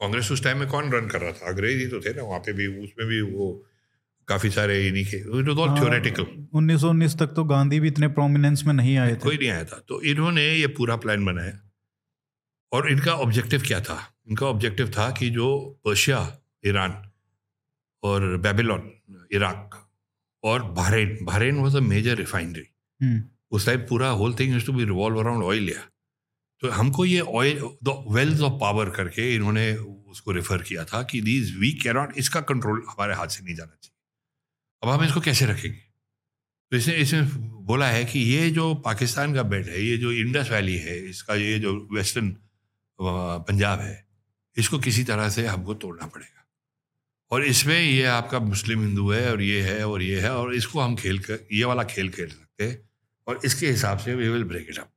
कांग्रेस 0.00 0.30
उस 0.32 0.42
टाइम 0.44 0.58
में 0.58 0.68
कौन 0.68 0.92
रन 0.92 1.08
कर 1.08 1.20
रहा 1.20 1.32
था? 1.32 1.48
अंग्रेज़ 1.48 1.90
तो 1.90 2.00
थे 2.00 2.14
ना 2.14 2.22
वहाँ 2.22 2.40
पे 2.40 2.52
भी 2.52 2.66
उसमें 2.66 3.08
भी 3.08 3.20
वो 3.20 3.66
काफ़ी 4.28 4.50
सारे 4.50 4.88
इन्हीं 4.88 5.04
के 5.04 5.16
इट 5.16 5.48
वॉज़ 5.48 5.58
ऑल 5.58 5.78
थ्योरेटिकल 5.78 6.46
उन्नीस 6.54 6.80
सौ 6.80 6.90
उन्नीस 6.90 7.16
तक 7.18 7.26
तो 7.26 7.44
गांधी 7.44 7.80
भी 7.80 7.88
इतने 7.88 8.08
प्रोमिनेंस 8.08 8.64
में 8.66 8.74
नहीं 8.74 8.96
आए 8.98 9.12
थे। 9.12 9.16
कोई 9.16 9.36
नहीं 9.36 9.48
आया 9.48 9.64
था। 9.64 9.84
तो 9.88 10.02
इन्होंने 10.02 10.54
ये 10.54 10.66
पूरा 10.66 10.96
प्लान 10.96 11.24
बनाया। 11.24 11.60
और 12.72 12.90
इनका 12.90 13.14
ऑब्जेक्टिव 13.14 13.62
क्या 13.66 13.80
था? 13.80 14.14
इनका 14.28 14.46
ऑब्जेक्टिव 14.46 14.90
था 14.90 15.10
कि 15.10 15.30
जो 15.30 15.80
पर्शिया 15.84 16.38
ईरान 16.66 17.10
और 18.02 18.36
बेबीलोन 18.36 18.90
इराक 19.32 19.90
और 20.42 20.62
Bahrain 20.62 21.18
Bahrain 21.22 21.56
was 21.56 21.76
a 21.76 21.80
major 21.80 22.16
refinery 22.16 22.66
उस 23.52 23.66
टाइम 23.66 23.80
पूरा 23.80 24.08
whole 24.20 24.34
thing 24.34 24.60
to 24.66 24.72
be 24.72 24.84
revolve 24.84 25.20
around 25.20 25.44
oil 25.44 25.68
या 25.68 25.82
तो 26.62 26.70
हमको 26.70 27.04
ये 27.04 27.20
oil 27.20 27.58
the 27.84 27.94
wealth 28.10 28.40
of 28.40 28.60
power 28.60 28.90
करके 28.90 29.34
इन्होंने 29.34 29.72
उसको 29.74 30.32
रेफर 30.32 30.62
किया 30.62 30.84
था 30.84 31.02
कि 31.02 31.20
दीज 31.20 31.56
वी 31.58 31.72
कैनॉट 31.82 32.12
इसका 32.18 32.40
कंट्रोल 32.50 32.82
हमारे 32.88 33.14
हाथ 33.14 33.28
से 33.28 33.44
नहीं 33.44 33.54
जाना 33.54 33.76
चाहिए। 33.82 33.94
अब 34.82 34.88
हम 34.88 35.04
इसको 35.04 35.20
कैसे 35.20 35.46
रखेंगे? 35.46 35.78
तो 36.72 36.76
इसने 36.76 36.94
इसमें 36.94 37.28
बोला 37.66 37.88
है 37.88 38.04
कि 38.04 38.18
ये 38.20 38.50
जो 38.50 38.74
पाकिस्तान 38.84 39.34
का 39.34 39.42
बेल्ट 39.42 39.68
है, 39.68 39.82
ये 39.82 39.96
जो 39.98 40.12
इंडस 40.12 40.50
वैली 40.50 40.76
है, 40.76 40.98
इसका 41.08 41.34
ये 41.34 41.58
जो 41.58 41.76
वेस्टर्न 41.92 42.36
पंजाब 42.98 43.80
है, 43.80 44.06
इसको 44.56 44.78
किसी 44.78 45.04
तरह 45.04 45.28
से 45.28 45.46
हमको 45.46 45.74
तोड़ना 45.74 46.06
पड़ेगा। 46.06 46.46
और 47.30 47.44
इसमें 47.44 47.80
ये 47.80 48.04
आपका 48.06 48.40
मुस्लिम 48.40 48.80
हिंदू 48.80 49.10
है 49.10 49.30
और 49.30 49.42
ये 49.42 49.60
है 49.62 49.86
और 49.86 50.02
ये 50.02 50.20
है 50.20 50.34
और 50.34 50.54
इसको 50.54 50.80
हम 50.80 50.96
खेल 50.96 51.18
कर, 51.18 51.46
ये 51.52 51.64
वाला 51.64 51.84
खेल 51.84 52.10
खेल 52.10 52.28
सकते 52.28 52.64
हैं। 52.64 52.78
और 53.26 53.40
इसके 53.44 53.66
हिसाब 53.66 53.98
से 53.98 54.14
we 54.14 54.28
will 54.28 54.44
break 54.44 54.66
it 54.70 54.78
up 54.78 54.90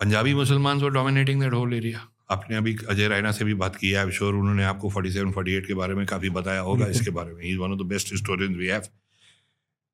Punjabi 0.00 0.34
Musalman 0.34 0.78
were 0.78 0.90
dominating 0.90 1.40
that 1.42 1.52
whole 1.52 1.74
area 1.74 2.08
आपने 2.30 2.56
अभी 2.56 2.76
अजय 2.88 3.08
रायना 3.08 3.32
से 3.32 3.44
भी 3.44 3.54
बात 3.54 3.76
की 3.76 3.90
है 3.90 4.10
श्योर 4.10 4.34
उन्होंने 4.34 4.64
आपको 4.64 4.90
47 4.90 5.32
48 5.32 5.66
के 5.66 5.74
बारे 5.74 5.94
में 5.94 6.06
काफ़ी 6.06 6.30
बताया 6.30 6.60
होगा 6.60 6.86
इसके 6.86 7.10
बारे 7.10 7.34
में। 7.34 7.44
Is 7.44 7.58
one 7.58 7.72
of 7.72 7.78
the 7.78 7.82
best 7.82 8.12
historians 8.12 8.56
we 8.56 8.66
have 8.66 8.82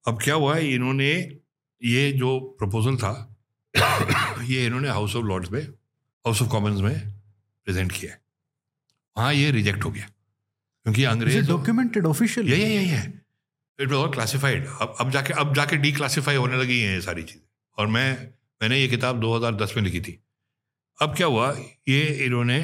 अब 0.07 0.23
क्या 0.23 0.35
हुआ 0.35 0.57
है 0.57 0.73
इन्होंने 0.73 1.39
ये 1.85 2.13
जो 2.13 2.41
प्रपोजल 2.41 2.97
था 2.97 3.37
ये 4.43 4.67
इन्होंने 4.67 4.89
हाउस 4.89 5.17
ऑफ़ 5.17 5.25
लॉर्ड्स 5.25 5.51
में 5.51 5.63
हाउस 5.63 6.43
ऑफ़ 6.43 6.49
कॉमन्स 6.49 6.81
में 6.81 7.11
प्रेजेंट 7.65 7.93
किया 7.93 8.17
वहाँ 9.19 9.35
ये 9.35 9.51
रिजेक्ट 9.51 9.85
हो 9.85 9.91
गया। 9.91 10.07
क्योंकि 10.83 11.05
अंग्रेज़ 11.05 11.49
डॉक्यूमेंटेड 11.49 12.07
ऑफिशियल 12.07 12.49
ये 12.49 12.57
ये 12.57 12.83
ये 12.83 13.24
इट 13.81 13.93
वॉज़ 13.93 14.11
क्लासिफाइड 14.11 14.67
अब 14.81 14.95
अब 15.01 15.11
जाके 15.11 15.33
अब 15.33 15.55
जाके 15.55 15.77
डी 15.77 15.93
क्लासीफाई 15.93 16.37
होने 16.37 16.57
लगी 16.57 16.81
हैं 16.81 16.95
ये 16.95 17.01
सारी 17.01 17.23
चीज़ें। 17.23 17.43
और 17.79 17.87
मैं 17.87 18.11
मैंने 18.63 18.79
ये 18.81 18.89
किताब 18.89 19.21
2010 19.21 19.77
में 19.77 19.83
लिखी 19.85 20.01
थी। 20.01 20.19
अब 21.03 21.15
क्या 21.17 21.27
हुआ? 21.27 21.51
ये 21.89 22.03
इन्होंने 22.27 22.59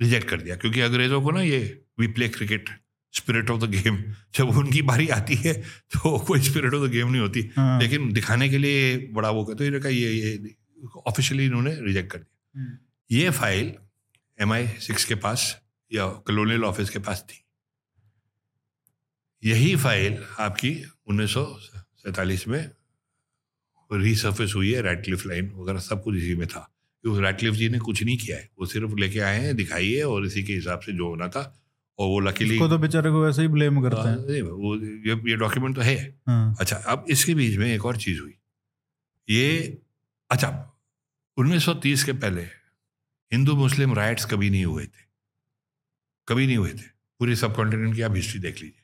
रिजेक्ट 0.00 0.28
कर 0.28 0.40
दिया 0.40 0.56
क्योंकि 0.56 0.80
अंग्रेज़ों 0.80 1.22
को 1.22 1.30
ना 1.30 1.42
ये 1.42 1.58
we 2.00 2.06
play 2.06 2.28
cricket 2.28 2.68
spirit 3.12 3.50
of 3.50 3.60
the 3.60 3.70
game 3.70 3.96
जब 4.34 4.48
उनकी 4.58 4.82
बारी 4.82 5.08
आती 5.08 5.34
है 5.34 5.52
तो 5.92 6.18
कोई 6.18 6.40
स्पिरिट 6.40 6.74
ऑफ़ 6.74 6.88
द 6.88 6.90
गेम 6.90 7.08
नहीं 7.08 7.20
होती। 7.20 7.50
हाँ। 7.56 7.80
लेकिन 7.80 8.12
दिखाने 8.12 8.48
के 8.48 8.58
लिए 8.58 8.96
बड़ा 9.12 9.30
वो 9.30 9.44
कहते 9.44 9.80
तो 9.80 9.88
ये 9.88 10.12
ये 10.12 10.54
ऑफिशियली 11.06 11.44
इन्होंने 11.44 11.74
रिजेक्ट 11.80 12.12
कर 12.12 12.18
दिया। 12.18 12.60
हम्म। 12.60 12.78
ये 13.10 13.30
फ़ाइल 13.30 13.74
एम 14.38 14.52
आई 14.52 14.66
सिक्स 14.68 15.04
के 15.04 15.14
पास 15.14 15.62
या 15.92 16.06
कलोनियल 16.26 16.64
ऑफ़िस 16.64 16.90
के 16.90 16.98
पास 16.98 17.24
थी। 17.28 17.44
यही 19.44 19.76
फ़ाइल 19.76 20.24
आपकी 20.38 20.84
उन्नीस 21.06 22.48
में 22.48 22.70
रीसर्फेस 23.92 24.52
हुई 24.56 24.72
है 24.72 24.82
रेडक्लिफ 24.82 25.26
लाइन 25.26 25.50
वगैरह 25.50 25.78
सब 25.78 26.02
कुछ 26.02 26.16
इसी 26.16 26.34
में 26.34 26.48
था। 26.48 26.74
उस 27.04 27.18
रेडक्लिफ 27.18 27.54
जी 27.54 27.68
ने 27.68 27.78
कुछ 27.78 28.02
नहीं 28.02 28.18
किया 28.18 28.36
है। 28.36 28.50
वो 28.58 28.66
सिर्फ़ 28.66 28.94
लेके 28.94 29.20
आए 29.20 29.40
हैं 29.40 29.56
दिखाई 29.56 29.92
है 29.92 30.04
और 30.04 30.26
इसी 30.26 30.42
के 30.42 30.52
हिसाब 30.52 30.80
से 30.80 30.92
जो 30.92 31.08
होना 31.08 31.28
था 31.28 31.62
और 31.98 32.08
वो 32.08 32.20
लकीली 32.20 32.58
तो 32.58 32.78
बेचारे 32.78 33.10
को 33.10 33.22
वैसे 33.22 33.42
ही 33.42 33.48
ब्लेम 33.48 33.80
करते 33.82 34.08
हैं। 34.08 34.16
नहीं 34.16 34.42
वो 34.42 34.76
ये 34.76 35.30
ये 35.30 35.36
डॉक्यूमेंट 35.36 35.76
तो 35.76 35.82
है। 35.82 36.20
हाँ। 36.26 36.56
अच्छा 36.60 36.76
अब 36.76 37.06
इसके 37.10 37.34
बीच 37.34 37.56
में 37.58 37.74
एक 37.74 37.84
और 37.84 37.96
चीज़ 37.96 38.20
हुई। 38.20 38.34
ये 39.30 39.78
अच्छा 40.30 40.50
1930 41.38 42.04
के 42.04 42.12
पहले 42.12 42.42
हिंदू 43.32 43.56
मुस्लिम 43.56 43.94
राइट्स 43.94 44.24
कभी 44.24 44.50
नहीं 44.50 44.64
हुए 44.64 44.84
थे। 44.84 45.06
कभी 46.28 46.46
नहीं 46.46 46.56
हुए 46.56 46.70
थे। 46.70 46.88
पूरी 47.18 47.36
सब 47.36 47.56
कॉन्टिनेंट 47.56 47.94
की 47.94 48.02
आप 48.02 48.16
हिस्ट्री 48.16 48.40
देख 48.40 48.54
लीजिए। 48.54 48.82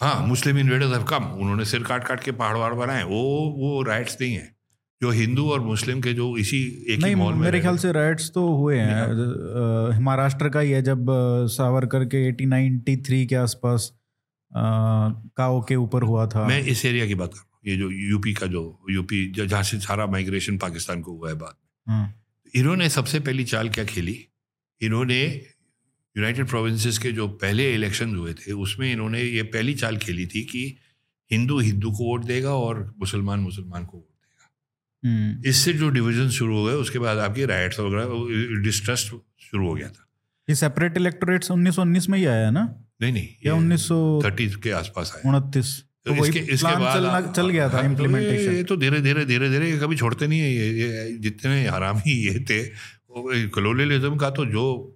हाँ 0.00 0.26
मुस्लिम 0.26 0.58
इन्वेडर्स 0.58 0.92
हैव 0.92 1.02
कम 1.04 1.24
उन्होंने 1.24 1.64
सिर 1.64 1.82
काट 1.82 2.04
काट 2.04 2.22
के 2.24 2.32
पहाड़ 2.32 2.56
वहाड़ 2.56 2.74
बनाए। 2.74 3.02
वो 3.02 3.22
वो 3.58 3.82
राइट्स 3.82 4.16
नहीं 4.20 4.34
है। 4.34 4.54
जो 5.02 5.10
हिंदू 5.10 5.48
और 5.50 5.60
मुस्लिम 5.60 6.00
के 6.00 6.12
जो 6.12 6.36
इसी 6.36 6.58
एक 6.90 7.00
नहीं 7.00 7.14
ही 7.16 7.32
मेरे 7.32 7.60
ख्याल 7.60 7.76
से 7.78 7.92
राइट्स 7.92 8.30
तो 8.30 8.46
हुए 8.56 8.78
हैं। 8.78 10.00
महाराष्ट्र 10.00 10.48
का 10.48 10.60
ही 10.60 10.70
है 10.70 10.82
जब 10.82 11.06
सावरकर 11.50 12.04
के 12.04 12.26
1893 12.28 13.24
के 13.26 13.34
आसपास 13.36 13.90
काओ 14.52 15.60
के 15.62 15.76
ऊपर 15.76 16.02
हुआ 16.02 16.26
था। 16.26 16.46
मैं 16.48 16.60
इस 16.64 16.84
एरिया 16.84 17.06
की 17.06 17.14
बात 17.14 17.34
कर 17.34 17.38
रहा 17.38 17.42
हूँ। 17.42 17.60
ये 17.66 17.76
जो 17.76 17.90
यूपी 18.10 18.32
का 18.34 18.46
जो 18.46 18.62
यूपी 18.90 19.32
जहाँ 19.32 19.62
से 19.62 19.78
सारा 19.80 20.06
माइग्रेशन 20.06 20.58
पाकिस्तान 20.58 21.00
को 21.00 21.12
हुआ 21.12 21.28
है 21.28 21.34
बाद 21.34 21.54
में। 21.54 21.94
हाँ। 21.94 22.14
इन्होंने 22.54 22.88
सबसे 22.88 23.20
पहली 23.20 23.44
चाल 23.44 23.68
क्या 23.68 23.84
खेली? 23.84 24.18
इन्होंने 24.80 25.20
यूनाइटेड 26.16 26.46
प्रोविंसेस 26.46 26.98
के 26.98 27.12
जो 27.12 27.28
पहले 27.28 27.74
इलेक्शन 27.74 28.14
हुए 28.16 28.34
थे 28.34 28.52
उसमें 28.52 28.92
इन्होंने 28.92 29.22
ये 29.22 29.42
पहली 29.42 29.74
चाल 29.74 29.96
खेली 29.96 30.26
थी 30.26 30.42
कि 30.42 30.76
हिंदू 31.32 31.58
हिंदू 31.58 31.90
को 31.90 32.04
वोट 32.04 32.24
देगा 32.24 32.50
और 32.50 32.94
मुसलमान 32.98 33.40
मुसलमान 33.40 33.84
को 33.84 33.96
वोट 33.96 34.04
देगा। 34.04 34.50
हम्म। 35.08 35.48
इससे 35.48 35.72
जो 35.72 35.88
डिविजन 35.88 36.28
शुरू 36.28 36.56
हो 36.56 36.64
गए 36.64 36.72
उसके 36.72 36.98
बाद 36.98 37.18
आपकी 37.18 37.44
राइट्स 37.44 37.80
वगैरह 37.80 38.62
डिस्ट्रस्ट 38.62 39.06
शुरू 39.06 39.68
हो 39.68 39.74
गया 39.74 39.88
था। 39.88 40.08
ये 40.48 40.54
सेपरेट 40.54 40.96
इलेक्टोरेट्स 40.96 41.50
उन्नीस 41.50 41.78
उन्नीस 41.78 42.08
में 42.08 42.18
ही 42.18 42.24
आया 42.24 42.50
ना? 42.50 42.82
नहीं 43.02 43.12
नहीं 43.12 43.28
या 43.46 43.54
उन्नीस 43.54 43.88
सौ 43.88 44.22
थर्टी 44.24 44.48
के 44.48 44.70
आसपास 44.70 45.12
आया। 45.16 45.36
उनतीस। 45.36 45.82
तो 46.06 46.24
इसके 46.26 46.38
इसके 46.38 46.76
बाद 46.76 47.32
चल 47.36 47.48
गया 47.50 47.68
था 47.68 47.80
इम्प्लीमेंटेशन 47.80 48.52
ये 48.52 48.62
तो 48.64 48.76
धीरे 48.76 49.00
धीरे 49.00 49.24
धीरे 49.24 49.50
धीरे 49.50 49.78
कभी 49.78 49.96
छोड़ते 49.96 50.26
नहीं 50.26 50.40
है 50.40 50.52
ये, 50.54 50.68
ये 50.80 51.16
जितने 51.18 51.68
हरामी 51.68 52.12
ये 52.12 52.40
थे 52.40 52.62
कलोनियलिज्म 53.48 54.16
का 54.16 54.30
तो 54.30 54.44
जो 54.46 54.95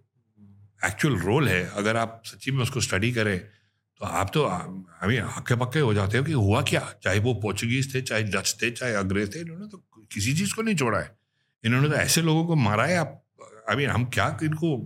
एक्चुअल 0.82 1.16
रोल 1.18 1.48
है। 1.48 1.64
अगर 1.70 1.96
आप 1.96 2.22
सच्ची 2.26 2.50
में 2.50 2.62
उसको 2.62 2.80
स्टडी 2.80 3.12
करें 3.12 3.38
तो 4.00 4.06
आप 4.06 4.30
तो 4.34 4.42
अभी 4.42 5.16
हक्के 5.16 5.56
पक्के 5.56 5.80
हो 5.80 5.92
जाते 5.94 6.18
हो 6.18 6.24
कि 6.24 6.32
हुआ 6.32 6.62
क्या? 6.62 6.80
चाहे 7.02 7.18
वो 7.18 7.34
पोर्चुगीज 7.42 7.94
थे 7.94 8.00
चाहे 8.02 8.22
डच 8.24 8.56
थे 8.62 8.70
चाहे 8.70 8.94
अंग्रेज़ 8.94 9.34
थे 9.34 9.40
इन्होंने 9.40 9.66
तो 9.68 9.78
किसी 10.12 10.34
चीज़ 10.36 10.54
को 10.54 10.62
नहीं 10.62 10.76
छोड़ा 10.76 10.98
है। 10.98 11.16
इन्होंने 11.64 11.88
तो 11.88 11.94
ऐसे 11.96 12.22
लोगों 12.22 12.44
को 12.46 12.54
मारा 12.56 12.84
है 12.86 12.96
आप 12.96 13.22
अभी 13.68 13.84
हम 13.84 14.04
क्या 14.04 14.26
इनको 14.42 14.76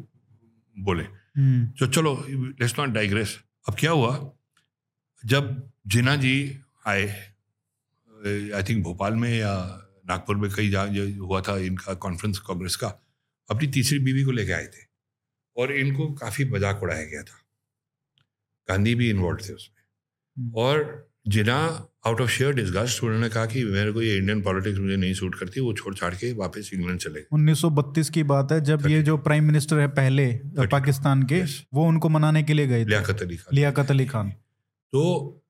बोले? 0.76 1.02
हम्म। 1.36 1.66
तो 1.78 1.86
चलो 1.86 2.14
लेट्स 2.28 2.78
नॉट 2.78 2.88
डाइग्रेस 2.88 3.38
अब 3.66 3.76
क्या 3.78 3.90
हुआ? 3.90 4.30
जब 5.24 5.70
जिना 5.86 6.16
जी 6.16 6.34
आए 6.86 7.06
आई 8.54 8.62
थिंक 8.62 8.82
भोपाल 8.84 9.14
में 9.14 9.30
या 9.30 9.54
नागपुर 10.08 10.36
में 10.36 10.50
कहीं 10.50 10.70
जहाँ 10.70 10.88
हुआ 11.18 11.40
था 11.40 11.56
इनका 11.66 11.94
कॉन्फ्रेंस 11.96 12.38
कांग्रेस 12.38 12.76
का। 12.76 12.88
अपनी 13.48 13.68
तीसरी 13.68 13.98
बीवी 13.98 14.24
को 14.24 14.30
लेके 14.30 14.52
आए 14.52 14.66
थे। 14.66 14.82
और 15.56 15.72
इनको 15.72 16.12
काफ़ी 16.12 16.44
मज़ाक 16.44 16.82
उड़ाया 16.82 17.04
गया 17.04 17.22
था। 17.22 17.40
गांधी 18.68 18.94
भी 18.94 19.10
इन्वॉल्व 19.10 19.38
थे 19.48 19.52
उसमें। 19.52 19.82
हम्म। 20.38 20.54
और 20.54 21.10
Jinnah 21.28 21.88
out 22.06 22.20
of 22.20 22.30
sheer 22.30 22.52
disgust 22.52 23.02
उन्होंने 23.04 23.28
कहा 23.28 23.46
कि 23.46 23.64
मेरे 23.64 23.92
को 23.92 24.02
ये 24.02 24.16
इंडियन 24.16 24.42
पॉलिटिक्स 24.42 24.78
मुझे 24.78 24.96
नहीं 24.96 25.14
सूट 25.14 25.34
करती 25.34 25.60
वो 25.60 25.72
छोड़ 25.72 25.94
छाड़ 25.94 26.14
के 26.14 26.32
वापस 26.32 26.70
इंग्लैंड 26.74 27.00
चले 27.00 27.20
गए। 27.20 27.26
1932 27.32 28.10
की 28.10 28.22
बात 28.22 28.52
है 28.52 28.60
जब 28.60 28.86
ये 28.86 29.02
जो 29.02 29.16
प्राइम 29.18 29.44
मिनिस्टर 29.44 29.78
है 29.78 29.88
पहले 29.88 30.26
पाकिस्तान 30.72 31.22
के 31.22 31.42
वो 31.74 31.86
उनको 31.88 32.08
मनाने 32.08 32.42
के 32.42 32.54
लिए 32.54 32.66
गए 32.66 32.84
लियाकत 32.84 33.22
अली 33.22 33.36
खान। 33.36 33.56
लियाकत 33.56 33.90
अली 33.90 34.06
खान। 34.06 34.30
तो 34.92 35.02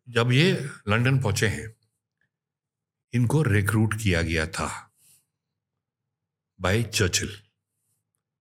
जब 0.08 0.32
ये 0.32 0.52
लंदन 0.88 1.18
पहुँचे 1.18 1.46
हैं 1.46 1.74
इनको 3.14 3.42
रिक्रूट 3.42 3.94
किया 3.94 4.22
गया 4.22 4.46
था 4.46 4.68
बाय 6.60 6.82
चर्चिल 6.82 7.28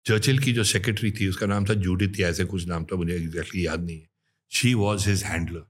चर्चिल 0.06 0.40
की 0.40 0.54
जो 0.54 0.64
सेक्रेटरी 0.64 1.12
थी, 1.12 1.28
उसका 1.28 1.46
नाम 1.46 1.66
था 1.66 1.74
जूडिथ 1.74 2.20
या 2.20 2.30
ऐसे 2.30 2.46
कुछ 2.46 2.68
नाम 2.68 2.86
था, 2.86 2.96
मुझे 2.96 3.16
एग्जैक्टली 3.16 3.66
याद 3.66 3.84
नहीं 3.84 4.00
है। 4.00 4.10
She 4.52 4.74
was 4.74 5.10
his 5.10 5.24
handler 5.24 5.64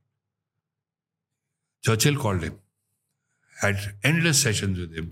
Churchill 1.83 2.15
called 2.15 2.43
him 2.43 2.53
had 3.63 3.77
endless 4.05 4.43
session 4.43 4.73
with 4.73 4.93
him 4.95 5.11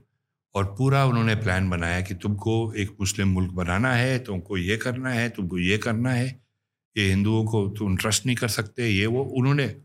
और 0.55 0.65
पूरा 0.77 1.05
उन्होंने 1.05 1.35
प्लान 1.35 1.69
बनाया 1.69 2.01
कि 2.01 2.13
तुमको 2.13 2.73
एक 2.73 2.89
मुस्लिम 2.99 3.27
मुल्क 3.27 3.51
बनाना 3.51 3.93
है, 3.93 4.19
तुमको 4.19 4.57
ये 4.57 4.77
करना 4.77 5.09
है, 5.09 5.29
तुमको 5.29 5.59
ये 5.59 5.77
करना 5.77 6.11
है। 6.11 6.41
ये 6.97 7.09
हिंदुओं 7.09 7.45
को 7.45 7.67
तुम 7.69 7.97
ट्रस्ट 7.97 8.25
नहीं 8.25 8.35
कर 8.35 8.47
सकते, 8.47 8.89
ये 8.89 9.05
वो। 9.05 9.23
उन्होंने 9.23 9.75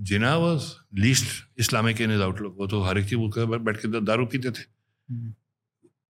Jinnah 0.00 0.36
was 0.36 0.64
least 0.94 1.60
Islamic 1.60 2.00
in 2.00 2.12
his 2.12 2.20
outlook 2.20 2.56
वो 2.58 2.66
तो 2.66 2.82
हर 2.82 2.98
एक 2.98 3.08
चीज़ 3.08 3.20
बैठ 3.38 3.76
के 3.76 4.00
दारू 4.00 4.26
पीते 4.26 4.50
थे। 4.50 4.62
हम्म। 5.08 5.34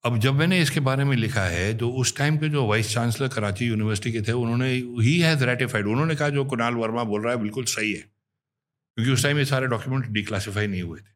अब 0.04 0.18
जब 0.18 0.34
मैंने 0.34 0.60
इसके 0.62 0.80
बारे 0.80 1.04
में 1.04 1.16
लिखा 1.16 1.42
है 1.42 1.76
तो 1.78 1.88
उस 2.00 2.16
टाइम 2.16 2.36
के 2.38 2.48
जो 2.48 2.66
वाइस 2.66 2.92
चांसलर 2.92 3.28
कराची 3.28 3.66
यूनिवर्सिटी 3.66 4.12
के 4.12 4.20
थे 4.28 4.32
उन्होंने 4.32 4.70
ही 4.72 5.18
हैज़ 5.20 5.44
रेटिफाइड 5.44 5.86
उन्होंने 5.86 6.14
कहा 6.16 6.28
जो 6.28 6.44
कुणाल 6.44 6.74
वर्मा 6.74 7.02
बोल 7.04 7.22
रहा 7.24 7.32
है 7.32 7.40
बिल्कुल 7.40 7.64
सही 7.64 7.92
है। 7.92 8.00
क्योंकि 8.00 9.12
उस 9.12 9.22
टाइम 9.22 9.38
ये 9.38 9.44
सारे 9.44 9.66
डॉक्यूमेंट 9.66 10.06
डिक्लासीफाई 10.12 10.66
नहीं 10.66 10.82
हुए 10.82 11.00
थे। 11.00 11.12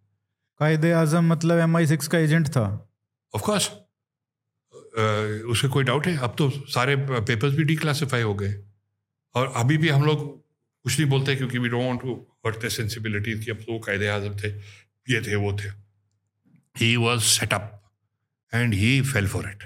कायदे 0.60 0.90
आज़म 0.92 1.32
मतलब 1.32 1.58
एम 1.58 1.76
आई 1.76 1.86
सिक्स 1.86 2.08
का 2.08 2.18
एजेंट 2.18 2.48
था। 2.48 2.64
ऑफकोर्स 3.34 3.70
उसका 5.50 5.68
कोई 5.68 5.84
डाउट 5.84 6.06
है? 6.06 6.16
अब 6.18 6.34
तो 6.38 6.50
सारे 6.50 6.96
पेपर्स 6.96 7.54
भी 7.54 7.64
डिक्लासीफाई 7.64 8.22
हो 8.22 8.34
गए। 8.34 8.54
और 9.34 9.52
अभी 9.56 9.76
भी 9.76 9.88
हम 9.88 10.04
लोग 10.04 10.20
कुछ 10.84 10.98
नहीं 10.98 11.08
बोलते 11.10 11.36
क्योंकि 11.36 11.58
we 11.58 11.68
don't 11.68 12.02
to 12.02 12.14
hurt 12.46 12.64
the 12.64 12.68
sensibility 12.70 13.38
कि 13.44 13.50
अब 13.50 13.56
तो 13.58 13.72
वो 13.72 13.78
कायदे 13.86 14.08
आज़म 14.08 14.36
थे 14.38 14.48
ये 15.08 15.20
थे 15.22 15.34
वो 15.36 15.52
थे। 15.58 15.68
He 16.76 16.94
was 16.96 17.22
setup 17.30 17.70
and 18.54 18.74
he 18.74 19.00
fell 19.02 19.26
for 19.28 19.48
it 19.48 19.62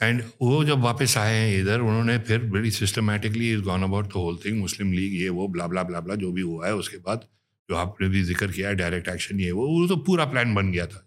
and 0.00 0.22
वो 0.42 0.64
जब 0.64 0.78
वापस 0.80 1.16
आए 1.18 1.34
हैं 1.34 1.60
इधर 1.60 1.80
उन्होंने 1.80 2.18
फिर 2.28 2.44
बड़ी 2.50 2.70
systematically 2.70 3.52
is 3.52 3.60
gone 3.62 3.82
about 3.82 4.06
the 4.06 4.12
whole 4.16 4.38
thing 4.44 4.58
Muslim 4.60 4.92
League 4.92 5.20
ये 5.20 5.28
वो 5.28 5.48
ब्ला 5.48 5.66
ब्ला 5.66 5.82
ब्ला 5.82 6.00
ब्ला 6.00 6.14
जो 6.14 6.32
भी 6.32 6.42
हुआ 6.42 6.66
है 6.66 6.74
उसके 6.74 6.96
बाद 6.98 7.26
जो 7.68 7.76
आपने 7.76 8.08
भी 8.08 8.22
ज़िक्र 8.22 8.50
किया 8.52 8.68
है 8.68 8.74
डायरेक्ट 8.76 9.08
एक्शन 9.08 9.40
ये 9.40 9.50
वो 9.52 9.66
वो 9.68 9.86
तो 9.88 9.96
पूरा 10.06 10.24
प्लान 10.26 10.54
बन 10.54 10.70
गया 10.72 10.86
था। 10.86 11.06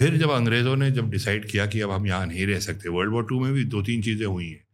फिर 0.00 0.16
जब 0.16 0.30
अंग्रेज़ों 0.30 0.74
ने 0.76 0.90
जब 0.90 1.10
डिसाइड 1.10 1.48
किया 1.50 1.66
कि 1.66 1.80
अब 1.80 1.90
हम 1.90 2.06
यहाँ 2.06 2.26
नहीं 2.26 2.46
रह 2.46 2.58
सकते 2.60 2.88
वर्ल्ड 2.88 3.12
वॉर 3.12 3.24
टू 3.28 3.40
में 3.40 3.52
भी 3.52 3.64
दो 3.66 3.82
तीन 3.82 4.02
चीज़ें 4.02 4.26
हुई 4.26 4.48
हैं। 4.48 4.64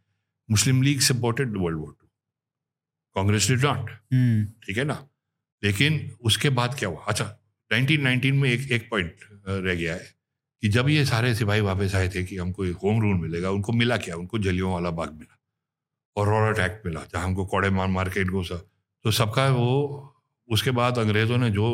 Muslim 0.49 0.81
League 0.81 0.99
supported 1.01 1.57
world 1.57 1.79
war 1.79 1.91
two 1.91 2.07
Congress 3.15 3.47
did 3.49 3.65
not 3.65 3.89
ठीक 4.65 4.77
है 4.77 4.83
ना? 4.83 5.07
लेकिन 5.63 5.99
उसके 6.21 6.49
बाद 6.51 6.75
क्या 6.79 6.89
हुआ? 6.89 7.03
अच्छा 7.07 7.25
1919 7.71 8.31
में 8.33 8.49
एक 8.49 8.71
एक 8.71 8.89
पॉइंट 8.89 9.15
रह 9.47 9.75
गया 9.75 9.93
है। 9.93 10.16
कि 10.63 10.69
जब 10.69 10.89
ये 10.89 11.05
सारे 11.05 11.33
सिपाही 11.35 11.61
वापस 11.61 11.95
आए 11.95 12.09
थे 12.09 12.23
कि 12.23 12.37
हमको 12.37 12.65
एक 12.65 12.75
होम 12.83 13.01
रूल 13.01 13.15
मिलेगा 13.17 13.49
उनको 13.51 13.73
मिला 13.73 13.97
क्या 13.97 14.15
उनको 14.15 14.39
जलियों 14.39 14.71
वाला 14.73 14.89
बाग 14.91 15.11
मिला 15.13 15.37
और 16.15 16.27
रॉलट 16.27 16.59
एक्ट 16.59 16.85
मिला 16.85 17.03
जहाँ 17.03 17.23
हमको 17.23 17.45
कौड़े 17.45 17.69
मार 17.71 17.87
मार 17.89 18.09
के 18.09 18.21
इनको 18.21 18.43
सब 18.43 18.67
तो 19.05 19.11
सबका 19.13 19.47
वो 19.51 19.73
उसके 20.49 20.71
बाद 20.71 20.97
अंग्रेज़ों 20.97 21.37
ने 21.37 21.49
जो 21.51 21.67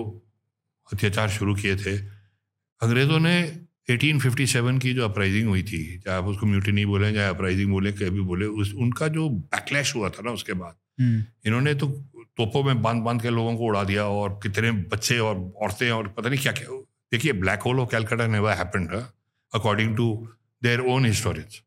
अत्याचार 0.89 1.29
शुरू 1.31 1.55
किए 1.55 1.75
थे 1.75 1.97
अंग्रेज़ों 2.81 3.19
ने 3.19 3.35
1857 3.89 4.79
की 4.79 4.93
जो 4.93 5.03
अपराइजिंग 5.05 5.47
हुई 5.47 5.63
थी 5.63 5.81
चाहे 5.97 6.17
आप 6.17 6.25
उसको 6.25 6.45
म्यूटिनी 6.45 6.85
बोले 6.85 7.13
चाहे 7.13 7.27
अपराइजिंग 7.29 7.71
बोले 7.71 7.91
कहीं 7.91 8.09
भी 8.11 8.21
बोले 8.23 8.45
उस 8.45 8.73
उनका 8.77 9.07
जो 9.09 9.29
बैकलैश 9.29 9.95
हुआ 9.95 10.09
था 10.09 10.23
ना 10.23 10.31
उसके 10.31 10.53
बाद 10.55 10.75
हम्म। 10.99 11.23
इन्होंने 11.45 11.73
तो 11.75 11.87
तोपों 12.37 12.63
में 12.63 12.81
बाँध 12.81 13.03
बाँध 13.03 13.21
के 13.21 13.29
लोगों 13.29 13.55
को 13.57 13.63
उड़ा 13.63 13.83
दिया 13.83 14.05
और 14.07 14.39
कितने 14.43 14.71
बच्चे 14.89 15.17
और 15.19 15.39
औरतें 15.57 15.89
और 15.91 16.07
पता 16.07 16.29
नहीं 16.29 16.39
क्या 16.39 16.51
क्या 16.51 16.69
देखिए 17.13 17.33
black 17.41 17.61
hole 17.61 17.79
of 17.79 17.89
Calcutta 17.89 18.27
never 18.27 18.53
happened 18.57 18.91
according 19.53 19.95
to 19.97 20.05
their 20.63 20.79
own 20.91 21.05
historians 21.05 21.61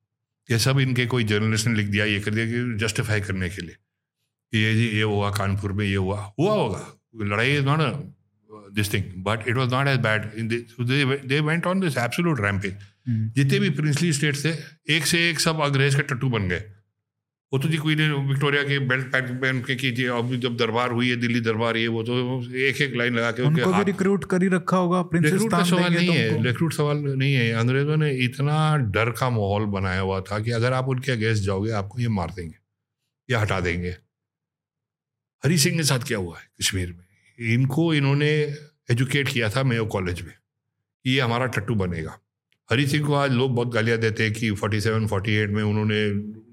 ये 0.48 0.58
सब 0.58 0.78
इनके 0.80 1.06
कोई 1.06 1.24
जर्नलिस्ट 1.24 1.66
ने 1.66 1.74
लिख 1.74 1.86
दिया 1.88 2.04
ये 2.04 2.20
कर 2.20 2.34
दिया 2.34 2.46
कि 2.46 2.76
जस्टिफाई 2.78 3.20
करने 3.20 3.48
के 3.48 3.62
लिए। 3.62 3.76
ये 4.52 4.74
जी 4.74 4.86
ये 4.96 5.02
हुआ 5.04 5.30
कानपुर 5.32 5.72
में 5.72 5.84
ये 5.84 5.94
हुआ 5.96 6.20
हुआ 6.40 6.52
होगा। 6.52 6.80
लड़ाई 7.24 7.56
is 7.56 7.64
not 7.64 8.72
this 8.74 8.92
thing 8.92 9.04
but 9.24 9.48
it 9.48 9.56
was 9.56 9.70
not 9.70 9.88
as 9.88 9.98
bad 10.00 11.26
they 11.28 11.40
went 11.40 11.66
on 11.66 11.80
this 11.80 11.96
absolute 11.98 12.40
rampage 12.40 12.76
जितने 13.08 13.58
भी 13.58 13.70
प्रिंसली 13.70 14.12
स्टेट 14.12 14.44
थे 14.44 14.52
एक 14.96 15.06
से 15.06 15.28
एक 15.30 15.40
सब 15.40 15.60
अंग्रेज़ 15.62 15.96
के 15.96 16.02
टट्टू 16.04 16.28
बन 16.30 16.48
गए। 16.48 16.62
वो 17.52 17.58
तो 17.58 17.68
जी 17.68 17.76
क्वीन 17.78 18.00
विक्टोरिया 18.28 18.62
के 18.62 18.78
बेल्ट 18.78 19.06
पहन 19.14 19.60
के 19.62 19.74
कीजिए 19.74 20.06
अब 20.10 20.34
जब 20.36 20.56
दरबार 20.56 20.90
हुई 20.90 21.08
है 21.10 21.16
दिल्ली 21.16 21.40
दरबार 21.40 21.76
ये 21.76 21.88
वो 21.88 22.02
तो 22.02 22.14
एक 22.58 22.80
एक 22.82 22.94
लाइन 22.96 23.14
लगा 23.14 23.30
के 23.32 23.42
उनके 23.42 23.64
भी 23.64 23.82
रिक्रूट 23.84 24.24
कर 24.24 24.42
ही 24.42 24.48
रखा 24.48 24.76
होगा 24.76 25.00
रिक्रूट 25.14 25.50
का 25.50 25.62
सवाल 25.62 25.94
नहीं 25.94 26.08
है 26.08 26.42
रिक्रूट 26.42 26.72
सवाल 26.72 26.96
नहीं 26.96 27.34
है। 27.34 27.52
अंग्रेज़ों 27.52 27.96
ने 27.96 28.10
इतना 28.24 28.76
डर 28.76 29.10
का 29.10 29.30
माहौल 29.30 29.64
बनाया 29.76 30.00
हुआ 30.00 30.20
था 30.20 30.38
कि 30.38 30.50
अगर 30.50 30.72
आप 30.72 30.88
उनके 30.88 31.12
अगेंस्ट 31.12 31.42
जाओगे 31.42 31.70
आपको 31.72 32.00
ये 32.00 32.08
मार 32.08 32.32
देंगे 32.36 32.54
या 33.28 33.40
हटा 33.40 33.60
देंगे। 33.60 33.96
हरी 35.44 35.58
सिंह 35.58 35.76
के 35.76 35.84
साथ 35.84 35.98
क्या 35.98 36.18
हुआ 36.18 36.38
है 36.38 36.44
कश्मीर 36.60 36.88
में? 36.88 37.04
इनको 37.54 37.92
इन्होंने 37.94 38.30
एजुकेट 38.90 39.28
किया 39.28 39.50
था 39.50 39.62
मेयो 39.62 39.86
कॉलेज 39.86 40.22
में 40.22 40.32
कि 40.32 41.10
ये 41.10 41.20
हमारा 41.20 41.46
टट्टू 41.46 41.74
बनेगा। 41.74 42.18
हरी 42.70 42.86
सिंह 42.86 43.06
को 43.06 43.14
आज 43.14 43.32
लोग 43.32 43.54
बहुत 43.54 43.72
गालियाँ 43.74 43.98
देते 43.98 44.24
हैं 44.24 44.32
कि 44.32 44.50
47 44.52 45.06
48 45.06 45.50
में 45.50 45.62
उन्होंने 45.62 46.00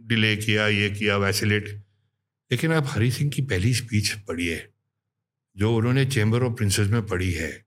डिले 0.06 0.36
किया 0.36 0.68
ये 0.68 0.90
किया 0.90 1.18
वैसिलेट 1.18 1.70
लेकिन 2.52 2.74
आप 2.74 2.84
हरी 2.88 3.12
सिंह 3.12 3.32
की 3.32 3.42
पहली 3.42 3.74
स्पीच 3.74 4.12
पढ़ी 4.12 4.48
है 4.48 4.70
जो 5.58 5.76
उन्होंने 5.76 6.06
चैम्बर 6.06 6.44
ऑफ़ 6.44 6.54
प्रिंसेस 6.54 6.88
में 6.88 7.06
पढ़ी 7.06 7.32
है 7.32 7.66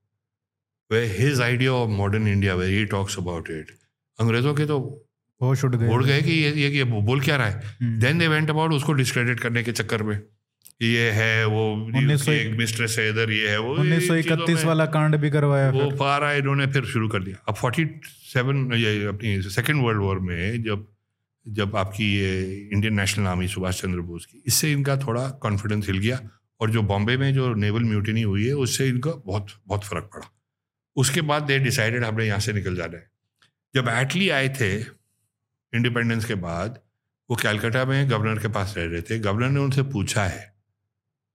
way 0.91 1.05
his 1.05 1.41
idea 1.41 1.71
of 1.71 1.89
modern 1.89 2.27
India 2.27 2.55
where 2.55 2.69
he 2.69 2.85
talks 2.85 3.17
about 3.17 3.49
it 3.49 3.71
अंग्रेज़ों 4.19 4.53
के 4.55 4.65
तो 4.65 5.03
उड़ 5.41 5.57
गए 5.57 6.05
गए 6.05 6.21
कि 6.21 6.31
ये 6.31 6.51
ये, 6.51 6.69
ये 6.69 6.83
बोल 6.83 7.21
क्या 7.21 7.35
रहा 7.35 7.47
है। 7.47 7.77
देन 7.99 8.17
दे 8.17 8.27
वेंट 8.27 8.49
अबाउट 8.49 8.71
उसको 8.71 8.93
डिस्क्रेडिट 8.93 9.39
करने 9.39 9.63
के 9.63 9.71
चक्कर 9.71 10.03
में 10.03 10.21
ये 10.81 11.11
है 11.11 11.45
वो 11.45 11.89
एक 12.29 12.57
मिस्ट्रेस 12.57 12.95
है 12.99 13.09
इधर 13.09 13.31
ये 13.31 13.49
है 13.49 13.59
वो 13.59 13.75
उन्नीस 13.75 14.07
सौ 14.07 14.15
इकतीस 14.15 14.63
वाला 14.63 14.85
कांड 14.85 15.15
भी 15.15 15.29
करवाया 15.29 15.69
वो 15.71 15.91
पारा 15.91 16.33
इन्होंने 16.33 16.67
फिर 16.67 16.85
शुरू 16.85 17.09
कर 17.09 17.23
दिया। 17.23 17.43
अब 17.47 17.55
फोर्टी 17.55 17.85
सेवन 18.05 18.73
ये 18.73 19.05
अपनी 19.05 19.41
सेकेंड 19.41 19.83
वर्ल्ड 19.83 20.01
वॉर 20.01 20.19
में 20.19 20.63
जब 20.63 20.96
जब 21.47 21.75
आपकी 21.75 22.05
ये 22.15 22.69
Indian 22.73 22.93
national 22.93 23.27
army 23.27 23.47
Subhash 23.47 23.81
Chandra 23.81 23.99
Bose 23.99 24.25
की, 24.25 24.41
इससे 24.45 24.71
इनका 24.71 24.97
थोड़ा 24.97 25.29
कॉन्फिडेंस 25.41 25.87
हिल 25.87 25.97
गया 25.97 26.19
और 26.59 26.71
जो 26.71 26.81
बॉम्बे 26.83 27.17
में 27.17 27.33
जो 27.33 27.53
नेवल 27.53 27.83
म्यूटिनी 27.83 28.21
हुई 28.21 28.45
है, 28.47 28.53
उससे 28.53 28.87
इनका 28.87 29.11
बहुत 29.25 29.51
बहुत 29.67 29.83
फ़र्क 29.83 30.09
पड़ा। 30.13 30.29
उसके 30.95 31.21
बाद 31.21 31.43
दे 31.43 31.59
डिसाइडेड 31.59 32.03
हमने 32.03 32.27
यहाँ 32.27 32.39
से 32.39 32.53
निकल 32.53 32.75
जाना 32.75 32.97
है। 32.97 33.09
जब 33.75 33.87
एटली 33.89 34.29
आए 34.29 34.49
थे 34.49 34.75
इंडिपेंडेंस 34.77 36.25
के 36.25 36.35
बाद, 36.35 36.79
वो 37.29 37.35
कैलकाटा 37.35 37.85
में 37.85 38.09
गवर्नर 38.09 38.39
के 38.39 38.47
पास 38.47 38.73
रह 38.77 38.85
रहे 38.85 39.01
थे। 39.01 39.19
गवर्नर 39.19 39.49
ने 39.49 39.59
उनसे 39.59 39.83
पूछा 39.83 40.25
है 40.25 40.55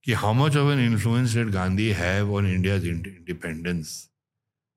कि 0.06 0.12
how 0.12 0.34
much 0.34 0.56
of 0.56 0.72
an 0.72 0.84
influence 0.84 1.34
did 1.34 1.50
Gandhi 1.50 1.88
have 1.90 2.34
on 2.34 2.46
India's 2.46 2.86
independence 2.86 4.10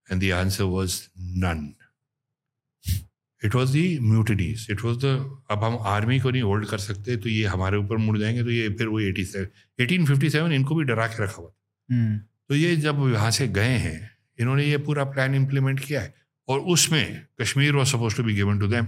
and 0.09 0.21
the 0.23 0.31
answer 0.31 0.63
was 0.63 1.01
none 1.19 1.73
it 3.45 3.55
was 3.55 3.69
the 3.69 3.99
mutinies 3.99 4.67
it 4.69 4.83
was 4.83 4.97
the 4.97 5.05
अब 5.51 5.63
हम 5.63 5.77
आर्मी 5.81 6.19
को 6.19 6.31
नहीं 6.31 6.41
होल्ड 6.41 6.65
कर 6.65 6.77
सकते 6.77 7.17
तो 7.17 7.29
ये 7.29 7.45
हमारे 7.45 7.77
ऊपर 7.77 7.97
मुड़ 7.97 8.17
जाएँगे 8.17 8.43
तो 8.43 8.49
ये 8.49 8.69
फिर 8.69 8.87
वो 8.87 8.99
eighty 8.99 9.25
seven 9.25 9.47
eighteen 9.79 10.05
fifty 10.05 10.29
seven 10.29 10.51
इनको 10.51 10.75
भी 10.75 10.83
डरा 10.83 11.07
के 11.07 11.23
रखा 11.23 11.41
हुआ। 11.41 11.51
हम्म, 11.91 12.17
तो 12.17 12.55
ये 12.55 12.75
जब 12.75 13.11
यहाँ 13.13 13.31
से 13.31 13.47
गए 13.47 13.77
हैं 13.77 14.11
इन्होंने 14.39 14.65
ये 14.65 14.77
पूरा 14.77 15.03
प्लान 15.03 15.35
इम्प्लीमेंट 15.35 15.79
किया 15.79 16.01
है 16.01 16.15
और 16.47 16.59
उसमें 16.59 17.25
Kashmir 17.41 17.75
was 17.75 17.87
suppose 17.87 18.17
to 18.17 18.23
be 18.23 18.33
given 18.33 18.59
to 18.59 18.67
them 18.67 18.85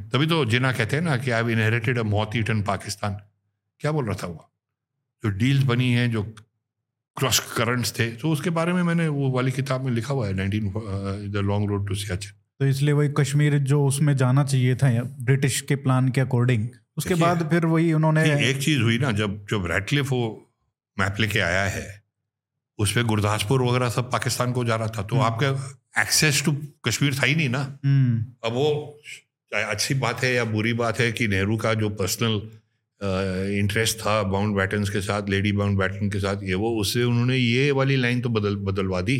तभी 0.00 0.26
तो 0.26 0.44
जिना 0.44 0.72
कहते 0.72 0.96
हैं 0.96 1.02
ना 1.02 1.16
कि 1.16 1.30
आई 1.30 1.52
इनहेरिटेड 1.52 1.98
अ 1.98 2.02
मौत 2.02 2.30
ईटन 2.36 2.62
पाकिस्तान 2.62 3.14
क्या 3.80 3.92
बोल 3.92 4.04
रहा 4.04 4.16
था 4.22 4.26
वो? 4.26 4.52
जो 5.24 5.30
डील्स 5.30 5.64
बनी 5.64 5.92
हैं 5.92 6.10
जो 6.10 6.22
क्रॉस 7.16 7.52
करंट्स 7.56 7.98
थे 7.98 8.10
तो 8.10 8.30
उसके 8.30 8.50
बारे 8.50 8.72
में 8.72 8.82
मैंने 8.82 9.08
वो 9.08 9.30
वाली 9.30 9.52
किताब 9.52 9.84
में 9.84 9.92
लिखा 9.92 10.14
हुआ 10.14 10.26
है 10.26 10.34
nineteen 10.34 10.70
the 11.30 11.36
long 11.36 11.68
road 11.68 11.88
to 11.88 11.94
Siachen 11.94 12.32
तो 12.60 12.66
इसलिए 12.66 12.92
वही 12.92 13.08
कश्मीर 13.18 13.58
जो 13.72 13.84
उसमें 13.86 14.16
जाना 14.16 14.44
चाहिए 14.44 14.74
था 14.76 14.90
ब्रिटिश 15.22 15.60
के 15.60 15.76
प्लान 15.76 16.08
के 16.08 16.20
अकॉर्डिंग 16.20 16.68
उसके 16.96 17.14
बाद 17.14 17.48
फिर 17.50 17.66
वही 17.66 17.92
उन्होंने 17.92 18.22
एक 18.50 18.62
चीज़ 18.62 18.80
हुई 18.82 18.98
ना 18.98 19.10
जब 19.20 19.38
जब 19.50 19.66
रैटलिफ 19.70 20.10
वो 20.12 20.22
मैप 20.96 21.20
लेके 21.20 21.40
आया 21.40 21.64
है 21.70 21.86
उसमें 22.78 23.04
गुरदासपुर 23.06 23.62
वगैरह 23.62 23.88
सब 23.90 24.10
पाकिस्तान 24.10 24.52
को 24.52 24.64
जा 24.64 24.76
रहा 24.76 24.88
था 24.96 25.02
तो 25.02 25.16
हम्म। 25.16 25.26
आपका 25.26 26.02
एक्सेस 26.02 26.42
टू 26.44 26.52
कश्मीर 26.84 27.14
था 27.14 27.26
ही 27.26 27.34
नहीं 27.34 27.48
ना। 27.48 27.60
हम्म, 27.84 28.24
अब 28.44 28.52
वो 28.52 28.66
चाहे 29.52 29.64
अच्छी 29.64 29.94
बात 30.02 30.22
है 30.22 30.32
या 30.34 30.44
बुरी 30.44 30.72
बात 30.82 31.00
है 31.00 31.10
कि 31.12 31.28
नेहरू 31.28 31.56
का 31.56 31.74
जो 31.74 31.88
पर्सनल 32.02 32.40
इंटरेस्ट 33.58 33.98
था 33.98 34.22
बाउंड 34.34 34.56
बैटन 34.56 34.84
के 34.84 35.00
साथ 35.00 35.28
लेडी 35.30 35.52
बाउंड 35.52 35.78
बैटन 35.78 36.10
के 36.10 36.20
साथ 36.20 36.42
ये 36.42 36.54
वो 36.54 36.70
उससे 36.80 37.02
उन्होंने 37.04 37.36
ये 37.36 37.70
वाली 37.70 37.96
लाइन 37.96 38.20
तो 38.20 38.28
बदल 38.28 38.56
बदलवा 38.68 39.00
दी। 39.00 39.18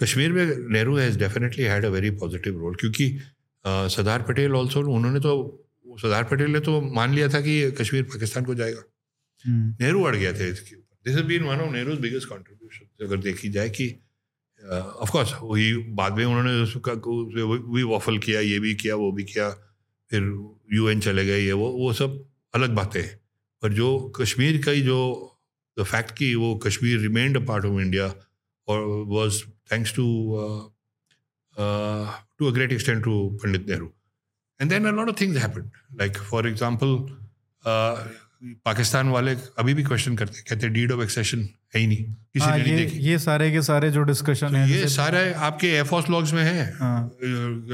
कश्मीर 0.00 0.32
में 0.32 0.44
Nehru 0.72 0.96
has 0.96 1.18
definitely 1.18 1.64
had 1.64 1.84
a 1.84 1.88
very 1.88 2.10
positive 2.18 2.58
role 2.58 2.74
क्योंकि 2.74 3.08
सरदार 3.64 4.22
पटेल 4.22 4.54
ऑल्सो 4.54 4.80
उन्होंने 4.94 5.20
तो 5.20 5.32
सरदार 6.00 6.24
पटेल 6.24 6.50
ने 6.50 6.60
तो 6.60 6.80
मान 6.94 7.14
लिया 7.14 7.28
था 7.28 7.40
कि 7.40 7.70
कश्मीर 7.80 8.02
पाकिस्तान 8.04 8.44
को 8.44 8.54
जाएगा। 8.54 8.82
हम्म, 9.44 9.74
नेहरू 9.80 10.02
अड़ 10.04 10.14
गया 10.16 10.32
थे 10.32 10.48
इसके 10.50 10.76
ऊपर। 10.76 11.10
This 11.10 11.18
is 11.18 11.26
been 11.26 11.42
one 11.44 11.60
of 11.60 11.72
Nehru's 11.72 11.98
biggest 12.00 12.28
contribution 12.28 13.04
अगर 13.06 13.16
देखी 13.22 13.48
जाए 13.48 13.68
कि 13.70 13.88
ऑफकोर्स 14.62 15.32
वही 15.42 15.72
बाद 15.98 16.16
में 16.18 16.24
उन्होंने 16.24 16.52
उसका 16.62 16.94
भी 17.74 17.82
वॉफल 17.84 18.18
किया 18.18 18.40
ये 18.40 18.58
भी 18.60 18.74
किया 18.74 18.94
वो 18.96 19.10
भी 19.12 19.24
किया 19.24 19.50
फिर 20.12 20.22
यूएन 20.74 21.00
चले 21.00 21.24
गए 21.26 21.40
ये 21.40 21.52
वो 21.52 21.68
वो 21.72 21.92
सब 21.92 22.24
अलग 22.54 22.74
बातें 22.74 23.00
हैं। 23.00 23.20
पर 23.62 23.72
जो 23.72 23.88
कश्मीर 24.16 24.62
का 24.64 24.72
ही 24.72 24.82
जो 24.82 24.98
द 25.76 25.84
फैक्ट 25.84 26.10
कि 26.16 26.34
वो 26.34 26.54
Kashmir 26.66 26.98
remained 27.00 27.36
a 27.36 27.44
part 27.46 27.64
of 27.64 27.80
India 27.80 28.06
और 28.68 28.84
was 29.08 29.42
thanks 29.68 29.92
to 29.92 30.70
uh, 31.58 31.62
uh, 31.62 32.14
to 32.38 32.48
a 32.48 32.52
great 32.52 32.72
extent 32.72 33.04
to 33.04 33.36
Pandit 33.42 33.66
Nehru. 33.66 33.90
And 34.60 34.70
then 34.70 34.86
a 34.86 34.92
lot 34.92 35.08
of 35.08 35.16
things 35.16 35.36
happened. 35.36 35.70
Like 35.94 36.16
for 36.16 36.46
example, 36.46 37.08
uh, 37.64 38.04
Pakistan 38.42 39.08
वाले 39.08 39.34
अभी 39.58 39.74
भी 39.74 39.82
question 39.84 40.16
करते 40.16 40.40
कहते 40.40 40.66
हैं 40.66 40.72
deed 40.74 40.92
of 40.92 41.02
accession 41.02 41.48
है 41.74 41.80
ही 41.80 41.86
नहीं। 41.86 42.04
किसी 42.04 42.44
हाँ, 42.44 42.56
ने 42.56 42.62
नहीं 42.62 42.72
ये 42.72 42.78
देखी। 42.78 42.98
ये 43.00 43.18
सारे 43.18 43.50
के 43.52 43.62
सारे 43.62 43.90
जो 43.90 44.02
डिस्कशन 44.02 44.54
है 44.54 44.70
ये 44.70 44.86
सारे 44.88 45.32
आपके 45.46 45.66
एयरफोर्स 45.68 46.08
लॉग्स 46.10 46.32
में 46.32 46.42
है। 46.42 46.64
हाँ, 46.74 47.10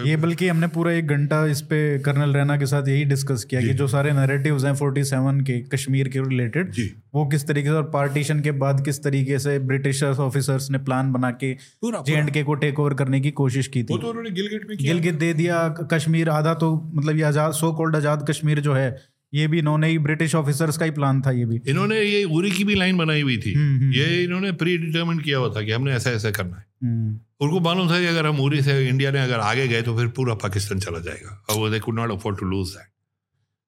ये 0.07 0.17
बल्कि 0.17 0.49
हमने 0.49 0.67
पूरा 0.69 0.93
एक 0.93 1.07
घंटा 1.07 1.45
इस 1.47 1.61
पे 1.63 1.99
कर्नल 1.99 2.33
रैना 2.35 2.57
के 2.59 2.67
साथ 2.67 2.89
यही 2.89 3.05
डिस्कस 3.05 3.45
किया 3.45 3.61
कि 3.61 3.75
जो। 3.75 3.89
सारे 3.89 4.13
नैरेटिव्स 4.13 4.65
हैं 4.65 4.75
47 4.75 5.43
के 5.47 5.61
कश्मीर 5.69 6.09
के 6.09 6.21
रिलेटेड 6.21 6.75
वो 7.15 7.27
किस 7.27 7.47
तरीके 7.47 7.69
से 7.69 7.75
और 7.75 7.91
पार्टीशन 7.91 8.41
के 8.41 8.51
बाद 8.65 8.85
किस 8.85 9.03
तरीके 9.03 9.39
से 9.39 9.59
ब्रिटिश 9.67 10.03
ऑफिसर्स 10.03 10.71
ने 10.71 10.79
प्लान 10.81 11.13
बना 11.13 11.31
के 11.43 11.57
जे 11.85 12.15
एंड 12.15 12.31
के 12.31 12.43
को 12.43 12.55
टेक 12.57 12.81
ओवर 12.81 12.95
करने 12.95 13.21
की 13.21 13.31
कोशिश 13.43 13.69
की 13.69 13.83
वो 13.83 13.97
थी 13.97 14.03
तो 14.03 14.09
उन्होंने 14.09 14.31
गिलगिट 14.31 14.79
गिलगित 14.79 15.15
दे 15.15 15.33
दिया 15.35 15.69
कश्मीर 15.93 16.29
आधा 16.31 16.55
तो 16.55 16.75
मतलब 16.95 17.17
ये 17.17 17.23
आज़ाद 17.25 17.53
सो 17.53 17.73
कॉल्ड 17.73 17.97
आज़ाद 17.97 18.27
कश्मीर 18.29 18.61
जो 18.61 18.75
है 18.75 18.91
ये 19.35 19.47
भी 19.49 19.59
इन्होंने 19.59 19.89
ही 19.89 19.99
ब्रिटिश 19.99 20.35
ऑफिसर्स 20.35 20.77
का 20.79 20.85
ही 20.85 20.91
प्लान 20.91 21.21
था 21.23 21.31
ये 21.31 21.45
भी। 21.45 21.61
इन्होंने 21.69 22.01
ये 22.01 22.25
उरी 22.25 22.51
की 22.51 22.65
भी 22.65 22.75
लाइन 22.75 22.97
बनाई 22.97 23.23
हुई 23.23 23.37
थी। 23.39 23.53
हम्म, 23.55 23.81
हम्म। 23.81 23.93
ये 23.93 24.25
इन्होंने 24.25 24.53
प्री 24.53 24.77
डिटर्मिन 24.79 25.19
किया 25.19 25.39
हुआ 25.39 25.55
था 25.57 25.63
कि 25.63 25.73
हमने 25.73 25.93
ऐसा 25.93 26.11
ऐसा 26.11 26.31
करना 26.31 26.57
है। 26.57 26.65
हम्म, 26.85 27.21
उनको 27.41 27.61
मालूम 27.61 27.91
था 27.91 28.01
कि 28.01 28.07
अगर 28.07 28.27
हम 28.27 28.41
उरी 28.41 28.63
से 28.63 28.89
इंडिया 28.89 29.11
ने 29.11 29.21
अगर 29.21 29.41
आगे 29.41 29.69
गए 29.69 29.83
तो 29.83 29.97
फिर 29.99 30.09
पूरा 30.09 30.35
पाकिस्तान 30.35 30.81
चला 30.81 30.99
जाएगा। 30.99 31.45
और 31.51 31.57
वो 31.57 31.71
they 31.71 31.81
could 31.81 31.95
not 31.95 32.11
afford 32.11 32.39
to 32.39 32.47
lose 32.47 32.69
that 32.69 32.89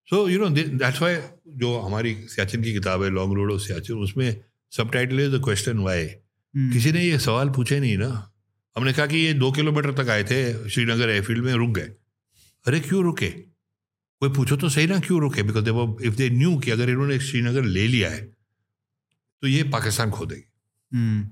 so 0.09 0.29
you 0.29 0.39
know 0.39 0.49
that's 0.49 1.03
why 1.03 1.17
जो 1.57 1.79
हमारी 1.81 2.15
सियाचिन 2.15 2.63
की 2.63 2.73
किताब 2.73 3.03
है 3.03 3.11
लॉन्ग 3.11 3.35
रोड 3.35 3.53
ऑफ़ 3.53 3.61
सियाचिन 3.61 3.97
उसमें 3.97 4.37
सब 4.73 4.91
title 4.91 5.21
is 5.21 5.37
the 5.37 5.43
question 5.45 5.79
why 5.79 6.05
hmm, 6.05 6.73
किसी 6.73 6.93
ने 6.93 7.05
ये 7.05 7.19
सवाल 7.19 7.49
पूछे 7.49 7.81
नहीं 7.81 7.97
ना। 7.99 8.33
हमने 8.77 8.93
कहा 8.93 9.07
कि 9.07 9.19
ये 9.19 9.33
दो 9.33 9.53
किलोमीटर 9.53 9.93
तक 9.93 10.09
आए 10.09 10.25
थे 10.25 10.69
श्रीनगर 10.71 11.11
एयरफील्ड 11.11 11.45
में 11.45 11.53
रुक 11.55 11.71
गए। 11.71 11.91
अरे 12.67 12.81
क्यों 12.81 13.03
रुके? 13.03 13.56
कोई 14.23 14.31
पूछो 14.31 14.57
तो 14.57 14.69
सही 14.69 14.87
ना 14.87 14.99
क्यों 15.01 15.21
रुके? 15.21 15.43
बिकॉज़ 15.43 15.71
वो 15.71 15.99
इफ़ 16.03 16.15
दे 16.15 16.29
न्यू 16.31 16.57
कि 16.59 16.71
अगर 16.71 16.91
इन्होंने 16.91 17.19
श्रीनगर 17.21 17.65
ले 17.65 17.87
लिया 17.89 18.11
है 18.11 18.21
तो 19.43 19.49
ये 19.49 19.63
पाकिस्तान 19.73 20.11
खो 20.11 20.27
देगी। 20.27 20.53
हम्म, 20.93 21.29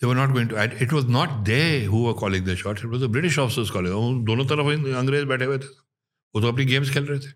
they 0.00 0.08
were 0.08 0.18
not 0.18 0.32
going 0.34 0.48
to 0.48 0.56
it 0.84 0.92
was 0.92 1.06
not 1.12 1.34
they 1.46 1.66
who 1.90 2.00
were 2.04 2.14
calling 2.20 2.44
the 2.46 2.54
shots 2.56 2.84
it 2.84 2.90
was 2.92 3.02
the 3.02 3.10
british 3.12 3.36
officers 3.42 3.70
calling 3.74 3.92
वो 3.92 4.12
दोनों 4.26 4.44
तरफ़ 4.46 4.96
अंग्रेज़ 4.96 5.24
बैठे 5.26 5.44
हुए 5.44 5.58
थे। 5.58 5.68
वो 6.34 6.40
तो 6.40 6.48
अपनी 6.48 6.64
गेम्स 6.64 6.90
खेल 6.90 7.04
रहे 7.04 7.18
थे। 7.18 7.32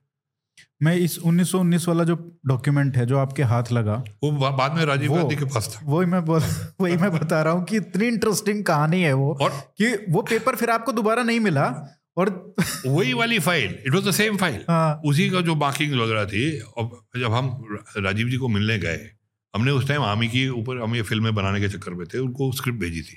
मैं 0.83 0.95
इस 0.97 1.19
1919 1.19 1.87
वाला 1.89 2.05
जो 2.05 2.17
डॉक्यूमेंट 2.47 2.97
है 2.97 3.07
जो 3.07 3.19
आपके 3.19 3.43
हाथ 3.43 3.71
लगा 3.73 3.95
वो 4.25 4.31
बाद 4.53 4.75
में 4.75 4.85
राजीव 4.85 5.15
गांधी 5.15 5.37
के 5.37 5.45
पास 5.45 5.69
था। 5.75 5.81
वही 5.87 6.07
मैं 6.07 6.25
बोल 6.25 6.43
वही 6.81 6.97
मैं 6.97 7.11
बता 7.13 7.43
रहा 7.43 7.53
हूँ 7.53 7.65
कि 7.65 7.77
इतनी 7.77 8.07
इंटरेस्टिंग 8.07 8.65
कहानी 8.65 9.03
है 9.03 9.13
वो 9.13 9.33
और 9.43 9.51
कि 9.79 9.95
वो 10.13 10.23
पेपर 10.23 10.57
फिर 10.57 10.71
आपको 10.71 10.93
दोबारा 10.93 11.23
नहीं 11.23 11.41
मिला। 11.41 11.65
और 12.19 12.31
वही 12.87 13.13
वाली 13.13 13.39
file 13.39 13.79
it 13.87 13.95
was 13.95 14.07
the 14.09 14.11
same 14.13 14.37
file 14.37 14.65
हाँ, 14.69 15.01
उसी 15.05 15.29
का 15.31 15.41
जो 15.41 15.55
मार्किंग 15.57 15.95
वगैरह 16.01 16.25
थी 16.27 16.59
और 16.61 17.21
जब 17.21 17.33
हम 17.33 17.79
राजीव 17.97 18.29
जी 18.29 18.37
को 18.37 18.49
मिलने 18.49 18.79
गए 18.79 19.11
हमने 19.55 19.71
उस 19.71 19.87
टाइम 19.89 20.03
आर्मी 20.03 20.29
के 20.29 20.49
ऊपर 20.51 20.83
हम 20.83 20.95
ये 20.95 21.03
फ़िल्में 21.03 21.35
बनाने 21.35 21.61
के 21.61 21.69
चक्कर 21.69 21.95
में 21.95 22.07
थे 22.07 22.19
उनको 22.19 22.51
स्क्रिप्ट 22.53 22.79
भेजी 22.81 23.03
थी। 23.03 23.17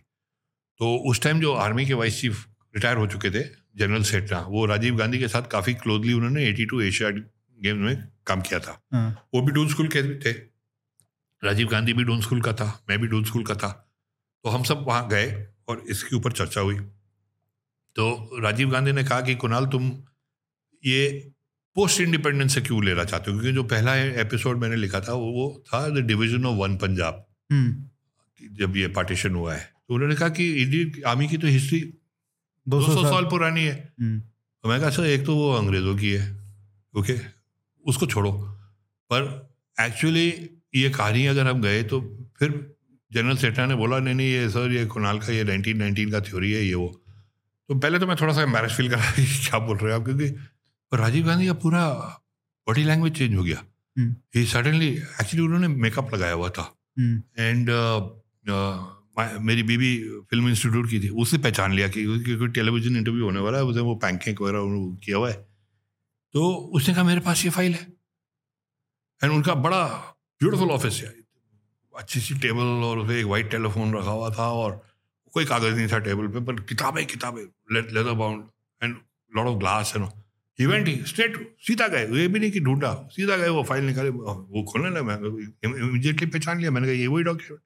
तो 0.79 0.95
उस 1.09 1.21
टाइम 1.21 1.39
जो 1.41 1.53
आर्मी 1.63 1.85
के 1.85 1.93
वाइस 1.93 2.21
चीफ 2.21 2.45
रिटायर 2.75 2.97
हो 2.97 3.07
चुके 3.07 3.29
थे 3.31 3.43
जनरल 3.77 4.03
सेठना 4.03 4.39
वो 4.49 4.65
राजीव 4.65 4.95
गांधी 4.97 5.19
के 5.19 5.27
साथ 5.27 5.49
काफ़ी 5.51 5.73
क्लोजली 5.73 6.13
उन्होंने 6.13 6.45
एटी 6.47 6.65
टू 6.65 6.81
एशिया 6.81 7.09
गेम्स 7.09 7.81
में 7.81 8.07
काम 8.27 8.41
किया 8.41 8.59
था। 8.59 8.79
हाँ, 8.93 9.27
वो 9.33 9.41
भी 9.41 9.51
डून 9.51 9.67
स्कूल 9.69 9.87
के 9.87 10.01
थे। 10.19 10.31
राजीव 11.43 11.67
गांधी 11.67 11.93
भी 11.93 12.03
डून 12.03 12.21
स्कूल 12.21 12.41
का 12.41 12.53
था 12.53 12.65
मैं 12.89 12.99
भी 13.01 13.07
डून 13.07 13.23
स्कूल 13.23 13.43
का 13.43 13.55
था। 13.55 13.69
तो 14.45 14.49
हम 14.49 14.63
सब 14.63 14.83
वहाँ 14.87 15.07
गए 15.09 15.31
और 15.69 15.83
इसके 15.89 16.15
ऊपर 16.15 16.31
चर्चा 16.31 16.61
हुई। 16.61 16.75
तो 17.95 18.37
राजीव 18.41 18.69
गांधी 18.69 18.91
ने 18.91 19.03
कहा 19.03 19.21
कि 19.21 19.35
कुणाल 19.35 19.65
तुम 19.65 19.91
ये 20.85 21.31
पोस्ट 21.75 22.01
इंडिपेंडेंस 22.01 22.53
से 22.53 22.61
क्यों 22.61 22.85
लेना 22.85 23.03
चाहते 23.03 23.31
हो? 23.31 23.39
क्योंकि 23.39 23.55
जो 23.55 23.63
पहला 23.63 23.95
एपिसोड 23.95 24.57
मैंने 24.57 24.75
लिखा 24.75 24.99
था 24.99 25.13
वो 25.13 25.31
वो 25.31 25.63
था 25.67 25.89
the 25.89 25.97
division 25.97 26.45
of 26.45 26.57
one 26.57 26.77
Punjab 26.77 27.25
जब 28.53 28.77
ये 28.77 28.87
पार्टीशन 28.87 29.35
हुआ 29.35 29.55
है 29.55 29.73
तो 29.87 29.93
उन्होंने 29.93 30.15
कहा 30.15 30.29
कि 30.29 30.51
इंडियन 30.51 31.03
आर्मी 31.07 31.27
की 31.27 31.37
तो 31.37 31.47
हिस्ट्री 31.47 31.93
दो 32.67 32.81
सौ 32.81 32.93
साल। 32.93 33.11
साल 33.11 33.25
पुरानी 33.25 33.63
है। 33.63 33.93
हम्म, 34.01 34.19
तो 34.63 34.69
मैं 34.69 34.81
कहा 34.81 34.89
सर 34.89 35.05
एक 35.05 35.25
तो 35.25 35.35
वो 35.35 35.53
अंग्रेज़ों 35.53 35.97
की 35.97 36.09
है 36.09 36.39
ओके? 36.97 37.15
उसको 37.85 38.05
छोड़ो। 38.05 38.31
पर 39.11 39.53
एक्चुअली 39.81 40.49
ये 40.75 40.89
कहानी 40.89 41.25
अगर 41.25 41.47
हम 41.47 41.61
गए 41.61 41.83
तो 41.83 42.01
फिर 42.39 42.75
जनरल 43.13 43.37
सेठा 43.37 43.65
ने 43.65 43.75
बोला 43.75 43.99
नहीं 43.99 44.15
नहीं 44.15 44.27
ये 44.27 44.49
सर 44.49 44.71
ये 44.71 44.85
कुणाल 44.85 45.19
का 45.19 45.33
ये 45.33 45.43
1919 45.43 46.11
का 46.11 46.21
थ्योरी 46.21 46.51
है 46.51 46.65
ये 46.65 46.73
वो। 46.73 47.00
तो 47.71 47.75
पहले 47.75 47.99
तो 47.99 48.07
मैं 48.07 48.15
थोड़ा 48.21 48.33
सा 48.33 48.45
मैरिज 48.45 48.71
फील 48.77 48.89
करा 48.89 49.11
कि 49.11 49.23
क्या 49.43 49.59
बोल 49.59 49.77
रहे 49.77 49.93
हो 49.93 49.99
आप? 49.99 50.05
क्योंकि 50.05 50.25
राजीव 50.91 51.25
गांधी 51.25 51.45
का 51.47 51.53
पूरा 51.55 51.83
बॉडी 52.67 52.83
लैंग्वेज 52.83 53.13
चेंज 53.17 53.35
हो 53.35 53.43
गया। 53.43 53.63
ही 54.35 54.43
सडनली 54.45 54.87
एक्चुअली 54.87 55.45
उन्होंने 55.45 55.67
मेकअप 55.67 56.13
लगाया 56.13 56.33
हुआ 56.33 56.49
था। 56.49 56.63
हम्म, 56.99 57.21
एंड 57.39 57.69
मेरी 59.41 59.63
बीबी 59.63 59.93
फ़िल्म 60.31 60.49
इंस्टीट्यूट 60.49 60.89
की 60.89 60.99
थी। 60.99 61.09
उसने 61.23 61.39
पहचान 61.39 61.73
लिया 61.73 61.87
कि 61.87 62.03
क्योंकि 62.03 62.47
टेलीविज़न 62.49 62.97
इंटरव्यू 62.97 63.25
होने 63.25 63.39
वाला 63.39 63.57
है 63.57 63.63
उसने 63.63 63.81
वो 63.81 63.95
पैनकेक 64.03 64.41
वगैरह 64.41 64.59
उन्होंने 64.59 64.95
किया 65.05 65.17
हुआ 65.17 65.29
है। 65.29 65.39
तो 66.33 66.53
उसने 66.75 66.93
कहा 66.93 67.03
मेरे 67.03 67.19
पास 67.21 67.45
ये 67.45 67.51
फ़ाइल 67.51 67.73
है। 67.73 67.87
एंड 69.21 69.31
उनका 69.31 69.55
बड़ा 69.55 69.83
ब्यूटीफुल 70.41 70.71
ऑफ़िस 70.71 71.01
है। 71.03 71.15
अच्छी 71.93 72.19
सी 72.19 72.39
टेबल 72.39 72.85
और 72.85 72.99
उसमें 72.99 73.15
एक 73.15 73.25
वाइट 73.27 73.51
टेलीफोन 73.51 73.95
रखा 73.95 74.11
हुआ 74.11 74.29
था 74.29 74.51
और 74.53 74.81
कोई 75.31 75.45
कागज़ 75.45 75.75
नहीं 75.75 75.87
था 75.87 75.99
टेबल 75.99 76.27
पे 76.27 76.39
पर 76.39 76.61
किताबें 76.61 77.05
किताबें 77.05 77.43
leather 77.71 78.11
bound 78.11 78.43
and 78.83 78.97
lot 79.35 79.47
of 79.47 79.59
glass 79.59 79.93
and 79.97 80.09
event 80.59 80.87
he 80.87 81.03
straight 81.07 81.55
सीधा 81.59 81.87
गए 81.87 82.07
ये 82.07 82.27
भी 82.27 82.39
नहीं 82.39 82.51
कि 82.51 82.59
ढूंढा 82.59 83.09
सीधा 83.11 83.37
गए 83.37 83.49
वो 83.49 83.63
फ़ाइल 83.63 83.85
निकाले 83.85 84.09
वो 84.09 84.65
खोलने 84.71 84.89
लगा 84.89 85.01
मैं 85.01 85.15
इमीडिएटली 85.63 86.27
पहचान 86.27 86.59
लिया 86.59 86.71
मैंने 86.71 86.87
कहा 86.87 86.95
ये 86.95 87.07
वही 87.07 87.23
डॉक्यूमेंट 87.23 87.61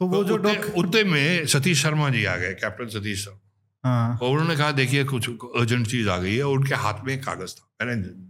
तो 0.00 0.06
वो 0.06 0.24
जो 0.24 0.34
उतने- 0.34 0.56
डॉक 0.56 0.78
उतने 0.78 1.04
में 1.04 1.46
सतीश 1.46 1.82
शर्मा 1.82 2.10
जी 2.10 2.24
आ 2.24 2.36
गए 2.36 2.54
कैप्टन 2.54 2.88
सतीश 2.88 3.24
शर्मा। 3.24 3.40
हाँ। 3.84 4.18
और 4.22 4.30
उन्होंने 4.30 4.56
कहा 4.56 4.72
देखिए 4.72 5.04
कुछ 5.04 5.30
अर्जेंट 5.30 5.86
चीज़ 5.86 6.08
आ 6.08 6.18
गई 6.18 6.36
है 6.36 6.42
और 6.42 6.58
उनके 6.58 6.74
हाथ 6.74 6.94
में 7.04 7.14
एक 7.14 7.24
कागज़ 7.24 7.54
था। 7.54 7.86
मैंने 7.86 8.24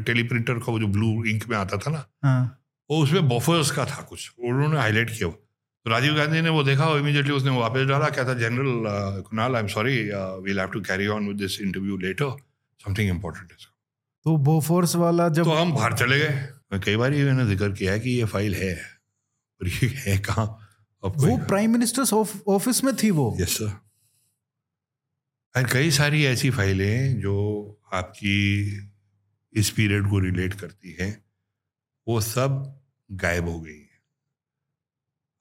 टेलीप्रिंटर 0.00 0.54
का 0.54 0.72
वो 0.72 0.80
जो 0.80 0.86
ब्लू 0.86 1.24
इंक 1.24 1.48
में 1.48 1.56
आता 1.56 1.76
था 1.76 1.90
ना 1.90 2.06
हाँ। 2.22 2.62
वो 2.90 3.02
उसमें 3.02 3.28
बॉफर्स 3.28 3.70
का 3.70 3.84
था 3.84 4.02
कुछ 4.02 4.32
उन्होंने 4.38 4.78
हाईलाइट 4.78 5.10
किया 5.10 5.28
वो। 5.28 5.47
तो 5.84 5.90
राजीव 5.90 6.14
गांधी 6.14 6.40
ने 6.40 6.48
वो 6.48 6.62
देखा 6.62 6.84
और 6.84 6.98
इमीडिएटली 7.00 7.32
उसने 7.32 7.50
वापस 7.50 7.86
डाला 7.86 8.08
क्या 8.08 8.24
था 8.24 8.34
general 8.34 9.22
Kunal 9.22 9.56
I 9.56 9.62
am 9.62 9.68
sorry 9.68 9.96
we'll 10.44 10.60
have 10.60 10.68
to 10.68 10.80
carry 10.80 11.06
on 11.06 11.28
with 11.28 11.36
this 11.36 11.60
interview 11.60 11.96
later 11.96 12.36
something 12.80 13.10
important 13.10 13.52
है 13.52 13.56
तो 14.24 14.36
बोफोर्स 14.36 14.96
वाला 14.96 15.28
जब 15.28 15.44
तो 15.44 15.50
हम 15.50 15.72
बाहर 15.72 15.96
चले 15.98 16.18
गए। 16.18 16.48
मैं 16.72 16.80
कई 16.80 16.96
बार 16.96 17.12
ये 17.14 17.24
मैंने 17.24 17.46
ज़िक्र 17.46 17.72
किया 17.72 17.92
है 17.92 18.00
कि 18.00 18.10
ये 18.10 18.24
फ़ाइल 18.24 18.54
है 18.54 18.74
और 19.60 19.68
ये 19.68 19.88
है 19.96 20.18
कहाँ? 20.18 20.46
वो 21.02 21.36
प्राइम 21.46 21.72
मिनिस्टर्स 21.72 22.12
ऑफ़िस 22.12 22.82
में 22.84 22.94
थी 22.96 23.10
वो। 23.10 23.36
यस 23.40 23.56
सर 23.58 23.72
एंड 25.54 25.68
कई 25.70 25.90
सारी 25.90 26.24
ऐसी 26.26 26.50
फाइलें 26.50 27.20
जो 27.20 27.34
आपकी 27.92 28.36
इस 29.54 29.70
पीरियड 29.70 30.08
को 30.10 30.18
रिलेट 30.18 30.54
करती 30.54 30.96
हैं 31.00 31.12
वो 32.06 32.20
सब 32.20 32.80
गायब 33.10 33.48
हो 33.48 33.60
गई 33.60 33.87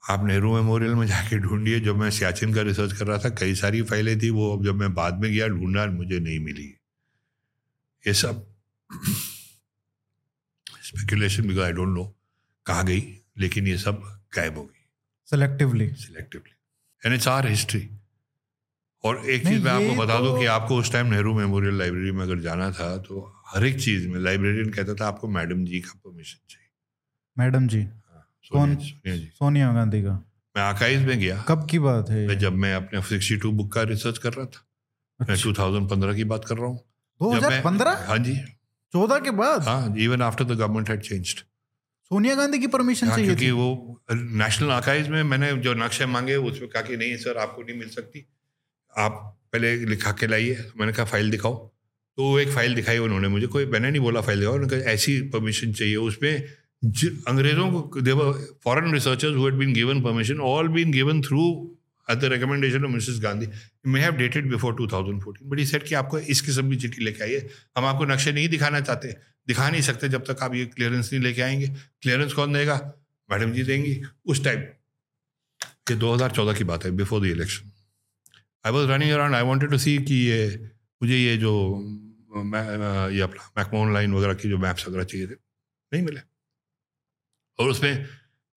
आप 0.10 0.26
नेहरू 0.26 0.56
मेमोरियल 0.56 0.94
में 0.94 1.08
जाके 1.08 1.38
ढूंढिए 1.40 1.80
जब 1.80 1.98
मैं 1.98 2.12
सियाचिन 2.12 2.54
का 2.54 2.62
रिसर्च 2.62 2.94
कर 2.94 3.08
रहा 3.08 3.18
था 3.18 3.30
कई 3.30 3.56
सारी 3.56 3.82
फाइलें 3.82 4.20
थी 4.22 4.30
वो। 4.30 4.58
अब 4.58 4.66
जब 4.66 4.76
मैं 4.76 4.94
बाद 4.94 5.14
में 5.14 5.34
गया 5.34 5.48
ढूंढा 5.48 5.86
मुझे 5.86 6.20
नहीं 6.20 6.40
मिली। 6.40 6.78
ये 8.08 8.14
सब 8.14 8.56
speculation 10.84 11.48
because 11.48 11.66
I 11.66 11.72
don't 11.72 11.90
know 11.90 12.16
कहाँ 12.66 12.86
गई 12.86 13.18
लेकिन 13.38 13.68
ये 13.68 13.78
सब 13.78 14.22
गायब 14.36 14.58
हो 14.58 14.64
गई। 14.64 14.86
Selectively 15.26 15.90
selectively 15.94 16.52
and 17.06 17.16
it's 17.16 17.28
our 17.28 17.48
history 17.48 17.90
और 19.04 19.30
एक 19.30 19.48
चीज़ 19.48 19.64
मैं 19.64 19.72
आपको 19.72 20.04
बता 20.04 20.20
दूँ 20.20 20.28
तो- 20.28 20.40
कि 20.40 20.46
आपको 20.46 20.78
उस 20.78 20.92
टाइम 20.92 21.06
नेहरू 21.06 21.34
मेमोरियल 21.34 21.78
लाइब्रेरी 21.78 22.12
में 22.12 22.24
अगर 22.24 22.40
जाना 22.40 22.72
था 22.72 22.98
तो 22.98 23.44
हर 23.48 23.66
एक 23.66 23.80
चीज़ 23.82 24.08
में 24.08 24.20
लाइब्रेरियन 24.20 24.70
कहता 24.70 24.94
था 24.94 25.08
आपको 25.08 25.28
मैडम 25.28 25.66
जी 25.66 25.80
का 25.80 26.00
परमिशन 26.06 26.40
चाहिए। 26.50 26.70
मैडम 27.38 27.68
जी? 27.68 27.88
सोनिया 28.48 28.76
सोनिया 28.76 29.16
जी। 29.18 29.26
सोनिया 29.26 29.74
गांधी 29.74 30.02
का। 30.02 30.32
मैं 30.58 30.64
आर्काइव 30.64 31.08
में 31.08 31.20
गया। 31.20 31.46
कब 31.48 31.68
की 31.70 31.80
बात 31.80 32.10
है? 32.10 32.28
मैं 32.28 32.40
जब 32.40 32.54
मैं 32.54 32.74
अपने 32.74 33.02
सिक्सटी 33.02 33.38
टू 33.38 33.52
बुक 33.52 33.74
का 33.74 33.82
रिसर्च 33.84 34.18
कर 34.18 34.34
रहा 34.34 34.46
था। 34.46 34.68
मैं 35.22 35.28
अच्छा, 35.28 35.44
2015 35.44 36.14
की 36.14 36.24
बात 36.24 36.46
कर 36.46 36.58
रहा 36.58 36.66
हूँ। 36.66 36.78
दो 36.78 37.32
जब 37.32 37.38
हज़ार 37.38 37.52
मैं- 37.52 37.64
पंद्रह? 37.64 37.92
हाँ 37.92 38.18
जी। 38.18 38.38
चौदह 38.94 39.20
के 39.20 39.32
बाद? 39.32 39.62
हाँ 39.62 39.96
even 39.98 40.22
after 40.22 40.44
the 40.44 40.48
government 40.48 40.90
had 40.90 41.02
changed 41.02 41.40
Sonia 42.06 42.36
Gandhi 42.36 42.60
की 42.60 42.68
परमिशन 42.68 43.08
हाँ, 43.08 43.16
चाहिए 43.16 43.28
क्योंकि 43.28 43.52
वो 43.52 44.02
नेशनल 44.12 44.70
आर्काइव 44.70 45.10
में 45.10 45.24
मैंने 45.24 45.54
जो 45.54 45.74
नक्शे 45.74 46.06
मांगे 46.06 46.36
उसमें 46.36 46.70
कहा 46.70 46.82
कि 46.82 46.98
नहीं 46.98 47.18
सर 47.18 47.38
आपको 47.38 47.62
नहीं 47.62 47.80
मिल 47.80 47.90
सकती। 47.90 48.26
आप 48.98 49.40
पहले 49.54 49.76
लिखा 49.86 50.12
के 50.12 50.28
लाइए। 50.28 50.72
मैंने 50.78 50.94
कहा 50.94 51.06
फ़ाइल 51.06 51.32
दिखाओ। 51.32 51.68
तो 52.18 52.40
एक 52.40 52.50
फ़ाइल 52.50 52.76
दिखाई 52.76 52.98
उन्होंने 52.98 53.28
मुझे 53.28 53.48
कोई 53.48 53.66
मैंने 53.66 53.92
नहीं 53.92 54.02
बोला 54.02 54.22
फ़ाइल 54.22 54.40
दिखाओ। 54.40 54.54
उन्होंने 54.54 54.82
कहा 54.82 54.92
ऐसी 54.92 55.22
परमिशन 55.22 55.74
चाहिए 55.74 55.96
उसमें 55.96 56.44
अंग्रेज़ों 57.28 57.82
को 57.82 58.02
there were 58.02 58.34
foreign 58.64 58.94
researchers 58.94 59.36
who 59.36 59.46
had 59.46 59.54
been 59.54 59.74
given 59.74 60.02
permission 60.02 60.40
all 60.40 60.68
been 60.68 60.92
given 60.92 61.22
through 61.22 61.74
at 62.10 62.20
the 62.20 62.28
recommendation 62.32 62.84
of 62.88 62.92
Mrs. 62.92 63.16
Gandhi, 63.24 63.48
may 63.94 64.02
have 64.02 64.18
dated 64.20 64.46
before 64.52 64.70
2014, 64.76 65.48
but 65.48 65.60
he 65.62 65.66
said 65.72 65.84
कि 65.84 65.96
आपको 65.96 66.20
इस 66.34 66.42
किस्म 66.42 66.70
की 66.70 66.76
चिट्ठी 66.76 67.04
लेके 67.04 67.24
आइए 67.24 67.50
हम 67.78 67.86
आपको 67.86 68.06
नक्शे 68.06 68.32
नहीं 68.32 68.50
दिखाना 68.50 68.80
चाहते 68.82 69.08
दिखा 69.48 69.70
नहीं 69.70 69.82
सकते 69.82 70.10
जब 70.10 70.24
तक 70.30 70.44
आप 70.44 70.56
ये 70.56 70.66
क्लियरेंस 70.66 71.10
नहीं 71.14 71.24
लेके 71.24 71.42
आएँगे। 71.42 71.68
क्लियरेंस 72.02 72.34
कौन 72.34 72.54
देगा? 72.54 72.78
मैडम 73.32 73.52
जी 73.52 73.64
देंगी। 73.64 74.02
उस 74.26 74.44
टाइम 74.44 74.60
ये 75.92 75.96
2014 75.96 76.58
की 76.58 76.64
बात 76.64 76.86
है 76.86 76.92
before 76.92 77.22
the 77.22 77.26
election 77.26 77.72
I 78.66 78.72
was 78.72 78.90
running 78.92 79.12
around 79.12 79.36
I 79.36 79.44
wanted 79.44 79.70
to 79.72 79.78
see 79.78 79.98
कि 80.04 80.16
ये 80.16 80.70
मुझे 81.04 81.18
ये 81.18 81.38
जो 81.38 81.54
ये 82.38 83.22
अपना 83.22 83.52
मैकमोहन 83.58 83.94
लाइन 83.94 84.14
वगैरह 84.14 84.34
की 84.34 84.50
जो 84.50 84.58
मैप्स 84.58 84.88
वगैरह 84.88 85.04
चाहिए 85.04 85.28
थे 85.28 85.36
नहीं 85.94 86.04
मिले। 86.04 86.20
और 87.60 87.70
उसमें 87.70 88.06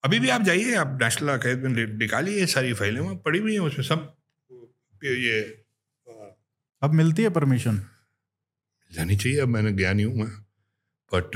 अभी 0.03 0.19
भी 0.19 0.29
आप 0.29 0.41
जाइए 0.41 0.75
आप 0.75 0.97
नेशनल 1.01 1.29
अकेडमी 1.29 1.73
में 1.73 1.97
निकालिए 1.97 2.45
सारी 2.45 2.73
फाइलें 2.73 2.99
वहाँ 3.01 3.15
पड़ी 3.15 3.39
हुई 3.39 3.53
हैं 3.53 3.59
उसमें 3.59 3.85
सब 3.85 4.15
ये 5.03 5.41
अब 6.83 6.93
मिलती 6.93 7.23
है 7.23 7.29
परमिशन 7.29 7.81
जानी 8.93 9.15
चाहिए 9.15 9.39
अब 9.39 9.47
मैंने 9.47 9.71
गया 9.71 9.93
नहीं 9.93 10.05
हूँ 10.05 10.15
मैं 10.15 10.29
बट 11.13 11.31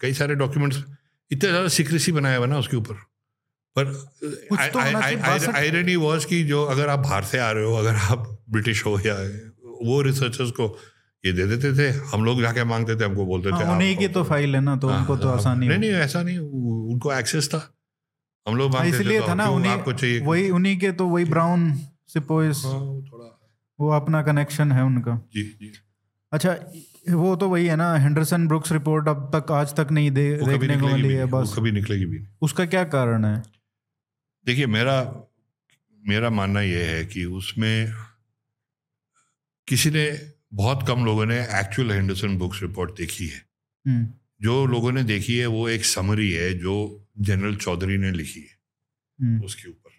कई 0.00 0.12
सारे 0.12 0.34
डॉक्यूमेंट्स 0.34 0.84
इतने 1.30 1.50
ज़्यादा 1.50 1.68
सीक्रेसी 1.68 2.12
बनाया 2.12 2.36
हुआ 2.36 2.46
ना 2.46 2.58
उसके 2.58 2.76
ऊपर। 2.76 2.94
पर 3.76 3.86
आयरनी 5.54 5.96
वॉज़ 5.96 6.26
की 6.26 6.44
जो 6.44 6.64
अगर 6.64 6.88
आप 6.88 6.98
बाहर 6.98 7.24
से 7.24 7.38
आ 7.38 7.50
रहे 7.50 7.64
हो 7.64 7.74
अगर 7.74 7.94
आप 7.94 8.44
ब्रिटिश 8.50 8.84
हो 8.86 9.00
या 9.06 9.14
वो 9.64 10.02
रिसर्चर्स 10.02 10.50
को 10.50 10.78
ये 11.24 11.32
दे 11.32 11.46
देते 11.46 11.72
थे। 11.78 11.88
हम 12.10 12.24
लोग 12.24 12.40
जाके 12.42 12.64
मांगते 12.64 12.96
थे 12.96 13.04
हमको 13.04 13.24
बोलते 13.26 13.50
थे 13.50 13.64
हाँ, 13.64 13.74
उन्हीं 13.74 13.96
की 13.96 14.08
तो 14.08 14.22
फ़ाइल 14.24 14.54
है 14.54 14.60
ना 14.60 14.76
तो 14.76 14.88
हाँ, 14.88 14.98
उनको 14.98 15.16
तो 15.16 15.28
हाँ, 15.28 15.36
आसानी 15.36 15.68
नहीं 15.68 15.78
नहीं 15.78 15.90
ऐसा 16.02 16.22
नहीं 16.22 16.38
उनको 16.38 17.12
एक्सेस 17.14 17.48
था। 17.48 17.60
हम 18.46 18.56
लोग 18.56 18.76
इसलिए 18.76 19.20
था 19.20 19.34
ना 19.34 19.48
उन्हीं 19.50 19.72
आपको 19.72 19.92
चाहिए 19.92 20.20
वही 20.26 20.50
उन्हीं 20.50 20.78
के 20.80 20.92
तो 20.92 21.06
वही 21.08 21.24
ब्राउन 21.26 21.72
सिपोइस 22.08 22.62
वो 23.78 23.90
अपना 23.92 24.22
कनेक्शन 24.22 24.72
है 24.72 24.84
उनका। 24.84 25.16
जी 25.34 25.42
जी। 25.60 25.72
अच्छा 26.32 26.56
वो 27.10 27.34
तो 27.36 27.48
वही 27.48 27.66
है 27.66 27.76
ना 27.76 27.92
हेंडरसन 27.98 28.46
ब्रुक्स 28.48 28.72
रिपोर्ट 28.72 29.08
अब 29.08 29.30
तक 29.34 29.52
आज 29.52 29.74
तक 29.74 29.88
नहीं 29.90 30.10
दे 30.10 30.24
देखने 30.38 30.76
को 30.76 30.88
मिली 30.88 31.12
है 31.14 31.26
बस। 31.26 31.54
कभी 31.56 31.72
निकलेगी 31.72 32.04
भी 32.06 32.18
उसका 32.42 32.66
क्या 32.66 32.84
कारण 32.88 33.24
है? 33.24 33.42
देखिए 34.46 34.66
मेरा 34.68 34.96
मेरा 36.02 36.30
मानना 36.30 36.60
यह 36.62 36.86
है 36.88 37.04
कि 37.06 37.24
उसमें 37.38 37.92
किसी 39.68 39.90
ने 39.90 40.04
बहुत 40.52 40.84
कम 40.88 41.04
लोगों 41.04 41.26
ने 41.26 41.40
एक्चुअल 41.40 41.90
हेंडरसन 41.90 42.38
बुक्स 42.38 42.62
रिपोर्ट 42.62 42.96
देखी 42.96 43.26
है। 43.26 43.46
हम्म। 43.86 44.08
जो 44.42 44.66
लोगों 44.66 44.92
ने 44.92 45.02
देखी 45.02 45.38
है 45.38 45.46
वो 45.46 45.68
एक 45.68 45.84
समरी 45.84 46.32
है 46.32 46.58
जो 46.58 47.06
जनरल 47.20 47.56
चौधरी 47.56 47.98
ने 47.98 48.10
लिखी 48.10 48.40
है। 48.40 48.58
हम्म। 49.22 49.44
उसके 49.44 49.68
ऊपर। 49.68 49.90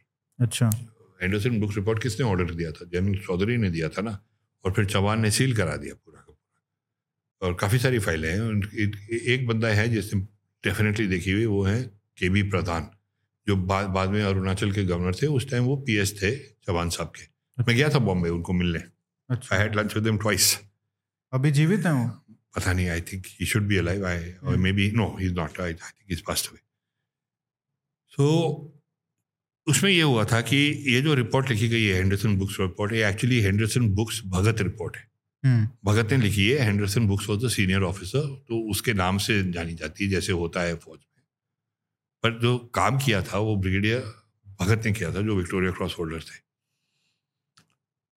अच्छा। 0.44 0.70
हेंडरसन 1.22 1.60
बुक्स 1.60 1.76
रिपोर्ट 1.76 2.04
किसने 2.04 2.26
ऑर्डर 2.26 2.54
दिया 2.54 2.72
था? 2.72 2.86
जनरल 2.94 3.20
चौधरी 3.20 3.58
ने 3.58 3.70
दिया 3.70 3.90
था 3.90 4.02
ना? 4.02 4.26
और 4.66 4.74
फिर 4.74 4.86
चौहान 4.86 5.22
ने 5.22 5.32
सील 5.32 5.56
करा 5.56 5.76
दिया 5.76 5.94
पूरा 5.94 6.20
का 6.20 6.34
पूरा। 6.34 7.48
और 7.48 7.54
काफ़ी 7.54 7.80
सारी 7.80 8.00
फाइलें 8.00 8.30
हैं। 8.30 8.74
एक 9.28 9.48
बंदा 9.48 9.68
है 9.68 9.88
जिसने 9.88 10.22
डेफिनेटली 10.64 11.08
देखी 11.08 11.32
हुई 11.32 11.46
वो 11.46 11.64
है 11.64 11.84
के 12.18 12.30
बी 12.30 12.44
प्रधान 12.44 12.90
जो 13.48 13.56
बाद 13.56 13.88
बाद 13.88 14.10
में 14.10 14.24
अरुणाचल 14.24 14.72
के 14.72 14.84
गवर्नर 14.84 15.16
थे 15.16 15.28
उस 15.28 15.50
टाइम 15.50 15.64
वो 15.64 15.76
पीएस 15.76 16.24
थे 16.24 16.36
चौहान 16.36 16.90
साहब 16.90 17.10
के। 17.10 17.24
मैं 17.64 17.78
गया 17.78 17.90
था 17.90 18.00
बॉम्बे 18.00 18.30
उनको 18.30 18.54
मिलने। 18.54 19.01
I 19.32 19.60
had 19.60 19.76
lunch 19.76 19.96
with 19.96 20.04
them 20.04 20.18
twice 20.18 20.58
अभी 21.34 21.52
जीवित 21.52 21.86
हैं 21.86 21.94
वो? 21.94 22.08
पता 22.56 22.74
नहीं 22.74 22.88
I 22.90 23.02
think 23.02 23.26
he 23.40 23.46
should 23.46 23.68
be 23.68 23.78
alive 23.78 24.06
I 24.06 24.32
और 24.34 24.58
maybe 24.72 24.92
no 24.92 25.16
he 25.20 25.26
is 25.26 25.34
not 25.34 25.60
I 25.62 25.74
think 25.74 26.12
is 26.12 26.22
passed 26.28 26.50
away 26.50 26.60
so 28.12 28.28
उसमें 29.68 29.92
ये 29.92 30.02
हुआ 30.02 30.26
था 30.26 30.42
कि 30.42 30.58
ये 30.94 31.02
जो 31.02 31.14
रिपोर्ट 31.14 31.50
लिखी 31.50 31.68
गई 31.70 31.84
है 31.84 31.96
हेंडरसन 31.96 32.38
बुक्स 32.38 32.60
रिपोर्ट 32.60 32.94
ये 32.94 33.10
actually 33.10 33.40
Henderson 33.42 33.90
Brooks 33.90 34.22
Bhagat 34.26 34.62
report 34.62 34.98
है। 34.98 35.10
भगत 35.86 36.12
ने 36.12 36.18
लिखी 36.18 36.50
है 36.50 36.64
Henderson 36.64 37.08
Brooks 37.08 37.30
was 37.30 37.46
the 37.46 37.50
senior 37.50 37.82
officer 37.84 38.28
तो 38.48 38.70
उसके 38.72 38.94
नाम 38.94 39.18
से 39.18 39.52
जानी 39.52 39.74
जाती 39.74 40.04
है 40.04 40.10
जैसे 40.10 40.32
होता 40.32 40.62
है 40.62 40.76
फौज 40.76 41.00
में। 41.00 41.24
पर 42.24 42.40
जो 42.40 42.58
काम 42.58 43.00
किया 43.00 43.22
था 43.24 43.38
वो 43.38 43.56
ब्रिगेडियर 43.56 44.14
भगत 44.62 44.86
ने 44.86 44.92
किया 44.92 45.14
था 45.14 45.22
जो 45.22 45.36
विक्टोरिया 45.36 45.72
क्रॉस 45.72 45.96
होल्डर 46.00 46.20
थे। 46.20 46.51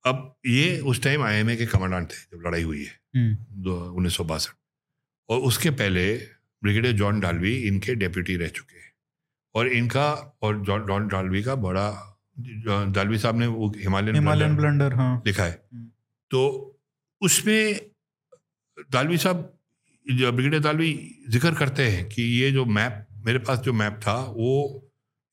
अब 0.04 0.34
ये 0.46 0.78
उस 0.80 1.02
टाइम 1.02 1.22
आईएमए 1.22 1.56
के 1.56 1.66
कमांडेंट 1.66 2.08
थे 2.10 2.16
जब 2.32 2.46
लड़ाई 2.46 2.62
हुई 2.62 2.84
है। 2.84 2.92
हम्म। 3.16 3.72
उन्नीस 3.96 4.16
सौ 4.16 4.24
बासठ। 4.24 4.52
और 5.28 5.40
उसके 5.40 5.70
पहले 5.72 6.14
ब्रिगेडियर 6.62 6.94
जॉन 6.94 7.20
डालवी 7.20 7.56
इनके 7.68 7.94
डेप्यूटी 7.94 8.36
रह 8.36 8.48
चुके 8.48 8.76
हैं। 8.76 8.92
और 9.54 9.68
इनका 9.68 10.10
और 10.42 10.60
जॉन 10.66 11.08
डालवी 11.08 11.42
का 11.42 11.54
बड़ा 11.64 11.88
डालवी 12.92 13.18
साहब 13.18 13.38
ने 13.38 13.46
वो 13.46 13.72
हिमालयन 13.76 14.14
हिमालयन 14.14 14.56
ब्लंडर 14.56 14.94
हाँ। 14.94 15.22
लिखा 15.26 15.44
है। 15.44 15.50
हम्म। 15.74 15.88
तो 16.30 16.40
उसमें 17.22 17.80
दालवी 18.92 19.18
साहब 19.18 19.50
ब्रिगेडियर 20.06 20.62
दालवी 20.62 20.92
ज़िक्र 21.28 21.54
करते 21.54 21.82
हैं 21.88 22.08
कि 22.08 22.22
ये 22.22 22.50
जो 22.50 22.64
मैप 22.66 23.06
मेरे 23.26 23.38
पास 23.38 23.58
जो 23.58 23.72
मैप 23.72 24.00
था 24.02 24.14
वो 24.36 24.52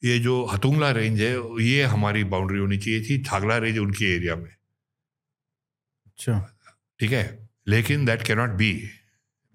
ये 0.04 0.18
जो 0.20 0.44
हतुंगला 0.46 0.92
रेंज 0.92 1.22
है 1.22 1.32
ये 1.64 1.84
हमारी 1.86 2.24
बाउंड्री 2.26 2.60
होनी 2.60 2.78
चाहिए 2.78 3.02
थी 3.02 3.22
थागला 3.24 3.58
रेंज 3.58 3.78
उनके 3.78 4.06
एरिया 4.16 4.36
में। 4.36 4.52
ठीक 7.00 7.12
है? 7.12 7.50
लेकिन 7.68 8.06
दैट 8.06 8.22
कैनॉट 8.22 8.50
बी 8.50 8.74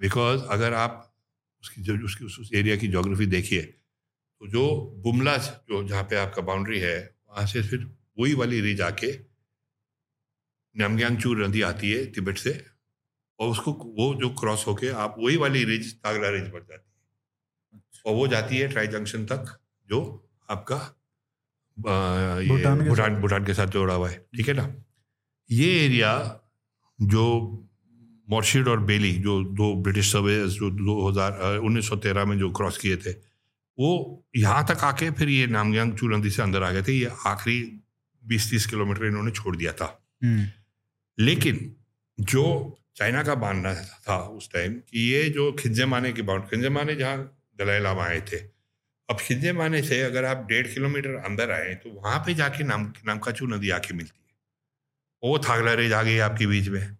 बिकॉज़ 0.00 0.42
अगर 0.42 0.74
आप 0.74 1.14
उसकी 1.62 1.82
जो 1.82 2.04
उसकी 2.04 2.24
उस 2.24 2.50
एरिया 2.54 2.76
की 2.76 2.88
जोग्राफी 2.88 3.26
देखिए 3.26 3.62
तो 3.62 4.48
जो 4.48 4.64
बुमला 4.96 5.36
जो 5.36 5.88
जहाँ 5.88 6.02
पे 6.02 6.16
आपका 6.16 6.42
बाउंड्री 6.42 6.80
है 6.80 7.16
वहाँ 7.28 7.46
से 7.46 7.62
फिर 7.62 7.86
वही 8.18 8.34
वाली 8.34 8.60
रेंज 8.60 8.80
आके 8.80 9.12
नामग्यांगचू 10.76 11.34
नदी 11.34 11.62
आती 11.62 11.92
है 11.92 12.04
तिब्बत 12.06 12.36
से 12.36 12.66
और 13.38 13.48
उसको 13.48 13.72
वो 13.72 14.14
जो 14.14 14.28
क्रॉस 14.30 14.66
होके 14.66 14.88
आप 14.88 15.14
वही 15.18 15.36
वाली 15.36 15.64
रिज 15.64 15.94
तागला 15.94 16.28
रिज 16.28 16.50
बढ़ 16.50 16.62
जाती 16.62 16.90
है। 16.90 17.80
और 18.06 18.14
वो 18.14 18.28
जाती 18.28 18.58
है 18.58 18.68
ट्राई 18.68 18.86
जंक्शन 18.86 19.26
तक 19.26 19.58
जो 19.88 20.28
आपका 20.50 20.76
भूटान 21.78 23.20
भूटान 23.20 23.44
के 23.46 23.54
साथ 23.54 23.66
जोड़ा 23.66 23.94
हुआ 23.94 24.08
है। 24.10 24.18
ठीक 24.36 24.48
है 24.48 24.54
ना? 24.54 24.74
ये 25.50 25.84
एरिया 25.84 26.40
जो 26.99 27.24
मॉर्शिड 28.28 28.68
और 28.68 28.80
बेली 28.84 29.12
जो 29.18 29.42
दो 29.55 29.74
ब्रिटिश 29.82 30.12
सर्वेस 30.12 30.53
जो 30.53 30.70
दो 30.72 31.09
हज़ार 31.09 31.59
उन्नीस 31.59 31.88
सौ 31.88 31.97
तेरह 31.99 32.24
में 32.24 32.38
जो 32.38 32.51
क्रॉस 32.53 32.78
किए 32.78 32.97
थे 32.97 33.11
वो 33.78 33.90
यहाँ 34.36 34.64
तक 34.68 34.84
आके 34.84 35.11
फिर 35.11 35.28
ये 35.28 35.47
नामग्यांग 35.49 35.92
चूरंदी 35.94 36.30
से 36.30 36.42
अंदर 36.42 36.62
आ 36.62 36.70
गए 36.70 36.82
थे। 36.82 36.92
ये 36.92 37.11
आखिरी 37.26 37.59
बीस 38.24 38.51
तीस 38.51 38.66
किलोमीटर 38.66 39.05
इन्होंने 39.07 39.30
छोड़ 39.30 39.57
दिया 39.57 39.72
था। 39.72 39.86
हम्म। 40.24 40.47
लेकिन 41.18 41.59
जो 42.18 42.44
चाइना 42.97 43.22
का 43.22 43.34
मानना 43.36 43.74
था 44.09 44.16
उस 44.36 44.49
टाइम 44.53 44.74
कि 44.90 45.01
ये 45.12 45.28
जो 45.30 45.51
खिंजे 45.53 45.84
माने 45.86 46.12
की 46.12 46.22
बाउंड 46.22 46.49
खिंजे 46.51 46.68
माने 46.68 46.94
जहाँ 46.97 47.16
दलाई 47.59 47.80
लामा 47.80 48.05
आए 48.05 48.20
थे। 48.32 48.36
अब 49.09 49.16
खिंजे 49.20 49.53
माने 49.53 49.82
से 49.82 50.01
अगर 50.03 50.24
आप 50.24 50.47
डेढ़ 50.49 50.66
किलोमीटर 50.66 51.14
अंदर 51.24 51.51
आए 51.53 51.74
तो 51.84 51.90
वहाँ 51.92 52.18
पे 52.26 52.34
जाके 52.34 52.64
नाम 52.64 52.92
नामकाचू 53.07 53.47
नदी 53.47 53.70
आके 53.70 53.94
मिलती। 53.94 54.18
है 54.18 54.26
वो 55.22 55.38
थागला 55.38 55.72
रेज 55.74 55.92
आ 55.92 56.02
गई 56.02 56.18
आपके 56.18 56.46
बीच 56.46 56.68
में। 56.68 56.96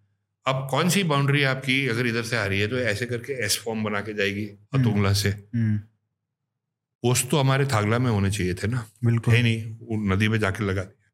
अब 0.46 0.66
कौन 0.70 0.88
सी 0.90 1.02
बाउंड्री 1.04 1.42
आपकी 1.42 1.86
अगर 1.88 2.06
इधर 2.06 2.22
से 2.22 2.36
आ 2.36 2.44
रही 2.46 2.60
है 2.60 2.68
तो 2.68 2.78
ऐसे 2.78 3.06
करके 3.06 3.32
एस 3.44 3.58
फॉर्म 3.64 3.84
बना 3.84 4.00
के 4.00 4.14
जाएगी 4.14 4.46
हम्म। 4.46 4.80
अतुंगला 4.80 5.12
से। 5.12 5.30
पोस्ट 5.30 7.22
हम्म। 7.22 7.30
तो 7.30 7.38
हमारे 7.38 7.66
थागला 7.66 7.98
में 7.98 8.10
होने 8.10 8.30
चाहिए 8.30 8.54
थे 8.54 8.66
ना। 8.66 8.86
बिल्कुल। 9.04 9.34
है 9.34 9.42
नहीं 9.42 9.62
वो 9.64 10.14
नदी 10.14 10.28
में 10.28 10.38
जाके 10.38 10.64
लगा 10.64 10.82
दिया। 10.82 11.10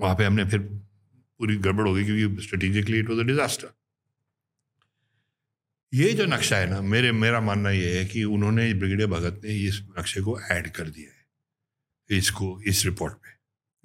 वहाँ 0.00 0.14
पे 0.16 0.24
हमने 0.24 0.44
फिर 0.44 0.58
पूरी 0.60 1.56
गड़बड़ 1.56 1.88
हो 1.88 1.94
गई 1.94 2.04
क्योंकि 2.04 2.42
strategically 2.42 2.98
it 2.98 3.08
was 3.10 3.20
a 3.20 3.22
disaster 3.22 3.74
ये 5.92 6.12
जो 6.12 6.24
नक्शा 6.26 6.56
है 6.56 6.70
ना 6.70 6.80
मेरे 6.82 7.12
मेरा 7.12 7.40
मानना 7.40 7.70
ये 7.70 7.98
है 7.98 8.04
कि 8.04 8.24
उन्होंने 8.24 8.72
ब्रिगेडियर 8.74 9.08
भगत 9.08 9.40
ने 9.44 9.50
इस 9.66 9.80
नक्शे 9.98 10.20
को 10.20 10.40
ऐड 10.40 10.70
कर 10.72 10.88
दिया 10.88 11.10
है। 11.10 12.18
इसको 12.18 12.62
इस 12.62 12.84
रिपोर्ट 12.84 13.23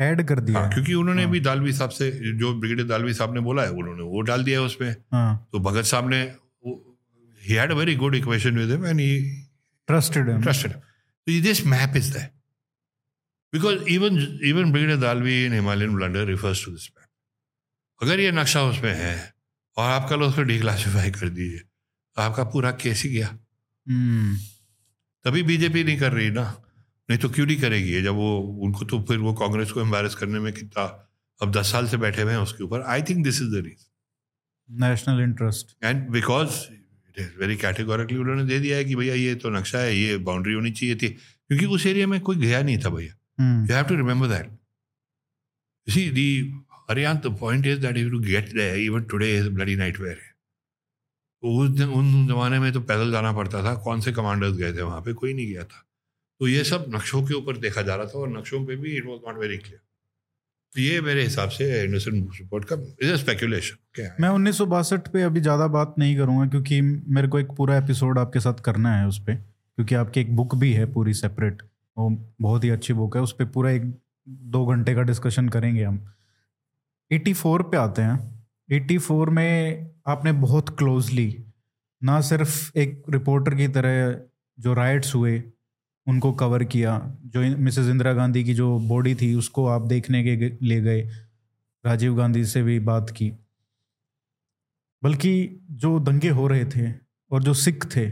ऐड 0.02 0.28
कर 0.28 0.40
दिया 0.40 0.60
हाँ, 0.60 0.70
क्योंकि 0.72 0.94
उन्होंने 0.94 1.24
हाँ. 1.24 1.32
भी 1.32 1.40
दालवी 1.40 1.74
साहब 1.74 1.90
से 1.90 2.12
जो 2.40 2.54
ब्रिगेडियर 2.60 2.88
दालवी 2.88 3.14
साहब 3.14 3.34
ने 3.34 3.40
बोला 3.40 3.64
है 3.64 3.72
उन्होंने 3.72 4.04
वो 4.04 4.22
डाल 4.22 4.44
दिया 4.44 4.60
है 4.60 4.66
उसमें 4.66 4.96
हाँ. 5.12 5.50
तो 5.52 5.60
भगत 5.60 5.86
साहब 5.86 6.10
ने 6.10 6.22
he 7.42 7.54
had 7.54 7.72
a 7.72 7.76
very 7.76 7.96
good 7.96 8.16
equation 8.16 8.58
with 8.58 8.72
him 8.72 8.86
and 8.86 9.00
he 9.00 9.20
trusted 9.88 10.30
him 10.30 10.42
trusted 10.42 10.72
so 11.28 11.42
this 11.42 11.60
map 11.66 11.96
is 11.96 12.08
there 12.14 12.30
because 13.54 13.82
even 13.88 14.16
even 14.52 14.72
brigadier 14.72 15.00
dalvi 15.02 15.34
in 15.46 15.52
himalayan 15.52 15.92
blunder 15.98 16.24
refers 16.26 16.62
to 16.64 16.72
this 16.72 16.88
map 16.96 17.10
अगर 18.02 18.20
ये 18.20 18.32
नक्शा 18.32 18.64
उसमें 18.64 18.94
है 18.96 19.34
और 19.78 19.90
आप 19.92 20.10
कल 20.10 20.22
उसको 20.22 20.42
डिक्लासीफाई 20.42 21.12
कर 21.12 21.30
दीजिए 21.30 21.60
तो 21.60 22.22
आपका 22.22 22.44
पूरा 22.44 22.72
केस 22.72 23.04
ही 23.04 23.10
गया। 23.10 23.28
हम्म। 23.88 24.38
तभी 25.26 25.44
बीजेपी 25.44 25.84
नहीं 25.84 25.98
कर 26.00 26.14
रही 26.14 26.30
ना। 26.30 26.46
नहीं 27.10 27.20
तो 27.20 27.30
क्यों 27.30 27.46
नहीं 27.46 27.58
करेगी 27.58 28.02
जब 28.02 28.16
वो 28.16 28.40
उनको 28.64 28.86
तो 28.86 29.02
फिर 29.02 29.18
वो 29.18 29.34
कांग्रेस 29.34 29.72
को 29.72 29.82
एम्बेरस 29.82 30.16
करने 30.16 30.40
में 30.40 30.54
कितना 30.54 30.84
अब 31.42 31.52
दस 31.52 31.72
साल 31.72 31.88
से 31.88 31.98
बैठे 31.98 32.22
हुए 32.22 32.32
हैं 32.32 32.40
उसके 32.40 32.64
ऊपर। 32.64 32.82
I 32.82 33.02
think 33.02 33.24
this 33.24 33.42
is 33.42 33.50
the 33.50 33.64
reason 33.66 34.86
national 34.86 35.22
interest 35.24 35.86
and 35.86 36.10
because 36.10 36.50
it 36.50 37.20
is 37.20 37.40
very 37.40 37.56
categorically 37.56 38.18
उन्होंने 38.18 38.46
दे 38.46 38.60
दिया 38.60 38.78
है 38.78 38.86
कि 38.86 38.96
भैया 38.96 39.16
ये 39.16 39.36
तो 39.36 39.50
नक्शा 39.50 39.80
है 39.80 39.98
ये 39.98 40.18
बाउंड्री 40.18 40.54
होनी 40.54 40.72
चाहिए 40.72 40.96
थी। 40.96 41.10
क्योंकि 41.10 41.66
उस 41.66 41.86
एरिया 41.86 42.08
में 42.08 42.22
कोई 42.22 42.36
गया 42.36 42.62
नहीं 42.62 42.78
था 42.78 42.90
भैया. 42.90 43.16
You 43.42 43.74
have 43.74 43.90
to 43.92 43.96
remember 44.02 44.28
that. 44.32 44.48
You 45.88 45.98
see, 45.98 46.08
the 46.14 46.54
Ariant, 46.90 47.22
the 47.26 47.32
point 47.42 47.66
is 47.66 47.80
that 47.84 47.98
if 47.98 48.14
you 48.14 48.20
get 48.24 48.50
there, 48.54 48.76
even 48.78 49.06
today 49.14 49.32
is 49.42 49.48
a 49.48 49.56
bloody 49.58 50.16
तो 51.42 51.64
उस 51.64 51.70
दिन 51.70 51.88
उन 51.88 52.28
जमाने 52.28 52.60
में 52.60 52.74
तो 52.74 52.82
पैदल 52.82 53.12
जाना 53.12 53.34
पड़ता 53.34 53.64
था। 53.64 53.76
कौन 53.76 54.02
से 54.02 54.12
कमांडर्स 54.12 54.58
गए 54.58 54.74
थे 54.74 54.82
वहाँ 54.82 55.02
पे? 55.02 55.14
कोई 55.14 55.34
नहीं 55.34 55.48
गया 55.48 55.64
था। 55.64 55.89
तो 56.40 56.48
ये 56.48 56.64
सब 56.64 56.86
नक्शों 56.96 57.24
के 57.24 57.34
ऊपर 57.34 57.58
देखा 57.58 57.82
जा 57.82 57.96
रहा 57.96 58.06
था 58.06 58.20
और 58.20 58.38
नक्शों 58.38 58.66
पे 58.66 58.76
भी 58.76 58.98
it 58.98 59.06
was 59.06 59.20
not 59.28 59.38
very 59.38 59.58
clear 59.58 59.80
तो 60.76 60.82
ये 60.82 61.02
मेरे 61.02 61.24
हिसाब 61.24 61.50
से 61.50 61.82
एंडरसन 61.82 62.12
रिपोर्ट 62.12 62.66
का 62.66 62.76
इज़ 62.76 63.16
स्पेकुलेशन 63.16 64.16
मैं 64.20 64.30
उन्नीस 64.30 64.58
पे 64.94 65.22
अभी 65.22 65.42
ज़्यादा 65.42 65.68
बात 65.68 65.96
नहीं 66.00 66.18
करूँगा 66.18 66.46
क्योंकि 66.46 66.82
मेरे 66.82 67.28
को 67.28 67.40
एक 67.40 67.48
पूरा 67.58 67.78
एपिसोड 67.78 68.20
आपके 68.20 68.40
साथ 68.40 68.54
करना 68.54 68.96
है 68.98 69.08
उस 69.08 69.20
पर 69.20 69.34
क्योंकि 69.36 69.96
आपकी 69.96 70.22
एक 70.22 70.36
बुक 70.36 70.56
भी 70.56 70.74
है 70.74 70.94
पूरी 70.94 71.14
सेपरेट 71.14 71.62
वो 71.98 72.34
बहुत 72.42 72.64
ही 72.64 72.70
अच्छी 72.70 72.94
बुक 72.94 73.16
है, 73.16 73.22
उस 73.22 73.34
पर 73.34 73.46
पूरा 73.46 73.72
एक 73.72 74.00
दो 74.30 74.66
घंटे 74.66 74.96
का 74.96 75.02
डिस्कशन 75.02 75.50
करेंगे 75.50 75.84
हम। 75.84 76.14
84 77.14 77.64
पे 77.72 77.78
आते 77.78 78.02
हैं। 78.02 78.46
84 78.72 79.30
में 79.30 79.88
आपने 80.08 80.32
बहुत 80.32 80.78
क्लोजली 80.78 81.46
ना 82.04 82.22
सिर्फ़ 82.22 82.78
एक 82.78 83.04
रिपोर्टर 83.10 83.56
की 83.56 83.68
तरह 83.68 84.22
जो 84.60 84.74
राइट्स 84.74 85.16
हुए 85.16 85.44
उनको 86.10 86.32
कवर 86.34 86.64
किया 86.64 87.00
जो 87.26 87.42
मिसेस 87.58 87.88
इंदिरा 87.88 88.14
गांधी 88.14 88.44
की 88.44 88.54
जो 88.54 88.80
बॉडी 88.80 89.16
थी 89.16 89.34
उसको 89.36 89.66
आप 89.68 89.82
देखने 89.82 90.24
के 90.24 90.50
ले 90.62 90.82
गए। 90.82 91.02
राजीव 91.86 92.16
गांधी 92.16 92.46
से 92.46 92.64
भी 92.64 92.80
बात 92.80 93.10
की। 93.10 93.32
बल्कि 95.04 95.34
जो 95.72 96.00
दंगे 96.00 96.30
हो 96.30 96.48
रहे 96.48 96.66
थे 96.66 96.92
और 97.32 97.44
जो 97.44 97.54
सिख 97.54 97.86
थे 97.96 98.10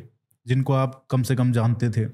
जिनको 0.47 0.73
आप 0.73 1.05
कम 1.09 1.23
से 1.23 1.35
कम 1.35 1.51
जानते 1.51 1.89
थे 1.89 2.05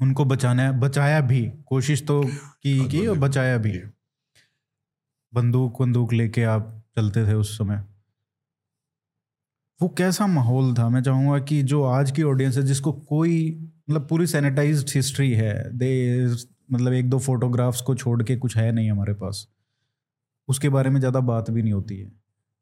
उनको 0.00 0.24
बचाना 0.24 0.70
बचाया 0.72 1.20
भी 1.20 1.50
कोशिश 1.66 2.06
तो 2.06 2.22
की 2.62 2.88
की 2.88 3.06
और 3.06 3.18
बचाया 3.18 3.56
भी। 3.58 3.78
बंदूक 5.32 5.80
बंदूक 5.82 6.12
लेके 6.12 6.42
आप 6.42 6.82
चलते 6.96 7.26
थे 7.26 7.34
उस 7.34 7.58
समय। 7.58 7.84
वो 9.82 9.88
कैसा 9.88 10.26
माहौल 10.26 10.74
था? 10.74 10.88
मैं 10.88 11.02
चाहूँगा 11.02 11.38
कि 11.38 11.62
जो 11.62 11.82
आज 11.84 12.10
की 12.10 12.22
ऑडियंस 12.22 12.56
है 12.56 12.62
जिसको 12.62 12.92
कोई 12.92 13.34
मतलब 13.88 14.06
पूरी 14.08 14.26
सैनिटाइज 14.26 14.92
हिस्ट्री 14.96 15.30
है। 15.32 15.54
दे 15.78 16.26
मतलब 16.72 16.92
एक 16.92 17.08
दो 17.10 17.18
फोटोग्राफ्स 17.18 17.80
को 17.80 17.94
छोड़ 17.94 18.22
के 18.22 18.36
कुछ 18.36 18.56
है 18.56 18.70
नहीं 18.72 18.90
हमारे 18.90 19.14
पास। 19.14 19.46
उसके 20.48 20.68
बारे 20.68 20.90
में 20.90 20.98
ज़्यादा 21.00 21.20
बात 21.20 21.50
भी 21.50 21.62
नहीं 21.62 21.72
होती 21.72 21.98
है। 21.98 22.08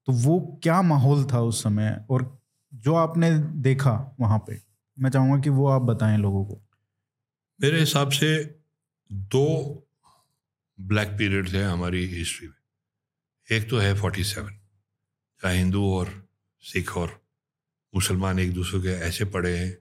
तो 0.08 0.12
वो 0.12 0.38
क्या 0.62 0.80
माहौल 0.82 1.24
था 1.24 1.40
उस 1.40 1.62
समय? 1.62 2.04
और 2.10 2.38
जो 2.72 2.94
आपने 2.94 3.30
देखा 3.62 4.16
वहाँ 4.20 4.38
पे, 4.38 4.60
मैं 4.98 5.10
चाहूँगा 5.10 5.40
कि 5.40 5.50
वो 5.50 5.66
आप 5.68 5.82
बताएँ 5.82 6.18
लोगों 6.18 6.44
को। 6.44 6.60
मेरे 7.60 7.80
हिसाब 7.80 8.10
से 8.10 8.36
दो 9.10 9.46
ब्लैक 10.78 11.08
पीरियड 11.08 11.52
थे 11.52 11.62
हमारी 11.62 12.04
हिस्ट्री 12.06 12.48
में। 12.48 13.56
एक 13.56 13.68
तो 13.70 13.78
है 13.78 13.94
फोर्टी 13.94 14.24
सेवन 14.24 14.58
जहाँ 15.42 15.54
हिंदू 15.54 15.84
और 15.92 16.12
सिख 16.64 16.96
और 16.96 17.20
मुसलमान 17.94 18.38
एक 18.38 18.52
दूसरे 18.52 18.80
के 18.80 18.88
ऐसे 19.06 19.24
पड़े 19.24 19.56
हैं। 19.58 19.76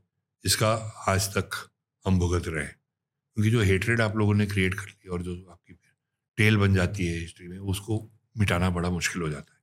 जिसका 0.46 0.74
आज 1.08 1.28
तक 1.28 1.50
हम 2.06 2.20
भुगत 2.20 2.48
रहे 2.48 2.64
हैं। 2.66 2.76
क्योंकि 3.34 3.52
जो 3.52 3.62
हेटरेड 3.62 4.02
आप 4.02 4.16
लोगों 4.16 4.34
ने 4.34 4.46
क्रिएट 4.46 4.74
कर 4.74 4.86
ली 4.86 5.10
और 5.10 5.22
जो 5.24 5.50
आपकी 5.52 5.74
टेल 6.38 6.58
बन 6.58 6.74
जाती 6.74 7.06
है 7.06 7.18
हिस्ट्री 7.20 7.48
में 7.48 7.58
उसको 7.58 8.10
मिटाना 8.38 8.70
बड़ा 8.70 8.89
मुश्किल 8.89 9.22
हो 9.22 9.30
जाता 9.30 9.54
है। 9.54 9.60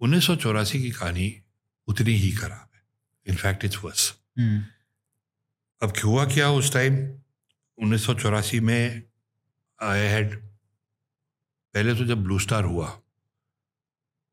उन्नीस 0.00 0.26
सौ 0.26 0.36
चौरासी 0.36 0.82
की 0.82 0.90
कहानी 0.90 1.42
उतनी 1.88 2.12
ही 2.12 2.30
खराब 2.32 2.70
है। 2.74 2.82
इनफैक्ट 3.26 3.64
इट्स 3.64 3.78
वर्स 3.84 4.10
अब 5.82 5.92
हुआ 6.04 6.24
क्या 6.26 6.50
उस 6.50 6.72
टाइम 6.72 6.96
उन्नीस 7.78 8.04
सौ 8.06 8.14
चौरासी 8.14 8.60
में 8.60 9.02
आई 9.80 10.00
हैड 10.00 10.36
पहले 11.74 11.94
तो 11.94 12.04
जब 12.04 12.22
ब्लू 12.22 12.38
स्टार 12.38 12.64
हुआ 12.64 13.00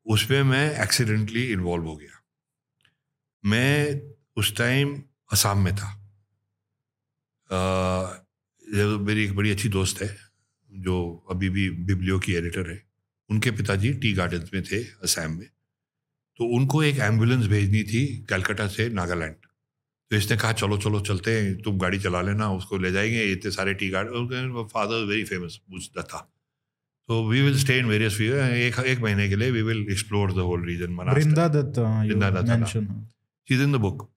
उसमें 0.06 0.42
मैं 0.42 0.82
एक्सीडेंटली 0.82 1.46
इन्वॉल्व 1.52 1.84
हो 1.84 1.96
गया। 1.96 2.22
मैं 3.44 4.00
उस 4.36 4.56
टाइम 4.56 5.02
असम 5.34 5.58
में 5.58 5.74
था। 5.76 5.88
आ, 7.50 7.58
मेरी 9.00 9.24
एक 9.24 9.34
बड़ी 9.36 9.50
अच्छी 9.50 9.68
दोस्त 9.70 10.02
है 10.02 10.16
जो 10.70 10.96
अभी 11.30 11.48
भी 11.50 11.68
बिबलियो 11.86 12.18
की 12.18 12.34
एडिटर 12.34 12.70
है। 12.70 12.82
उनके 13.30 13.50
पिताजी 13.52 13.92
टी 13.94 14.12
गार्डन्स 14.12 14.50
में 14.54 14.62
थे 14.62 14.82
असम 15.04 15.32
में। 15.32 15.48
तो 16.38 16.44
उनको 16.56 16.82
एक 16.82 16.98
एंबुलेंस 17.00 17.46
भेजनी 17.46 17.82
थी 17.84 18.06
कलकत्ता 18.30 18.66
से 18.68 18.88
नागालैंड। 18.90 19.34
तो 20.10 20.16
इसने 20.16 20.36
कहा 20.36 20.52
चलो 20.54 20.76
चलो 20.78 21.00
चलते 21.00 21.30
हैं 21.32 21.52
तुम 21.62 21.78
गाड़ी 21.78 21.98
चला 21.98 22.20
लेना 22.22 22.50
उसको 22.52 22.78
ले 22.78 22.90
जाएँगे 22.92 23.22
इतने 23.32 23.50
सारे 23.50 23.74
tea 23.74 23.88
garden 23.90 24.66
father 24.72 25.04
very 25.04 25.24
famous 25.24 25.60
बुज 25.70 25.88
दत्ता 25.98 26.18
तो 27.08 27.22
we 27.28 27.40
will 27.42 27.58
stay 27.58 27.78
in 27.78 27.86
various 27.86 28.20
एक 28.20 28.78
एक 28.86 29.00
महीने 29.00 29.28
के 29.28 29.36
लिए 29.36 29.50
we 29.50 29.62
will 29.62 29.86
explore 29.90 30.32
the 30.32 30.44
whole 30.48 30.66
region 30.66 30.94
Vrinda 31.10 31.48
Dutta 31.48 31.82
Vrinda 32.02 32.30
Dutta 32.30 32.56
cheese 33.48 33.62
in 33.62 33.72
the 33.72 33.76
book 33.76 34.08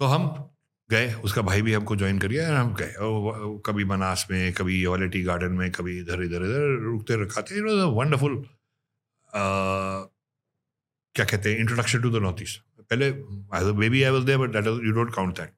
तो 0.00 0.06
हम 0.06 0.50
गए 0.90 1.12
उसका 1.14 1.42
भाई 1.42 1.62
भी 1.62 1.72
हमको 1.72 1.96
ज्वाइन 1.96 2.18
कर 2.18 2.26
करिए 2.26 2.44
हम 2.44 2.74
गए। 2.74 2.94
कभी 3.66 3.84
मनास 3.84 4.26
में 4.30 4.52
कभी 4.52 4.86
वाले 4.86 5.08
टी 5.08 5.22
गार्डन 5.22 5.52
में 5.52 5.70
कभी 5.72 5.98
इधर 6.00 6.22
इधर 6.22 6.44
इधर 6.44 6.78
रुकते 6.84 7.22
रखाते 7.22 7.60
वंडरफुल 7.84 8.36
क्या 11.14 11.24
कहते 11.24 11.52
हैं 11.52 11.58
introduction 11.58 12.02
to 12.02 12.10
the 12.10 12.22
North 12.22 12.42
East 12.42 12.60
पहले 12.80 13.10
maybe 13.88 14.02
I 14.02 14.10
was 14.10 14.24
there 14.24 14.38
but 14.38 14.50
that 14.50 14.66
you 14.66 14.92
don't 14.92 15.14
count 15.14 15.36
that 15.36 15.52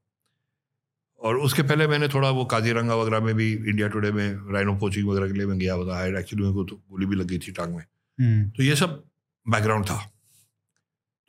और 1.19 1.37
उसके 1.37 1.63
पहले 1.63 1.87
मैंने 1.87 2.09
थोड़ा 2.09 2.31
वो 2.31 2.45
काजीरंगा 2.45 2.95
वगैरह 2.95 3.21
में 3.21 3.35
भी 3.35 3.53
इंडिया 3.53 3.89
टुडे 3.89 4.13
में 4.13 4.53
राइनो 4.53 4.77
कोचिंग 4.79 5.09
वगैरह 5.09 5.27
के 5.27 5.33
लिए 5.33 5.47
मैं 5.47 5.59
गया 5.59 5.75
हुआ 5.75 5.95
था। 5.95 6.19
एक्चुअली 6.19 6.43
मेरे 6.43 6.55
को 6.55 6.65
तो 6.65 6.77
गोली 6.77 7.07
भी 7.07 7.17
लगी 7.17 7.39
थी 7.39 7.53
टांग 7.53 7.75
में। 7.77 7.85
हम्म। 8.21 8.51
तो 8.51 8.63
ये 8.63 8.77
सब 8.77 9.05
बैकग्राउंड 9.49 9.85
था। 9.85 10.20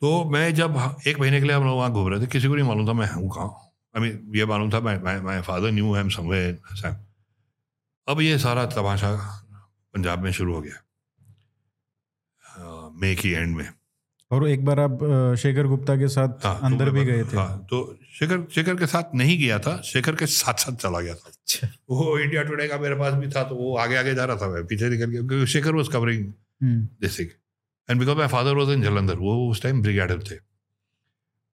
तो 0.02 0.08
मैं 0.30 0.54
जब 0.54 0.76
एक 1.06 1.18
महीने 1.20 1.40
के 1.40 1.46
लिए 1.46 1.56
हम 1.56 1.64
लोग 1.64 1.76
वहाँ 1.78 1.92
घूम 1.92 2.08
रहे 2.08 2.20
थे 2.20 2.26
किसी 2.26 2.48
को 2.48 2.54
नहीं 2.54 2.66
मालूम 2.68 2.88
था 2.88 2.92
मैं 2.92 3.08
हूँ 3.10 3.28
कहाँ। 3.30 3.48
आई 3.94 4.00
मीन 4.02 4.32
ये 4.36 4.46
मालूम 4.46 4.70
था 4.72 4.80
मैं 4.80 5.22
माई 5.24 5.40
फादर 5.40 5.70
न्यू 5.72 5.96
एम 5.96 6.08
अब 8.08 8.20
ये 8.20 8.38
सारा 8.38 8.64
तमाशा 8.68 9.10
पंजाब 9.94 10.22
में 10.22 10.30
शुरू 10.32 10.54
हो 10.54 10.60
गया 10.60 10.76
मई 13.02 13.14
की 13.14 13.30
एंड 13.32 13.56
में। 13.56 13.68
और 14.30 14.48
एक 14.48 14.64
बार 14.64 14.80
आप 14.80 14.98
शेखर 15.38 15.66
गुप्ता 15.66 15.96
के 15.96 16.08
साथ 16.08 16.28
हाँ, 16.46 16.58
तो 16.58 16.66
अंदर 16.66 16.86
तो 16.86 16.92
भी 16.92 17.04
गए 17.04 17.22
थे? 17.24 17.36
हाँ, 17.36 17.66
तो 17.70 17.98
शेखर 18.18 18.44
शेखर 18.54 18.74
के 18.76 18.86
साथ 18.86 19.14
नहीं 19.14 19.38
गया 19.38 19.58
था 19.58 19.80
शेखर 19.84 20.14
के 20.14 20.26
साथ 20.26 20.54
साथ 20.64 20.76
चला 20.76 21.00
गया 21.00 21.14
था। 21.14 21.28
अच्छा। 21.28 21.68
वो 21.90 22.18
इंडिया 22.18 22.42
टुडे 22.42 22.68
का 22.68 22.78
मेरे 22.78 22.94
पास 22.94 23.14
भी 23.14 23.28
था 23.30 23.42
तो 23.44 23.54
वो 23.54 23.76
आगे 23.78 23.96
आगे 23.96 24.14
जा 24.14 24.24
रहा 24.24 24.36
था 24.36 24.48
मैं 24.48 24.64
पीछे 24.66 24.88
निकल 24.88 25.10
गया 25.10 25.20
क्योंकि 25.20 25.46
Shekhar 25.52 25.72
was 25.74 25.90
covering 25.90 26.32
this 26.62 27.20
and 27.88 28.00
because 28.00 28.18
my 28.18 28.28
father 28.28 28.54
was 28.54 28.70
in 28.70 28.82
Jalandhar 28.82 29.16
वो 29.16 29.50
उस 29.50 29.62
टाइम 29.62 29.82
ब्रिगेडर 29.82 30.22
थे। 30.22 30.36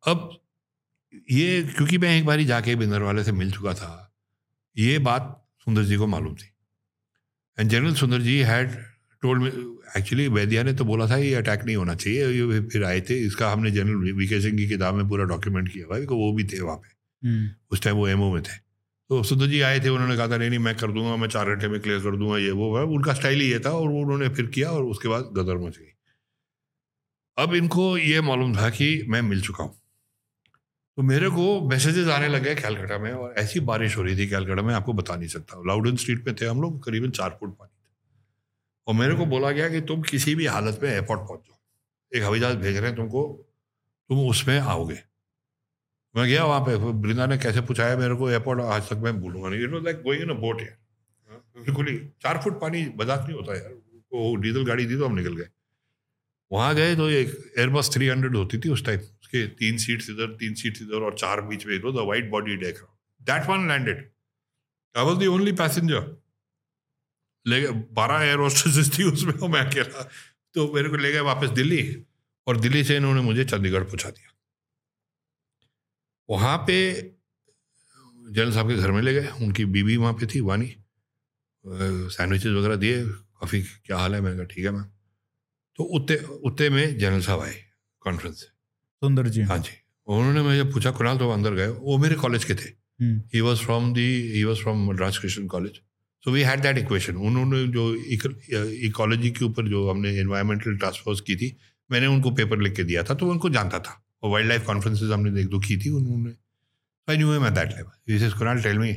अब 0.03 0.29
ये 1.31 1.61
क्योंकि 1.75 1.97
मैं 1.97 2.17
एक 2.17 2.25
बार 2.25 2.41
जाके 2.43 2.75
बिंदर 2.75 3.01
वाले 3.01 3.23
से 3.23 3.31
मिल 3.31 3.51
चुका 3.51 3.73
था 3.73 3.91
ये 4.75 4.97
बात 4.99 5.35
सुंदर 5.65 5.83
जी 5.83 5.95
को 5.95 6.07
मालूम 6.07 6.35
थी। 6.35 6.49
And 7.57 7.69
general 7.69 7.93
Sundar 7.93 8.21
ji 8.21 8.37
had 8.43 8.75
told 9.23 9.45
actually 9.97 10.27
Vaidya 10.27 10.63
ने 10.63 10.73
तो 10.73 10.85
बोला 10.85 11.07
था 11.09 11.17
ये 11.17 11.33
अटैक 11.35 11.63
नहीं 11.65 11.75
होना 11.75 11.95
चाहिए 11.95 12.27
ये 12.27 12.61
फिर 12.67 12.83
आए 12.83 13.01
थे। 13.01 13.19
इसका 13.25 13.51
हमने 13.51 13.71
जनरल 13.71 14.13
वीके 14.13 14.41
सिंह 14.41 14.57
की 14.57 14.67
किताब 14.67 14.95
में 14.95 15.07
पूरा 15.09 15.25
डॉक्यूमेंट 15.25 15.71
किया 15.73 15.87
भाई 15.87 16.05
वो 16.05 16.31
भी 16.33 16.43
थे 16.43 16.59
वहाँ 16.61 16.77
पे। 16.77 17.27
हम्म। 17.27 17.49
उस 17.71 17.81
टाइम 17.83 17.95
वो 17.95 18.07
एमओ 18.07 18.33
में 18.33 18.41
थे। 18.43 18.57
तो 19.09 19.21
सुंदर 19.23 19.47
जी 19.47 19.61
आए 19.61 19.79
थे 19.79 19.89
उन्होंने 19.89 20.15
कहा 20.17 20.27
था 20.27 20.37
नहीं 20.37 20.49
नहीं 20.49 20.59
मैं 20.59 20.75
कर 20.77 20.91
दूँगा 20.91 21.15
मैं 21.15 21.27
चार 21.27 21.49
घंटे 21.49 21.67
में 21.67 21.79
क्लियर 21.81 21.99
कर 21.99 22.15
दूँगा 22.15 22.37
ये 22.37 22.51
वो 22.51 22.81
उनका 22.95 23.13
स्टाइल 23.13 23.41
ही 23.41 23.51
ये 23.51 23.59
था 23.59 23.69
और 23.69 23.87
वो 23.87 24.01
उन्होंने 24.01 24.29
फिर 24.29 24.45
किया 24.47 24.69
और 24.69 24.83
उसके 24.83 25.07
बाद 25.07 25.29
गदर 25.33 25.57
मच 25.57 25.77
गई। 25.77 25.91
अब 27.39 27.53
इनको 27.55 27.97
ये 27.97 28.21
मालूम 28.21 28.55
था 28.55 28.69
कि 28.69 28.87
मैं 29.09 29.21
मिल 29.21 29.41
चुका 29.41 29.63
हूँ। 29.63 29.73
तो 30.97 31.01
मेरे 31.03 31.29
को 31.29 31.43
मैसेजेस 31.69 32.07
आने 32.07 32.27
लगे 32.27 32.55
कैलकाटा 32.55 32.97
में 32.99 33.11
और 33.11 33.33
ऐसी 33.37 33.59
बारिश 33.59 33.97
हो 33.97 34.03
रही 34.03 34.15
थी 34.17 34.27
कैलकाटा 34.29 34.61
में, 34.61 34.73
आपको 34.73 34.93
बता 34.93 35.15
नहीं 35.15 35.27
सकता। 35.27 35.61
लाउडन 35.67 35.95
स्ट्रीट 35.95 36.23
पे 36.25 36.33
थे 36.33 36.45
हम 36.45 36.61
लोग, 36.61 36.83
करीबन 36.85 37.11
चार 37.11 37.37
फुट 37.39 37.55
पानी 37.57 37.75
और 38.87 38.95
मेरे 38.95 39.15
को 39.15 39.25
बोला 39.25 39.51
गया 39.51 39.69
कि 39.69 39.81
तुम 39.81 40.01
किसी 40.01 40.33
भी 40.35 40.45
हालत 40.45 40.79
में 40.83 40.89
एयरपोर्ट 40.89 41.21
पहुँच 41.21 41.39
जाओ। 41.39 41.57
एक 42.11 42.23
हवाई 42.23 42.39
जहाज़ 42.39 42.57
भेज 42.57 42.77
रहे 42.77 42.87
हैं 42.87 42.95
तुमको, 42.95 43.23
तुम 44.09 44.27
उसमें 44.29 44.59
आओगे। 44.59 44.97
मैं 46.15 46.27
गया 46.27 46.45
वहाँ 46.45 46.61
पे 46.61 46.75
वृंदा 46.75 47.25
ने 47.25 47.37
कैसे 47.37 47.61
पूछाया 47.61 47.97
मेरे 47.97 48.15
को 48.15 48.29
एयरपोर्ट 48.29 48.61
आज 48.61 48.89
तक 48.89 48.97
मैं 49.03 49.19
भूलूँगा 49.21 49.49
नहीं। 49.49 49.63
It 49.63 49.83
like 49.83 50.01
going 50.03 50.23
in 50.23 50.29
a 50.29 50.39
boat 50.39 50.61
यार। 50.61 50.77
बिल्कुल 51.59 51.87
ही। 51.87 51.97
चार 52.21 52.41
फुट 52.43 52.59
पानी, 52.61 52.83
मज़ाक 52.99 53.25
नहीं 53.27 53.37
होता 53.37 53.55
यार। 53.55 53.71
वो 54.13 54.35
डीजल 54.35 54.65
गाड़ी 54.65 54.85
थी 54.85 54.97
तो 54.97 55.05
हम 55.05 55.15
निकल 55.15 55.35
गए। 55.35 55.49
वहाँ 56.51 56.75
गए 56.75 56.95
तो 56.95 57.09
एक 57.11 57.29
एयरबस 57.57 57.89
थ्री 57.93 58.07
हंड्रेड 58.07 58.35
होती 58.35 58.57
थी 58.59 58.69
उस 58.69 58.85
टाइम 58.85 58.99
उसके 58.99 59.45
तीन 59.57 59.77
सीट्स 59.77 60.09
इधर, 60.09 60.27
तीन 60.35 60.53
सीट्स 60.55 60.81
इधर 60.81 61.03
और 61.05 61.17
चार 61.17 61.41
बीच 61.41 61.65
में 61.65 61.79
the 61.81 62.05
white 62.07 62.29
body 62.29 62.55
deck 62.57 62.77
that 63.21 63.49
one 63.49 63.67
landed 63.67 64.09
I 64.95 65.05
was 65.05 65.19
the 65.19 65.27
only 65.27 65.51
passenger 65.53 66.15
ले 67.45 67.61
गए, 67.61 67.71
बारह 67.93 68.23
एयर 68.23 68.37
होस्टेसेस 68.37 68.97
थी 68.97 69.03
उसमें 69.11 69.47
मैं 69.49 69.61
अकेला। 69.61 70.01
तो 70.55 70.71
मेरे 70.73 70.89
को 70.89 70.95
ले 70.95 71.11
गए 71.11 71.19
वापस 71.25 71.49
दिल्ली 71.51 71.81
और 72.47 72.57
दिल्ली 72.59 72.83
से 72.83 72.95
इन्होंने 72.97 73.21
मुझे 73.21 73.43
चंडीगढ़ 73.45 73.83
पहुँचा 73.83 74.09
दिया। 74.09 74.33
वहाँ 76.29 76.57
पे 76.67 76.77
जनरल 78.27 78.51
साहब 78.53 78.69
के 78.69 78.75
घर 78.75 78.91
में 78.91 79.01
ले 79.01 79.13
गए, 79.13 79.27
उनकी 79.41 79.65
बीवी 79.67 79.97
वहाँ 79.97 80.13
पे 80.13 80.25
थी, 80.25 80.39
वानी। 80.41 80.67
सैंडविचेस 81.65 82.51
वगैरह 82.51 82.75
दिए, 82.75 83.03
काफ़ी, 83.03 83.61
क्या 83.85 83.97
हाल 83.97 84.15
है? 84.15 84.21
मैंने 84.21 84.37
कहा, 84.37 84.45
ठीक 84.45 84.65
है, 84.65 84.71
मैम। 84.71 84.85
तो 85.79 85.83
उत्ते 85.95 86.15
उत्ते 86.43 86.69
में 86.69 86.97
जनरल 86.97 87.21
साहब 87.21 87.39
आए 87.41 87.55
कॉन्फ्रेंस 88.01 88.39
से। 88.39 88.45
सुंदर 88.45 89.27
जी। 89.27 89.41
हाँ 89.41 89.57
जी। 89.57 89.71
उन्होंने 90.07 90.41
मुझे 90.41 90.63
पूछा 90.71 90.91
कुणाल 90.91 91.17
तो 91.17 91.29
अंदर 91.31 91.53
गए। 91.53 91.67
वो 91.67 91.97
मेरे 91.97 92.15
कॉलेज 92.15 92.43
के 92.45 92.55
थे। 92.55 92.69
He 93.33 93.41
was 93.41 93.59
from 93.59 93.93
the 93.93 94.07
he 94.31 94.43
was 94.43 94.61
from 94.61 94.83
Madras 94.89 95.17
Christian 95.17 95.47
College 95.47 95.79
so 96.23 96.31
we 96.31 96.41
had 96.41 96.61
that 96.61 96.77
equation 96.77 97.15
उन्होंने 97.29 97.63
जो 97.73 97.83
इकोलॉजी 98.87 99.31
के 99.31 99.45
ऊपर 99.45 99.69
जो 99.69 99.89
हमने 99.89 100.11
इन्वायरमेंटल 100.19 100.77
टास्क 100.77 101.03
फोर्स 101.03 101.21
की 101.21 101.35
थी 101.35 101.55
मैंने 101.89 102.07
उनको 102.07 102.31
पेपर 102.31 102.61
लिख 102.61 102.75
के 102.75 102.83
दिया 102.83 103.03
था 103.03 103.13
तो 103.13 103.29
उनको 103.31 103.49
जानता 103.49 103.79
था। 103.79 103.95
और 104.23 104.31
वाइल्ड 104.31 104.49
लाइफ 104.49 104.65
कॉन्फ्रेंसेज 104.65 105.11
हमने 105.11 105.41
एक 105.41 105.47
दो 105.47 105.59
की 105.59 105.77
थी 105.77 105.89
उन्होंने। 105.91 106.33
I 107.07 107.17
knew 107.17 107.33
him 107.33 107.45
at 107.45 107.53
that 107.53 107.69
level 107.69 108.13
this 108.13 108.23
is 108.23 108.37
Kunal 108.39 108.61
tell 108.63 108.77
me 108.79 108.89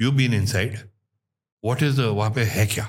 you 0.00 0.12
been 0.12 0.34
inside 0.46 0.78
what 1.64 1.82
is 1.82 2.00
वहाँ 2.00 2.30
पे 2.30 2.42
है 2.46 2.66
क्या? 2.66 2.84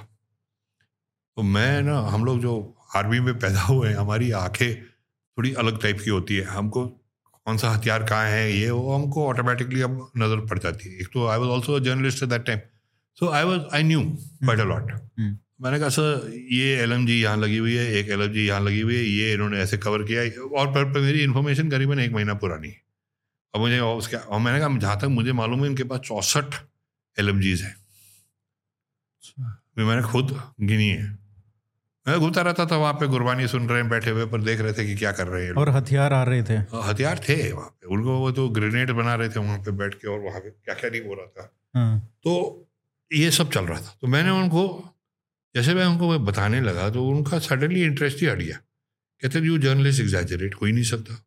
तो 1.38 1.44
मैं 1.44 1.82
ना 1.82 2.00
हम 2.08 2.26
लोग 2.26 2.42
जो 2.42 2.54
आर्मी 2.96 3.20
में 3.20 3.38
पैदा 3.40 3.62
हुए 3.62 3.90
हैं 3.90 3.96
हमारी 3.96 4.32
आँखें 4.40 4.84
थोड़ी 5.38 5.54
अलग 5.56 5.82
टाइप 5.82 6.02
की 6.04 6.10
होती 6.10 6.36
है। 6.36 6.44
हमको 6.48 6.86
कौन 7.46 7.58
सा 7.58 7.70
हथियार 7.72 8.04
कहाँ 8.06 8.28
है 8.30 8.52
ये 8.52 8.70
वो 8.72 8.94
हमको 8.94 9.28
ऑटोमेटिकली 9.28 9.82
अब 9.82 10.12
नज़र 10.18 10.46
पड़ 10.48 10.60
जाती 10.60 10.90
है। 10.90 11.00
एक 11.02 11.08
तो 11.14 11.28
I 11.28 11.38
was 11.40 11.50
also 11.50 11.80
journalist 11.86 12.24
at 12.24 12.30
that 12.30 12.46
time 12.48 12.60
so 13.18 13.30
I 13.30 13.44
was 13.44 13.62
I 13.74 13.84
knew 13.84 14.02
quite 14.02 14.60
a 14.60 14.64
lot 14.64 14.92
hmm, 14.92 15.38
मैंने 15.62 15.80
कहा 15.80 15.90
सर 15.90 16.32
ये 16.52 16.76
एल 16.84 16.92
एम 16.92 17.06
जी 17.06 17.22
यहाँ 17.22 17.38
लगी 17.38 17.58
हुई 17.58 17.76
है 17.76 17.86
एक 17.96 18.10
एल 18.10 18.22
एम 18.22 18.32
जी 18.34 18.46
यहाँ 18.46 18.62
लगी 18.62 18.80
हुई 18.82 18.96
है 18.96 19.04
ये 19.04 19.34
इन्होंने 19.34 19.60
ऐसे 19.60 19.78
कवर 19.78 20.04
किया 20.04 20.22
और 20.22 20.68
पर, 20.68 20.94
पर 20.94 21.00
मेरी 21.00 21.24
इन्फॉर्मेशन 21.24 21.70
करीबन 21.70 22.00
एक 22.00 22.12
महीना 22.12 22.34
पुरानी 22.36 22.68
है। 22.68 22.82
और 23.54 23.62
मुझे 23.62 23.80
और 23.80 23.98
उसके 23.98 24.18
और 24.18 24.40
मैंने 24.40 24.60
कहा 24.60 24.78
जहाँ 24.78 25.00
तक 25.00 25.08
मुझे 25.10 25.32
मालूम 25.34 25.64
है 25.64 25.70
इनके 25.70 25.84
पास 25.84 26.00
चौंसठ 26.00 26.56
एल 27.18 27.30
एम 27.30 27.40
जीज 27.42 27.62
हैं। 27.62 27.76
मैंने 29.78 30.02
खुद 30.04 30.40
गिनी 30.62 30.88
है। 30.88 31.23
घूमता 32.06 32.42
रहता 32.42 32.66
था 32.66 32.78
वहाँ 32.78 32.94
पे 32.94 33.08
गुरबानी 33.08 33.48
सुन 33.48 33.68
रहे 33.70 33.80
हैं 33.80 33.90
बैठे 33.90 34.10
हुए 34.10 34.26
पर 34.26 34.42
देख 34.42 34.62
रहे 34.62 34.74
थे 34.74 34.86
कि 34.86 34.96
क्या 34.96 35.12
कर 35.12 35.28
रहे 35.28 35.46
हैं। 35.46 35.52
और 35.54 35.70
हथियार 35.70 36.14
आ 36.14 36.24
रहे 36.24 36.44
थे। 36.44 36.56
हथियार 36.84 37.20
थे 37.30 37.52
वहाँ 37.52 37.68
पे। 37.68 37.88
उनको 37.88 38.18
वो 38.20 38.32
तो 38.32 38.48
ग्रेनेड 38.50 38.92
बना 38.92 39.16
रहे 39.16 39.30
थे 39.30 39.40
वहाँ 39.40 39.58
पे 39.58 39.72
बैठ 39.72 39.94
के 39.94 40.08
और 40.08 40.20
वहाँ 40.20 40.40
पे 40.40 40.50
क्या 40.50 40.76
क्या 40.76 40.90
नहीं 40.90 41.02
हो 41.02 41.14
रहा 41.14 41.26
था। 41.28 41.52
हाँ, 41.76 42.00
तो 42.24 42.34
ये 43.12 43.32
सब 43.32 43.52
चल 43.52 43.66
रहा 43.66 43.80
था। 43.82 43.98
तो 44.02 44.08
मैंने 44.08 44.30
उनको 44.30 44.66
जैसे 45.56 45.74
मैं 45.74 45.86
उनको 45.86 46.10
मैं 46.10 46.24
बताने 46.26 46.62
लगा 46.62 46.90
तो 46.90 47.06
उनका 47.08 47.40
सडनली 47.40 47.84
इंटरेस्ट 47.84 48.22
ही 48.22 48.28
हट 48.28 48.38
गया 48.38 48.58
कहते 49.24 49.40
यू 49.40 49.58
जर्नलिस्ट 49.58 50.02
एग्जैजरेट 50.02 50.56
हो 50.56 50.66
ही 50.66 50.72
नहीं 50.74 50.84
सकता। 50.84 51.24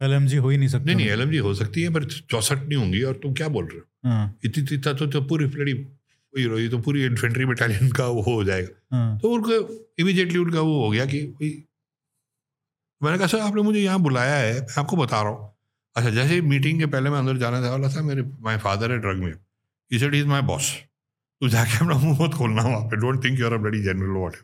एलएमजी 0.00 0.36
हो 0.36 0.48
ही 0.48 0.58
नहीं 0.58 0.68
सकता। 0.68 0.84
नहीं 0.84 0.96
नहीं 0.96 1.08
एलएमजी 1.08 1.38
हो 1.38 1.54
सकती 1.54 1.82
है 1.82 1.90
पर 1.90 2.04
चौसठ 2.04 2.58
नहीं 2.58 2.76
होंगी 2.76 3.02
और 3.02 3.14
तुम 3.14 3.34
क्या 3.34 3.48
बोल 3.48 3.64
रहे 3.64 3.78
हो? 3.78 3.84
हाँ, 4.04 4.38
इतनी 4.44 4.74
इतना 4.74 4.92
तो, 4.92 5.06
तो 5.06 5.22
पूरी 5.22 5.48
फ्लडी 5.48 5.74
ये 6.34 6.68
तो 6.68 6.78
पूरी 6.80 7.04
इन्फेंट्री 7.04 7.44
बटालियन 7.46 7.90
का 7.92 8.06
वो 8.08 8.22
हो 8.22 8.42
जाएगा। 8.44 8.96
हाँ, 8.96 9.18
तो 9.18 9.30
उनको 9.30 9.52
इमीडिएटली 9.98 10.38
उनका 10.38 10.60
वो 10.60 10.82
हो 10.84 10.90
गया 10.90 11.06
कि 11.06 11.22
भाई 11.22 11.50
मैंने 13.00 13.18
कहा 13.18 13.26
सर 13.26 13.38
आपने 13.40 13.62
मुझे 13.62 13.80
यहाँ 13.80 14.00
बुलाया 14.00 14.36
है 14.36 14.52
मैं 14.54 14.78
आपको 14.78 14.96
बता 14.96 15.22
रहा 15.22 15.32
हूँ। 15.32 15.48
अच्छा 15.96 16.10
जैसे 16.12 16.40
मीटिंग 16.42 16.78
के 16.78 16.86
पहले 16.86 17.10
मैं 17.10 17.18
अंदर 17.18 17.36
जाने 17.38 17.58
वाला 17.60 17.88
था 17.88 18.02
मेरे 18.02 18.22
माय 18.40 18.58
फादर 18.58 18.92
है 18.92 18.98
ड्रग 18.98 19.16
में। 19.18 19.32
He 19.90 19.98
said 19.98 20.14
is 20.14 20.26
my 20.26 20.42
boss 20.44 20.70
तो 21.40 21.48
जाके 21.48 21.76
अपना 21.76 21.96
मुँह 21.98 22.22
मत 22.22 22.34
खोलना 22.34 22.62
वहाँ 22.62 22.80
पे। 22.88 22.96
Don't 22.96 23.24
think 23.24 23.38
you're 23.40 23.52
a 23.52 23.56
bloody 23.58 23.82
general 23.82 24.16
what 24.16 24.36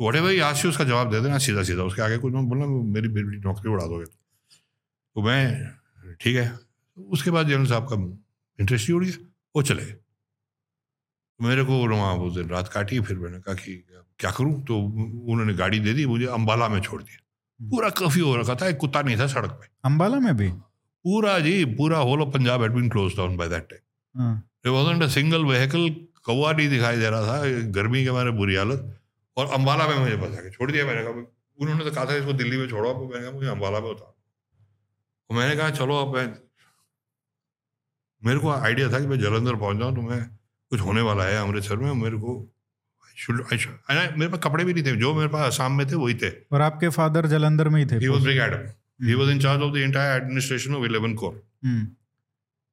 whatever 0.16 0.40
आज 0.42 0.56
से 0.56 0.68
उसका 0.68 0.84
जवाब 0.84 1.10
दे 1.10 1.20
देना 1.20 1.38
सीधा 1.40 1.62
सीधा 1.62 1.82
उसके 1.82 2.02
आगे 2.02 2.18
कुछ 2.18 2.32
मैं 2.34 2.48
बोलना 2.48 2.66
मेरी 2.66 3.08
मेरी 3.10 3.40
नौकरी 3.40 3.72
उड़ा 3.72 3.84
दोगे 3.86 4.04
तो। 4.04 5.22
मैं 5.22 6.16
ठीक 6.20 6.36
है। 6.36 6.52
उसके 6.96 7.30
बाद 7.30 7.48
जनरल 7.48 7.66
साहब 7.66 7.86
का 7.88 7.96
इंटरेस्ट 8.58 8.88
ही 8.88 8.94
उड़ 8.94 9.04
गया 9.04 9.26
वो 9.54 9.62
चले 9.62 9.84
गए। 9.84 9.96
मेरे 11.40 11.64
को 11.64 11.76
वहाँ 11.88 12.14
वो 12.14 12.30
दिन 12.30 12.48
रात 12.48 12.68
काटी 12.68 13.00
फिर 13.00 13.18
मैंने 13.18 13.38
कहा 13.40 13.54
कि 13.56 13.74
क्या 14.18 14.30
करूँ? 14.30 14.52
तो 14.64 14.78
उन्होंने 14.78 15.54
गाड़ी 15.54 15.78
दे 15.80 15.92
दी 15.94 16.06
मुझे 16.06 16.26
अम्बाला 16.28 16.68
में 16.68 16.80
छोड़ 16.80 17.02
दिया। 17.02 17.18
पूरा 17.60 17.88
कर्फ्यू 17.92 18.26
हो 18.26 18.36
रखा 18.36 18.54
था 18.54 18.68
एक 18.68 18.76
कुत्ता 18.78 19.02
नहीं 19.02 19.16
था 19.18 19.26
सड़क 19.28 19.50
पे 19.52 19.68
अम्बाला 19.84 20.18
में 20.18 20.36
भी? 20.36 20.48
पूरा 21.04 21.38
जी 21.38 21.64
पूरा 21.76 21.98
whole 22.00 22.22
of 22.22 22.28
Punjab 22.28 22.62
had 22.62 22.72
been 22.72 22.88
close 22.88 23.16
down 23.16 23.36
by 23.36 23.48
that 23.48 23.68
time 23.70 24.36
there 24.36 24.74
wasn't 24.74 25.02
a 25.02 25.06
single 25.08 25.44
vehicle 25.44 25.88
कौवा 26.24 26.52
नहीं 26.52 26.68
दिखाई 26.68 26.96
दे 26.96 27.10
रहा 27.10 27.22
था 27.22 27.68
गर्मी 27.72 28.04
के 28.04 28.12
मारे 28.12 28.30
बुरी 28.38 28.54
हालत 28.54 28.98
और 29.36 29.46
अम्बाला 29.54 29.86
में 29.88 29.98
मुझे 29.98 30.16
बचा 30.16 30.42
के 30.42 30.50
छोड़ 30.50 30.70
दिया। 30.72 30.84
मैंने 30.86 31.02
कहा 31.02 31.24
उन्होंने 31.58 31.84
तो 31.84 31.90
कहा 31.90 32.04
था 32.04 32.14
इसको 32.16 32.32
दिल्ली 32.34 32.56
में 32.56 32.68
छोड़ो 32.68 32.92
मैंने 32.94 33.22
कहा 33.22 33.30
मुझे 33.30 33.48
अम्बाला 33.48 33.80
में 33.80 33.88
उतारो। 33.90 34.16
तो 35.30 35.34
मैंने 35.34 35.56
कहा 35.56 35.70
चलो 35.70 35.96
अब 35.96 36.14
मैं 36.16 36.26
मेरे 38.22 38.38
को 38.38 38.50
आइडिया 38.50 38.92
था 38.92 39.00
कि 39.00 39.06
मैं 39.06 39.18
जलंधर 39.20 39.56
पहुँच 39.56 39.78
जाऊँ 39.78 39.94
तो 39.96 40.02
मैं 40.02 40.20
कुछ 40.72 40.80
होने 40.80 41.00
वाला 41.02 41.24
है 41.24 41.36
अमृतसर 41.38 41.76
में 41.76 41.92
मेरे 41.96 42.18
को 42.18 42.38
मेरे 43.28 44.28
पास 44.28 44.40
कपड़े 44.44 44.64
भी 44.64 44.72
नहीं 44.72 44.84
थे 44.84 44.96
जो 44.96 45.14
मेरे 45.14 45.28
पास 45.28 45.42
आसाम 45.44 45.72
में 45.72 45.86
थे 45.90 45.96
वही 45.96 46.14
थे। 46.14 46.30
और 46.52 46.60
आपके 46.62 46.88
फादर 46.90 47.26
जलंधर 47.28 47.68
में 47.68 47.80
ही 47.80 47.86
थे 47.86 47.96
he 47.98 48.08
was 48.08 48.22
brigadier 48.22 48.62
he 49.02 49.14
was 49.14 49.30
in 49.30 49.40
charge 49.40 49.62
of 49.62 49.72
the 49.74 49.76
entire 49.78 50.22
administration 50.22 50.74
of 50.74 50.84
eleven 50.86 51.14
corps 51.14 51.34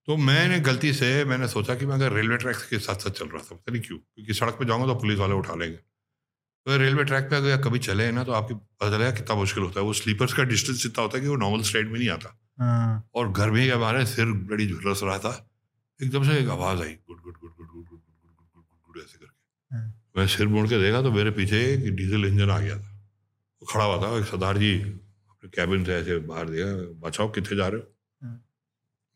तो 0.08 0.16
मैंने 0.20 0.60
गलती 0.62 0.94
से 0.94 1.08
मैंने 1.26 1.48
सोचा 1.48 1.76
कि 1.76 1.86
मैं 1.86 1.94
अगर 1.96 2.14
रेलवे 2.14 2.38
ट्रैक 2.38 2.58
के 2.70 2.80
साथ 2.80 2.96
साथ 2.98 3.12
चल 3.12 3.28
रहा 3.28 3.42
था 3.42 3.56
पता 3.56 3.72
नहीं 3.72 3.82
क्यों 3.82 3.98
क्योंकि 3.98 4.34
सड़क 4.34 4.56
पे 4.60 4.66
जाऊँगा 4.66 4.88
तो 4.88 4.96
पुलिस 5.00 5.18
वाले 5.20 5.34
उठा 5.34 5.56
लेंगे। 5.56 5.76
तो 5.76 6.78
रेलवे 6.78 7.04
ट्रैक 7.04 7.30
पे 7.30 7.36
अगर 7.36 7.62
कभी 7.64 7.80
चले 7.80 8.12
ना 8.12 8.24
तो 8.24 8.32
आपकी 8.34 8.54
पता 8.54 8.90
चलेगा 8.90 9.12
कितना 9.16 9.36
मुश्किल 9.36 9.64
होता 9.64 9.80
है। 9.80 9.86
वो 9.86 9.94
स्लीपर्स 9.94 10.34
का 10.34 10.44
डिस्टेंस 10.46 10.86
इतना 10.86 11.02
होता 11.02 11.18
है 11.18 11.24
कि 11.24 11.30
वो 11.30 11.36
नॉर्मल 11.38 11.62
स्ट्रेट 11.64 11.88
में 11.88 12.00
नहीं 12.00 12.10
आता। 12.10 12.38
हाँ, 12.60 13.10
और 13.16 13.32
गर्मी 13.34 13.66
के 13.66 13.72
हमारे 13.72 14.06
सिर 14.06 14.32
बड़ी 14.52 14.68
झुलस 14.68 15.00
रहा 15.04 15.18
था। 15.20 15.34
एकदम 16.00 16.24
से 16.24 16.38
एक 16.40 16.50
आवाज़ 16.50 16.82
आई 16.82 16.94
good 17.08 17.22
good 17.22 17.34
good 17.36 17.52
good 17.52 17.68
good 17.68 17.88
good 17.88 18.02
good 18.88 18.98
ऐसे 18.98 19.18
करके 19.18 19.76
हाँ। 19.76 19.86
मैं 20.18 20.26
सिर 20.28 20.48
मोड़ 20.48 20.68
के 20.68 20.78
देखा 20.82 21.02
तो 21.02 21.12
मेरे 21.12 21.32
पीछे 21.32 21.58
एक 21.74 21.96
डीजल 21.96 22.26
इंजन 22.26 22.50
आ 22.50 22.60
गया 22.60 22.76
था। 22.76 22.92
वो 23.62 23.66
खड़ा 23.66 23.84
हुआ 23.86 23.98
था 24.04 24.18
एक 24.20 24.26
सरदार 24.26 24.58
जी 24.58 24.74
अपने 24.82 25.50
कैबिन 25.50 25.84
से 25.86 25.94
ऐसे 25.96 26.18
बाहर 26.26 26.50
दिया 26.50 26.66
बचाओ 27.00 27.30
कितने 27.32 27.58
जा 27.58 27.68
रहे 27.68 27.80
हो? 27.82 27.88
हाँ। 28.22 28.44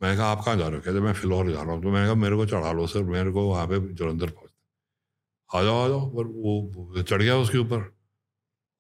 मैंने 0.02 0.18
कहा 0.18 0.28
आप 0.28 0.44
कहाँ 0.46 0.58
जा 0.58 0.68
रहे 0.68 0.76
हो? 0.76 0.82
कहते 0.82 1.00
मैं 1.00 1.14
फिलौर 1.14 1.52
जा 1.52 1.62
रहा 1.62 1.74
हूँ। 1.74 1.82
तो 1.84 1.92
मैंने 1.92 2.06
कहा 2.06 2.16
मेरे 2.16 2.36
को 2.36 2.46
चढ़ा 2.46 2.72
लो 2.72 2.88
सर 2.88 3.04
मेरे 3.04 3.32
को 3.32 3.48
वहाँ 3.50 3.66
पे 3.68 3.80
जलंधर 3.94 4.30
पहुँचना 4.30 5.60
आ 5.60 5.64
जाओ 5.64 5.86
आ 5.86 5.88
जाओ। 5.88 6.10
पर 6.10 6.26
वो 6.26 7.04
चढ़ 7.04 7.22
गया 7.22 7.38
उसके 7.38 7.58
ऊपर। 7.58 7.92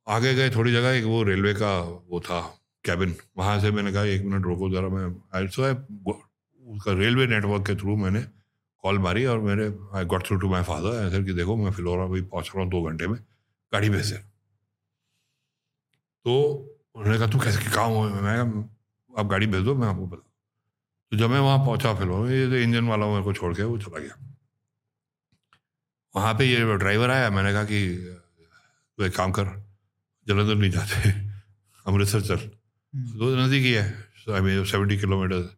आगे 0.07 0.33
गए 0.33 0.49
थोड़ी 0.49 0.71
जगह 0.73 0.89
एक 0.91 1.05
वो 1.05 1.23
रेलवे 1.23 1.53
का 1.53 1.77
वो 2.09 2.19
था 2.19 2.39
कैबिन। 2.85 3.15
वहाँ 3.37 3.59
से 3.59 3.71
मैंने 3.71 3.93
कहा 3.93 4.03
एक 4.03 4.23
मिनट 4.25 4.45
रोको 4.45 4.69
जरा 4.69 4.89
मैं 4.89 5.05
आई 5.35 5.47
सो 5.47 5.61
उसका 5.63 6.93
रेलवे 6.93 7.27
नेटवर्क 7.27 7.67
के 7.67 7.75
थ्रू 7.75 7.95
मैंने 7.95 8.21
कॉल 8.83 8.99
मारी 8.99 9.25
और 9.25 9.39
मेरे 9.39 9.65
I 9.93 10.05
got 10.05 10.25
through 10.27 10.37
to 10.37 10.49
my 10.49 10.63
father 10.63 11.05
ऐसे 11.07 11.23
कि 11.23 11.33
देखो 11.33 11.55
मैं 11.55 11.71
फिलौरा 11.71 12.05
भाई 12.05 12.21
पहुँच 12.21 12.51
रहा 12.55 12.63
हूँ 12.63 12.71
दो 12.71 12.81
घंटे 12.89 13.07
में 13.07 13.19
गाड़ी 13.73 13.89
भेज 13.89 14.11
दे 14.11 14.17
तो 16.25 16.33
उन्होंने 16.95 17.17
कहा 17.19 17.27
तू 17.27 17.39
कैसे 17.39 17.71
काम 17.71 17.91
हो 17.91 18.03
मैं 18.09 18.35
कहा 18.37 19.19
आप 19.19 19.25
गाड़ी 19.25 19.47
भेज 19.47 19.63
दो 19.65 19.75
मैं 19.75 19.87
आपको 19.87 20.07
बता 20.07 20.27
तो 21.11 21.17
जब 21.17 21.29
मैं 21.29 21.39
वहाँ 21.39 21.57
पहुँचा 21.57 21.93
फिलौरा 21.93 22.31
ये 22.31 22.47
तो 22.49 22.55
इंजन 22.55 22.87
वाला 22.87 23.07
मेरे 23.07 23.23
को 23.23 23.33
छोड़ 23.33 23.53
के 23.55 23.63
वो 23.63 23.77
चला 23.77 23.99
गया। 23.99 24.15
वहाँ 26.15 26.33
पे 26.33 26.45
ये 26.45 26.77
ड्राइवर 26.77 27.09
आया 27.09 27.29
मैंने 27.29 27.51
कहा 27.53 27.63
कि 27.63 27.79
तू 28.97 29.03
एक 29.03 29.15
काम 29.15 29.31
कर 29.31 29.45
जलंधर 30.27 30.55
नहीं 30.55 30.71
जाते 30.71 31.11
अमृतसर 31.85 32.21
चल। 32.21 32.39
हम्म, 32.93 33.19
तो 33.19 33.35
नज़दीक 33.35 33.63
ही 33.63 33.71
है 33.71 33.85
आई 34.33 34.41
मीन 34.41 34.65
सेवेंटी 34.65 34.97
किलोमीटर 34.97 35.49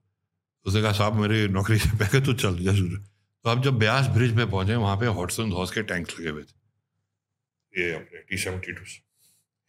उसने 0.66 0.82
कहा 0.82 0.92
साहब 0.92 1.14
मेरी 1.16 1.48
नौकरी 1.48 1.78
से 1.80 1.90
पहले 1.98 2.22
तो 2.26 2.34
चल 2.34 2.58
जैसे 2.64 3.13
तो 3.46 3.50
अब 3.50 3.62
जब 3.64 3.80
ब्यास 3.80 4.08
ब्रिज 4.10 4.36
पे 4.38 4.46
पहुँचे 4.48 4.76
वहाँ 4.78 4.98
पे 4.98 5.06
हॉटसन 5.16 5.52
हॉस 5.52 5.72
के 5.72 5.82
टैंक्स 5.84 6.20
लगे 6.20 6.30
हुए 6.30 6.44
थे। 6.44 7.82
ये 7.82 7.94
अपने 7.96 8.20
टी 8.22 8.38
सेवेंटी 8.38 8.72
टू 8.74 8.84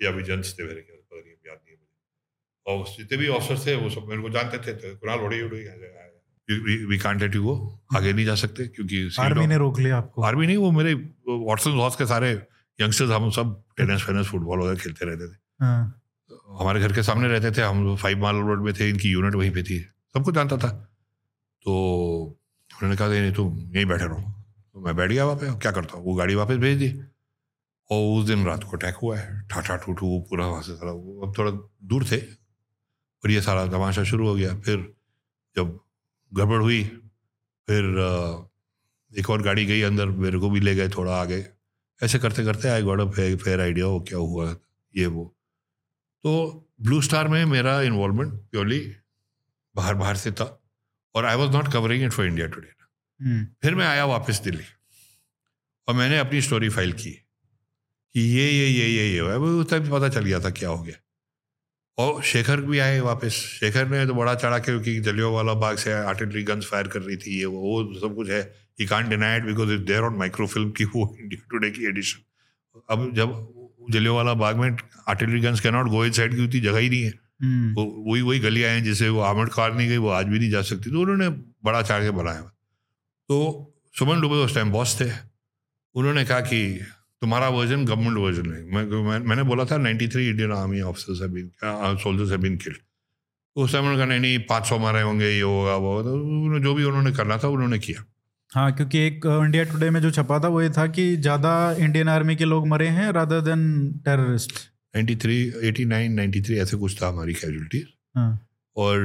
या 0.00 0.10
भी 0.10 0.22
जंस 0.24 0.54
थे 0.58 0.64
मेरे 0.64 0.80
ख्याल 0.82 0.98
पता 0.98 1.20
नहीं 1.20 1.34
याद 1.48 1.58
नहीं 1.58 1.74
है 1.74 1.78
मुझे। 1.78 1.92
और 2.66 2.96
जितने 2.96 3.18
भी 3.18 3.28
ऑफिसर 3.30 3.66
थे 3.66 3.74
वो 3.76 3.90
सब 3.90 4.06
मेरे 4.08 4.22
को 4.22 4.30
जानते 4.30 4.58
थे 4.66 4.74
तो 4.74 4.96
कुणाल 4.96 5.20
उड़ी 5.20 5.40
उड़ी 5.42 5.62
we 6.86 6.98
can't 6.98 7.20
let 7.22 7.34
you 7.34 7.42
go 7.42 7.54
आगे 7.96 8.12
नहीं 8.12 8.24
जा 8.26 8.34
सकते 8.36 8.66
क्योंकि 8.68 9.08
आर्मी 9.20 9.46
ने 9.46 9.56
रोक 9.58 9.78
लिया 9.78 9.96
आपको। 9.96 10.22
आर्मी 10.22 10.46
नहीं 10.46 10.56
वो 10.56 10.70
मेरे 10.72 10.94
वॉटसन 11.28 11.78
हॉस 11.80 11.96
के 11.96 12.06
सारे 12.06 12.32
यंगस्टर्स 12.78 13.10
हम 13.10 13.30
सब 13.30 13.62
टेनिस 13.76 14.02
फेनिस 14.02 14.26
फुटबॉल 14.26 14.60
वगैरह 14.60 14.78
खेलते 14.78 15.06
रहते 15.06 15.28
थे। 15.28 15.36
हाँ, 15.60 16.00
हमारे 16.60 16.80
घर 16.80 16.92
के 16.92 17.02
सामने 17.02 17.28
रहते 17.28 17.50
थे 17.56 17.62
हम 17.62 17.94
फाइव 17.96 18.18
माल 18.20 18.36
रोड 18.38 18.64
में 18.64 18.72
थे 18.74 18.88
इनकी 18.88 19.10
यूनिट 19.10 19.34
वहीं 19.34 19.50
पे 19.50 19.62
थी। 19.62 19.78
सबको 20.14 20.32
जानता 20.32 20.56
था। 20.58 20.70
तो 21.64 21.72
उन्होंने 22.74 22.96
कहा 22.96 23.08
नहीं, 23.08 23.32
तुम 23.32 23.58
यहीं 23.58 23.86
बैठे 23.86 24.04
रहो। 24.04 24.20
तो 24.74 24.80
मैं 24.80 24.96
बैठ 24.96 25.10
गया 25.10 25.24
वहाँ 25.24 25.36
पे, 25.36 25.58
क्या 25.58 25.72
करता 25.72 25.96
हूँ? 25.96 26.04
वो 26.04 26.14
गाड़ी 26.14 26.34
वापस 26.34 26.56
भेज 26.56 26.78
दी। 26.78 26.88
और 27.90 28.20
उस 28.20 28.26
दिन 28.26 28.44
रात 28.44 28.64
को 28.64 28.76
अटैक 28.76 28.94
हुआ 28.94 29.16
है। 29.18 29.48
ठाठा 29.48 29.76
ठूठू, 29.76 30.06
वो 30.06 30.20
पूरा 30.20 30.46
वहाँ 30.46 30.62
से 30.62 30.74
सारा, 30.74 30.92
वो 30.92 31.26
अब 31.26 31.38
थोड़ा 31.38 31.50
दूर 31.84 32.04
थे। 32.04 32.16
और 32.16 33.30
ये 33.30 33.40
सारा 33.40 33.66
तमाशा 33.66 34.04
शुरू 34.04 34.28
हो 34.28 34.34
गया। 34.34 34.54
फिर 34.60 34.94
जब 35.56 35.78
गड़बड़ 36.32 36.60
हुई, 36.62 36.84
फिर 37.68 37.84
एक 39.18 39.30
और 39.30 39.42
गाड़ी 39.42 39.66
गई 39.66 39.82
अंदर, 39.82 40.06
मेरे 40.06 40.38
को 40.38 40.50
भी 40.50 40.60
ले 40.60 40.74
गए 40.74 40.88
थोड़ा 40.88 41.20
आगे। 41.20 41.46
ऐसे 42.02 42.18
करते 42.18 42.44
करते 42.44 42.68
आई 42.68 42.82
अ 42.82 43.36
फेयर 43.36 43.60
आइडिया 43.60 43.86
हो 43.86 44.00
क्या 44.00 44.18
हुआ, 44.18 44.56
ये 44.96 45.06
वो। 45.06 45.24
तो 46.22 46.60
ब्लू 46.80 47.00
स्टार 47.02 47.28
में 47.28 47.44
मेरा 47.44 47.80
इन्वॉल्वमेंट 47.82 48.32
प्योरली 48.32 48.96
बाहर 49.76 49.94
बाहर 49.94 50.16
से 50.16 50.32
था। 50.32 50.63
और 51.14 51.24
I 51.24 51.36
was 51.36 51.50
not 51.50 51.72
covering 51.72 52.04
it 52.04 52.12
for 52.12 52.26
India 52.26 52.46
Today 52.46 52.72
फिर 53.62 53.74
मैं 53.74 53.86
आया 53.86 54.04
वापस 54.04 54.40
दिल्ली 54.40 54.64
और 55.88 55.94
मैंने 55.94 56.18
अपनी 56.18 56.40
स्टोरी 56.40 56.68
फ़ाइल 56.68 56.92
की 56.92 57.10
कि 58.14 58.20
ये 58.20 58.50
ये 58.50 58.66
ये 58.68 58.88
ये 58.88 59.08
ये 59.12 59.18
हुआ 59.18 59.34
उस 59.34 59.70
टाइम 59.70 59.90
पता 59.90 60.08
चल 60.08 60.24
गया 60.24 60.40
था 60.40 60.50
क्या 60.50 60.68
हो 60.68 60.82
गया। 60.82 60.96
और 61.98 62.22
शेखर 62.22 62.60
भी 62.60 62.78
आए 62.78 63.00
वापस। 63.00 63.32
शेखर 63.60 63.88
ने 63.88 64.06
तो 64.06 64.14
बड़ा 64.14 64.34
चढ़ा 64.34 64.58
के 64.58 64.64
क्योंकि 64.64 65.00
जलियो 65.00 65.30
वाला 65.32 65.54
बाग 65.54 65.76
से 65.76 65.92
आर्टिलरी 65.92 66.42
गन्स 66.42 66.66
फायर 66.66 66.88
कर 66.88 67.00
रही 67.00 67.16
थी 67.16 67.38
ये 67.38 67.44
वो 67.44 67.60
वो 67.60 68.00
सब 68.00 68.14
कुछ 68.16 68.30
है। 68.30 68.40
He 68.80 68.86
can't 68.86 69.08
deny 69.08 69.36
it 69.36 69.44
because 69.44 69.72
it 69.72 69.80
there 69.80 70.02
on 70.02 70.16
microfilm 70.18 70.70
की 70.70 70.84
वो 70.84 71.16
इंडिया 71.20 71.46
टुडे 71.50 71.70
की 71.70 71.86
एडिशन 71.86 72.80
अब 72.90 73.14
जब 73.14 73.36
जलियो 73.90 74.14
वाला 74.14 74.34
बाग 74.34 74.56
में 74.56 74.76
artillery 75.08 75.40
guns 75.40 75.60
cannot 75.60 75.88
go 75.88 76.04
inside 76.12 76.34
की 76.36 76.44
उतनी 76.44 76.60
जगह 76.60 76.78
ही 76.78 76.88
नहीं 76.90 77.02
है। 77.02 77.12
वो 77.42 77.84
वही 78.06 78.22
वही 78.22 78.38
गलियाँ 78.38 78.70
हैं 78.70 78.82
जिसे 78.84 79.08
वो 79.08 79.20
आर्मड 79.20 79.48
कार 79.48 79.74
नहीं 79.74 79.88
गई 79.88 79.96
वो 79.96 80.08
आज 80.08 80.26
भी 80.26 80.38
नहीं 80.38 80.50
जा 80.50 80.62
सकती। 80.62 80.90
तो 80.90 81.00
उन्होंने 81.00 81.28
बड़ा 81.64 81.82
चाड़ 81.82 82.02
के 82.02 82.10
बनाया 82.10 82.40
तो 83.28 83.36
सुमन 83.98 84.20
डुबे 84.20 84.34
उस 84.34 84.54
टाइम 84.54 84.70
बॉस 84.72 85.00
थे। 85.00 85.10
उन्होंने 85.94 86.24
कहा 86.24 86.40
कि 86.40 86.80
तुम्हारा 87.22 87.48
वर्जन 87.48 87.84
गवर्नमेंट 87.84 88.16
वर्जन 88.18 88.52
है। 88.52 88.62
मैं, 88.64 88.84
मैं, 88.84 89.18
मैंने 89.18 89.42
बोला 89.42 89.64
था 89.64 89.76
93 89.78 90.28
Indian 90.30 90.52
army 90.52 90.80
officers 90.80 91.18
soldiers 92.02 92.30
have 92.30 92.40
been 92.40 92.56
killed 92.56 92.76
उस 93.56 93.72
टाइम 93.72 93.84
उन्होंने 93.84 93.98
कहा 93.98 94.06
नहीं 94.06 94.20
नहीं 94.20 94.38
पाँच 94.38 94.66
सौ 94.66 94.78
मारे 94.78 95.02
होंगे 95.02 95.30
ये 95.30 95.40
होगा 95.40 95.76
वो 95.76 95.96
होगा। 95.96 96.10
तो 96.10 96.14
उन्होंने 96.14 96.60
जो 96.60 96.74
भी 96.74 96.84
उन्होंने 96.84 97.12
करना 97.12 97.38
था 97.38 97.48
उन्होंने 97.48 97.78
किया। 97.78 98.04
हाँ 98.52 98.72
क्योंकि 98.72 98.98
एक 98.98 99.26
इंडिया 99.26 99.64
टुडे 99.64 99.90
में 99.90 100.00
जो 100.00 100.10
छपा 100.10 100.38
था 100.38 100.48
वो 100.48 100.62
ये 100.62 100.70
था 100.70 100.86
कि 100.86 101.16
ज़्यादा 101.16 101.54
इंडियन 101.78 102.08
आर्मी 102.08 102.36
के 102.36 102.44
लोग 102.44 102.66
मरे 102.66 102.88
हैं 102.88 103.10
रादर 103.12 103.40
देन 103.40 103.62
टेररिस्ट 104.04 104.52
93 104.94 105.38
89 105.64 106.16
93 106.16 106.58
ऐसे 106.58 106.76
कुछ 106.76 107.02
था 107.02 107.08
हमारी 107.08 107.34
कैजुअलिटीज 107.34 107.86
हाँ। 108.14 108.30
और 108.76 108.98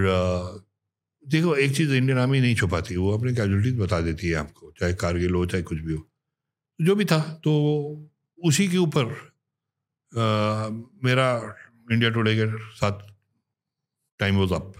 देखो 1.25 1.55
एक 1.55 1.75
चीज़ 1.75 1.93
इंडियन 1.93 2.19
आर्मी 2.19 2.39
नहीं 2.41 2.55
छुपाती 2.55 2.95
वो 2.95 3.17
अपने 3.17 3.33
कैजुअलिटीज 3.33 3.79
बता 3.79 3.99
देती 4.01 4.27
है 4.27 4.35
आपको 4.35 4.71
चाहे 4.79 4.93
कारगिल 4.93 5.33
हो 5.33 5.45
चाहे 5.45 5.63
कुछ 5.63 5.79
भी 5.79 5.93
हो। 5.93 6.05
जो 6.79 6.95
भी 6.95 7.05
था 7.05 7.19
तो 7.43 7.53
उसी 8.39 8.67
के 8.67 8.77
ऊपर 8.77 9.05
मेरा 11.05 11.27
इंडिया 11.91 12.09
टुडे 12.11 12.35
के 12.35 12.45
साथ 12.75 12.99
टाइम 14.19 14.37
वॉज़ 14.37 14.53
अप 14.53 14.73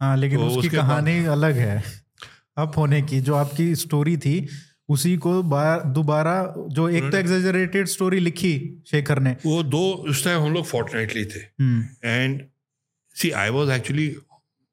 हाँ 0.00 0.16
लेकिन 0.16 0.38
तो 0.38 0.46
उसके 0.46 0.76
कहानी 0.76 1.24
अलग 1.24 1.56
है। 1.56 1.82
अप 2.56 2.76
होने 2.76 3.02
की 3.02 3.20
जो 3.20 3.34
आपकी 3.34 3.74
स्टोरी 3.74 4.16
थी 4.16 4.34
उसी 4.88 5.16
को 5.16 5.32
दोबारा 5.86 6.54
जो 6.68 6.88
एक 6.88 7.10
तो 7.10 7.16
एग्जेजरेटेड 7.16 7.86
स्टोरी 7.86 8.20
लिखी 8.20 8.52
शेखर 8.86 9.18
ने। 9.18 9.36
वो 9.46 9.62
दो 9.62 9.82
उस 10.08 10.24
टाइम 10.24 10.42
हम 10.42 10.52
लोग 10.54 10.64
फोर्टनाइटली 10.64 11.24
थे। 11.24 11.38
हम्म, 11.38 11.84
and 12.04 12.42
see 13.16 13.30
I 13.30 13.50
was 13.50 13.70
actually 13.70 14.06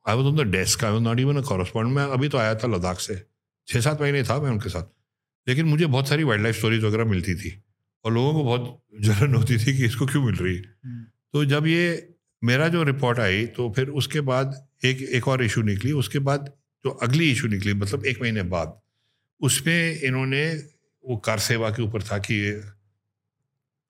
I 0.05 0.15
was 0.15 0.25
on 0.27 0.37
the 0.37 0.51
desk 0.51 0.83
I 0.83 0.91
was 0.91 1.03
not 1.03 1.19
even 1.19 1.37
a 1.37 1.41
correspond 1.41 1.89
मैं 1.89 2.03
अभी 2.03 2.29
तो 2.29 2.37
आया 2.37 2.55
था 2.55 2.67
लद्दाख 2.67 2.99
से। 2.99 3.15
छः 3.67 3.81
सात 3.81 4.01
महीने 4.01 4.23
था 4.23 4.41
मैं 4.41 4.49
उनके 4.49 4.69
साथ। 4.69 4.83
लेकिन 5.47 5.65
मुझे 5.65 5.85
बहुत 5.85 6.07
सारी 6.07 6.23
वाइल्ड 6.23 6.43
लाइफ 6.43 6.57
स्टोरीज 6.57 6.83
वगैरह 6.83 7.05
मिलती 7.05 7.35
थी। 7.35 7.61
और 8.05 8.13
लोगों 8.13 8.33
को 8.33 8.43
बहुत 8.43 8.83
जलन 9.01 9.35
होती 9.35 9.57
थी 9.57 9.77
कि 9.77 9.85
इसको 9.85 10.05
क्यों 10.05 10.23
मिल 10.23 10.35
रही। 10.35 10.55
है 10.55 10.63
हम्म, 10.85 11.03
तो 11.33 11.45
जब 11.45 11.67
ये 11.67 12.09
मेरा 12.43 12.67
जो 12.67 12.83
रिपोर्ट 12.83 13.19
आई 13.19 13.45
तो 13.47 13.71
फिर 13.71 13.89
उसके 13.89 14.21
बाद 14.21 14.67
एक 14.85 15.01
एक 15.01 15.27
और 15.27 15.43
इशू 15.43 15.61
निकली। 15.61 15.91
उसके 15.91 16.19
बाद 16.19 16.51
जो 16.85 16.89
अगली 17.03 17.31
इशू 17.31 17.47
निकली 17.47 17.73
मतलब 17.73 18.05
एक 18.05 18.21
महीने 18.21 18.43
बाद 18.43 18.79
उसमें 19.41 20.01
इन्होंने 20.01 20.53
वो 21.09 21.17
कार 21.17 21.39
सेवा 21.39 21.69
के 21.69 21.83
ऊपर 21.83 22.03
था 22.03 22.17
कि 22.17 22.61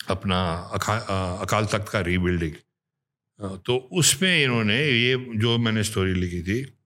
अपना 0.10 0.54
अका, 0.54 0.98
अकाल 1.42 1.66
तख्त 1.66 1.90
का 1.90 2.00
रीबिल्डिंग 2.00 2.52
तो 3.66 3.90
उसमें 3.92 4.44
इन्होंने 4.44 4.88
ये 4.88 5.28
जो 5.36 5.58
मैंने 5.58 5.84
स्टोरी 5.84 6.14
लिखी 6.14 6.44
थी 6.44 6.78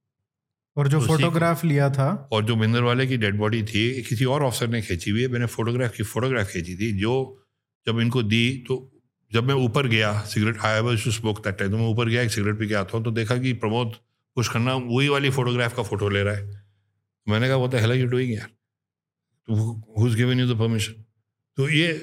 और 0.77 0.87
जो 0.87 1.01
फोटोग्राफ 1.01 1.65
लिया 1.65 1.89
था? 1.89 2.29
और 2.31 2.45
जो 2.45 2.55
मिंदर 2.55 2.81
वाले 2.81 3.07
की 3.07 3.17
डेड 3.17 3.35
बॉडी 3.35 3.63
थी 3.63 4.01
किसी 4.01 4.25
और 4.25 4.43
ऑफिसर 4.43 4.67
ने 4.67 4.81
खींची 4.81 5.11
हुई 5.11 5.21
है 5.21 5.27
मैंने 5.27 5.45
फोटोग्राफ 5.45 5.95
की 5.95 6.03
फोटोग्राफ 6.03 6.47
खींची 6.47 6.75
थी 6.75 6.91
जो 6.91 7.43
जब 7.87 7.99
इनको 7.99 8.23
दी 8.23 8.65
तो 8.67 8.91
जब 9.33 9.43
मैं 9.43 9.55
ऊपर 9.55 9.87
गया 9.87 10.19
cigarette 10.19 10.57
I 10.57 10.79
was 10.79 11.03
to 11.05 11.11
smoke 11.11 11.39
that 11.39 11.57
time 11.57 11.71
तो 11.71 11.77
मैं 11.77 11.85
ऊपर 11.85 12.09
गया 12.09 12.21
एक 12.21 12.31
सिगरेट 12.31 12.59
पी 12.59 12.67
के 12.67 12.73
आता 12.73 12.97
हूँ 12.97 13.05
तो 13.05 13.11
देखा 13.11 13.37
कि 13.37 13.53
प्रमोद 13.53 13.93
कुछ 14.35 14.49
खन्ना 14.49 14.73
वही 14.73 15.09
वाली 15.09 15.29
फोटोग्राफ 15.29 15.75
का 15.75 15.83
फ़ोटो 15.83 16.09
ले 16.09 16.23
रहा 16.23 16.35
है। 16.35 16.65
मैंने 17.29 17.47
कहा 17.47 17.57
वो 17.57 17.67
तो 17.67 17.77
हेला 17.77 17.93
यू 17.93 18.07
डूइंग 18.07 18.33
यार 18.33 18.54
तो 19.47 19.93
who's 19.99 20.15
given 20.15 20.39
you 20.39 20.53
the 20.53 20.57
permission 20.59 21.03
तो 21.57 21.69
ये 21.69 21.93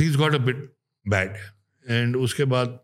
things 0.00 0.16
got 0.16 0.34
a 0.34 0.38
bit 0.40 0.68
bad 1.06 1.36
and 1.86 2.16
उसके 2.16 2.44
बाद 2.46 2.78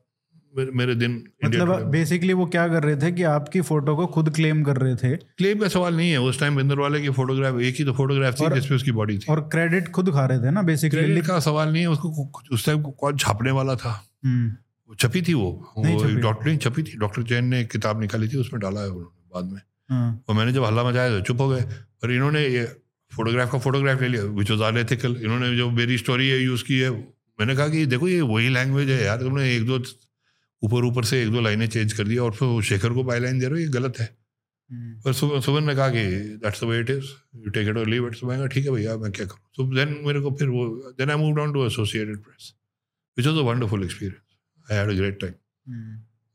मेरे, 0.55 0.95
दिन 0.95 1.12
मतलब 1.45 1.87
बेसिकली 1.91 2.32
वो 2.32 2.45
क्या 2.47 2.66
कर 2.68 2.82
रहे 2.85 2.97
थे 2.97 3.11
कि 3.12 3.22
आपकी 3.28 3.61
फ़ोटो 3.61 3.95
को 3.97 4.07
खुद 4.07 4.28
क्लेम 4.35 4.62
कर 4.64 4.76
रहे 4.76 4.95
थे? 4.97 5.16
क्लेम 5.16 5.59
का 5.61 5.68
सवाल 5.68 5.97
नहीं 5.97 6.11
है। 6.11 6.20
उस 6.20 6.39
टाइम 6.41 6.57
बिंदर 6.57 6.78
वाले 6.78 7.01
की 7.01 7.11
फोटोग्राफ 7.11 7.59
एक 7.61 7.76
ही 7.78 7.85
तो 7.85 7.93
फोटोग्राफ 7.93 8.35
थी 8.35 8.51
जिसपे 8.55 8.74
उसकी 8.74 8.93
बॉडी 8.93 9.16
थी। 9.18 9.26
और 9.30 9.41
क्रेडिट 9.53 9.89
खुद 9.89 10.11
खा 10.11 10.26
रहे 10.26 10.39
थे 10.39 10.51
ना 10.51 10.62
बेसिकली 10.62 11.01
क्रेडिट 11.01 11.26
का 11.26 11.39
सवाल 11.41 11.72
नहीं 11.72 11.82
है। 11.82 11.89
उसको 11.89 12.30
उस 12.53 12.66
टाइम 12.66 12.82
कौन 12.82 13.16
छापने 13.16 13.51
वाला 13.51 13.74
था? 13.76 13.93
वो 14.24 14.95
छपी 14.97 15.22
थी 15.22 15.35
वो? 15.35 15.51
डॉक्टर 15.76 16.47
नहीं 16.47 16.59
छपी। 16.59 16.82
थी? 16.82 16.97
डॉक्टर 16.99 17.22
जैन 17.24 17.45
ने 17.47 17.64
किताब 17.66 18.01
निकाली 18.01 18.28
थी 18.28 18.39
उसमें 18.39 18.61
डाला 18.62 18.80
है 18.80 18.89
उन्होंने 18.89 19.28
बाद 19.35 19.53
में। 19.53 19.61
हाँ, 19.91 20.24
और 20.28 20.35
मैंने 20.35 20.53
जब 20.53 20.64
हल्ला 20.64 20.85
मचाया 20.85 21.11
तो 21.11 21.20
चुप 21.22 21.41
हो 21.41 21.49
गए। 21.49 21.61
पर 21.61 22.12
इन्होंने 22.12 22.47
फोटोग्राफ 23.16 23.52
का 23.52 23.58
फोटोग्राफ 23.58 24.02
ले 24.02 24.08
लिया 24.08 24.24
विच 24.38 24.50
वॉज़ 24.50 24.62
अनएथिकल 24.62 25.16
इन्होंने 25.22 25.56
जो 25.56 25.70
मेरी 25.72 25.98
स्टोरी 25.98 26.28
है 26.28 26.40
यूज़ 26.42 26.64
की 26.64 26.78
है 26.78 26.90
मैंने 27.38 27.56
कहा 27.56 27.68
कि 27.68 27.84
देखो 27.86 28.08
ये 28.08 28.20
वही 28.22 28.48
लैंग्वेज 28.48 28.90
है 28.90 29.02
यार 29.04 29.18
तुमने 29.20 29.54
एक 29.56 29.66
दो 29.66 29.78
ऊपर 30.62 30.84
ऊपर 30.84 31.04
से 31.04 31.22
एक 31.22 31.30
दो 31.30 31.40
लाइनें 31.40 31.66
चेंज 31.68 31.92
कर 31.92 32.04
दिया 32.04 32.22
और 32.22 32.32
फिर 32.32 32.48
वो 32.48 32.60
शेखर 32.68 32.92
को 32.92 33.04
बाई 33.04 33.20
लाइन 33.20 33.38
दे 33.38 33.46
रहे 33.46 33.54
हो 33.54 33.60
ये 33.60 33.68
गलत 33.72 33.98
है. 34.00 34.08
हम्म, 34.70 35.00
पर 35.04 35.12
सुबह 35.12 35.40
सुबह 35.40 35.60
ने 35.60 35.74
कहा 35.74 35.88
कि 35.88 36.04
that's 36.44 36.62
the 36.64 36.66
way 36.66 36.78
it 36.80 36.90
is 36.90 37.10
you 37.36 37.50
take 37.50 37.68
it 37.68 37.76
or 37.76 37.88
leave 37.88 38.06
it 38.08 38.16
मैं 38.24 38.38
कहा 38.38 38.46
ठीक 38.46 38.64
है 38.66 38.72
भैया 38.72 38.96
मैं 38.96 39.10
क्या 39.12 39.26
करूँ? 39.26 39.40
तो 39.56 39.64
देन 39.74 39.96
मेरे 40.06 40.20
को 40.20 40.30
फिर 40.30 40.48
वो 40.48 40.66
then 40.98 41.10
I 41.10 41.16
move 41.16 41.40
on 41.40 41.52
to 41.52 41.66
Associated 41.66 42.16
Press 42.18 42.52
which 43.18 43.26
was 43.26 43.38
a 43.38 43.42
wonderful 43.42 43.84
experience 43.84 44.72
I 44.72 44.78
had 44.78 44.90
a 44.90 44.94
great 44.94 45.20
time. 45.20 45.34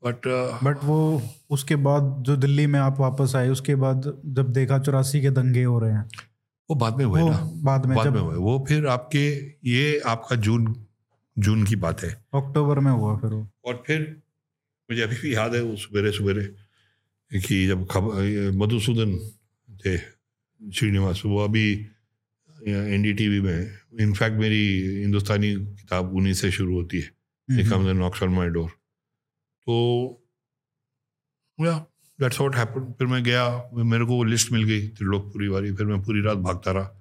But 0.03 0.27
but 0.63 0.84
वो 0.84 0.99
उसके 1.49 1.75
बाद 1.88 2.15
जो 2.27 2.36
दिल्ली 2.38 2.67
में 2.67 2.80
आप 2.80 2.99
वापस 2.99 3.36
आए 3.36 3.49
उसके 3.49 3.75
बाद 3.75 4.11
जब 4.38 4.51
देखा 4.53 4.80
चौरासी 4.80 5.21
के 5.21 5.30
दंगे 5.32 5.63
हो 5.63 5.80
रहे 5.80 5.91
हैं 5.91 6.07
वो 6.70 6.76
बाद 6.76 6.97
में 6.97 7.05
हुए 7.05 7.30
ना। 7.30 7.51
बाद 7.53 7.86
में 7.86 7.97
बाद 7.97 8.05
जब 8.05 8.13
में 8.13 8.22
हुए। 8.22 8.36
वो 8.36 8.65
फिर 8.67 8.88
आपके 8.88 9.47
ये 9.70 9.99
आपका 9.99 10.36
जून 10.36 10.86
जून 11.39 11.65
की 11.65 11.76
बात 11.76 12.01
है। 12.01 12.09
अक्टूबर 12.34 12.80
में 12.80 12.91
हुआ 12.91 13.17
फिर 13.17 13.30
वो। 13.30 13.47
और 13.65 13.84
फिर 13.88 14.22
मुझे 14.91 15.01
अभी 15.01 15.15
भी 15.15 15.36
याद 15.36 15.55
है 15.55 15.61
वो 15.61 15.76
सवेरे 15.76 16.11
सवेरे 16.11 16.45
कि 17.39 17.67
जब 17.67 17.88
खबर 17.91 18.51
मधुसूदन 18.51 19.32
थे 19.86 19.97
श्रीनिवास 20.72 21.22
वो 21.26 21.43
अभी 21.43 21.88
एन 22.67 23.01
डी 23.01 23.13
टी 23.13 23.28
वी 23.28 23.41
में 23.41 23.78
इनफैक्ट 24.01 24.38
मेरी 24.38 24.82
हिंदुस्तानी 24.82 25.55
किताब 25.55 26.13
उन्हीं 26.15 26.34
से 26.34 26.51
शुरू 26.51 26.74
होती 26.74 26.99
है। 26.99 27.20
knocks 27.51 28.24
on 28.24 28.30
my 28.30 28.47
door. 28.49 28.70
तो 29.65 30.28
या 31.61 31.89
दैट्स 32.20 32.39
व्हाट 32.41 32.55
हैपेंड 32.55 32.93
फिर 32.93 33.07
मैं 33.07 33.24
गया 33.24 33.43
मेरे 33.74 34.05
को 34.05 34.15
वो 34.15 34.24
लिस्ट 34.26 34.51
मिल 34.51 34.63
गई 34.63 34.88
त्रिलोकपुरी 34.89 35.47
वाली। 35.47 35.72
फिर 35.74 35.86
मैं 35.86 36.01
पूरी 36.03 36.22
रात 36.22 36.38
भागता 36.39 36.72
रहा। 36.72 36.95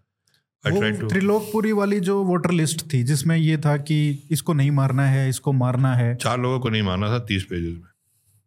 त्रिलोकपुरी 0.65 1.73
वाली 1.73 1.99
जो 2.01 2.23
वोटर 2.25 2.51
लिस्ट 2.53 2.83
थी 2.93 3.03
जिसमें 3.05 3.37
ये 3.37 3.57
था 3.59 3.77
कि 3.79 3.99
इसको 4.31 4.55
नहीं 4.55 4.71
मारना 4.73 5.07
है 5.07 5.29
इसको 5.29 5.53
मारना 5.55 5.95
है। 5.95 6.15
चार 6.17 6.41
लोगों 6.41 6.61
को 6.61 6.69
नहीं 6.69 6.83
मारना 6.83 7.09
था 7.09 7.19
तीस 7.27 7.45
पेजेस 7.45 7.75
में। 7.75 7.89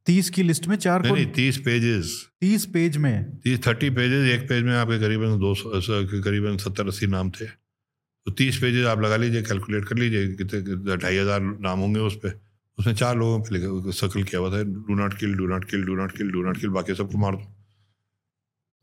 तीस 0.07 0.29
की 0.29 0.43
लिस्ट 0.43 0.67
में 0.67 0.75
चार 0.77 1.01
नहीं 1.01 1.09
को 1.09 1.15
नहीं 1.15 1.25
तीस 1.33 1.57
पेजेस 1.65 2.15
तीस 2.41 2.65
पेज 2.73 2.97
में। 2.97 3.39
तीस 3.39 3.65
थर्टी 3.67 3.89
पेजेस 3.91 4.29
एक 4.31 4.47
पेज 4.49 4.63
में 4.63 4.73
आपके 4.75 4.99
करीबन 4.99 5.37
दो 5.39 5.53
सौ 5.55 6.03
करीबन 6.21 6.57
सत्तर 6.57 6.87
अस्सी 6.87 7.07
नाम 7.07 7.29
थे। 7.31 7.45
तो 7.45 8.31
तीस 8.33 8.57
पेजेस 8.61 8.85
आप 8.85 9.01
लगा 9.01 9.17
लीजिए 9.17 9.41
कैलकुलेट 9.41 9.85
कर 9.85 9.97
लीजिए 9.97 10.27
कितने 10.33 10.61
कितने 10.61 10.97
ढाई 10.97 11.17
हज़ार 11.17 11.41
नाम 11.41 11.79
होंगे 11.79 11.99
उस 12.01 12.15
पर 12.15 12.39
उसमें 12.77 12.93
चार 12.93 13.17
लोगों 13.17 13.39
पे 13.41 13.91
सर्कल 13.91 14.23
किया 14.23 14.41
हुआ 14.41 14.49
था 14.51 14.63
do 14.63 14.95
not 14.95 15.17
kill 15.19 15.33
do 15.35 15.47
not 15.47 15.69
kill 15.69 15.83
do 15.85 15.95
not 15.95 16.17
kill 16.17 16.31
do 16.31 16.41
not 16.43 16.57
kill 16.57 16.69
बाकी 16.69 16.95
सबको 16.95 17.17
मार 17.17 17.35
दो। 17.35 17.43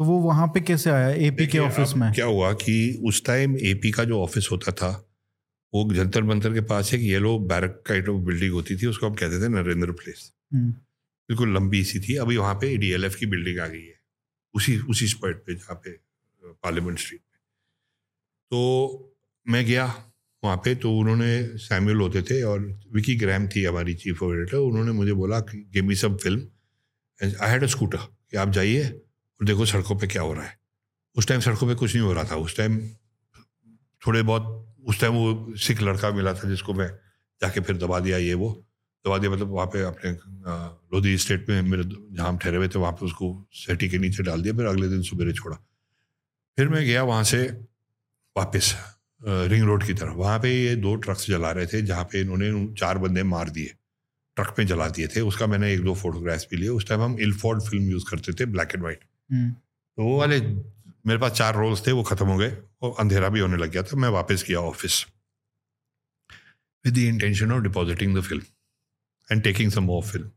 तो 0.00 0.04
वो 0.04 0.18
वहाँ 0.18 0.46
पे 0.46 0.60
कैसे 0.60 0.90
आया? 0.90 1.08
एपी 1.26 1.46
के 1.46 1.58
ऑफ़िस 1.58 1.94
में। 1.96 2.12
क्या 2.12 2.26
हुआ 2.26 2.52
कि 2.52 2.74
उस 3.04 3.24
टाइम 3.24 3.56
एपी 3.66 3.90
का 3.90 4.04
जो 4.04 4.20
ऑफ़िस 4.22 4.48
होता 4.52 4.72
था 4.72 4.90
वो 5.72 5.92
जंतर 5.94 6.22
मंतर 6.22 6.52
के 6.54 6.60
पास 6.60 6.92
एक 6.94 7.00
yellow 7.00 7.38
barrack 7.38 7.82
kind 7.86 8.08
of 8.08 8.22
building 8.24 8.52
होती 8.52 8.76
थी 8.76 8.86
उसको 8.86 9.06
हम 9.06 9.14
कहते 9.14 9.42
थे 9.42 9.48
नरेंद्र 9.48 9.92
प्लेस 9.92 10.32
हम्म, 10.54 10.70
बिल्कुल 10.70 11.54
लंबी 11.54 11.82
सी 11.84 12.00
थी 12.00 12.16
अभी 12.16 12.36
वहाँ 12.36 12.54
पे 12.54 12.76
डीएलएफ 12.76 13.16
की 13.16 13.26
बिल्डिंग 13.26 13.58
आ 13.60 13.66
गई 13.66 13.82
है। 13.82 13.98
उसी 14.54 14.78
उसी 14.90 15.06
स्पॉट 15.08 15.44
पे 15.46 15.54
जहाँ 15.54 15.80
पे 15.84 15.90
पार्लियामेंट 16.62 16.98
स्ट्रीट 16.98 17.20
पे। 17.20 17.36
तो 18.50 19.14
मैं 19.46 19.64
गया 19.66 19.86
वहाँ 20.42 20.56
पे 20.56 20.74
तो 20.74 20.92
उन्होंने 20.98 21.58
सैम्यूल 21.58 22.00
होते 22.00 22.22
थे 22.22 22.42
और 22.42 22.60
विकी 22.92 23.16
ग्रैम 23.16 23.48
थी 23.48 23.64
हमारी 23.64 23.94
चीफ 23.94 24.22
ऑफ़ 24.22 24.32
एडिटर, 24.32 24.56
उन्होंने 24.56 24.92
मुझे 24.92 25.12
बोला 25.12 25.40
कि 25.40 25.58
give 25.72 25.84
me 25.84 25.94
some 25.94 26.16
film 26.16 26.40
I 27.20 27.50
had 27.50 27.62
a 27.62 27.66
scooter 27.66 27.98
कि 27.98 28.36
आप 28.36 28.50
जाइए 28.50 28.84
और 28.84 29.46
देखो 29.46 29.66
सड़कों 29.66 29.96
पे 29.98 30.06
क्या 30.06 30.22
हो 30.22 30.32
रहा 30.34 30.44
है। 30.44 30.56
उस 31.16 31.28
टाइम 31.28 31.40
सड़कों 31.40 31.66
पे 31.68 31.74
कुछ 31.74 31.94
नहीं 31.94 32.04
हो 32.06 32.12
रहा 32.12 32.24
था। 32.24 32.36
उस 32.36 32.56
टाइम 32.56 32.78
थोड़े 34.02 34.22
बहुत, 34.22 34.76
उस 34.86 35.00
टाइम 35.00 35.14
वो 35.14 35.56
सिख 35.56 35.82
लड़का 35.82 36.10
मिला 36.10 36.34
था 36.34 36.48
जिसको 36.48 36.74
मैं 36.74 36.88
जाके 37.40 37.60
फिर 37.60 37.76
दबा 37.76 38.00
दिया 38.00 38.18
ये 38.18 38.34
वो। 38.34 38.50
दबा 39.04 39.18
दिया 39.18 39.30
मतलब 39.30 39.48
वहाँ 39.48 39.66
पे 39.66 39.82
अपने 39.82 40.12
लोधी 40.92 41.16
स्टेट 41.18 41.48
में 41.50 41.62
मेरे 41.62 41.82
जहाँ 41.86 42.36
ठहरे 42.38 42.56
हुए 42.56 42.68
थे, 42.68 42.78
वहाँ 42.78 42.92
पे 42.92 43.06
उसको 43.06 43.48
सेटी 43.52 43.88
के 43.88 43.98
नीचे 43.98 44.22
डाल 44.22 44.42
दिया। 44.42 44.54
फिर 44.54 44.66
अगले 44.66 44.88
दिन 44.88 45.02
सुबह 45.02 45.32
छोड़ा। 45.32 45.56
फिर 46.58 46.68
मैं 46.68 46.84
गया 46.84 47.02
वहाँ 47.02 47.24
से 47.24 47.42
वापस। 48.36 48.74
रिंग 49.20 49.64
रोड 49.66 49.84
की 49.84 49.94
तरफ़। 49.94 50.14
वहाँ 50.16 50.38
पे 50.40 50.50
ये 50.52 50.74
दो 50.76 50.94
ट्रक्स 50.96 51.26
जला 51.28 51.50
रहे 51.52 51.66
थे 51.66 51.82
जहाँ 51.84 52.04
पे 52.12 52.20
इन्होंने 52.20 52.50
चार 52.78 52.98
बंदे 52.98 53.22
मार 53.24 53.50
दिए 53.50 53.74
ट्रक 54.36 54.54
पे 54.56 54.64
जला 54.64 54.88
दिए 54.88 55.06
थे। 55.06 55.20
उसका 55.22 55.46
मैंने 55.46 55.72
एक 55.74 55.82
दो 55.84 55.94
फोटोग्राफ्स 55.96 56.46
भी 56.50 56.56
लिए। 56.56 56.68
उस 56.70 56.86
टाइम 56.88 57.00
हम 57.02 57.18
इल्फोर्ड 57.20 57.62
फ़िल्म 57.62 57.90
यूज़ 57.90 58.04
करते 58.10 58.32
थे 58.32 58.46
ब्लैक 58.46 58.74
एंड 58.74 58.82
वाइट 58.84 59.00
हम्म, 59.30 59.50
तो 59.50 60.02
वो 60.02 60.18
वाले 60.18 60.40
मेरे 60.40 61.18
पास 61.20 61.32
चार 61.32 61.54
रोल्स 61.56 61.86
थे 61.86 61.92
वो 61.92 62.02
ख़त्म 62.02 62.26
हो 62.26 62.36
गए 62.38 62.56
और 62.82 62.94
अंधेरा 63.00 63.28
भी 63.28 63.40
होने 63.40 63.56
लग 63.56 63.70
गया 63.70 63.82
था। 63.82 63.96
मैं 63.96 64.08
वापस 64.10 64.42
किया 64.42 64.60
office. 64.62 65.04
With 66.84 66.94
the 66.94 66.98
intention 66.98 67.52
of 67.52 67.62
depositing 67.62 68.16
the 68.16 68.20
film 68.22 68.42
and 69.28 69.42
taking 69.42 69.70
some 69.72 69.84
more 69.84 70.02
film 70.04 70.30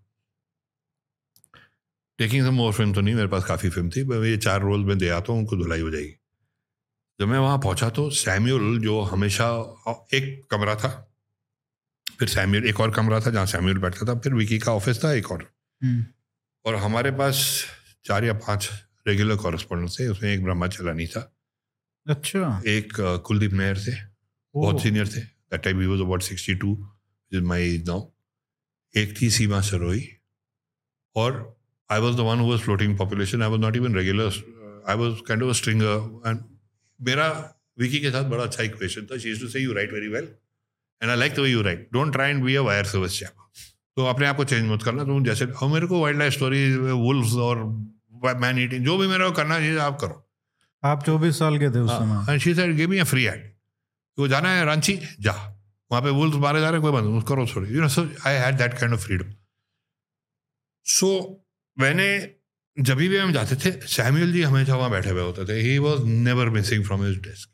taking 2.20 2.46
some 2.46 2.54
more 2.54 2.74
film 2.74 2.94
तो 2.94 3.02
नहीं 3.02 3.16
मेरे 3.16 3.28
पास 3.28 3.46
काफ़ी 3.46 3.70
फ़िल्म 3.70 3.90
थी 3.90 4.30
ये 4.30 4.38
चार 4.40 4.62
रोल 4.62 4.86
में 4.86 4.98
दे 4.98 5.10
आता 5.10 5.32
हूँ 5.32 5.40
उनको 5.40 5.58
धुलाई 5.58 5.82
हो 5.82 5.90
जाएगी। 5.92 6.16
जब 7.22 7.28
मैं 7.28 7.40
वहाँ 7.40 7.58
पहुँचा 7.58 7.90
तो 7.90 8.10
सैम्यूल 8.10 8.80
जो 8.82 9.02
हमेशा 9.02 9.48
एक 10.14 10.46
कमरा 10.52 10.76
था 10.76 10.90
फिर 12.20 12.30
सैम्यूल 12.30 12.66
एक 12.68 12.80
और 12.80 12.92
कमरा 12.92 13.20
था 13.20 13.32
जहाँ 13.32 13.46
सैम्यूल 13.46 13.78
बैठता 13.78 14.06
था 14.08 14.20
फिर 14.20 14.34
विकी 14.34 14.60
का 14.60 14.74
ऑफ़िस 14.74 15.04
था 15.04 15.12
एक 15.14 15.32
और। 15.32 15.44
हम्म, 15.82 16.06
और 16.66 16.76
हमारे 16.76 17.12
पास 17.12 17.44
चार 18.06 18.26
या 18.26 18.34
पाँच 18.34 18.70
रेगुलर 19.08 19.36
कॉरेस्पॉन्डेंट 19.36 20.00
थे 20.00 20.08
उसमें 20.08 20.34
एक 20.34 20.44
ब्रह्माचलानी 20.44 21.08
था। 21.08 21.22
अच्छा। 22.08 22.62
एक 22.68 22.94
कुलदीप 23.26 23.54
नायर 23.54 23.80
थे 23.80 23.96
बहुत 24.56 24.82
सीनियर 24.82 25.08
थे। 25.08 25.22
That 25.22 25.64
time 25.64 25.82
he 25.82 25.88
was 25.88 26.00
about 26.00 26.24
62 26.24 26.76
is 27.34 27.42
my 27.44 27.62
age 27.64 27.88
now 27.88 28.08
एक 28.96 29.22
थी 29.22 29.30
सीमा 29.30 29.62
सरोई 29.62 30.08
और 31.16 31.60
I 31.92 32.00
was 32.00 32.16
the 32.16 32.20
one 32.20 32.40
who 32.40 32.50
was 32.52 32.60
floating 32.60 32.98
population 32.98 33.44
I 33.44 33.50
was 33.50 33.60
not 33.60 33.76
even 33.76 33.96
regular 33.96 34.84
I 34.90 34.96
was 34.96 35.22
kind 35.28 35.44
of 35.44 35.50
a 35.50 35.54
stringer 35.54 36.30
and 36.30 36.51
मेरा 37.02 37.28
विकी 37.80 38.00
के 38.00 38.12
साथ 38.12 38.24
बड़ा 38.30 38.44
अच्छा 38.44 38.64
इक्वेशन 38.64 39.06
था। 39.06 39.18
She 39.18 39.30
used 39.30 39.42
to 39.42 39.50
say 39.50 39.60
you 39.60 39.74
write 39.74 39.94
very 39.94 40.08
well 40.08 40.28
and 41.02 41.12
I 41.12 41.18
like 41.18 41.34
the 41.34 41.40
way 41.40 41.50
you 41.50 41.62
write 41.62 41.88
don't 41.94 42.12
try 42.14 42.30
and 42.30 42.44
be 42.44 42.56
a 42.56 42.62
wire 42.62 42.86
service 42.86 43.20
chap 43.20 43.34
तो 43.98 44.06
अपने 44.06 44.28
आप 44.28 44.38
को 44.38 44.44
चेंज 44.46 44.70
मत 44.72 44.84
करना। 44.84 45.04
तुम 45.04 45.24
जैसे 45.26 45.46
और 45.46 45.70
मेरे 45.70 45.88
को 45.88 46.02
वाइल्ड 46.02 46.20
लाइफ 46.20 46.34
स्टोरी 46.34 46.76
वुल्फ्स 46.76 47.34
और 47.46 47.64
मैन 48.42 48.60
ईटिंग 48.60 48.86
जो 48.86 48.98
भी 48.98 49.08
मेरे 49.08 49.26
को 49.26 49.32
करना 49.32 49.58
चाहिए 49.60 49.78
आप 49.80 49.98
करो। 50.02 50.28
आप 50.84 51.04
चौबीस 51.06 51.40
साल 51.40 51.58
के 51.60 51.70
थे 51.70 51.80
उस 51.80 51.90
हाँ, 51.92 52.00
समय। 52.00 52.34
And 52.34 52.42
she 52.42 52.54
said 52.56 52.76
give 52.76 52.90
me 52.90 52.98
a 52.98 53.04
free 53.04 53.24
hand 53.24 53.50
तो 54.18 54.28
जाना 54.28 54.50
है 54.50 54.66
रांची? 54.66 55.00
जा। 55.20 55.32
वहाँ 55.92 56.02
पे 56.02 56.10
वुल्स 56.12 56.36
मारे 56.42 56.60
जा 56.62 56.70
रहे 56.70 56.82
कोई 56.82 57.02
नहीं 57.02 57.22
करो 57.28 57.46
sorry 57.46 57.74
you 57.74 57.82
know 57.82 57.88
so 57.90 58.02
I 58.28 58.36
had 58.36 58.58
that 58.58 58.74
kind 58.74 58.94
of 58.94 59.06
freedom 59.06 59.34
so 60.86 61.10
मैंने 61.78 62.08
जब 62.78 62.98
भी 62.98 63.18
हम 63.18 63.32
जाते 63.34 63.56
थे 63.56 63.72
सैम्यूल 63.88 64.32
जी 64.34 64.42
हमेशा 64.42 64.76
वहाँ 64.76 64.90
बैठे 64.92 65.10
हुए 65.10 65.22
होते 65.22 65.46
थे। 65.46 65.60
He 65.62 65.78
was 65.78 66.04
never 66.06 66.50
missing 66.50 66.86
from 66.86 67.04
his 67.04 67.18
desk 67.22 67.50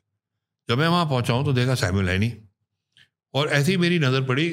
जब 0.70 0.78
मैं 0.78 0.88
वहाँ 0.88 1.06
पहुँचा 1.06 1.34
हूँ 1.34 1.46
तो 1.46 1.54
देखा 1.54 1.76
सैम्यूल 1.76 2.10
है 2.10 2.18
नहीं। 2.18 2.32
और 3.34 3.48
ऐसे 3.50 3.72
ही 3.72 3.78
मेरी 3.78 4.00
नज़र 4.00 4.22
पड़ी 4.26 4.48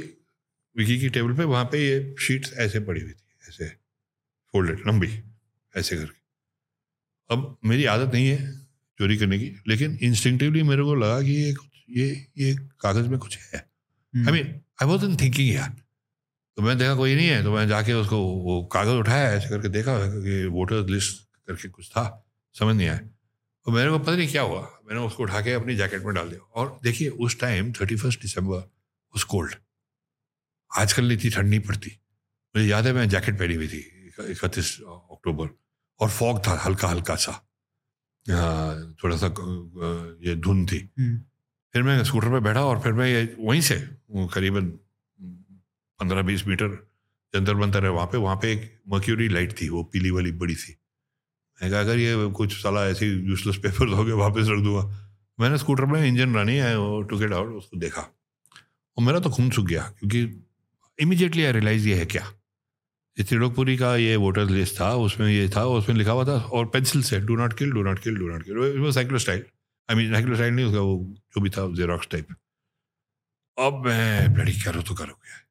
विकी 0.76 0.98
की 1.00 1.08
टेबल 1.08 1.36
पे 1.36 1.44
वहाँ 1.44 1.64
पे 1.72 1.78
ये 1.80 2.14
शीट्स 2.20 2.52
ऐसे 2.58 2.80
पड़ी 2.80 3.00
हुई 3.00 3.12
थी 3.12 3.48
ऐसे 3.48 3.68
फोल्डेड 4.54 4.86
लंबी 4.88 5.08
ऐसे 5.74 5.96
करके। 5.96 6.22
अब 7.30 7.56
मेरी 7.64 7.84
आदत 7.86 8.12
नहीं 8.14 8.26
है 8.26 8.52
चोरी 9.00 9.16
करने 9.16 9.38
की 9.38 9.54
लेकिन 9.68 9.98
इंस्टिंक्टिवली 10.02 10.62
मेरे 10.62 10.82
को 10.82 10.94
लगा 10.94 11.20
कि 11.22 11.32
ये 11.34 11.52
कुछ 11.54 11.68
ये 11.90 12.08
ये 12.38 12.54
कागज़ 12.80 13.08
में 13.08 13.18
कुछ 13.18 13.38
है। 13.38 13.58
I 13.58 14.32
mean 14.32 14.60
I 14.82 14.88
was 14.88 15.04
in 15.04 15.16
thinking 15.16 15.54
यार। 15.54 15.76
तो 16.58 16.62
मैंने 16.62 16.78
देखा 16.80 16.94
कोई 16.94 17.14
नहीं 17.14 17.26
है 17.28 17.42
तो 17.44 17.52
मैं 17.52 17.66
जाके 17.68 17.92
उसको 17.92 18.18
वो 18.44 18.62
कागज़ 18.72 18.98
उठाया 18.98 19.30
ऐसे 19.32 19.48
करके 19.48 19.68
देखा 19.68 19.96
कि 20.16 20.44
वोटर्स 20.52 20.90
लिस्ट 20.90 21.22
करके 21.48 21.68
कुछ 21.68 21.88
था 21.90 22.04
समझ 22.54 22.74
नहीं 22.76 22.88
आया। 22.88 23.00
और 23.66 23.74
मेरे 23.74 23.90
को 23.90 23.98
पता 23.98 24.14
नहीं 24.16 24.28
क्या 24.28 24.42
हुआ 24.42 24.60
मैंने 24.88 25.00
उसको 25.00 25.22
उठा 25.22 25.40
के 25.40 25.52
अपनी 25.52 25.76
जैकेट 25.76 26.04
में 26.04 26.14
डाल 26.14 26.28
दिया। 26.30 26.40
और 26.54 26.78
देखिए 26.82 27.08
उस 27.08 27.38
टाइम 27.40 27.72
थर्टी 27.72 27.96
फ़र्स्ट 27.96 28.22
दिसंबर 28.22 28.70
उस 29.14 29.24
कोल्ड 29.24 29.54
आजकल 30.70 31.12
इतनी 31.12 31.30
ठंड 31.30 31.48
नहीं 31.50 31.60
पड़ती। 31.60 31.90
मुझे 32.54 32.68
याद 32.68 32.86
है 32.86 32.92
मैं 32.92 33.08
जैकेट 33.08 33.38
पहनी 33.38 33.54
हुई 33.54 33.68
थी 33.68 33.82
इकतीस 34.30 34.78
अक्टूबर 34.82 35.48
और 36.00 36.10
फॉग 36.10 36.46
था 36.46 36.52
हल्का 36.64 36.88
हल्का 36.88 37.14
सा 37.16 37.32
थोड़ा 39.02 39.16
सा 39.16 39.26
ये 40.26 40.34
धुंध 40.36 40.70
थी। 40.72 40.78
हम्म, 40.98 41.18
फिर 41.74 41.82
मैं 41.82 42.02
स्कूटर 42.04 42.30
पर 42.30 42.40
बैठा 42.40 42.64
और 42.64 42.80
फिर 42.80 42.92
मैं 42.92 43.08
ये 43.08 43.22
वहीं 43.38 43.60
से 43.60 43.76
करीबन 44.34 44.72
पंद्रह 46.00 46.22
बीस 46.22 46.46
मीटर 46.46 46.68
जंतर 47.34 47.54
मंतर 47.56 47.84
है, 47.84 47.90
वहाँ 47.90 48.06
पे 48.06 48.18
वहाँ 48.18 48.36
पे 48.36 48.52
एक 48.52 48.70
मर्क्यूरी 48.88 49.28
लाइट 49.28 49.52
थी 49.60 49.68
वो, 49.68 49.82
पीली 49.84 50.10
वाली, 50.10 50.32
बड़ी 50.32 50.54
सी। 50.54 50.76
मैं 51.58 51.70
कहा, 51.70 51.80
अगर 51.80 51.98
ये 51.98 52.30
कुछ 52.32 52.52
साला 52.62 52.86
ऐसे 52.88 53.06
यूजलेस 53.06 53.56
पेपर 53.62 54.04
गए 54.04 54.12
वापस 54.14 54.48
रख 54.48 54.62
दूँगा। 54.64 54.82
मैंने 55.38 55.58
स्कूटर 55.58 55.84
में 55.86 56.00
इंजन 56.02 56.34
रनी 56.36 56.56
है 56.56 56.74
टू 57.08 57.18
गेट 57.18 57.32
आउट 57.32 57.54
उसको 57.54 57.76
देखा। 57.78 58.02
और 58.96 59.04
मेरा 59.04 59.20
तो 59.20 59.30
खून 59.30 59.50
सूख 59.50 59.66
गया, 59.66 59.82
क्योंकि 60.00 60.20
इमिजिएटली 60.98 61.44
आई 61.44 61.52
रियलाइज़ 61.52 61.88
ये 61.88 61.94
है 61.94 62.06
क्या। 62.06 62.22
ये 63.16 63.24
त्रिलोकपुरी 63.24 63.76
का 63.76 63.94
ये 63.96 64.16
वोटर 64.16 64.50
लिस्ट 64.50 64.80
था, 64.80 64.94
उसमें 64.96 65.28
ये 65.28 65.48
था, 65.56 65.64
उसमें 65.66 65.96
लिखा 65.96 66.12
हुआ 66.12 66.24
था, 66.24 66.38
और 66.48 66.66
पेंसिल 66.66 67.02
से 67.02 67.20
do 67.20 67.36
not 67.36 67.52
kill 67.58 67.72
do 67.72 67.82
not 67.82 67.98
kill 67.98 68.16
do 68.16 68.28
not 68.28 68.42
kill 68.42 68.78
वो 68.78 68.92
cyclo 68.92 69.18
style 69.18 69.44
I 69.88 69.96
mean 69.96 70.12
cyclo 70.12 70.34
style 70.34 70.54
नहीं, 70.54 70.66
उसका 70.66 70.80
वो 70.80 71.14
जो 71.34 71.40
भी 71.40 71.50
था 71.50 71.68
जेरोक्स 71.76 72.08
टाइप 72.10 72.34
अब 73.58 73.82
मैं 73.86 74.34
ब्लडी 74.34 74.52
करो 74.60 74.82
तो 74.82 74.94
करो 74.94 75.14
क्या 75.14 75.43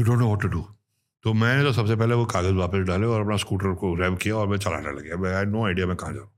you 0.00 0.04
don't 0.06 0.18
know 0.18 0.26
what 0.26 0.42
to 0.42 0.48
do 0.48 0.66
तो 1.24 1.32
मैंने 1.32 1.62
तो 1.62 1.72
सबसे 1.72 1.96
पहले 1.96 2.14
वो 2.14 2.24
कागज़ 2.24 2.52
वापस 2.52 2.78
डाले 2.78 3.06
और 3.06 3.20
अपना 3.20 3.36
स्कूटर 3.36 3.74
को 3.74 3.94
रैम 3.94 4.16
किया 4.16 4.36
और 4.36 4.48
मैं 4.48 4.58
चलाने 4.58 4.88
लग 4.88 5.04
गया। 5.04 5.16
मैं 5.16 5.34
आई 5.34 5.44
नो 5.44 5.66
आइडिया 5.66 5.86
मैं 5.86 5.96
कहाँ 5.96 6.12
जाऊँ। 6.12 6.30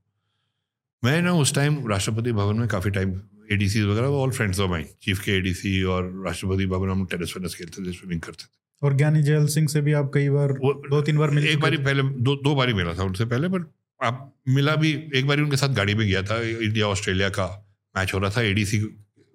मैं 1.03 1.21
ना 1.21 1.33
उस 1.33 1.55
टाइम 1.55 1.87
राष्ट्रपति 1.87 2.31
भवन 2.31 2.55
में 2.55 2.67
काफ़ी 2.67 2.91
टाइम 2.91 3.21
एडीसी 3.51 3.83
वगैरह 3.83 4.07
all 4.07 4.31
friends 4.31 4.59
of 4.59 4.69
my 4.69 4.83
chief 5.01 5.19
के 5.19 5.31
एडीसी 5.31 5.83
और 5.83 6.23
राष्ट्रपति 6.25 6.65
भवन 6.65 6.89
हम 6.89 7.05
टेनिस 7.05 7.37
वेनिस 7.37 7.55
खेलते 7.55 7.89
थे 7.89 7.93
स्विमिंग 7.93 8.21
करते 8.21 8.43
थे। 8.43 8.87
और 8.87 8.93
ज्ञानी 8.93 9.23
जैल 9.23 9.47
सिंह 9.47 9.67
से 9.67 9.81
भी 9.81 9.93
आप 9.93 10.11
कई 10.13 10.29
बार 10.29 10.47
दो 10.53 11.01
तीन 11.01 11.17
बार 11.17 11.29
मिल 11.29 11.47
एक 11.47 11.59
बारी 11.59 11.77
पहले 11.77 12.03
दो 12.03 12.35
दो 12.35 12.55
बारी 12.55 12.73
मिला 12.73 12.93
था 12.93 13.03
उनसे 13.03 13.25
पहले 13.25 13.47
बट 13.47 13.61
आप 14.03 14.35
मिला 14.49 14.75
भी 14.75 14.91
एक 15.15 15.27
बार 15.27 15.39
उनके 15.39 15.57
साथ 15.57 15.69
गाड़ी 15.69 15.95
में 15.95 16.07
गया 16.07 16.23
था 16.23 16.41
इंडिया 16.41 16.87
ऑस्ट्रेलिया 16.87 17.29
का 17.29 17.75
मैच 17.97 18.13
हो 18.13 18.19
रहा 18.19 18.31
था 18.31 18.41
एडीसी 18.41 18.79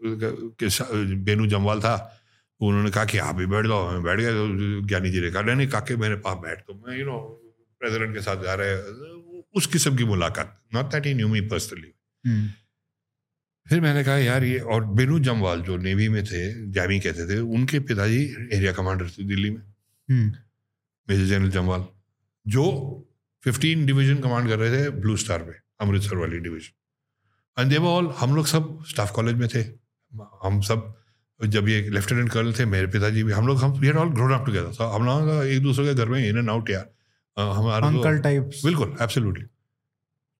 के 0.04 0.70
सा- 0.70 0.92
बेनू 1.14 1.46
जमवाल 1.46 1.80
था 1.80 2.17
उन्होंने 2.60 2.90
कहा 2.90 3.04
कि 3.04 3.18
आप 3.24 3.34
भी 3.34 3.46
बैठ 3.46 3.66
जाओ 3.66 3.90
मैं 3.90 4.02
बैठ 4.02 4.18
गया 4.20 4.30
तो 4.32 4.86
ज्ञानी 4.88 5.10
जी 5.10 5.20
ने 5.20 5.30
कहा 5.30 5.42
नहीं 5.54 5.68
काके 5.68 5.96
मेरे 5.96 6.16
पास 6.24 6.36
बैठ 6.42 6.60
तो 6.66 6.74
मैं 6.86 6.98
यू 6.98 7.04
नो 7.06 7.18
प्रेसिडेंट 7.80 8.14
के 8.14 8.20
साथ 8.22 8.42
जा 8.44 8.54
रहे 8.60 8.76
उस 9.56 9.66
किस्म 9.72 9.96
की 9.96 10.04
मुलाकात 10.04 10.58
not 10.74 10.90
that 10.92 11.06
he 11.06 11.14
knew 11.14 11.28
me 11.28 11.40
personally 11.52 11.92
hmm, 12.24 12.48
फिर 13.66 13.80
मैंने 13.80 14.02
कहा 14.04 14.16
यार 14.18 14.44
ये 14.44 14.58
और 14.74 14.84
बेनू 14.98 15.18
जमवाल 15.28 15.62
जो 15.62 15.76
नेवी 15.86 16.08
में 16.08 16.22
थे 16.24 16.42
जैमी 16.72 16.98
कहते 17.00 17.26
थे 17.28 17.38
उनके 17.56 17.80
पिताजी 17.90 18.22
एरिया 18.52 18.72
कमांडर 18.72 19.08
थे 19.10 19.24
दिल्ली 19.24 19.50
में। 19.50 19.62
हम्म, 20.08 20.32
मेजर 21.08 21.24
जनरल 21.26 21.50
जमवाल 21.50 21.86
जो 22.46 22.64
15 23.44 23.86
डिवीज़न 23.86 24.20
कमांड 24.22 24.48
कर 24.48 24.58
रहे 24.58 24.70
थे 24.76 24.88
ब्लू 25.00 25.16
स्टार 25.16 25.42
पे 25.42 25.52
अमृतसर 25.84 26.16
वाली 26.16 26.38
डिवीज़न 26.46 27.60
एंड 27.60 27.70
देव 27.70 27.86
ऑल 27.86 28.12
हम 28.18 28.34
लोग 28.36 28.46
सब 28.46 28.78
स्टाफ 28.88 29.10
कॉलेज 29.14 29.36
में 29.36 29.48
थे। 29.54 29.62
हम 30.42 30.60
सब 30.68 30.94
जब 31.40 31.68
ये 31.68 31.80
लेफ्टिनेंट 31.90 32.30
कर्नल 32.32 32.52
थे 32.52 32.64
मेरे 32.66 32.86
पिताजी 32.86 33.22
भी 33.22 33.32
हम 33.32 33.46
लोग 33.46 33.58
हम 33.58 33.72
we 33.72 33.90
all 33.90 34.08
grown 34.10 34.32
up 34.32 34.46
together 34.46 34.72
so 34.72 34.84
हम 34.84 35.04
लोग 35.04 35.44
एक 35.44 35.62
दूसरे 35.62 35.84
के 35.84 35.94
घर 35.94 36.08
में 36.08 36.28
इन 36.28 36.38
एंड 36.38 36.50
आउट 36.50 36.70
यार 36.70 36.90
हमारा 37.36 37.90
तो- 37.90 37.96
अंकल 37.96 38.18
टाइप्स 38.18 38.64
बिल्कुल 38.64 38.96
एब्सोल्युटली 39.02 39.44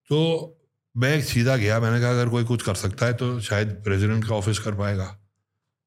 तो 0.09 0.55
मैं 0.95 1.21
सीधा 1.21 1.55
गया 1.55 1.79
मैंने 1.79 1.99
कहा 2.01 2.09
अगर 2.11 2.29
कोई 2.29 2.43
कुछ 2.43 2.61
कर 2.61 2.75
सकता 2.75 3.05
है 3.05 3.13
तो 3.13 3.39
शायद 3.39 3.69
प्रेसिडेंट 3.83 4.25
का 4.27 4.35
ऑफ़िस 4.35 4.59
कर 4.59 4.75
पाएगा. 4.75 5.05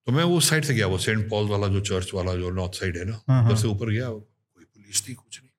तो 0.07 0.13
मैं 0.13 0.25
उस 0.25 0.49
साइड 0.51 0.65
से 0.65 0.75
गया 0.75 0.87
वो 0.87 0.99
सेंट 0.99 1.29
पॉल 1.31 1.49
वाला 1.49 1.67
जो 1.69 1.81
चर्च 1.81 2.11
वाला 2.15 2.35
जो 2.35 2.51
नॉर्थ 2.51 2.75
साइड 2.75 2.97
है 2.97 3.05
ना 3.05 3.21
हाँ, 3.29 3.43
हाँ। 3.45 3.57
से 3.57 3.69
ऊपर 3.69 3.91
गया 3.91 4.09
कोई 4.09 4.65
पुलिस 4.65 5.03
नहीं 5.03 5.15
कुछ 5.17 5.41
नहीं 5.43 5.51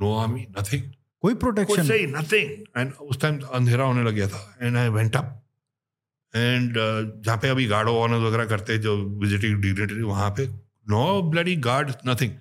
नो 0.00 0.16
आर्मी 0.18 0.46
नथिंग 0.58 0.82
कोई 1.22 1.34
प्रोटेक्शन 1.34 1.82
नथिंग 2.16 2.78
एंड 2.78 2.92
उस 2.92 3.20
टाइम 3.20 3.38
अंधेरा 3.52 3.84
होने 3.84 4.02
लग 4.02 4.14
गया 4.14 4.28
था 4.28 4.56
and 4.62 4.76
I 4.76 4.88
went 4.88 5.16
up 5.16 5.41
and 6.34 6.74
जहाँ 7.24 7.36
पे 7.38 7.48
अभी 7.48 7.66
गार्ड 7.66 7.88
ऑनर्स 7.88 8.22
वगैरह 8.22 8.44
करते 8.46 8.72
हैं, 8.72 8.80
जो 8.80 8.96
विजिटिंग 9.20 9.60
डिग्नेटरी 9.62 10.02
वहाँ 10.02 10.30
पे 10.30 10.46
नो 10.86 11.22
ब्लडी 11.22 11.56
गार्ड 11.64 11.92
नथिंग 12.06 12.32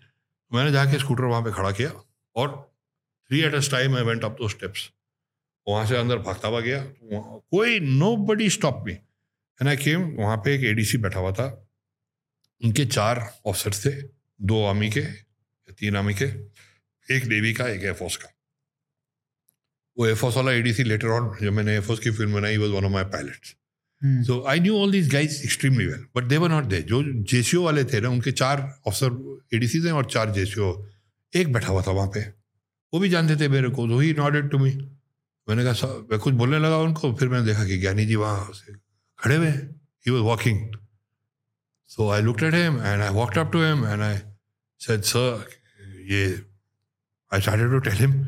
मैंने 0.51 0.71
जाके 0.71 0.99
स्कूटर 0.99 1.23
वहाँ 1.25 1.41
पे 1.41 1.51
खड़ा 1.53 1.71
किया 1.71 1.89
और 2.35 2.49
three 3.29 3.41
at 3.41 3.53
us 3.55 3.71
time 3.71 3.95
I 3.97 4.03
went 4.03 4.23
up 4.25 4.37
दो 4.39 4.47
स्टेप्स 4.49 4.89
वहाँ 5.67 5.85
से 5.85 5.97
अंदर 5.97 6.17
भागता 6.19 6.47
हुआ 6.47 6.59
गया। 6.61 6.83
कोई 7.51 7.79
nobody 8.27 8.49
stop 8.49 8.83
me 8.85 8.91
and 8.91 9.67
I 9.69 9.77
came 9.77 10.03
वहाँ 10.17 10.37
पे 10.37 10.55
एक 10.55 10.63
एडीसी 10.65 10.97
बैठा 10.97 11.19
हुआ 11.19 11.31
था। 11.31 11.45
उनके 12.61 12.85
चार 12.85 13.19
ऑफिसर्स 13.45 13.85
थे, 13.85 13.91
दो 13.91 14.63
आर्मी 14.65 14.89
के, 14.89 15.01
तीन 15.71 15.95
आर्मी 15.97 16.13
के, 16.13 16.25
एक 17.07 17.23
नेवी 17.25 17.53
का, 17.53 17.67
एक 17.67 17.83
एयरफोर्स 17.83 18.15
का। 18.17 18.29
वो 19.97 20.05
एयरफोर्स 20.05 20.35
वाला 20.37 20.51
एडीसी 20.53 20.83
लेटर 20.83 21.07
ऑन 21.09 21.35
जब 21.41 21.53
मैंने 21.53 21.71
एयरफोर्स 21.71 21.99
की 21.99 22.11
फ़िल्म 22.11 22.33
बनाई 22.33 22.57
was 22.57 22.71
one 22.71 22.85
of 22.85 22.91
my 22.91 23.03
pilots 23.13 23.55
so 24.01 24.43
I 24.49 24.59
knew 24.59 24.77
all 24.77 24.91
these 24.91 25.11
guys 25.11 25.41
extremely 25.43 25.85
well 25.85 26.05
but 26.15 26.23
they 26.23 26.37
were 26.37 26.49
not 26.49 26.65
they 26.65 26.81
जो 26.83 27.01
जेसीओ 27.31 27.63
वाले 27.63 27.83
थे 27.85 27.99
ना, 28.01 28.09
उनके 28.09 28.31
चार 28.33 28.61
ऑफिसर 28.87 29.55
एडीसी 29.55 29.83
थे 29.85 29.91
और 29.91 30.05
चार 30.11 30.31
जेसीओ 30.33 30.73
एक 31.33 31.51
बैठा 31.53 31.67
हुआ 31.67 31.81
था 31.81 31.91
वहाँ 31.91 32.07
पे। 32.13 32.21
वो 32.93 32.99
भी 32.99 33.09
जानते 33.09 33.35
थे 33.39 33.47
मेरे 33.49 33.69
को 33.69 33.99
ही 33.99 34.13
नॉटेड 34.13 34.49
टू 34.51 34.57
मी 34.57 34.71
मैंने 35.47 35.63
कहा 35.65 35.87
मैं 36.11 36.19
कुछ 36.19 36.33
बोलने 36.33 36.59
लगा 36.59 36.77
उनको, 36.77 37.13
फिर 37.13 37.29
मैंने 37.29 37.45
देखा 37.45 37.65
कि 37.65 37.77
ज्ञानी 37.77 38.05
जी 38.05 38.15
वहाँ 38.15 38.49
से 38.53 38.73
खड़े 39.19 39.35
हुए 39.35 39.47
ही। 39.47 40.11
Was 40.11 40.21
walking 40.23 40.75
so 41.89 42.09
I 42.11 42.21
look 42.21 42.43
at 42.43 42.53
him 42.53 42.81
and 42.81 43.01
I 43.01 43.09
walked 43.13 43.37
up 43.37 43.51
to 43.53 43.63
him 43.63 43.85
and 43.87 44.01
I 44.01 44.17
said 44.81 45.01
sir, 45.03 45.45
ये 46.11 46.25
I 47.31 47.41
started 47.41 47.71
to 47.71 47.79
tell 47.79 47.97
him 47.97 48.21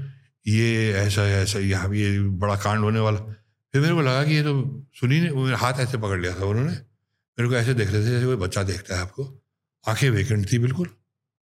ये 0.48 0.92
ऐसा 1.00 1.28
ऐसा 1.32 1.60
यहाँ 1.60 1.94
ये 1.96 2.20
बड़ा 2.20 2.56
कांड 2.64 2.80
होने 2.80 3.00
वाला। 3.00 3.34
फिर 3.74 3.82
मेरे 3.82 3.94
को 3.94 4.02
लगा 4.02 4.24
कि 4.24 4.34
ये 4.34 4.44
तो 4.44 4.54
सुनी 4.94 5.20
नहीं 5.20 5.44
मेरा 5.44 5.58
हाथ 5.58 5.74
ऐसे 5.74 5.98
पकड़ 5.98 6.20
लिया 6.22 6.40
था 6.40 6.46
उन्होंने 6.46 6.72
मेरे 7.38 7.50
को 7.50 7.56
ऐसे 7.56 7.74
देख 7.74 7.90
रहे 7.90 8.02
थे 8.02 8.10
जैसे 8.12 8.26
कोई 8.26 8.36
बच्चा 8.36 8.64
देखता 8.64 8.96
है 8.96 9.02
आपको 9.02 9.44
आँखें 9.86 10.10
वेकेंट 10.10 10.52
थी 10.52 10.60
बिल्कुल 10.60 10.88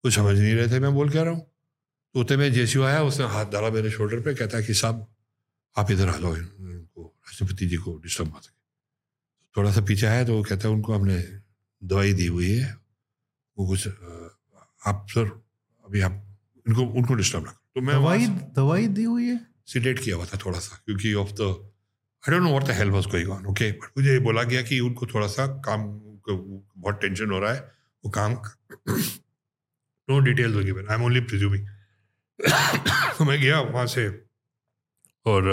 कुछ 0.04 0.16
समझ 0.16 0.38
नहीं 0.40 0.54
रहे 0.56 0.68
थे 0.68 0.80
मैं 0.80 0.94
बोल 0.94 1.10
क्या 1.10 1.24
रहा 1.24 1.34
हूँ 1.34 1.42
तो 2.14 2.20
उतने 2.20 2.38
में 2.38 2.54
जेसी 2.54 2.82
आया 2.82 3.02
उसने 3.04 3.26
हाथ 3.26 3.46
डाला 3.46 3.70
मेरे 3.70 3.92
शोल्डर 3.92 4.20
पर 4.20 4.34
कहता 4.34 4.58
है 4.58 4.64
कि 4.64 4.74
साहब 4.74 5.08
आप 5.78 5.92
इधर 5.92 6.10
आ 6.10 6.18
जाओ 6.18 6.36
इनको 6.36 7.06
राष्ट्रपति 7.06 7.68
जी 7.68 7.78
को 7.78 7.98
डिस्टर्ब 7.98 8.28
मत 8.28 8.52
थोड़ा 9.58 9.72
सा 9.72 9.82
पीछे 9.82 10.06
आया 10.06 10.24
तो 10.26 10.38
वो 10.38 10.44
कहता 10.44 10.68
है 10.68 10.74
उनको 10.74 10.94
हमने 10.94 11.18
दवाई 11.84 12.14
दी 12.14 12.28
हुई 12.28 12.52
है 12.52 12.78
वो 13.58 13.68
कुछ 13.68 13.88
आप 14.88 15.06
सर 15.10 15.26
अभी 15.86 16.02
आप 16.02 16.38
इनको 16.68 16.86
उनको 16.86 17.14
डिस्टर्ब 17.14 17.46
ना 17.46 17.52
तो 17.76 17.82
मैं 17.82 17.96
दवाई 17.96 18.28
दवाई 18.56 18.88
दी 18.88 19.04
हुई 19.04 19.26
है 19.26 19.46
सिडेट 19.66 20.00
किया 20.00 20.16
हुआ 20.16 20.26
था 20.26 20.38
थोड़ा 20.46 20.60
सा 20.60 20.82
क्योंकि 20.86 21.14
of 21.14 21.32
the 21.32 21.69
I 22.24 22.32
don't 22.32 22.44
know 22.44 22.50
what 22.50 22.64
the 22.64 22.72
hell 22.78 22.90
was 22.92 23.06
going 23.08 23.30
on 23.32 23.46
okay 23.46 23.72
but 23.72 23.98
मुझे 23.98 24.12
ये 24.12 24.20
बोला 24.20 24.44
गया 24.44 24.62
कि 24.62 24.80
उनको 24.80 25.06
थोड़ा 25.14 25.28
सा 25.28 25.48
काम 25.66 25.84
बहुत 26.30 27.00
टेंशन 27.02 27.32
हो 27.32 27.40
रहा 27.40 27.54
है 27.54 27.60
वो 28.04 28.12
काम 28.18 28.34
नो 30.10 30.20
डिटेल्स 30.26 30.56
हो 30.56 30.64
given 30.64 30.88
I 30.90 30.96
am 30.96 31.04
only 31.04 31.20
presuming 31.30 31.68
तो 33.18 33.26
मैं 33.26 33.40
गया 33.42 33.60
वहाँ 33.62 33.86
से 33.88 34.08
और 35.26 35.44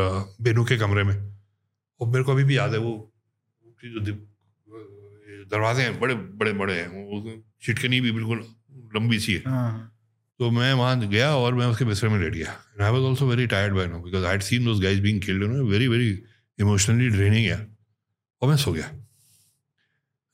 बेनू 0.43 0.65
के 0.65 0.77
कमरे 0.79 1.03
में। 1.05 1.15
और 2.01 2.09
मेरे 2.09 2.25
को 2.25 2.33
अभी 2.33 2.45
भी 2.45 2.57
याद 2.57 2.73
है 2.73 2.79
वो 2.79 2.93
जो 3.85 4.01
दरवाजे 5.51 5.83
हैं 5.83 5.99
बड़े 6.01 6.15
बड़े 6.15 6.53
बड़े 6.53 6.75
हैं 6.75 6.89
वो 6.89 7.33
छिटकनी 7.63 8.01
भी 8.01 8.13
बिल्कुल 8.13 8.39
लंबी 8.95 9.19
सी 9.21 9.35
है। 9.35 9.43
हाँ। 9.47 9.93
तो 10.41 10.51
मैं 10.51 10.73
वहाँ 10.75 11.09
गया 11.09 11.35
और 11.37 11.55
मैं 11.55 11.67
उसके 11.67 11.85
बिस्तर 11.85 12.09
में 12.09 12.19
लेट 12.21 12.35
गया। 12.35 12.57
I 12.83 12.91
was 12.93 13.03
also 13.03 13.27
very 13.27 13.47
tired 13.47 13.75
by 13.75 13.87
no 13.87 13.99
because 14.03 14.25
I 14.27 14.39
seen 14.49 14.65
those 14.65 14.83
guys 14.83 15.01
being 15.03 15.21
killed 15.23 15.45
very 15.71 15.89
very 15.89 16.11
emotionally 16.61 17.09
draining 17.09 17.45
गया 17.47 17.59
और 18.43 18.49
मैं 18.49 18.57
सो 18.57 18.73
गया 18.73 18.91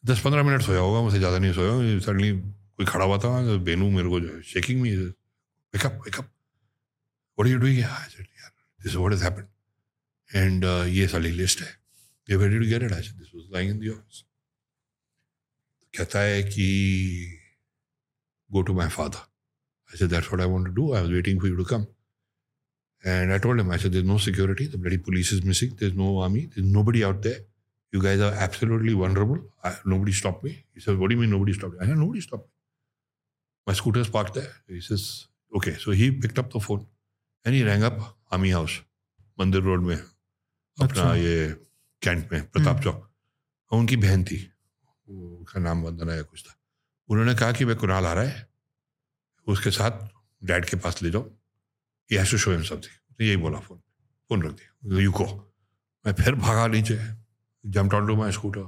दस 0.04 0.20
पंद्रह 0.20 0.42
मिनट 0.42 0.62
सोया 0.62 0.80
होगा 0.80 1.00
मुझे 1.02 1.18
ज़्यादा 1.18 1.38
नहीं 1.38 1.52
सोया 1.52 1.98
सडनली 1.98 2.30
कोई 2.76 2.86
खड़ा 2.86 3.04
हुआ 3.04 3.18
था 3.24 3.30
तो 3.46 3.58
बेनू 3.68 3.90
मेरे 3.90 4.08
को 4.08 4.20
जो 4.20 4.34
है 4.34 4.42
shaking 4.42 4.80
me 4.82 4.96
wake up 4.96 5.92
wake up 6.04 6.24
what 6.24 7.46
are 7.46 7.52
you 7.52 7.58
doing 7.58 7.78
this 8.82 8.94
what 8.94 9.12
has 9.12 9.24
happened 9.24 9.46
and 10.34 10.64
ये 10.94 11.08
सारी 11.08 11.30
लिस्ट 11.30 11.60
है। 11.62 11.68
ये 12.30 12.36
very 12.36 12.58
to 12.58 12.66
get 12.66 12.82
it 12.82 12.92
I 12.92 13.00
this 13.00 13.34
was 13.34 13.44
lying 13.52 13.70
in 13.70 13.78
the 13.78 13.92
office 13.96 14.24
कहता 15.96 16.20
है 16.20 16.42
कि 16.42 16.68
go 18.52 18.62
to 18.62 18.74
my 18.74 18.88
father 18.88 19.30
I 19.92 19.96
said, 19.96 20.08
that's 20.08 20.28
what 20.32 20.40
I 20.40 20.46
want 20.46 20.64
to 20.66 20.72
do. 20.76 20.84
I 20.94 21.02
was 21.02 21.10
waiting 21.10 21.38
for 21.38 21.48
you 21.48 21.56
to 21.56 21.64
come. 21.70 21.82
And 23.04 23.32
I 23.32 23.38
told 23.38 23.58
him, 23.58 23.70
I 23.70 23.78
said, 23.78 23.92
there's 23.92 24.04
no 24.04 24.18
security. 24.18 24.66
The 24.66 24.78
bloody 24.78 24.98
police 24.98 25.32
is 25.32 25.44
missing. 25.44 25.74
There's 25.78 25.94
no 25.94 26.18
army. 26.18 26.46
There's 26.54 26.66
nobody 26.66 27.04
out 27.04 27.22
there. 27.22 27.40
You 27.92 28.00
guys 28.02 28.20
are 28.20 28.32
absolutely 28.32 28.92
vulnerable. 28.94 29.40
I, 29.64 29.76
nobody 29.84 30.12
stopped 30.12 30.44
me. 30.44 30.64
He 30.74 30.80
said, 30.80 30.98
what 30.98 31.08
do 31.10 31.14
you 31.16 31.20
mean 31.20 31.30
nobody 31.30 31.52
stopped 31.52 31.74
me? 31.74 31.80
I 31.82 31.86
said, 31.86 31.98
nobody 31.98 32.20
stopped 32.20 32.46
me. 32.46 32.52
My 33.66 33.74
scooter's 33.74 34.08
parked 34.08 34.34
there. 34.34 34.52
He 34.68 34.80
says, 34.80 35.26
okay. 35.56 35.74
So 35.74 35.90
he 35.90 36.10
picked 36.12 36.38
up 36.38 36.52
the 36.52 36.60
phone 36.60 36.86
and 37.44 37.54
he 37.54 37.64
rang 37.64 37.82
up 37.82 37.98
Army 38.30 38.50
House, 38.50 38.80
Mandir 39.38 39.64
Road 39.64 39.82
में 39.82 39.96
अपना 40.80 41.14
ये 41.14 41.36
cantt 42.02 42.32
में 42.32 42.42
प्रताप 42.50 42.80
चौक 42.82 43.08
उनकी 43.72 43.96
बहन 43.96 44.24
थी 44.24 44.38
उसका 45.08 45.60
नाम 45.60 45.82
वंदना 45.82 46.14
या 46.14 46.22
कुछ 46.22 46.42
था 46.46 46.56
उन्होंने 47.10 47.34
कहा 47.34 47.52
कि 47.52 47.64
वह 47.64 47.74
कुणाल 47.82 48.06
आ 48.06 48.12
रहा 48.12 48.24
है 48.24 48.48
उसके 49.48 49.70
साथ 49.70 50.00
डैड 50.48 50.64
के 50.70 50.76
पास 50.84 51.02
ले 51.02 51.10
जाओ 51.10 51.28
ये 52.12 52.18
has 52.18 52.30
to 52.30 52.38
show 52.38 52.50
him 52.52 52.62
something 52.62 53.26
यही 53.26 53.36
बोला 53.36 53.58
फ़ोन। 53.58 53.78
फ़ोन 54.28 54.42
रख 54.42 54.52
दिया। 54.52 55.00
यू 55.00 55.12
को 55.12 55.24
मैं 56.06 56.12
फिर 56.12 56.34
भागा 56.34 56.66
नीचे। 56.66 56.98
Jump 57.66 57.94
on 57.94 58.06
to 58.06 58.16
my 58.16 58.32
scooter. 58.32 58.60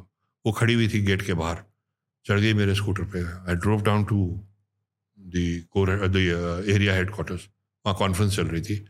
वो 0.46 0.52
खड़ी 0.52 0.74
हुई 0.74 0.88
थी 0.88 1.00
गेट 1.00 1.22
के 1.22 1.34
बाहर। 1.34 1.64
चढ़ 2.26 2.40
गई 2.40 2.54
मेरे 2.54 2.74
स्कूटर 2.74 3.04
पे। 3.04 3.50
I 3.50 3.54
drove 3.54 3.82
down 3.82 4.04
to 4.04 4.48
the 5.18 5.60
the 5.78 6.64
area 6.68 6.94
headquarters 7.08 7.48
वहाँ 7.86 7.98
कॉन्फ्रेंस 7.98 8.36
चल 8.36 8.46
रही 8.46 8.62
थी। 8.62 8.86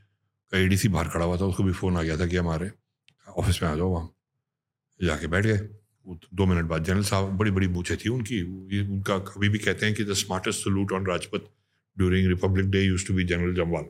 ए 0.55 0.67
डी 0.69 0.77
सी 0.77 0.89
बाहर 0.89 1.09
खड़ा 1.09 1.25
हुआ 1.25 1.37
था। 1.37 1.45
उसको 1.45 1.63
भी 1.63 1.73
फ़ोन 1.73 1.97
आ 1.97 2.03
गया 2.03 2.19
था 2.19 2.27
कि 2.27 2.37
हमारे 2.37 2.71
ऑफ़िस 3.29 3.63
में 3.63 3.71
आ 3.71 3.75
जाओ 3.75 3.89
वहाँ। 3.89 4.15
जाके 5.03 5.27
बैठ 5.27 5.47
गए। 5.47 5.59
दो 6.35 6.47
मिनट 6.47 6.65
बाद 6.65 6.85
जनरल 6.85 7.05
साहब, 7.05 7.29
बड़ी 7.29 7.51
बड़ी 7.51 7.69
बूझे 7.69 7.97
थी 7.97 8.09
उनकी। 8.09 8.43
उनका 8.81 9.19
कभी 9.19 9.49
भी 9.49 9.59
कहते 9.59 9.87
हैं 9.87 9.95
कि 9.95 10.05
the 10.05 10.13
smartest 10.13 10.61
salute 10.61 10.93
on 10.93 11.07
Rajpath 11.07 11.41
during 11.99 12.29
Republic 12.29 12.71
Day 12.71 12.83
used 12.83 13.07
to 13.07 13.15
be 13.15 13.25
general 13.25 13.55
Jamwal. 13.55 13.85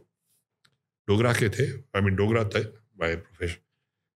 Dogra 1.08 1.32
के 1.32 1.50
थे 1.50 1.70
आई 1.72 2.00
मीन 2.00 2.14
डोगरा 2.14 2.44
थे 2.44 2.64
by 2.96 3.16
profession 3.16 3.62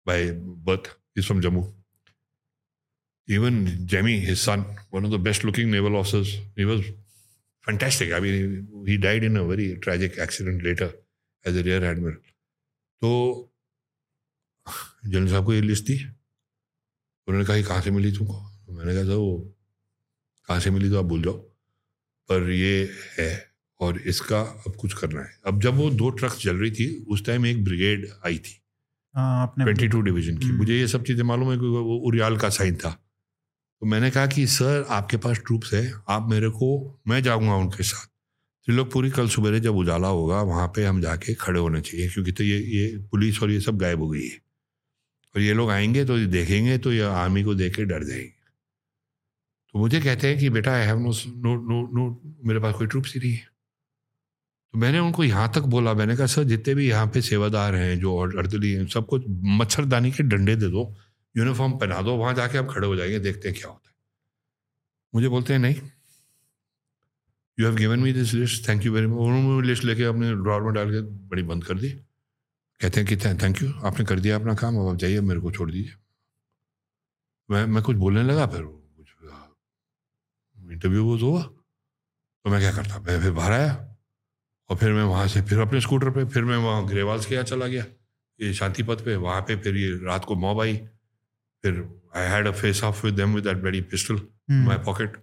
by 0.06 0.32
birth 0.40 0.96
is 1.18 1.26
from 1.26 1.40
Jammu 1.40 1.82
even 3.28 3.66
Jamie 3.86 4.12
his 4.12 4.38
son 4.38 4.86
one 4.94 5.06
of 5.06 5.12
the 5.12 5.14
best 5.14 5.44
looking 5.44 5.70
naval 5.70 5.92
officers 5.92 6.28
he 6.58 6.64
was 6.64 6.82
fantastic 7.66 8.12
I 8.12 8.20
mean 8.20 8.84
he 8.88 8.96
died 8.96 9.24
in 9.24 9.38
a 9.38 9.42
very 9.42 9.76
tragic 9.76 10.18
accident 10.18 10.62
later 10.62 11.06
as 11.46 11.56
a 11.56 11.62
rear 11.62 11.84
admiral 11.84 12.16
तो 13.00 13.10
general 15.06 15.28
साहब 15.28 15.44
को 15.44 15.54
ये 15.54 15.60
list 15.60 15.84
थी 15.84 16.04
उन्होंने 17.28 17.44
कहा 17.44 17.68
कहाँ 17.68 17.82
से 17.82 17.90
मिली 17.90 18.12
तुमको? 18.12 18.40
मैंने 18.70 18.94
कहा 18.94 19.10
था 19.10 19.14
वो 19.14 19.54
कहाँ 20.48 20.60
से 20.60 20.70
मिली 20.70 20.90
तो 20.90 20.98
आप 20.98 21.04
भूल 21.04 21.22
जाओ, 21.22 21.38
पर 22.28 22.50
ये 22.50 22.90
है। 23.18 23.55
और 23.80 23.98
इसका 23.98 24.40
अब 24.66 24.76
कुछ 24.76 24.92
करना 24.94 25.20
है। 25.20 25.38
अब 25.46 25.60
जब 25.62 25.74
वो 25.74 25.90
दो 25.92 26.10
ट्रक्स 26.10 26.38
चल 26.38 26.56
रही 26.56 26.70
थी 26.70 27.06
उस 27.10 27.24
टाइम 27.26 27.46
एक 27.46 27.64
ब्रिगेड 27.64 28.06
आई 28.26 28.38
थी। 28.38 28.60
ट्वेंटी 29.14 29.88
टू 29.88 30.00
डिवीज़न 30.00 30.36
की। 30.38 30.46
हम्म। 30.46 30.56
मुझे 30.56 30.78
ये 30.78 30.86
सब 30.88 31.04
चीज़ें 31.04 31.22
मालूम 31.24 31.50
है 31.50 31.58
क्योंकि 31.58 31.78
वो 31.78 31.96
उरियाल 31.98 32.36
का 32.36 32.48
साइन 32.48 32.76
था। 32.76 32.90
तो 33.82 33.86
मैंने 33.86 34.10
कहा 34.10 34.26
कि 34.26 34.46
सर 34.46 34.86
आपके 34.90 35.16
पास 35.16 35.40
ट्रूप्स 35.46 35.74
है 35.74 35.92
आप 36.08 36.28
मेरे 36.30 36.48
को 36.50 37.00
मैं 37.08 37.22
जाऊँगा 37.22 37.54
उनके 37.54 37.82
साथ। 37.82 38.06
त्रिलोकपुरी 38.06 39.10
कल 39.10 39.28
सुबह 39.28 39.58
जब 39.58 39.76
उजाला 39.76 40.08
होगा 40.08 40.40
वहाँ 40.42 40.66
पे 40.68 40.84
हम 40.84 41.00
जाके 41.00 41.34
खड़े 41.34 41.60
होने 41.60 41.80
चाहिए 41.80 42.08
क्योंकि 42.08 42.32
तो 42.32 42.44
ये 42.44 42.58
ये 42.58 42.96
पुलिस 43.10 43.42
और 43.42 43.50
ये 43.50 43.60
सब 43.60 43.78
गायब 43.78 44.00
हो 44.00 44.08
गई 44.08 44.26
है। 44.26 44.38
और 45.34 45.40
ये 45.40 45.54
लोग 45.54 45.70
आएँगे 45.70 46.04
तो 46.04 46.18
ये 46.18 46.26
देखेंगे 46.26 46.78
तो 46.78 46.92
ये 46.92 47.02
आर्मी 47.02 47.42
को 47.42 47.54
देख 47.54 47.76
के 47.76 47.84
डर 47.84 48.04
जाएँगे। 48.04 48.32
तो 49.74 49.78
मुझे 49.78 50.00
कहते 50.00 50.28
हैं 50.28 50.38
कि 50.38 50.50
बेटा 50.50 50.72
I 50.72 50.86
have 50.86 50.98
no 50.98 51.12
no 51.26 51.54
no 51.62 51.80
no 51.92 52.36
मेरे 52.44 52.60
पास 52.60 52.74
कोई 52.74 52.86
ट्रूप्स 52.86 53.14
ही 53.14 53.20
नहीं 53.20 53.32
है। 53.32 53.44
तो 53.44 53.55
मैंने 54.76 54.98
उनको 54.98 55.24
यहाँ 55.24 55.52
तक 55.54 55.60
बोला, 55.72 55.94
मैंने 55.94 56.16
कहा, 56.16 56.26
सर, 56.26 56.44
जितने 56.44 56.74
भी 56.74 56.88
यहाँ 56.88 57.06
पे 57.06 57.20
सेवादार 57.22 57.74
हैं, 57.74 57.98
जो 58.00 58.16
अर्दली 58.16 58.72
हैं, 58.72 58.86
सबको 58.86 59.18
मच्छरदानी 59.58 60.10
के 60.12 60.22
डंडे 60.22 60.56
दे 60.56 60.68
दो, 60.68 60.94
यूनिफॉर्म 61.34 61.72
पहना 61.72 62.00
दो, 62.02 62.16
वहाँ 62.16 62.34
जाके 62.34 62.58
आप 62.58 62.68
खड़े 62.70 62.86
हो 62.86 62.96
जाएँगे, 62.96 63.18
देखते 63.18 63.48
हैं 63.48 63.58
क्या 63.58 63.68
होता 63.68 63.88
है। 63.88 63.94
मुझे 65.14 65.28
बोलते 65.28 65.52
हैं, 65.52 65.60
नहीं 65.60 65.74
you 67.58 67.66
have 67.66 67.76
given 67.76 68.00
me 68.00 68.12
this 68.12 68.32
list 68.34 68.68
thank 68.68 68.84
you 68.86 68.92
very 68.92 69.06
much 69.06 69.18
उन्होंने 69.18 69.66
लिस्ट 69.68 69.84
लेके 69.84 70.04
अपने 70.04 70.32
ड्रॉर 70.34 70.62
में 70.62 70.72
डाल 70.74 70.90
के 70.90 71.00
बड़ी 71.28 71.42
बंद 71.42 71.64
कर 71.64 71.78
दी। 71.78 71.90
कहते 72.80 73.00
हैं 73.00 73.08
कि 73.08 73.16
थैंक 73.16 73.62
यू 73.62 73.72
आपने 73.84 74.04
कर 74.04 74.20
दिया 74.20 74.36
अपना 74.36 74.54
काम, 74.54 74.76
अब 74.76 74.88
आप 74.88 74.96
जाइए, 74.96 75.20
मेरे 75.20 75.40
को 75.40 75.50
छोड़ 75.52 75.70
दीजिए। 75.70 75.94
मैं 77.50 77.64
मैं 77.66 77.82
कुछ 77.82 77.96
बोलने 77.96 78.22
लगा, 78.22 78.46
फिर 78.46 78.62
इंटरव्यू 80.56 81.04
वो 81.04 81.16
हुआ 81.18 81.42
तो 81.42 82.50
मैं 82.50 82.60
क्या 82.60 82.72
करता, 82.72 82.98
मैं 82.98 83.20
फिर 83.22 83.32
बाहर 83.32 83.52
आया। 83.52 83.85
और 84.70 84.76
फिर 84.76 84.92
मैं 84.92 85.02
वहाँ 85.02 85.26
से 85.28 85.42
फिर 85.42 85.58
अपने 85.58 85.80
स्कूटर 85.80 86.10
पे 86.10 86.24
फिर 86.24 86.44
मैं 86.44 86.56
वहाँ 86.56 86.86
ग्रेवाल्स 86.86 87.26
के 87.26 87.34
यहाँ 87.34 87.44
चला 87.44 87.66
गया। 87.66 87.84
ये 88.40 88.54
शांति 88.54 88.82
पथ 88.82 89.04
पे 89.04 89.16
वहाँ 89.16 89.40
पे 89.40 89.56
फिर 89.56 89.76
ये 89.76 89.90
रात 90.04 90.24
को 90.24 90.34
मॉब 90.34 90.60
आई। 90.60 90.76
फिर 91.64 91.88
I 92.16 92.26
had 92.28 92.46
a 92.46 92.50
face 92.50 92.82
off 92.84 93.06
with 93.06 93.14
them 93.14 93.34
with 93.34 93.44
that 93.44 93.56
very 93.56 93.80
pistol 93.80 94.20
my 94.50 94.78
pocket 94.78 95.16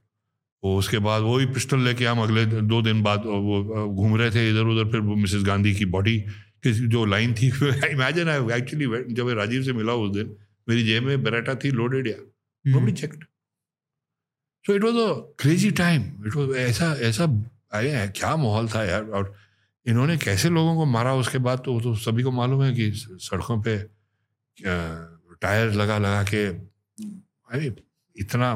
वो 0.63 0.77
उसके 0.79 0.97
बाद 0.97 1.21
वो 1.21 1.37
ही 1.37 1.45
पिस्टल 1.45 1.79
लेके 1.79 2.05
हम 2.05 2.21
अगले 2.21 2.45
दो 2.45 2.81
दिन 2.81 3.03
बाद 3.03 3.23
वो 3.25 3.87
घूम 3.95 4.15
रहे 4.17 4.31
थे 4.31 4.49
इधर 4.49 4.63
उधर 4.63 4.91
फिर 4.91 5.01
मिसेस 5.01 5.43
गांधी 5.43 5.75
की 5.75 5.85
बॉडी 5.85 6.17
की 6.63 6.71
जो 6.87 7.05
लाइन 7.05 7.33
थी 7.33 7.47
इमेजिन 7.47 8.29
आई 8.29 8.57
एक्चुअली 8.57 9.13
जब 9.13 9.25
मैं 9.25 9.33
राजीव 9.33 9.63
से 9.63 9.73
मिला 9.73 9.93
उस 9.93 10.11
दिन 10.11 10.35
मेरी 10.69 10.83
जेब 10.83 11.03
में 11.03 11.23
बराटा 11.23 11.55
थी 11.55 11.71
लोडेड 11.71 12.07
या 12.07 12.15
nobody 12.67 12.91
checked 12.91 13.23
so 14.67 14.73
it 14.73 14.83
was 14.83 14.93
a 14.93 15.35
crazy 15.39 15.71
time 15.71 16.01
it 16.27 16.35
was 16.35 16.55
ऐसा 16.57 16.93
ऐसा 17.01 17.25
अरे 17.73 18.07
क्या 18.17 18.35
माहौल 18.35 18.67
था 18.69 18.83
यार। 18.85 19.03
और 19.03 19.33
इन्होंने 19.85 20.17
कैसे 20.17 20.49
लोगों 20.49 20.75
को 20.75 20.85
मारा 20.85 21.13
उसके 21.15 21.37
बाद 21.37 21.59
तो 21.65 21.79
तो 21.81 21.95
सभी 21.95 22.23
को 22.23 22.31
मालूम 22.31 22.63
है 22.63 22.73
कि 22.73 22.91
सड़कों 22.95 23.61
पे 23.63 23.77
टायर 25.41 25.71
लगा 25.71 25.97
लगा 25.97 26.23
के 26.23 26.45
अरे 26.47 27.75
इतना 28.15 28.53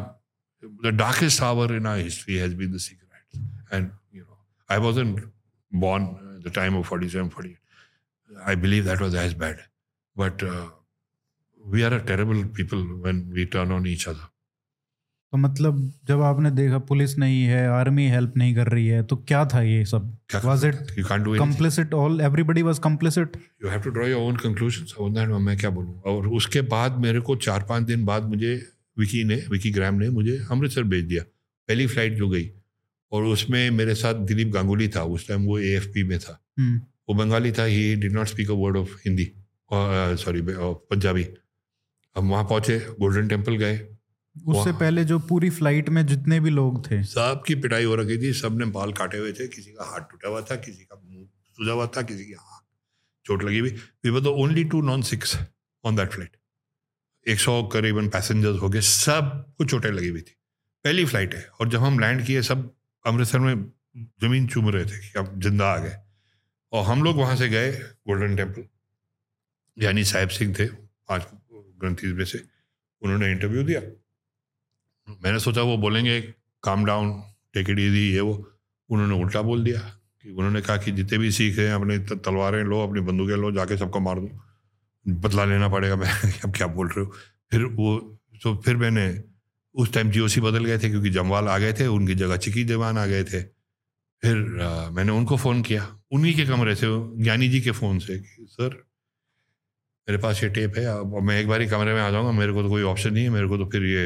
the 0.83 0.91
darkest 0.93 1.41
hour 1.43 1.75
in 1.75 1.87
our 1.87 1.99
history 1.99 2.35
has 2.35 2.55
been 2.55 2.71
the 2.73 2.77
secret 2.77 3.73
and 3.73 3.91
you 4.15 4.23
know 4.23 4.45
I 4.71 4.77
wasn't 4.77 5.25
born 5.71 6.03
the 6.43 6.51
time 6.51 6.75
of 6.75 6.85
47 6.89 7.29
48 7.29 7.57
i 8.45 8.55
believe 8.55 8.85
that 8.85 9.01
was 9.01 9.15
as 9.15 9.33
bad. 9.33 9.57
But 10.15 10.43
uh, 10.43 10.65
we 11.61 11.81
are 11.81 11.93
a 11.93 11.97
terrible 11.97 12.43
people 12.57 12.77
when 12.77 13.21
we 13.31 13.45
turn 13.45 13.71
on 13.71 13.87
each 13.87 14.07
other 14.07 14.27
तो 15.31 15.37
मतलब 15.37 15.79
जब 16.07 16.21
आपने 16.21 16.49
देखा 16.51 16.77
police 16.89 17.17
नहीं 17.17 17.43
है 17.43 17.67
army 17.69 18.07
help 18.09 18.33
नहीं 18.37 18.55
कर 18.55 18.67
रही 18.67 18.87
है 18.87 19.01
तो 19.03 19.15
क्या 19.15 19.45
था 19.45 19.61
ये 19.61 19.85
सब? 19.85 20.17
Was 20.45 20.65
it 20.65 20.75
you 20.97 21.05
can't 21.05 21.23
do 21.23 21.35
complicit 21.37 21.93
all? 21.93 22.19
Everybody 22.27 22.63
was 22.67 22.79
complicit? 22.85 23.37
You 23.63 23.69
have 23.69 23.81
to 23.81 23.89
draw 23.89 24.07
your 24.07 24.21
own 24.21 24.37
on 24.99 25.13
that 25.13 25.29
मैं 25.47 25.57
क्या 25.57 25.69
बोलूँ? 25.69 26.01
और 26.01 26.27
उसके 26.27 26.61
बाद 26.73 26.99
मेरे 27.01 27.19
को 27.19 27.35
चार 27.47 27.65
पाँच 27.69 27.83
दिन 27.83 28.05
बाद 28.05 28.29
मुझे 28.29 28.53
विकी 28.97 29.23
ने 29.23 29.35
विकी 29.51 29.71
ग्राम 29.71 29.95
ने 29.95 30.09
मुझे 30.09 30.37
अमृतसर 30.51 30.83
भेज 30.83 31.03
दिया। 31.05 31.23
पहली 31.69 31.87
फ़्लाइट 31.87 32.13
जो 32.13 32.29
गई 32.29 32.49
और 33.11 33.23
उसमें 33.23 33.69
मेरे 33.71 33.95
साथ 33.95 34.13
दिलीप 34.29 34.47
गांगुली 34.53 34.87
था। 34.87 35.03
उस 35.15 35.27
टाइम 35.27 35.45
वो 35.45 35.59
एएफपी 35.59 36.03
में 36.03 36.17
था। 36.19 36.39
हम्म। 36.59 36.77
वो 37.09 37.15
बंगाली 37.15 37.51
था। 37.51 37.63
He 37.63 37.95
did 37.95 38.13
not 38.13 38.27
speak 38.27 38.51
a 38.51 38.53
word 38.53 38.77
of 38.77 38.95
Hindi 39.05 39.31
sorry 40.23 40.41
Punjabi 40.47 41.27
हम 42.15 42.29
वहाँ 42.29 42.43
पहुँचे 42.43 42.79
गोल्डन 42.99 43.27
टेंपल 43.27 43.55
गए। 43.57 43.79
उससे 44.47 44.71
पहले 44.73 45.03
जो 45.05 45.17
पूरी 45.27 45.49
फ़्लाइट 45.51 45.89
में 45.89 46.05
जितने 46.07 46.39
भी 46.39 46.49
लोग 46.49 46.79
थे। 46.85 47.01
सब 47.05 47.43
की 47.47 47.55
पिटाई 47.57 47.83
हो 47.83 47.95
रखी 47.95 48.17
थी 48.17 48.31
सबने 48.35 48.65
बाल 48.73 48.93
काटे 48.93 49.17
हुए 49.17 49.33
थे 49.33 49.47
किसी 49.47 49.71
का 49.71 49.85
हाथ 49.85 50.09
टूटा 50.11 50.29
हुआ 50.29 50.41
था 50.41 50.55
किसी 50.57 50.83
का 50.83 50.95
मुँह 50.97 51.25
सूजा 51.57 51.73
हुआ 51.73 51.87
था 51.87 52.01
किसी 52.03 52.25
की 52.25 52.33
हाथ 52.33 52.61
चोट 53.25 53.43
लगी 53.43 53.59
हुई। 53.59 53.69
We 53.69 54.09
were 54.09 54.21
the 54.21 54.33
only 54.43 54.63
two 54.65 54.81
non 54.83 55.01
Sikhs 55.03 55.37
on 55.83 55.95
that 55.95 56.11
flight 56.11 56.35
एक 57.25 57.39
सौ 57.39 57.61
करीबन 57.73 58.07
पैसेंजर्स 58.09 58.61
हो 58.61 58.69
गए 58.69 58.81
सबको 58.83 59.65
चोटें 59.65 59.91
लगी 59.91 60.07
हुई 60.07 60.21
थी। 60.21 60.35
पहली 60.85 61.05
फ़्लाइट 61.05 61.33
है 61.35 61.45
और 61.51 61.69
जब 61.69 61.79
हम 61.81 61.99
लैंड 61.99 62.25
किए 62.25 62.41
सब 62.43 62.71
अमृतसर 63.05 63.39
में 63.39 63.63
ज़मीन 64.21 64.47
चूम 64.47 64.69
रहे 64.69 64.85
थे 64.85 64.99
कि 64.99 65.19
अब 65.19 65.39
ज़िंदा 65.41 65.65
आ 65.65 65.77
गए। 65.77 65.95
और 66.73 66.83
हम 66.85 67.03
लोग 67.03 67.17
वहाँ 67.17 67.35
से 67.35 67.47
गए 67.49 67.71
गोल्डन 68.07 68.35
टेंपल 68.35 68.63
यानी 69.77 70.03
साहेब 70.05 70.29
सिंह 70.29 70.53
थे 70.59 70.65
पाँच 70.65 71.27
ग्रंथी 71.53 72.13
में 72.13 72.25
से 72.25 72.41
उन्होंने 73.01 73.31
इंटरव्यू 73.31 73.63
दिया। 73.63 73.81
मैंने 75.09 75.39
सोचा 75.39 75.61
वो 75.61 75.77
बोलेंगे 75.77 76.21
calm 76.63 76.85
down 76.85 77.23
take 77.53 77.69
it 77.69 77.79
easy 77.79 78.13
ये 78.13 78.19
वो। 78.19 78.51
उन्होंने 78.89 79.23
उल्टा 79.23 79.41
बोल 79.41 79.63
दिया 79.63 79.79
कि 80.23 80.29
उन्होंने 80.31 80.61
कहा 80.61 80.77
कि 80.77 80.91
जितने 80.91 81.17
भी 81.17 81.31
सीख 81.31 81.59
हैं 81.59 81.73
अपने 81.73 81.97
तलवारें 81.99 82.63
लो 82.63 82.87
अपनी 82.87 82.99
बंदूकें 83.01 83.35
लो 83.35 83.51
जाके 83.51 83.77
सबको 83.77 83.99
मार 83.99 84.19
दो। 84.19 84.29
बदला 85.05 85.45
लेना 85.45 85.69
पड़ेगा 85.69 85.95
मैं 85.95 86.09
अब 86.45 86.55
क्या 86.55 86.67
बोल 86.67 86.87
रहे 86.87 87.05
हो? 87.05 87.11
फिर 87.51 87.63
वो 87.65 87.97
तो 88.43 88.55
फिर 88.55 88.77
मैंने 88.77 89.23
उस 89.75 89.93
टाइम 89.93 90.11
जीओसी 90.11 90.41
बदल 90.41 90.65
गए 90.65 90.77
थे 90.77 90.89
क्योंकि 90.89 91.09
जमवाल 91.09 91.47
आ 91.47 91.57
गए 91.57 91.73
थे 91.73 91.87
उनकी 91.87 92.15
जगह 92.15 92.37
चिकी 92.37 92.63
जवान 92.63 92.97
आ 92.97 93.05
गए 93.05 93.23
थे। 93.23 93.41
फिर 94.23 94.61
आ, 94.61 94.89
मैंने 94.89 95.11
उनको 95.11 95.37
फ़ोन 95.37 95.61
किया। 95.61 95.99
उन्हीं 96.11 96.35
के 96.35 96.45
कमरे 96.45 96.75
से 96.75 96.87
ज्ञानी 97.23 97.49
जी 97.49 97.61
के 97.61 97.71
फ़ोन 97.71 97.99
से 97.99 98.19
कि 98.19 98.45
सर 98.49 98.83
मेरे 100.07 100.21
पास 100.21 100.43
ये 100.43 100.49
टेप 100.49 100.77
है 100.77 100.85
अब 100.87 101.15
मैं 101.23 101.39
एक 101.39 101.47
बार 101.47 101.61
ही 101.61 101.67
कमरे 101.67 101.93
में 101.93 102.01
आ 102.01 102.09
जाऊँगा 102.11 102.31
मेरे 102.31 102.53
को 102.53 102.61
तो 102.63 102.69
कोई 102.69 102.83
ऑप्शन 102.83 103.13
नहीं 103.13 103.23
है 103.23 103.29
मेरे 103.29 103.47
को 103.47 103.57
तो 103.57 103.65
फिर 103.69 103.85
ये 103.85 104.05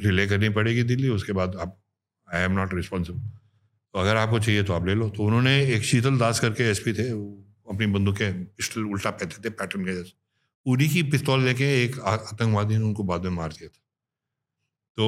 रिले 0.00 0.26
करनी 0.26 0.48
पड़ेगी 0.56 0.82
दिल्ली 0.82 1.08
उसके 1.10 1.32
बाद 1.32 1.56
आप 1.60 1.78
आई 2.28 2.42
एम 2.42 2.52
नॉट 2.52 2.74
रिस्पॉन्सिबल 2.74 3.18
तो 3.18 4.00
अगर 4.00 4.16
आपको 4.16 4.38
चाहिए 4.38 4.62
तो 4.62 4.72
आप 4.72 4.86
ले 4.86 4.94
लो। 4.94 5.08
तो 5.08 5.22
उन्होंने 5.22 5.50
एक 5.74 5.82
शीतल 5.84 6.18
दास 6.18 6.40
करके 6.40 6.64
एसपी 6.70 6.92
थे 6.92 7.08
अपनी 7.08 7.86
बंदूकें 7.88 8.44
पिस्टल 8.46 8.84
उल्टा 8.84 9.10
पहनते 9.12 9.42
थे 9.44 9.50
पैटर्न 9.52 9.84
के 9.84 9.92
जैसे। 9.94 10.12
उन्हीं 10.66 10.88
की 10.90 11.02
पिस्तौल 11.10 11.44
लेके 11.44 11.64
एक 11.84 11.98
आतंकवादी 12.02 12.76
ने 12.76 12.84
उनको 12.84 13.04
बाद 13.04 13.24
में 13.24 13.30
मार 13.30 13.48
दिया 13.50 13.68
था। 13.68 13.80
तो 14.98 15.06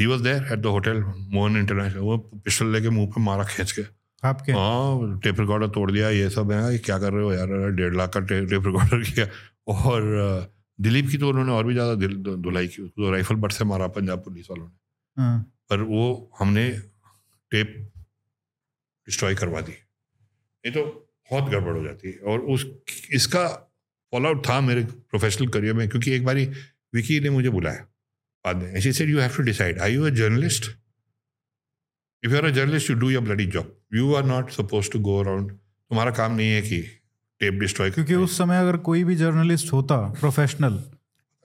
he 0.00 0.06
was 0.06 0.22
there 0.22 0.52
at 0.52 0.58
the 0.58 0.66
hotel 0.68 1.02
Mohan 1.30 1.56
International 1.56 2.00
वो 2.00 2.16
पिस्टल 2.18 2.72
लेके 2.72 2.90
मुँह 2.90 3.06
पे 3.06 3.20
मारा 3.22 3.44
खींच 3.46 3.72
के। 3.72 3.82
आपके? 4.22 4.52
हाँ 4.52 5.18
टेप 5.20 5.40
रिकॉर्डर 5.40 5.68
तोड़ 5.70 5.90
दिया 5.90 6.10
ये 6.10 6.28
सब 6.30 6.52
है 6.52 6.72
ये 6.72 6.78
क्या 6.80 6.98
कर 6.98 7.12
रहे 7.12 7.24
हो 7.24 7.32
यार 7.32 7.70
डेढ़ 7.72 7.94
लाख 7.96 8.12
का 8.14 8.20
टेप 8.22 8.66
रिकॉर्डर 8.66 9.02
किया। 9.04 9.26
और 9.66 10.52
दिलीप 10.78 11.08
की 11.10 11.18
तो 11.18 11.28
उन्होंने 11.28 11.52
और 11.52 11.66
भी 11.66 11.74
ज़्यादा 11.74 11.94
दिल- 11.94 12.36
धुलाई 12.42 12.68
की 12.68 12.82
उसको 12.82 13.10
राइफल 13.10 13.34
बट 13.34 13.52
से 13.52 13.64
मारा 13.64 13.86
पंजाब 13.88 14.24
पुलिस 14.24 14.50
वालों 14.50 14.66
ने। 14.66 15.22
हाँ। 15.22 15.40
पर 15.70 15.80
वो 15.82 16.30
हमने 16.38 16.68
टेप 17.50 17.76
डिस्ट्रॉय 19.08 19.34
करवा 19.34 19.60
दी। 19.60 19.72
ये 19.72 20.70
तो 20.70 20.82
बहुत 21.30 21.50
गड़बड़ 21.50 21.76
हो 21.76 21.84
जाती 21.84 22.10
है 22.10 22.18
और 22.18 22.40
उस 22.40 22.66
इसका 23.12 23.46
फॉलो 24.12 24.28
आउट 24.28 24.48
था 24.48 24.60
मेरे 24.60 24.84
प्रोफेशनल 24.84 25.48
करियर 25.48 25.74
में 25.74 25.88
क्योंकि 25.88 26.12
एक 26.12 26.24
बारी 26.24 26.44
विकी 26.94 27.20
ने 27.20 27.30
मुझे 27.30 27.50
बुलाया 27.50 27.86
बाद 28.44 28.56
में। 28.56 28.72
ऐसे 28.72 28.92
said 28.92 29.10
you 29.10 29.20
have 29.20 29.36
to 29.36 29.42
decide 29.42 29.78
I 29.78 29.94
you 29.94 30.04
a 30.06 30.10
journalist 30.10 30.70
if 32.24 32.32
you 32.32 32.36
are 32.38 32.44
a 32.44 32.50
journalist 32.50 32.90
you 32.90 32.96
do 32.96 33.10
your 33.10 33.22
bloody 33.22 33.46
job 33.46 33.80
you 33.94 34.14
are 34.14 34.24
not 34.24 34.50
supposed 34.50 34.90
to 34.90 35.00
go 35.00 35.18
around 35.20 35.50
तुम्हारा 35.52 36.10
काम 36.10 36.34
नहीं 36.34 36.50
है 36.50 36.62
कि 36.62 36.82
टेप 37.40 37.54
डिस्ट्रॉय 37.54 37.90
क्योंकि 37.90 38.14
उस 38.14 38.38
समय 38.38 38.60
अगर 38.60 38.76
कोई 38.76 39.04
भी 39.04 39.16
जर्नलिस्ट 39.16 39.72
होता 39.72 39.96
प्रोफेशनल 40.20 40.82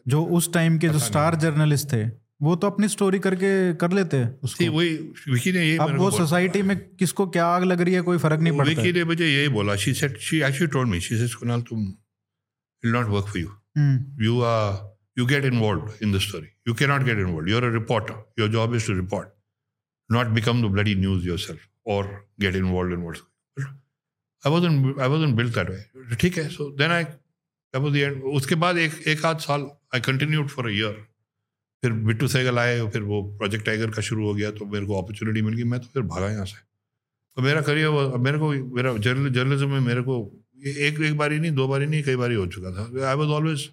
जो 0.08 0.24
उस 0.38 0.54
टाइम 0.54 0.78
के 0.80 0.90
जो 0.90 1.00
स्टार 1.00 1.36
जर्नलिस्ट 1.36 1.94
थे 1.94 2.04
वो 2.42 2.56
तो 2.56 2.68
अपनी 2.68 2.88
स्टोरी 2.88 3.20
करके 3.20 3.74
कर 3.76 3.92
लेते 3.92 4.24
उसको। 4.44 4.72
वही 4.72 4.96
विकी 5.30 5.52
ने 5.52 5.66
ये 5.66 5.78
अब 5.78 5.98
वो 5.98 6.12
सोसाइटी 6.12 6.62
में 6.62 6.78
किसको 7.00 7.28
क्या 7.28 7.46
आग 7.46 7.64
लग 7.64 7.82
रही 7.82 7.94
है 7.94 8.02
कोई 8.02 8.18
फ़र्क 8.18 8.42
नहीं 8.42 8.58
पड़ता। 8.58 8.82
विकी 8.82 8.94
ने 8.94 9.04
मुझे 9.04 9.28
यही 9.28 9.48
बोला 9.56 9.76
she 9.76 9.94
said 9.94 10.18
she 10.28 10.42
actually 10.42 10.68
told 10.68 10.90
me 10.90 11.00
she 11.00 11.18
said 11.18 11.34
Kunal 11.40 11.62
तुम 11.62 11.80
will 12.84 12.94
not 12.94 13.08
work 13.08 13.26
for 13.26 13.40
you 13.40 13.48
hmm, 13.78 14.26
you 14.26 14.38
are 14.52 14.78
you 15.20 15.26
get 15.32 15.46
involved 15.50 16.02
in 16.06 16.14
the 16.16 16.22
story. 16.28 16.50
You 16.70 16.76
cannot 16.82 17.06
get 17.10 17.20
involved. 17.24 17.50
You're 17.50 17.68
a 17.68 17.72
reporter. 17.72 18.16
Your 18.42 18.48
job 18.56 18.74
is 18.80 18.88
to 18.90 18.96
report. 19.02 19.28
Not 20.10 20.34
become 20.38 20.62
the 20.66 20.70
bloody 20.76 20.96
news 20.96 21.26
yourself 21.26 21.68
or 21.96 22.04
get 22.46 22.56
involved 22.62 22.96
in 22.98 23.04
what's 23.08 23.22
I 24.44 24.50
was 24.52 24.66
I 24.66 25.08
wasn't 25.10 25.36
build 25.38 25.54
that 25.56 25.70
way 25.70 26.16
ठीक 26.22 26.38
है 26.38 26.48
सो 26.50 26.72
I, 26.78 27.04
that 27.74 27.82
was 27.84 27.94
the 27.94 28.04
end. 28.06 28.24
उसके 28.36 28.56
बाद 28.56 28.78
एक 28.78 28.94
एक 29.08 29.26
आध 29.26 29.40
साल 29.40 29.70
आई 29.96 30.02
continued 30.02 30.48
for 30.50 30.72
a 30.72 30.76
year. 30.80 30.94
फिर 31.84 31.92
बिट्टू 32.08 32.28
सहगल 32.28 32.60
आए, 32.60 32.80
फिर 32.92 33.02
वो 33.02 33.22
प्रोजेक्ट 33.38 33.66
टाइगर 33.66 33.90
का 33.92 34.02
शुरू 34.02 34.26
हो 34.28 34.34
गया 34.34 34.50
तो 34.52 34.66
मेरे 34.72 34.86
को 34.86 35.02
अपॉर्चुनिटी 35.02 35.42
मिल 35.42 35.54
गई, 35.56 35.64
मैं 35.64 35.80
तो 35.80 35.88
फिर 35.94 36.04
भागा 36.04 36.30
यहाँ 36.32 36.46
से। 36.46 36.58
तो 37.38 37.42
मेरा 37.42 37.62
करियर 37.62 38.18
मेरे 38.20 38.38
को, 38.40 38.50
मेरा 38.76 38.94
जर्नल 38.98 39.30
जर्नलिज्म 39.34 39.70
में 39.70 39.80
मेरे 39.82 40.02
को 40.02 40.16
एक 40.68 41.00
एक 41.02 41.18
बारी 41.18 41.40
नहीं, 41.40 41.52
दो 41.52 41.68
बारी 41.68 41.86
नहीं, 41.86 42.04
कई 42.04 42.16
बारी 42.16 42.36
हो 42.36 42.46
चुका 42.48 42.72
था। 42.72 43.08
आई 43.10 43.16
वॉज़ 43.16 43.30
ऑलवेज 43.38 43.70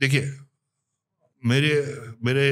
देखिए, 0.00 0.32
मेरे 1.42 1.72
मेरे 2.24 2.44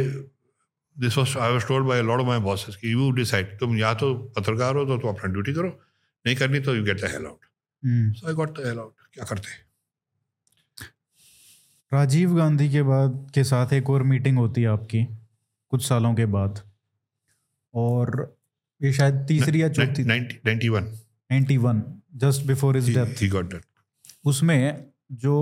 this 0.97 1.19
was 1.19 1.37
I 1.39 1.53
was 1.53 1.67
told 1.69 1.87
by 1.87 2.03
lord 2.03 2.27
my 2.27 2.39
bosses 2.41 2.77
कि 2.77 2.93
यू 2.93 3.11
डिसाइड 3.21 3.59
तुम 3.61 3.77
या 3.79 3.93
तो 3.95 4.15
पत्रकार 4.39 4.77
हो 4.77 4.85
तो 4.85 4.99
तुम 4.99 5.11
अपना 5.11 5.33
ड्यूटी 5.33 5.53
करो 5.55 5.69
नहीं 6.27 6.37
करनी 6.37 6.61
तो 6.61 6.75
you 6.77 6.85
get 6.85 7.01
the 7.01 7.05
hell 7.05 7.27
out. 7.27 7.45
So 8.17 8.29
I 8.29 8.35
got 8.35 8.59
the 8.59 8.67
hell 8.67 8.79
out 8.79 8.95
क्या 9.13 9.25
करते 9.25 9.51
हैं? 9.51 9.65
राजीव 11.93 12.35
गांधी 12.37 12.69
के 12.71 12.83
बाद 12.83 13.31
के 13.35 13.45
साथ 13.45 13.73
एक 13.73 13.91
और 13.91 14.03
मीटिंग 14.03 14.39
होती 14.39 14.63
है 14.63 14.69
आपकी 14.69 15.05
कुछ 15.73 15.87
सालों 15.89 16.15
के 16.15 16.27
बाद। 16.27 16.61
और 17.75 18.37
ये 18.81 18.93
शायद 18.93 19.25
तीसरी 19.29 19.63
या 19.63 19.69
चौथी। 19.69 20.05
Ninety 20.05 20.69
one 20.69 20.85
ninety 21.31 21.57
one 21.57 21.83
just 22.17 22.43
before 22.43 22.77
his 22.77 22.91
death 22.99 23.61
उसमें 24.25 24.85
जो 25.13 25.35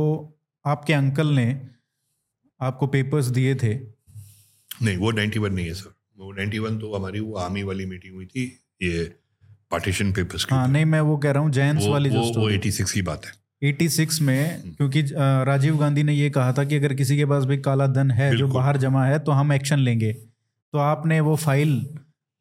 आपके 0.65 0.93
अंकल 0.93 1.27
ने 1.27 1.47
आपको 2.61 2.87
पेपर्स 2.87 3.27
दिए 3.27 3.55
थे। 3.55 3.75
नहीं 4.83 4.97
वो 4.97 5.11
नाइन्टी 5.11 5.39
वन 5.39 5.53
नहीं 5.55 5.67
है 5.67 5.75
सर 5.75 5.95
वो 6.17 6.33
नाइन्टी 6.33 6.59
वन 6.59 6.79
तो 6.79 6.95
हमारी 6.95 7.21
वो 7.21 7.35
आर्मी 7.35 7.63
वाली 7.63 7.87
मीटिंग 7.87 8.15
हुई 8.15 8.27
थी 8.27 8.45
ये 8.83 9.05
पार्टीशन 9.75 10.13
पेपर्स 10.13 10.45
की 10.45 10.55
हाँ 10.55 10.67
नहीं 10.69 10.85
मैं 10.85 11.01
वो 11.01 11.17
कह 11.19 11.31
रहा 11.31 11.43
हूँ 11.43 11.51
जैंस 11.53 11.83
वो 11.83 11.93
वाली 11.93 12.11
जो 12.11 12.19
वो, 12.19 12.25
वो 12.25 12.33
स्टोरी 12.33 12.59
86 12.61 12.93
की 12.93 13.03
बात 13.03 13.27
है। 13.27 13.33
86 13.63 14.21
में 14.21 14.63
क्योंकि 14.71 15.03
राजीव 15.47 15.77
गांधी 15.77 16.03
ने 16.03 16.15
ये 16.15 16.31
कहा 16.31 16.53
था 16.53 16.65
कि 16.65 16.77
अगर 16.77 16.95
किसी 16.95 17.17
के 17.17 17.25
पास 17.25 17.45
भी 17.45 17.59
काला 17.59 17.87
धन 17.87 18.11
है 18.11 18.37
जो 18.37 18.49
बाहर 18.49 18.77
जमा 18.77 19.05
है 19.07 19.19
तो 19.19 19.33
हम 19.33 19.53
एक्शन 19.53 19.79
लेंगे। 19.79 20.13
तो 20.13 20.79
आपने 20.79 21.21
वो 21.21 21.37
फ़ाइल 21.37 21.75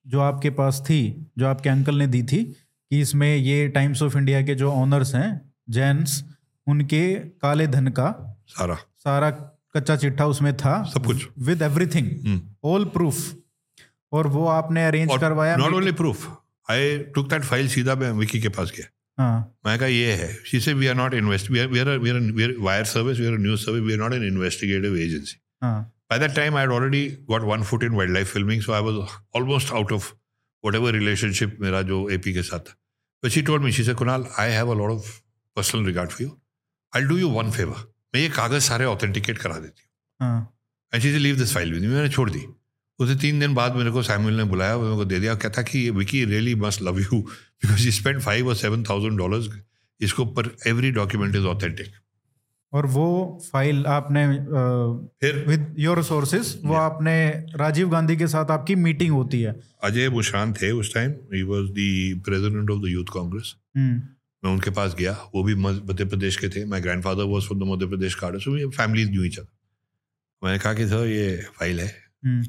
जो 0.05 0.19
आपके 0.19 0.49
पास 0.49 0.81
थी 0.85 0.99
जो 1.38 1.47
आपके 1.47 1.69
अंकल 1.69 1.95
ने 1.95 2.07
दी 2.07 2.22
थी 2.23 2.43
कि 2.43 2.99
इसमें 3.01 3.35
ये 3.35 3.68
टाइम्स 3.69 4.01
ऑफ़ 4.03 4.18
इंडिया 4.18 4.41
के 4.41 4.55
जो 4.55 4.72
ऑनर्स 4.72 5.15
हैं 5.15 5.30
जैन्स 5.69 6.23
उनके 6.68 7.03
काले 7.15 7.68
धन 7.68 7.88
का 7.88 8.10
सारा। 8.49 8.76
सारा 8.97 9.30
कच्चा 9.76 9.95
चिट्ठा 9.95 10.26
उसमें 10.26 10.55
था। 10.57 10.81
सब 10.93 11.05
कुछ। 11.05 11.27
With 11.39 11.61
everything 11.61 12.07
hmm. 12.26 12.69
All 12.69 12.85
proof 12.85 13.34
और 14.11 14.27
वो 14.27 14.45
आपने 14.47 14.85
अरेंज 14.85 15.11
करवाया। 15.22 15.55
Not 15.55 15.73
only 15.73 15.91
proof 15.91 16.27
I 16.68 16.98
took 17.15 17.30
that 17.30 17.44
file 17.44 17.68
सीधा 17.69 17.95
मैं 17.95 18.11
विकी 18.14 18.40
के 18.41 18.49
पास 18.49 18.72
गया। 18.77 18.88
हाँ। 19.18 19.56
मैं 19.65 19.77
कहा 19.80 19.88
ये 19.88 20.14
है। 20.14 20.34
She says 20.45 20.73
we 20.73 20.88
are 20.88 20.95
not 20.95 21.14
invest 21.14 21.52
wire 21.52 22.85
service 22.85 23.19
we 23.19 23.26
are 23.27 23.38
news 23.40 23.61
service 23.61 23.84
we 23.84 23.94
are 23.94 23.99
not 23.99 24.14
an 24.14 24.23
investigative 24.27 24.98
agency 24.98 25.38
by 25.64 26.19
that 26.19 26.35
time 26.35 26.57
I 26.57 26.68
already 26.68 27.06
got 27.30 27.41
one 27.52 27.64
foot 27.64 27.84
in 27.84 27.95
wildlife 28.14 28.34
filming 28.34 28.61
so 28.61 28.73
I 28.73 28.81
was 28.81 28.95
almost 29.35 29.73
out 29.73 29.91
of 29.91 30.11
whatever 30.76 30.94
relationship 30.94 31.57
मेरा 31.61 31.81
जो 31.81 32.07
A 32.10 32.18
P 32.18 32.34
के 32.34 32.44
साथ 32.44 32.60
था। 32.60 33.30
She 33.30 33.41
told 33.41 33.64
me 33.64 33.72
she says 33.72 33.94
Kunal 33.94 34.26
I 34.40 34.52
have 34.52 34.72
a 34.72 34.76
lot 34.77 34.91
of 34.91 35.10
personal 35.57 35.85
regard 35.85 36.10
for 36.10 36.22
you 36.22 36.38
I 36.94 37.02
do 37.03 37.18
you 37.18 37.30
one 37.31 37.52
favour 37.52 37.85
मैं 38.15 38.22
ये 38.22 38.30
कागज़ 38.30 38.64
सारे 38.64 38.85
authenticate 38.85 39.38
करा 39.38 39.57
देती 39.60 39.81
हूँ. 39.81 40.41
And 40.94 41.02
she's 41.03 41.15
leave 41.15 41.38
this 41.38 41.53
file 41.53 41.72
भी 41.73 41.88
मैंने 41.88 42.10
छोड़ 42.10 42.30
दी। 42.30 42.45
उसे 42.99 43.15
तीन 43.21 43.39
दिन 43.39 43.53
बाद 43.55 43.75
मेरे 43.75 43.91
को 43.91 44.01
सैमुअल 44.03 44.33
ने 44.33 44.43
बुलाया 44.45 44.77
मेरे 44.77 44.95
को 44.95 45.05
दे 45.05 45.19
दिया। 45.19 45.35
कहता 45.35 45.61
कि 45.63 45.79
ये 45.79 45.89
Vicky 45.91 46.23
really 46.25 46.55
must 46.57 46.81
love 46.81 46.99
you 46.99 47.19
because 47.19 47.85
you 47.85 47.91
spend 47.91 48.19
five 48.21 48.47
और 48.47 48.55
सेवन 48.55 48.83
थाउज़ेंड 48.83 49.17
डॉलर्स 49.17 49.49
इसको 50.01 50.25
पर 50.37 50.55
एवरी 50.67 50.91
डॉक्यूमेंट 50.91 51.35
इज़ 51.35 51.45
ऑथेंटिक 51.47 51.91
और 52.73 52.85
वो 52.87 53.07
फ़ाइल 53.51 53.85
आपने 53.87 54.25
फिर? 55.21 55.43
विद 55.47 55.75
योर 55.79 56.03
सोर्सेस 56.03 56.57
वो 56.65 56.75
आपने 56.75 57.13
राजीव 57.55 57.89
गांधी 57.89 58.15
के 58.17 58.27
साथ 58.27 58.51
आपकी 58.51 58.75
मीटिंग 58.77 59.11
होती 59.11 59.41
है। 59.41 59.55
अजय 59.83 60.09
मुशान 60.09 60.53
थे 60.53 60.71
उस 60.73 60.93
time 60.93 61.11
he 61.33 61.43
was 61.43 61.69
the 61.69 62.21
president 62.25 62.69
of 62.69 62.79
the 62.79 62.89
Youth 62.89 63.13
Congress 63.13 63.53
मैं 63.77 64.51
उनके 64.51 64.71
पास 64.71 64.95
गया। 64.99 65.11
वो 65.35 65.43
भी 65.43 65.55
मध्य 65.57 66.05
प्रदेश 66.05 66.37
के 66.37 66.49
थे। 66.49 66.65
My 66.65 66.81
grandfather 67.03 67.23
was 67.25 67.45
from 67.47 67.59
the 67.59 67.71
Madhya 67.71 67.87
Pradesh 67.87 68.15
card 68.15 68.39
so 68.39 68.69
family 68.71 69.05
knew 69.09 69.23
each 69.25 69.39
मैंने 69.39 70.57
कहा 70.59 70.73
कि 70.73 70.87
सर 70.87 71.05
ये 71.07 71.35
फ़ाइल 71.59 71.79
है। 71.79 71.87
हम्म। 72.25 72.43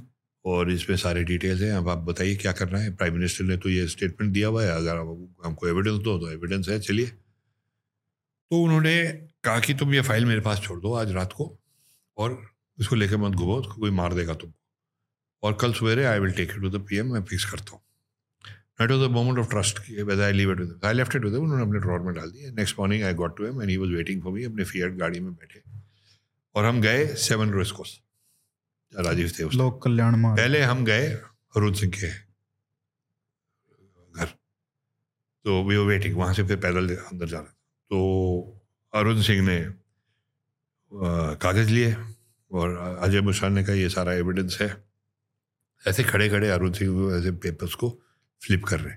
और 0.44 0.70
इसमें 0.70 0.96
सारे 0.96 1.24
डिटेल्स 1.24 1.62
हैं। 1.62 1.72
अब 1.72 1.88
आप 1.88 1.98
बताइए 1.98 2.34
क्या 2.36 2.52
करना 2.52 2.78
है? 2.78 2.94
प्राइम 2.96 3.14
मिनिस्टर 3.14 3.44
ने 3.44 3.56
तो 3.56 3.68
ये 3.68 3.86
स्टेटमेंट 3.88 4.32
दिया 4.32 4.48
हुआ 4.48 4.64
है। 4.64 4.70
अगर 4.70 4.96
हमको 5.44 5.68
एविडेंस 5.68 6.02
दो 6.02 6.18
तो 6.18 6.30
एविडेंस 6.30 6.68
है। 6.68 6.80
चलिए। 6.80 7.06
तो 7.06 8.62
उन्होंने 8.62 9.04
कहा 9.44 9.60
कि 9.60 9.74
तुम 9.74 9.94
ये 9.94 10.00
फ़ाइल 10.00 10.24
मेरे 10.24 10.40
पास 10.40 10.60
छोड़ 10.60 10.80
दो 10.80 10.94
आज 10.94 11.12
रात 11.12 11.32
को 11.32 11.58
और 12.18 12.50
इसको 12.80 12.96
लेकर 12.96 13.16
मत 13.16 13.32
घूमो, 13.32 13.56
उसको 13.56 13.74
कोई 13.74 13.90
मार 13.90 14.14
देगा 14.14 14.34
तुमको। 14.34 14.58
और 15.42 15.58
कल 15.60 15.72
सवेरे 15.72 16.04
I 16.04 16.18
will 16.18 16.32
take 16.32 16.50
it 16.50 16.60
to 16.60 16.70
the 16.70 16.80
PM 16.80 17.12
मैं 17.12 17.22
फिक्स 17.22 17.44
करता 17.44 17.72
हूँ। 17.72 17.80
That 18.80 18.90
was 18.92 19.02
the 19.02 19.16
moment 19.16 19.38
of 19.38 19.50
trust 19.50 19.78
कि, 19.78 19.96
whether 19.96 20.30
I 20.30 20.32
leave 20.34 20.84
I 20.84 20.94
left 20.94 21.12
with 21.12 21.26
them. 21.26 21.42
उन्होंने 21.42 21.62
अपने 21.62 21.78
ड्रॉर 21.78 22.00
में 22.00 22.14
डाल 22.14 22.30
दिया। 22.30 22.50
Next 22.50 22.78
morning 22.78 23.02
I 23.02 23.14
got 23.14 23.36
to 23.36 23.46
him 23.46 23.60
and 23.62 23.70
he 23.70 23.76
was 23.76 23.90
waiting 23.90 24.22
for 24.22 24.32
me 24.32 24.44
अपने 24.44 24.64
फिएट 24.64 24.92
गाड़ी 24.92 25.20
में 25.20 25.32
बैठे। 25.32 25.60
और 26.54 26.64
हम 26.64 26.80
गए 26.80 27.06
सेवन 27.06 27.54
रेस्कोस 27.54 28.00
राजीव 28.94 29.30
थे 29.38 29.44
उस 29.44 29.54
लोक 29.54 29.82
कल्याण 29.84 30.16
मार्ग। 30.16 30.36
पहले 30.38 30.60
हम 30.62 30.84
गए 30.84 31.06
अरुण 31.06 31.72
सिंह 31.74 31.92
के 31.92 32.08
घर। 34.10 34.26
तो 34.26 35.62
वी 35.64 35.76
वर 35.76 35.84
वेटिंग 35.84 36.16
वहाँ 36.16 36.34
से 36.34 36.42
फिर 36.46 36.56
पैदल 36.56 36.94
अंदर 36.96 37.26
जाना 37.26 37.50
तो 37.90 37.98
अरुण 38.92 39.20
सिंह 39.22 39.42
ने 39.42 39.58
कागज़ 41.42 41.70
लिए 41.70 41.94
और 42.50 42.76
अजय 42.76 43.20
मुशान 43.20 43.52
ने 43.52 43.64
कहा 43.64 43.74
ये 43.74 43.88
सारा 43.88 44.12
एविडेंस 44.14 44.58
है। 44.60 44.68
ऐसे 45.84 46.04
खड़े 46.04 46.28
खड़े 46.28 46.48
अरुण 46.50 46.72
सिंह 46.72 47.18
ऐसे 47.18 47.30
पेपर्स 47.38 47.74
को 47.74 47.90
फ्लिप 48.42 48.64
कर 48.64 48.80
रहे 48.80 48.96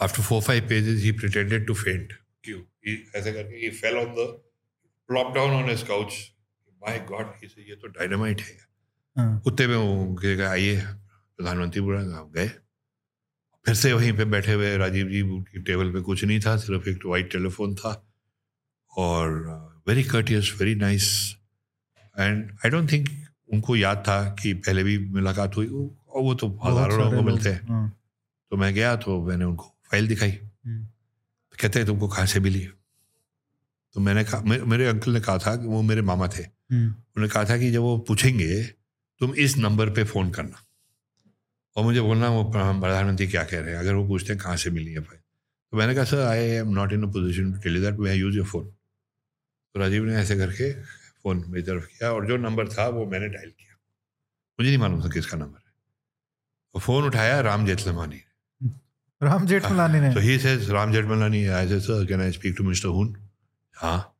after 0.00 0.22
four 0.22 0.42
five 0.42 0.68
pages 0.68 1.02
he 1.02 1.12
pretended 1.12 1.66
to 1.66 1.74
faint 1.74 2.12
क्यों? 2.44 2.60
ऐसे 3.14 3.32
करके 3.32 3.56
he 3.56 3.70
fell 3.70 3.96
on 3.96 4.14
the 4.14 4.26
plop 5.08 5.34
down 5.34 5.50
on 5.52 5.70
his 5.70 5.82
couch 5.82 6.12
my 6.86 6.98
god 6.98 7.32
ये 7.44 7.74
तो 7.74 7.88
डायनामाइट 7.88 8.40
है। 8.40 8.58
हाँ, 9.16 9.40
कुत्ते 9.40 9.66
में 9.66 9.76
वो 9.76 10.18
आइए 10.48 10.80
प्रधानमंत्री 11.36 11.80
बोला 11.80 12.00
हम 12.00 12.32
गए। 12.34 12.48
फिर 13.66 13.74
से 13.74 13.92
वहीं 13.92 14.12
पे 14.12 14.24
बैठे 14.24 14.52
हुए 14.52 14.76
राजीव 14.76 15.08
जी 15.08 15.22
की 15.24 15.62
टेबल 15.62 15.92
पे 15.92 16.00
कुछ 16.00 16.24
नहीं 16.24 16.40
था 16.40 16.56
सिर्फ़ 16.56 16.88
एक 16.88 16.98
वाइट 17.06 17.32
टेलीफोन 17.32 17.74
था 17.74 18.06
और 18.96 19.30
very 19.88 20.04
courteous 20.04 20.54
very 20.58 20.74
nice 20.74 21.36
and 22.18 22.50
I 22.50 22.70
don't 22.70 22.92
think 22.92 23.08
उनको 23.52 23.76
याद 23.76 23.98
था 24.08 24.34
कि 24.34 24.54
पहले 24.54 24.84
भी 24.84 24.98
मुलाकात 24.98 25.56
हुई 25.56 25.66
और 25.66 26.22
वो 26.22 26.34
तो 26.34 26.48
हज़ारों 26.64 26.98
लोगों 26.98 27.16
को 27.16 27.22
मिलते 27.22 27.48
हैं। 27.48 27.68
हाँ, 27.68 28.00
तो 28.50 28.56
मैं 28.56 28.74
गया 28.74 28.96
तो 28.96 29.26
मैंने 29.26 29.44
उनको 29.44 29.64
फ़ाइल 29.64 30.08
दिखाई। 30.08 30.30
हम्म, 30.30 30.86
कहते 31.60 31.78
हैं 31.78 31.86
तुमको 31.86 32.08
कहाँ 32.08 32.26
से 32.26 32.40
मिली? 32.40 32.68
तो 33.92 34.00
मैंने 34.00 34.24
कहा 34.24 34.40
मे- 34.40 34.62
मेरे 34.62 34.86
अंकल 34.86 35.12
ने 35.12 35.20
कहा 35.20 35.38
था 35.38 35.56
कि 35.56 35.66
वो 35.66 35.82
मेरे 35.82 36.02
मामा 36.02 36.28
थे। 36.28 36.55
उन्होंने 36.70 37.28
कहा 37.28 37.44
था 37.44 37.56
कि 37.58 37.70
जब 37.70 37.80
वो 37.80 37.96
पूछेंगे 38.08 38.62
तुम 39.20 39.34
इस 39.34 39.56
नंबर 39.58 39.90
पे 39.90 40.04
फ़ोन 40.04 40.30
करना। 40.30 40.62
और 41.76 41.84
मुझे 41.84 42.00
बोलना 42.00 42.28
वो 42.30 42.44
प्रधानमंत्री 42.52 43.26
क्या 43.28 43.44
कह 43.44 43.60
रहे 43.60 43.72
हैं? 43.72 43.78
अगर 43.80 43.94
वो 43.94 44.06
पूछते 44.08 44.32
हैं 44.32 44.42
कहाँ 44.42 44.56
से 44.56 44.70
मिली 44.70 44.92
है 44.92 45.00
फ़ाइल 45.00 45.20
तो 45.72 45.76
मैंने 45.76 45.94
कहा 45.94 46.04
sir 46.04 46.20
I 46.26 46.44
am 46.56 46.68
not 46.74 46.92
in 46.92 47.02
a 47.02 47.06
position 47.12 47.52
to 47.52 47.58
tell 47.60 47.80
that 47.82 48.06
I 48.08 48.18
use 48.18 48.36
your 48.36 48.46
phone 48.46 48.64
तो 48.64 49.80
राजीव 49.80 50.04
ने 50.04 50.16
ऐसे 50.16 50.36
करके 50.36 50.72
फ़ोन 50.72 51.44
मेरी 51.48 51.62
तरफ़ 51.66 51.86
किया 51.86 52.12
और 52.12 52.26
जो 52.26 52.36
नंबर 52.36 52.68
था 52.68 52.88
वो 52.88 53.06
मैंने 53.06 53.28
डायल 53.28 53.50
किया। 53.50 53.74
मुझे 54.60 54.68
नहीं 54.70 54.78
मालूम 54.78 55.04
था 55.04 55.08
किसका 55.08 55.36
नंबर 55.36 55.58
है। 55.58 55.72
तो 56.74 56.78
फ़ोन 56.80 57.04
उठाया 57.04 57.40
राम 57.40 57.66
जेठलमानी 57.66 58.22
राम 59.22 59.46
जेठमलानी 59.46 60.00
ने। 60.00 60.12
तो 60.14 60.20
ही 60.20 60.38
says, 60.38 60.70
Ram 60.70 60.92
Jetmalani, 60.92 61.38
I 61.50 61.66
said, 61.68 61.82
sir, 61.82 62.04
can 62.06 62.20
I 62.20 62.30
speak 62.30 62.56
to 62.56 62.64
Mr. 62.64 62.90
Hoon? 62.96 63.14
हाँ। 63.74 64.15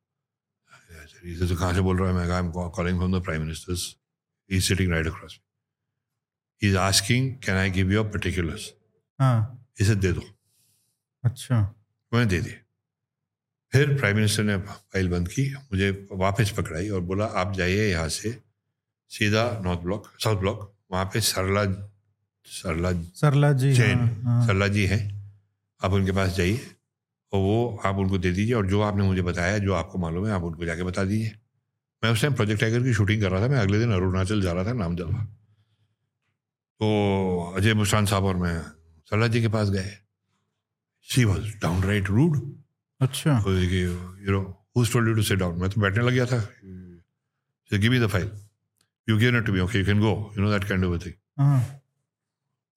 He 1.27 1.35
says, 1.35 1.53
कहाँ 1.59 1.73
से 1.75 1.81
बोल 1.81 1.99
रहा 1.99 2.09
है 2.09 2.15
मैं 2.15 2.41
I'm 2.41 2.53
calling 2.77 2.99
from 3.01 3.11
the 3.11 3.21
Prime 3.21 3.43
Minister's. 3.45 3.97
He's 4.51 4.67
sitting 4.69 4.91
right 4.91 5.07
across. 5.07 5.39
He's 6.63 6.77
asking, 6.77 7.39
can 7.41 7.57
I 7.57 7.69
give 7.69 7.91
your 7.91 8.05
particulars? 8.05 8.71
हाँ। 9.21 9.67
इसे 9.81 9.95
दे 9.95 10.13
दो. 10.13 10.23
अच्छा। 11.25 11.61
मैंने 12.15 12.27
दे 12.27 12.41
दिए 12.41 12.61
फिर 13.73 13.97
प्राइम 13.99 14.17
मिनिस्टर 14.17 14.45
ने 14.45 14.57
फ़ाइल 14.57 15.09
बंद 15.09 15.29
की 15.29 15.49
मुझे 15.73 15.91
वापस 16.13 16.51
पकड़ाई 16.59 16.89
और 16.89 17.01
बोला 17.11 17.25
आप 17.41 17.53
जाइए 17.53 17.91
यहाँ 17.91 18.09
से 18.09 18.31
सीधा 19.11 19.43
नॉर्थ 19.65 19.81
ब्लॉक 19.81 20.07
साउथ 20.25 20.37
ब्लॉक 20.41 20.73
वहाँ 20.93 21.05
पे 21.13 21.21
सरला 21.21 21.65
सरला 22.47 22.93
सरला 23.21 23.53
जी 23.53 23.75
हाँ, 23.77 24.07
हाँ, 24.25 24.47
सरला 24.47 24.69
जी 24.69 24.87
हैं। 24.87 25.03
आप 25.85 25.93
उनके 25.93 26.13
पास 26.13 26.37
जाइए। 26.37 26.61
और 27.33 27.41
वो 27.41 27.81
आप 27.85 27.97
उनको 27.97 28.19
दे 28.19 28.31
दीजिए 28.33 28.55
और 28.55 28.67
जो 28.67 28.81
आपने 28.83 29.03
मुझे 29.05 29.23
बताया 29.23 29.59
जो 29.59 29.73
आपको 29.75 29.99
मालूम 29.99 30.27
है 30.27 30.33
आप 30.33 30.43
उनको 30.43 30.65
जाके 30.65 30.83
बता 30.83 31.05
दीजिए। 31.05 31.33
मैं 32.03 32.11
उस 32.13 32.21
टाइम 32.23 32.35
प्रोजेक्ट 32.35 32.61
टाइगर 32.61 32.83
की 32.83 32.95
शूटिंग 32.95 33.23
कर 33.23 33.31
रहा 33.31 33.41
था 33.43 33.49
मैं 33.49 33.59
अगले 33.59 33.79
दिन 33.79 33.93
अरुणाचल 33.93 34.43
जा 34.43 34.53
रहा 34.53 34.65
था 34.65 34.73
नाम 34.75 34.97
जलवा 34.97 35.25
तो 36.81 37.53
अजय 37.57 37.75
मुस्तान 37.75 38.07
साहब 38.07 38.25
और 38.25 38.37
मैं 38.37 38.61
सरला 39.11 39.27
जी 39.27 39.41
के 39.41 39.49
पास 39.49 39.71
गए। 39.71 39.91
She 41.09 41.25
was 41.25 41.47
down 41.63 41.83
right 41.83 42.07
rude 42.07 42.37
अच्छा 43.01 43.39
यू 43.49 44.33
नो 44.33 44.41
down? 44.77 45.61
मैं 45.61 45.71
तो 45.71 45.81
बैठने 45.81 46.05
लग 46.05 46.13
गया 46.13 46.27
था। 46.27 46.39
Give 47.71 47.91
me 47.93 48.01
the 48.01 48.07
file 48.07 48.31
you 49.09 49.19
give 49.19 49.37
it 49.37 49.47
to 49.47 49.53
me 49.53 49.61
okay 49.61 49.79
you 49.79 49.87
can 49.87 50.01
go 50.01 50.35
you 50.39 50.45
know 50.45 50.51
that 50.51 50.65
kind 50.65 50.85
of 50.85 51.05
thing 51.07 51.15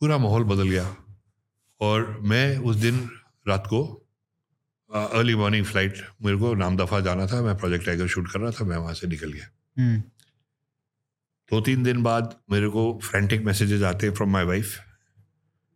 पूरा 0.02 0.18
माहौल 0.18 0.44
बदल 0.44 0.70
गया। 0.70 0.96
और 1.82 2.18
मैं 2.22 2.58
उस 2.58 2.76
दिन 2.76 3.10
रात 3.48 3.68
को 3.68 3.80
अर्ली 4.92 5.36
मॉर्निंग 5.36 5.66
फ़्लाइट 5.66 5.98
मेरे 6.24 6.38
को 6.38 6.54
नाम 6.56 6.78
दफ़ा 6.78 7.00
जाना 7.00 7.26
था 7.28 7.42
मैं 7.42 7.58
प्रोजेक्ट 7.58 7.86
टाइगर 7.86 8.08
शूट 8.08 8.32
कर 8.32 8.40
रहा 8.40 8.52
था 8.52 8.66
मैं 8.66 8.78
वहाँ 8.78 8.94
से 8.94 9.08
निकल 9.08 9.32
गया। 9.32 9.50
हम्म, 9.78 10.00
दो 11.52 11.62
तीन 11.62 11.84
दिन 11.84 12.04
बाद 12.04 12.36
मेरे 12.52 12.70
को 12.70 13.00
फ्रेंटिक 13.04 13.42
मैसेजेस 13.46 13.84
आते 13.84 14.08
हैं 14.08 14.14
फ्रॉम 14.14 14.32
माय 14.32 14.44
वाइफ 14.44 14.76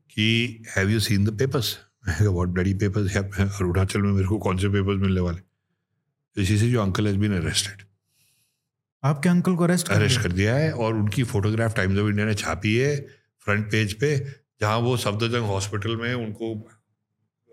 कि 0.10 0.64
have 0.78 0.90
you 0.90 1.00
seen 1.00 1.26
the 1.26 1.38
papers 1.40 1.78
what 2.22 2.48
bloody 2.50 2.74
papers 2.74 3.16
है 3.16 3.24
अरुणाचल 3.24 4.02
में 4.02 4.12
मेरे 4.12 4.28
को 4.28 4.38
कौन 4.38 4.58
से 4.58 4.70
पेपर्स 4.70 5.00
मिलने 5.02 5.22
वाले? 5.22 5.38
तो 5.38 6.42
इसी 6.42 6.58
से 6.58 6.70
जो 6.72 6.82
अंकल 6.82 7.08
हैज़ 7.08 7.18
बीन 7.18 7.36
अरेस्टेड 7.38 7.82
आपके 9.04 9.30
अंकल 9.30 9.56
को 9.56 9.64
अरेस्ट 9.64 9.90
अरेस्ट 9.90 10.22
कर 10.22 10.32
दिया 10.32 10.56
है 10.56 10.72
और 10.74 10.94
उनकी 10.94 11.24
फोटोग्राफ 11.24 11.76
टाइम्स 11.76 12.00
ऑफ़ 12.00 12.10
इंडिया 12.10 12.26
ने 12.26 12.34
छापी 12.36 12.76
है 12.76 12.96
फ्रंट 13.48 13.72
पेज 13.72 13.94
पे 14.00 14.18
जहाँ 14.62 14.78
वो 14.78 14.96
सफदरजंग 14.98 15.46
हॉस्पिटल 15.46 15.96
में 15.96 16.14
उनको 16.14 16.54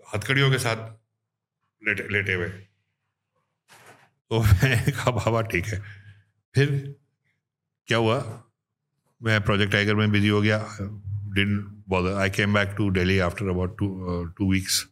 हथकड़ियों 0.05 0.51
के 0.51 0.57
साथ 0.57 1.00
लेटे 1.87 2.07
लेटे 2.11 2.33
हुए। 2.33 2.49
तो 4.29 4.43
मैंने 4.43 4.91
कहा 4.91 5.11
बाबा 5.11 5.41
ठीक 5.41 5.65
है। 5.65 5.81
फिर 6.55 6.95
क्या 7.87 7.97
हुआ? 7.97 8.43
मैं 9.23 9.41
प्रोजेक्ट 9.41 9.71
टाइगर 9.71 9.95
में 9.95 10.11
बिज़ी 10.11 10.27
हो 10.27 10.41
गया। 10.41 10.77
Didn't 11.35 11.83
bother 11.89 12.13
I 12.13 12.29
came 12.29 12.53
back 12.53 12.69
to 12.77 12.91
Delhi 12.91 13.19
after 13.19 13.45
about 13.45 13.79
two 13.79 14.25
two 14.25 14.51
weeks 14.53 14.87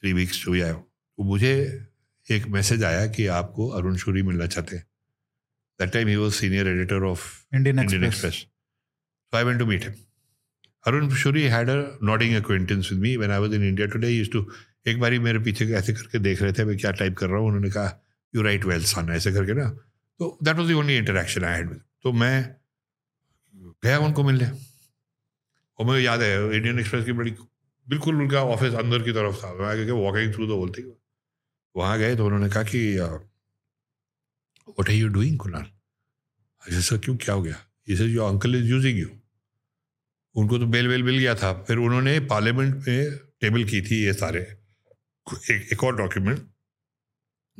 three 0.00 0.12
weeks 0.12 0.44
जो 0.44 0.52
भी 0.52 0.60
आया। 0.60 0.72
तो 0.72 1.22
मुझे 1.22 1.84
एक 2.30 2.46
मैसेज 2.46 2.84
आया 2.84 3.06
कि 3.06 3.26
आपको 3.26 3.68
अरुण 3.68 3.96
शूरी 3.96 4.22
मिलना 4.22 4.46
चाहते 4.46 4.76
हैं। 4.76 4.86
That 5.80 5.92
time 5.92 6.08
he 6.08 6.16
was 6.16 6.34
senior 6.34 6.68
editor 6.68 7.04
of 7.04 7.46
Indian 7.54 7.78
Indian 7.78 8.04
Express 8.04 8.34
so 8.34 9.36
I 9.36 9.44
I 9.44 9.46
went 9.46 9.60
to 9.60 9.68
meet 9.70 9.86
him. 9.86 9.94
Arun 10.86 11.10
Shuri 11.10 11.42
had 11.42 11.68
a 11.68 11.78
nodding 12.00 12.34
acquaintance 12.36 12.90
with 12.90 13.00
me. 13.00 13.16
When 13.22 13.30
I 13.30 13.38
was 13.38 13.56
in 13.58 13.64
India 13.70 13.88
today. 13.88 14.10
He 14.10 14.20
used 14.20 14.32
to 14.32 14.44
एक 14.86 15.00
बारी 15.00 15.18
मेरे 15.18 15.38
पीछे 15.38 15.64
ऐसे 15.74 15.92
करके 15.92 16.18
देख 16.18 16.42
रहे 16.42 16.52
थे, 16.52 16.64
मैं 16.64 16.76
क्या 16.78 16.90
टाइप 16.92 17.16
कर 17.18 17.28
रहा 17.28 17.38
हूँ, 17.38 17.46
उन्होंने 17.46 17.70
कहा 17.70 18.00
यू 18.34 18.42
राइट 18.42 18.64
वेल 18.64 18.84
सन 18.86 19.10
ऐसे 19.12 19.32
करके 19.32 19.54
ना। 19.54 19.68
तो 20.20 20.38
that 20.42 20.56
was 20.56 20.68
the 20.68 20.74
only 20.74 20.96
interaction 20.96 21.44
I 21.44 21.56
had 21.56 21.74
तो 22.02 22.12
मैं 22.14 22.56
गया 23.84 23.98
उनको 24.00 24.22
मिलने। 24.24 24.46
और 25.78 25.86
मुझे 25.86 26.00
याद 26.00 26.22
है 26.22 26.56
इंडियन 26.56 26.78
एक्सप्रेस 26.78 27.04
की 27.04 27.12
बड़ी 27.12 27.30
बिल्कुल 27.86 28.20
उनका 28.22 28.42
ऑफ़िस 28.46 28.74
अंदर 28.76 29.02
की 29.02 29.12
तरफ़ 29.12 29.36
था। 29.36 29.52
मैं 29.54 29.90
walking 29.92 30.32
through 30.34 30.46
the 30.46 30.50
whole 30.52 30.70
thing 30.72 30.90
वहाँ 31.74 31.98
गए 31.98 32.16
तो 32.16 32.26
उन्होंने 32.26 32.48
कहा 32.48 32.62
कि 32.64 32.80
what 34.78 34.88
are 34.88 34.94
you 34.94 35.08
doing 35.08 35.38
Kunal 35.38 35.62
अच्छा 35.62 36.80
सर 36.80 36.98
क्यों, 36.98 37.16
क्या 37.16 37.34
हो 37.34 37.42
गया? 37.42 37.56
इसे 37.88 38.08
जो 38.08 38.26
अंकल 38.26 38.54
इज़ 38.56 38.64
यूजिंग 38.66 38.98
यू 38.98 39.08
उनको 40.34 40.58
तो 40.58 40.66
बेल 40.68 40.88
वेल 40.88 41.02
मिल 41.02 41.18
गया 41.18 41.34
था। 41.34 41.52
फिर 41.64 41.76
उन्होंने 41.78 42.18
पार्लियामेंट 42.26 42.74
में 42.88 43.18
टेबल 43.40 43.64
की 43.64 43.80
थी 43.82 44.02
ये 44.04 44.12
सारे। 44.14 44.40
एक, 45.50 45.68
एक 45.72 45.84
और 45.84 45.96
डॉक्यूमेंट 45.96 46.46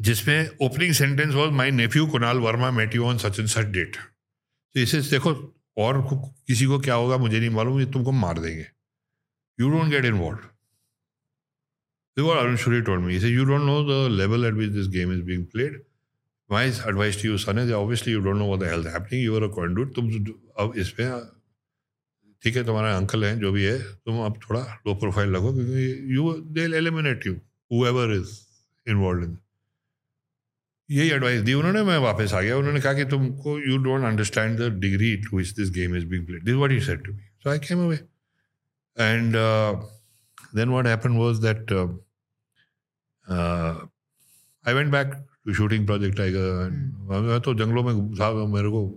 जिसमें 0.00 0.50
opening 0.62 0.92
sentence 0.92 1.34
was 1.34 1.50
my 1.50 1.70
nephew 1.70 2.06
Kunal 2.06 2.38
Verma 2.38 2.70
met 2.70 2.98
on 2.98 3.18
such 3.18 3.38
and 3.38 3.48
such 3.48 3.64
date 3.64 3.96
तो 4.74 4.80
इसे 4.80 5.00
देखो 5.00 5.54
और 5.78 6.08
किसी 6.46 6.66
को 6.66 6.80
क्या 6.80 6.94
होगा 6.94 7.16
मुझे 7.16 7.38
नहीं 7.38 7.50
मालूम 7.50 7.80
ये 7.80 7.86
तुमको 7.86 8.12
मार 8.12 8.38
देंगे। 8.38 8.66
You 9.60 9.70
don't 9.70 9.90
get 9.90 10.04
involve 10.04 10.38
Arun 12.30 12.56
Shourie 12.56 12.80
told 12.80 13.02
me 13.02 13.16
you 13.16 13.44
don't 13.44 13.62
know 13.62 14.08
the 14.08 14.10
level 14.10 14.44
at 14.44 14.54
which 14.54 14.70
this 14.70 14.86
game 14.86 15.12
is 15.12 15.22
being 15.22 15.46
played 15.46 15.82
my 16.50 16.68
advice 16.68 17.22
to 17.22 17.28
you 17.28 17.38
son 17.38 17.58
is 17.58 17.72
obviously 17.72 18.12
you 18.12 18.20
don't 18.20 18.36
know 18.36 18.56
the 18.56 18.64
health 18.64 18.86
happening 18.86 20.28
अब 20.58 20.72
इस 20.76 20.94
ठीक 22.42 22.56
है 22.56 22.64
तुम्हारे 22.64 22.96
uncle 22.96 23.24
हैं 23.24 23.40
जो 23.40 23.52
भी 23.52 23.64
है 23.64 23.92
तुम 23.92 24.24
अब 24.24 24.40
थोड़ा 24.50 24.60
लो 24.60 24.94
प्रोफ़ाइल 24.94 25.30
लगो 25.30 25.52
क्योंकि 25.52 26.14
you 26.14 26.32
they 26.32 26.60
eliminate 26.60 27.26
you 27.26 27.40
whoever 27.72 28.14
is 28.14 28.38
involve 28.86 29.22
in 29.24 29.38
यही 30.90 31.10
एडवाइस 31.10 31.40
दी 31.42 31.54
उन्होंने 31.54 31.82
मैं 31.82 31.98
वापस 31.98 32.32
आ 32.34 32.40
गया। 32.40 32.56
उन्होंने 32.56 32.80
कहा 32.80 32.92
कि 32.92 33.04
तुमको 33.04 33.58
you 33.60 33.76
don't 33.78 34.04
understand 34.04 34.58
the 34.58 34.68
degree 34.80 35.16
to 35.16 35.36
which 35.36 35.48
this 35.48 35.70
game 35.70 35.96
is 35.96 36.06
being 36.06 36.26
played 36.26 36.44
this 36.44 36.54
what 36.54 36.70
he 36.70 36.80
said 36.80 37.04
to 37.06 37.12
me 37.12 37.28
so 37.42 37.50
I 37.50 37.58
came 37.58 37.84
away 37.84 37.96
and 38.98 39.36
then 40.56 40.68
what 40.68 40.86
happened 40.86 41.18
was 41.18 41.36
that 41.36 41.72
I 44.66 44.74
went 44.74 44.92
back 44.92 45.14
to 45.44 45.54
shooting 45.54 45.86
Project 45.86 46.16
Tiger 46.16 46.70
मैं 47.20 47.40
तो 47.40 47.54
जंगलों 47.54 47.82
में 47.82 48.14
था 48.16 48.32
मेरे 48.46 48.68
को 48.68 48.88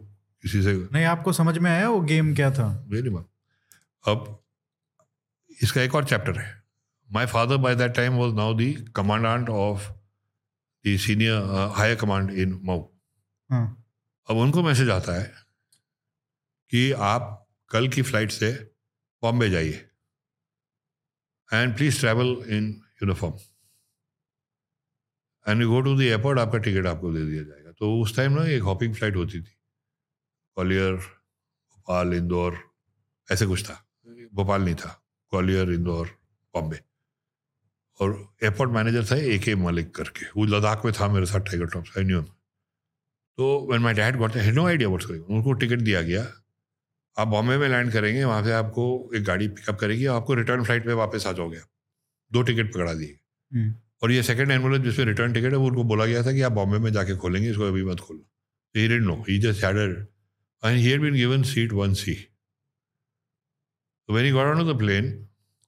किसी 0.43 0.61
से 0.63 0.73
नहीं 0.93 1.05
आपको 1.05 1.33
समझ 1.33 1.57
में 1.57 1.71
आया 1.71 1.89
वो 1.89 1.99
गेम 2.01 2.33
क्या 2.35 2.51
था? 2.51 2.85
वेरी 2.89 3.09
मच 3.09 3.25
अब 4.05 4.43
इसका 5.61 5.81
एक 5.81 5.95
और 5.95 6.05
चैप्टर 6.05 6.37
है। 6.39 6.62
My 7.13 7.25
father 7.25 7.57
by 7.63 7.75
that 7.75 7.93
time 7.95 8.13
was 8.17 8.33
now 8.35 8.53
the 8.57 8.71
commandant 8.95 9.49
of 9.49 9.89
the 10.85 10.97
senior 10.99 11.71
higher 11.77 11.95
command 11.95 12.31
in 12.43 12.59
Mhow 12.63 12.81
अब 14.29 14.37
उनको 14.37 14.63
मैसेज 14.63 14.89
आता 14.89 15.19
है 15.21 15.31
कि 16.71 16.91
आप 17.07 17.29
कल 17.71 17.87
की 17.89 18.01
फ़्लाइट 18.01 18.31
से 18.31 18.51
बॉम्बे 19.23 19.49
जाइए 19.49 19.89
and 21.49 21.75
please 21.77 21.99
travel 21.99 22.35
in 22.57 22.69
uniform 23.03 23.37
and 25.45 25.61
you 25.61 25.69
go 25.69 25.81
to 25.81 25.95
the 25.97 26.01
airport 26.01 26.39
आपका 26.39 26.57
टिकट 26.65 26.85
आपको 26.87 27.11
दे 27.13 27.25
दिया 27.25 27.43
जाएगा। 27.43 27.71
तो 27.71 28.01
उस 28.01 28.15
टाइम 28.15 28.31
ना 28.31 28.45
एक 28.47 28.63
हॉपिंग 28.63 28.95
फ़्लाइट 28.95 29.15
होती 29.15 29.39
थी। 29.41 29.51
ग्वालियर 30.57 30.95
भोपाल 30.95 32.13
इंदौर 32.13 32.57
ऐसे 33.29 33.45
कुछ 33.45 33.63
था। 33.69 33.73
भोपाल 34.33 34.61
नहीं 34.63 34.75
था। 34.75 34.89
ग्वालियर 35.33 35.71
इंदौर 35.71 36.07
बॉम्बे। 36.53 36.79
और 37.99 38.13
एयरपोर्ट 38.43 38.71
मैनेजर 38.71 39.05
था 39.05 39.15
ए 39.15 39.37
के 39.39 39.55
मलिक 39.55 39.93
करके 39.95 40.25
वो 40.37 40.45
लद्दाख 40.45 40.85
में 40.85 40.93
था 40.99 41.07
मेरे 41.13 41.25
साथ 41.25 41.39
टाइगर 41.39 41.65
टॉप 41.73 41.85
आई 41.97 42.03
न्यू 42.03 42.21
तो 43.37 43.45
वन 43.71 43.79
माई 43.81 43.93
डैड 43.93 44.17
गॉट 44.17 44.35
है 44.35 44.51
नो 44.51 44.65
आइडिया 44.67 44.89
व्हाट्स 44.89 45.07
गोइंग 45.07 45.29
उनको 45.29 45.53
टिकट 45.61 45.79
दिया 45.79 46.01
गया। 46.01 46.27
आप 47.17 47.27
बॉम्बे 47.27 47.57
में 47.57 47.67
लैंड 47.69 47.91
करेंगे 47.91 48.23
वहाँ 48.23 48.43
से 48.43 48.51
आपको 48.53 48.85
एक 49.15 49.23
गाड़ी 49.23 49.47
पिकअप 49.47 49.79
करेगी 49.79 50.05
और 50.05 50.15
आपको 50.15 50.33
रिटर्न 50.33 50.63
फ़्लाइट 50.63 50.85
पे 50.85 50.93
वापस 50.93 51.27
आ 51.27 51.31
जाओगे 51.31 51.59
दो 52.31 52.41
टिकट 52.41 52.73
पकड़ा 52.73 52.93
दिए। 52.93 53.17
हम्म। 53.51 53.73
और 54.03 54.11
ये 54.11 54.23
सेकंड 54.23 54.51
एनवलप 54.51 54.83
जिसमें 54.83 55.05
रिटर्न 55.05 55.33
टिकट 55.33 55.51
है 55.51 55.57
वो 55.57 55.67
उनको 55.67 55.83
बोला 55.91 56.05
गया 56.05 56.23
था 56.25 56.31
कि 56.33 56.41
आप 56.41 56.51
बॉम्बे 56.51 56.77
में 56.79 56.91
जाके 56.93 57.15
खोलेंगे 57.15 57.49
इसको 57.49 57.63
अभी 57.63 57.83
मत 57.83 57.99
खोलो। 57.99 58.19
He 58.75 58.87
did 58.87 59.03
no 59.03 59.15
he 59.29 59.39
just 59.39 59.63
had 59.63 60.05
he 60.63 60.91
had 60.91 61.01
been 61.01 61.15
given 61.15 61.41
seat 61.43 61.71
1C. 61.73 62.13
So 64.09 64.13
when 64.15 64.25
he 64.25 64.31
got 64.31 64.51
onto 64.51 64.63
the 64.63 64.75
plane, 64.75 65.09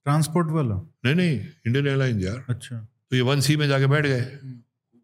transport 0.06 0.48
वाला 0.50 0.74
नहीं 1.04 1.14
नहीं 1.14 1.38
इंडियन 1.66 1.86
एयरलाइन 1.86 2.20
यार 2.20 2.44
अच्छा 2.48 2.76
तो 2.76 3.16
ये 3.16 3.22
वन 3.30 3.40
सी 3.46 3.56
में 3.56 3.66
जाके 3.68 3.86
बैठ 3.94 4.06
गए 4.06 4.38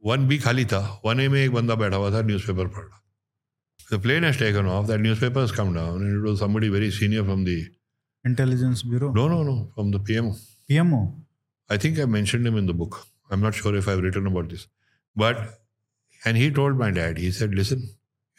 वन 0.03 0.27
बी 0.29 0.39
खाली 0.39 0.65
था 0.73 0.81
वन 1.05 1.21
ए 1.21 1.29
में 1.29 1.41
एक 1.41 1.53
बंदा 1.53 1.75
बैठा 1.83 1.97
हुआ 1.97 2.11
था 2.13 2.23
न्यूज़पेपर 2.27 2.69
पढ़ 2.77 2.85
रहा 2.85 3.03
the 3.93 4.01
plane 4.03 4.25
has 4.25 4.39
taken 4.39 4.67
off 4.77 4.87
that 4.87 5.01
newspaper 5.01 5.41
has 5.41 5.53
come 5.57 5.75
down 5.75 6.07
and 6.07 6.17
it 6.17 6.29
was 6.29 6.39
somebody 6.39 6.69
very 6.69 6.91
senior 7.01 7.23
from 7.25 7.45
the 7.45 7.59
intelligence 8.25 8.83
bureau 8.87 9.13
no 9.15 9.29
no 9.29 9.43
no 9.43 9.57
from 9.75 9.93
the 9.93 10.05
PMO 10.07 10.33
PMO 10.69 11.05
I 11.71 11.79
think 11.85 11.99
I 11.99 12.07
mentioned 12.15 12.47
him 12.47 12.59
in 12.59 12.67
the 12.67 12.79
book 12.81 12.97
I 12.97 13.39
am 13.39 13.45
not 13.45 13.55
sure 13.55 13.77
if 13.79 13.89
I 13.89 13.95
have 13.95 14.05
written 14.05 14.27
about 14.27 14.51
this 14.51 14.67
but 15.17 15.47
and 16.23 16.37
he 16.37 16.51
told 16.51 16.79
my 16.79 16.93
dad 16.93 17.19
he 17.19 17.33
said 17.33 17.55
listen 17.55 17.89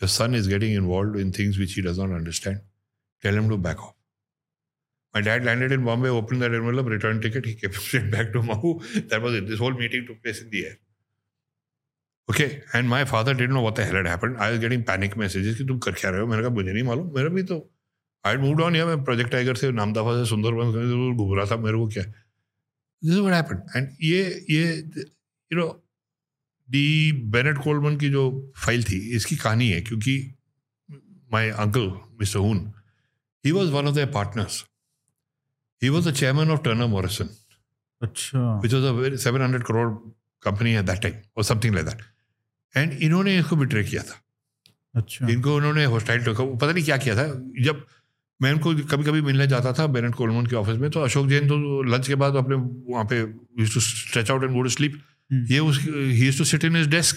your 0.02 0.08
son 0.08 0.34
is 0.34 0.48
getting 0.48 0.74
involved 0.74 1.16
in 1.16 1.32
things 1.32 1.58
which 1.58 1.74
he 1.74 1.82
does 1.82 1.98
not 1.98 2.12
understand. 2.12 2.62
Tell 3.24 3.34
him 3.34 3.50
to 3.50 3.58
back 3.58 3.82
off. 3.82 3.96
My 5.15 5.21
dad 5.21 5.45
landed 5.45 5.73
in 5.73 5.85
Bombay, 5.85 6.09
opened 6.09 6.43
that 6.43 6.55
envelope, 6.55 6.87
return 6.87 7.21
ticket. 7.21 7.45
He 7.45 7.55
came 7.55 7.73
straight 7.73 8.11
back 8.11 8.33
to 8.33 8.43
Mahu. 8.43 8.81
That 9.09 9.21
was 9.21 9.35
it. 9.35 9.47
This 9.47 9.59
whole 9.59 9.73
meeting 9.73 10.07
took 10.07 10.23
place 10.23 10.41
in 10.43 10.51
the 10.51 10.65
air. 10.67 10.79
Okay, 12.29 12.63
and 12.73 12.89
my 12.89 13.05
father 13.05 13.35
didn't 13.35 13.55
know 13.55 13.63
what 13.63 13.75
the 13.75 13.85
hell 13.85 13.97
had 13.97 14.07
happened. 14.07 14.39
I 14.39 14.51
was 14.51 14.59
getting 14.59 14.85
panic 14.85 15.17
messages 15.17 15.57
कि 15.59 15.65
तुम 15.69 15.79
कर 15.87 15.93
क्या 16.01 16.11
रहे 16.11 16.21
हो 16.21 16.27
मैंने 16.27 16.43
कहा 16.43 16.51
मुझे 16.55 16.73
नहीं 16.73 16.83
मालूम 16.85 17.15
मेरा 17.17 17.29
भी 17.29 17.43
तो 17.51 17.59
आई 18.25 18.37
मूव 18.45 18.63
ऑन 18.63 18.77
या 18.77 18.87
मैं 18.87 19.03
प्रोजेक्ट 19.05 19.31
टाइगर 19.31 19.55
से 19.63 19.71
नामदाफा 19.73 20.15
से 20.23 20.29
सुंदरबन 20.31 21.17
घूम 21.17 21.35
रहा 21.37 21.47
था 21.51 21.57
मेरे 21.65 21.77
को 21.77 21.87
क्या 21.95 22.05
दिस 22.05 23.19
व्हाट 23.19 23.35
हैपेंड 23.35 23.77
एंड 23.77 23.89
ये 24.03 24.23
ये 24.51 24.65
you 25.51 25.59
know 25.59 25.69
the 26.69 27.13
Bennett 27.37 27.59
Coleman 27.65 27.97
की 27.99 28.11
जो 28.11 28.25
फ़ाइल 28.65 28.85
थी 28.91 28.99
इसकी 29.17 29.37
कहानी 29.37 29.69
है 29.71 29.81
क्योंकि 29.89 30.15
my 31.33 31.51
uncle 31.67 31.91
mister 32.21 32.39
Hoon 32.49 32.67
he 33.45 33.53
was 33.53 33.71
one 33.71 33.89
of 33.89 33.95
the 33.95 34.11
partners 34.15 34.65
he 35.83 35.89
was 35.89 36.09
the 36.09 36.13
chairman 36.15 36.51
of 36.51 36.61
Turner 36.65 36.87
Morrison 36.97 37.29
अच्छा। 38.03 38.61
Which 38.63 38.75
was 38.75 38.85
a 38.85 38.91
very 38.99 39.17
700 39.19 39.63
crore 39.67 39.89
company 40.43 40.75
at 40.77 40.85
that 40.85 41.03
time 41.03 41.15
और 41.37 41.45
something 41.45 41.75
like 41.75 41.87
that 41.87 42.03
and 42.75 42.93
इन्होंने 43.03 43.39
इसको 43.39 43.57
betray 43.57 43.85
किया 43.85 44.03
था। 44.03 44.23
अच्छा। 44.95 45.27
इनको 45.29 45.55
उन्होंने 45.57 45.85
hostile 45.93 46.23
रखा 46.25 46.45
पता 46.45 46.73
नहीं 46.73 46.85
क्या 46.85 46.97
किया 46.97 47.15
था। 47.17 47.27
जब 47.65 47.85
मैं 48.41 48.53
उनको 48.53 48.75
कभी 48.91 49.05
कभी 49.05 49.21
मिलने 49.23 49.47
जाता 49.47 49.73
था 49.73 49.87
बेनेट 49.97 50.15
कोलमन 50.15 50.47
के 50.47 50.57
ऑफ़िस 50.57 50.77
में 50.79 50.91
तो 50.91 51.01
अशोक 51.01 51.27
जैन 51.29 51.49
तो 51.49 51.83
लंच 51.83 52.09
के 52.09 52.15
बाद 52.23 52.37
अपने 52.37 52.57
वहाँ 52.93 53.05
पे 53.11 53.19
use 53.19 53.75
to 53.75 53.81
stretch 53.81 54.31
out 54.31 54.45
and 54.45 54.53
go 54.53 54.63
to 54.63 54.69
sleep 54.69 55.01
ये 55.51 55.59
उस 55.59 55.79
he 56.21 56.31
to 56.39 56.45
sit 56.45 56.65
in 56.65 56.77
his 56.77 56.89
desk 56.89 57.17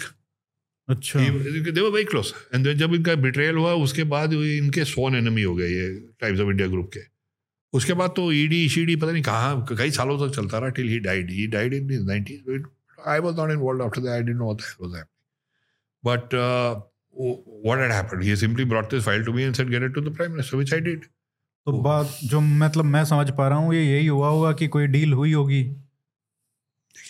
अच्छा। 0.87 1.19
They 1.19 1.81
were 1.81 1.89
very 1.89 2.03
close 2.05 2.33
and 2.53 2.71
जब 2.73 2.93
इनका 2.93 3.15
बिट्रेयल 3.21 3.55
हुआ 3.55 3.73
उसके 3.83 4.03
बाद 4.13 4.33
इनके 4.33 4.85
सोन 4.85 5.15
एनमी 5.15 5.43
हो 5.43 5.55
गए 5.55 5.69
ये 5.69 5.89
टाइम्स 6.21 6.39
ऑफ़ 6.39 6.49
इंडिया 6.49 6.67
ग्रुप 6.67 6.89
के। 6.93 6.99
उसके 7.77 7.93
बाद 7.99 8.11
तो 8.15 8.31
ईडी 8.31 8.67
e 8.69 8.79
ईडी 8.79 8.95
पता 8.95 9.11
नहीं 9.11 9.23
कहाँ 9.23 9.75
कई 9.77 9.91
सालों 9.91 10.17
तक 10.19 10.35
चलता 10.35 10.57
रहा 10.57 10.69
till 10.79 10.87
he 10.89 10.99
died 11.09 11.31
he 11.31 11.47
died 11.55 11.73
in 11.73 12.05
nineties 12.07 12.63
I 13.07 13.19
was 13.19 13.39
not 13.39 13.51
involved 13.51 13.85
after 13.85 14.01
that 14.01 14.11
I 14.11 14.21
didn't 14.21 14.39
know 14.39 14.51
was 14.81 15.03
but 16.03 16.35
what 17.65 17.79
had 17.79 17.91
happened? 17.91 18.23
He 18.23 18.35
simply 18.35 18.65
brought 18.65 18.89
this 18.89 19.05
file 19.05 19.23
to 19.25 19.33
me 19.33 19.43
and 19.43 19.55
said 19.55 19.69
get 19.69 19.83
it 19.83 19.93
to 19.93 20.01
the 20.01 20.11
prime 20.11 20.31
minister 20.31 20.57
which 20.57 20.73
i 20.73 20.79
did. 20.87 21.03
तो 21.67 21.71
बात 21.81 22.17
जो 22.23 22.39
मतलब 22.39 22.85
मैं 22.85 23.03
समझ 23.05 23.29
पा 23.37 23.47
रहा 23.47 23.57
हूँ 23.57 23.73
ये 23.73 23.83
यही 23.83 24.07
हुआ 24.07 24.27
होगा 24.29 24.51
कि 24.59 24.67
कोई 24.75 24.87
डील 24.87 25.13
हुई 25.13 25.31
होगी। 25.33 25.63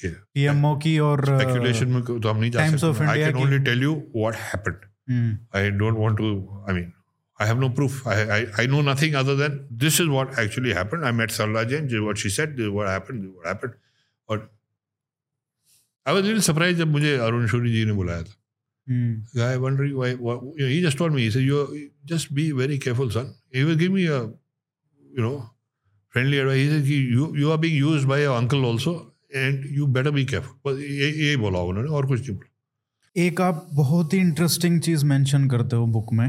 पीएमओ 0.06 0.76
की 0.84 0.98
और 1.00 1.26
स्पेकुलेशन 1.26 1.88
में 1.88 2.02
तो 2.04 2.30
हम 2.30 2.38
नहीं 2.38 2.52
जा 2.52 2.68
सकते। 2.76 3.06
I 3.06 3.24
can 3.24 3.36
only 3.44 3.60
tell 3.66 3.82
you 3.84 3.94
what 4.16 4.36
happened 4.42 5.38
I 5.56 5.72
don't 5.80 5.98
want 5.98 6.18
to 6.18 6.30
I 6.70 6.76
mean 6.76 6.92
I 7.40 7.46
have 7.46 7.60
no 7.60 7.70
proof. 7.70 8.06
I, 8.08 8.16
I, 8.38 8.46
I 8.60 8.66
know 8.66 8.82
nothing 8.82 9.16
other 9.16 9.36
than 9.36 9.68
this 9.70 10.00
is 10.00 10.08
what 10.08 10.38
actually 10.40 10.74
happened. 10.74 11.06
I 11.06 11.12
met 11.12 11.30
Sarla 11.30 11.68
Jain, 11.68 11.84
this 11.86 11.94
is 11.94 12.02
what 12.02 12.18
she 12.18 12.30
said, 12.30 12.56
this 12.58 12.66
is 12.66 12.70
what 12.70 12.88
happened, 12.88 13.24
this 13.24 13.30
is 13.30 13.36
what 13.36 13.48
happened. 13.48 13.74
और 14.30 14.48
I 16.06 16.14
was 16.14 16.28
really 16.28 16.42
surprised 16.42 16.78
जब 16.78 16.88
मुझे 16.92 17.16
अरुण 17.18 17.48
शोरी 17.48 17.72
जी 17.74 17.86
ने 17.86 17.94
बुलाया 17.94 18.24
था. 18.24 18.36
Hmm. 18.88 19.14
Know, 19.34 20.54
he 20.58 20.82
just 20.82 20.98
told 20.98 21.14
me, 21.14 21.24
he 21.24 21.32
said, 21.32 21.42
you 21.42 21.90
just 22.06 22.34
be 22.34 22.52
very 22.52 22.78
careful, 22.78 23.10
son. 23.10 23.34
He 23.52 23.64
will 23.64 23.76
give 23.76 23.92
me 23.92 24.06
a, 24.06 24.22
you 24.22 25.24
know, 25.24 25.50
friendly 26.10 26.38
advice. 26.40 26.58
He 26.58 26.70
said, 26.70 26.86
you, 26.86 27.36
you 27.36 27.52
are 27.52 27.58
being 27.58 27.76
used 27.76 28.08
by 28.08 28.22
your 28.22 28.36
uncle 28.36 28.64
also. 28.64 29.12
And 29.36 29.66
you 29.78 29.86
better 29.96 30.12
be 30.12 30.26
careful 30.26 30.82
ये 30.82 31.36
बोला 31.38 31.60
उन्होंने 31.60 31.90
और 31.90 32.06
कुछ 32.08 32.20
नहीं 32.20 32.36
बोला 32.38 33.24
एक 33.26 33.42
आप 33.42 33.68
बहुत 33.74 34.14
ही 34.14 34.20
इंटरेस्टिंग 34.20 34.80
चीज़ 34.82 35.06
मेंशन 35.06 35.48
करते 35.50 35.76
हो 35.76 35.86
बुक 35.96 36.14
में 36.14 36.28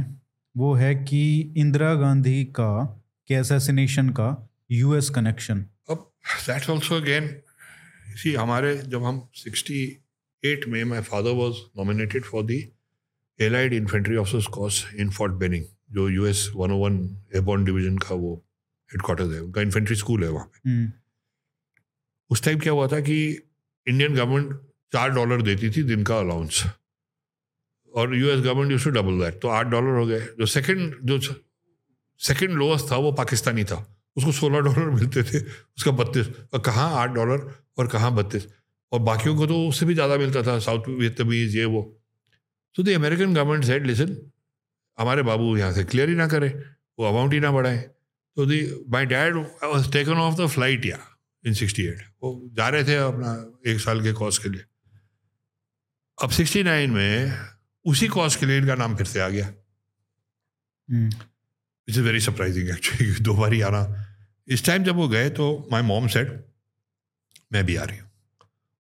वो 0.57 0.75
है 0.75 0.95
कि 0.95 1.23
इंदिरा 1.57 1.95
गांधी 1.95 2.45
का 2.45 2.85
के 3.29 3.35
असैसिनेशन 3.35 4.09
का 4.11 4.29
यूएस 4.73 5.11
कनेक्शन 5.11 5.65
अब 5.91 6.11
दैट्स 6.47 6.71
आल्सो 6.71 6.95
अगेन 6.95 7.29
सी 8.17 8.33
हमारे 8.35 8.77
जब 8.87 9.05
हम 9.05 9.21
68 9.49 10.67
में 10.69 10.83
my 10.85 11.03
father 11.03 11.35
was 11.35 11.61
nominated 11.79 12.25
for 12.25 12.45
the 12.47 12.61
allied 13.39 13.75
infantry 13.75 14.17
officers 14.17 14.47
course 14.47 14.85
in 14.95 15.11
Fort 15.11 15.33
Benning 15.33 15.65
जो 15.91 16.09
यूएस 16.09 16.47
101 16.51 17.01
एयरबोर्न 17.35 17.65
डिवीज़न 17.65 17.99
का 17.99 18.15
वो 18.15 18.35
हेडक्वार्टर 18.91 19.35
है 19.35 19.41
उनका 19.41 19.61
इन्फेंट्री 19.61 19.97
स्कूल 19.97 20.25
है 20.25 20.31
वहाँ 20.31 20.47
पे। 20.47 20.69
हम्म। 20.71 20.93
उस 22.31 22.43
टाइम 22.43 22.59
क्या 22.59 22.73
हुआ 22.73 22.87
था 22.89 23.01
कि 23.01 23.19
इंडियन 23.87 24.15
गवर्नमेंट 24.15 24.61
चार 24.93 25.11
डॉलर 25.11 25.43
देती 25.43 25.71
थी 25.71 25.83
दिन 25.83 26.05
का 26.05 26.19
अलाउंस 26.19 26.63
और 27.97 28.15
US 28.17 28.41
government 28.41 28.73
use 28.73 28.85
to 28.85 28.91
double 28.91 29.19
that 29.21 29.41
तो 29.43 29.49
आठ 29.49 29.67
डॉलर 29.67 29.99
हो 29.99 30.07
गए। 30.07 30.21
जो 30.39 30.47
सेकंड 30.49 30.97
जो 31.03 31.19
सेकंड 32.21 32.51
लोएस्ट 32.59 32.91
था, 32.91 32.97
वो 32.97 33.13
पाकिस्तानी 33.15 33.65
था। 33.65 33.85
उसको 34.17 34.33
सोलह 34.33 34.61
डॉलर 34.61 34.91
मिलते 34.91 35.23
थे, 35.23 35.39
उसका 35.41 35.91
बत्तीस। 35.93 36.29
और 36.53 36.61
कहाँ 36.61 36.93
आठ 36.97 37.11
डॉलर 37.11 37.41
और 37.79 37.87
कहाँ 37.89 38.15
बत्तीस? 38.15 38.47
और 38.93 39.01
बाकियों 39.03 39.37
को 39.37 39.47
तो 39.47 39.67
उससे 39.69 39.87
भी 39.87 39.95
ज़्यादा 39.95 40.17
मिलता 40.19 40.43
था 40.43 40.59
साउथ 40.61 40.89
वियतमीज 40.91 41.57
ये, 41.57 41.65
वो। 41.65 41.83
तो 42.77 42.83
the 42.83 42.89
American 42.95 43.35
government 43.35 43.65
said 43.65 43.87
listen 43.87 44.17
हमारे 44.99 45.23
बाबू 45.23 45.57
यहाँ 45.57 45.73
से 45.73 45.85
क्लियर 45.85 46.09
ही 46.09 46.15
ना 46.15 46.27
करें, 46.29 46.49
वो 46.99 47.05
अमाउंट 47.07 47.33
ही 47.33 47.41
ना 47.41 47.51
बढ़ाए। 47.53 47.79
तो 48.37 48.47
the 48.47 48.61
my 48.89 49.07
dad 49.07 49.37
taken 49.93 50.19
off 50.21 50.35
the 50.37 50.47
flight 50.47 50.87
या 50.87 50.99
इन 51.45 51.55
सिक्सटी 51.55 51.83
एट 51.87 52.01
वो 52.23 52.33
जा 52.53 52.69
रहे 52.69 52.85
थे 52.85 52.97
अपना 52.97 53.33
एक 53.67 53.81
साल 53.81 54.03
के 54.03 54.13
कोर्स 54.13 54.39
के 54.39 54.49
लिए। 54.49 54.65
अब 56.19 56.31
सिक्सटी 56.31 56.63
नाइन 56.63 56.91
में 56.91 57.33
उसी 57.87 58.09
कॉज 58.09 58.37
के 58.37 58.47
लिए 58.47 58.59
इनका 58.59 58.75
नाम 58.75 58.97
फिर 58.97 59.07
से 59.07 59.21
आ 59.21 59.29
गया। 59.29 59.53
इट्स 61.89 61.99
वेरी 61.99 62.21
सरप्राइजिंग 62.21 62.69
एक्चुअली 62.71 63.13
दो 63.23 63.35
बार 63.35 63.53
ही 63.53 63.61
आना। 63.63 63.83
इस 64.49 64.65
टाइम 64.65 64.85
जब 64.85 64.97
वो 64.97 65.09
गए 65.09 65.31
तो 65.31 65.47
माई 65.73 65.83
मॉम 65.85 66.07
सेट 66.09 66.29
मैं 67.53 67.65
भी 67.67 67.77
आ 67.77 67.85
रही 67.85 67.99
हूँ। 67.99 68.09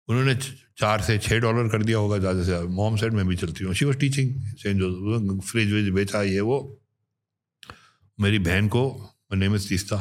उन्होंने 0.08 0.34
चार 0.34 1.02
से 1.02 1.18
छः 1.18 1.38
डॉलर 1.40 1.68
कर 1.68 1.82
दिया 1.82 1.98
होगा 1.98 2.18
ज़्यादा 2.18 2.38
से 2.40 2.44
ज़्यादा। 2.44 2.66
मॉम 2.74 2.96
सेट 2.96 3.12
मैं 3.12 3.26
भी 3.28 3.36
चलती 3.36 3.64
हूँ। 3.64 3.74
She 3.74 3.84
was 3.84 3.96
teaching 3.98 4.34
Saint 4.56 4.78
Joseph 4.80 5.50
fridge 5.50 5.70
व्रिज 5.72 5.88
बेचा 5.94 6.22
ये 6.22 6.40
वो। 6.40 6.58
मेरी 8.18 8.38
बहन 8.40 8.68
को 8.68 8.84
name 9.34 9.54
is 9.54 9.68
Teesta 9.68 9.96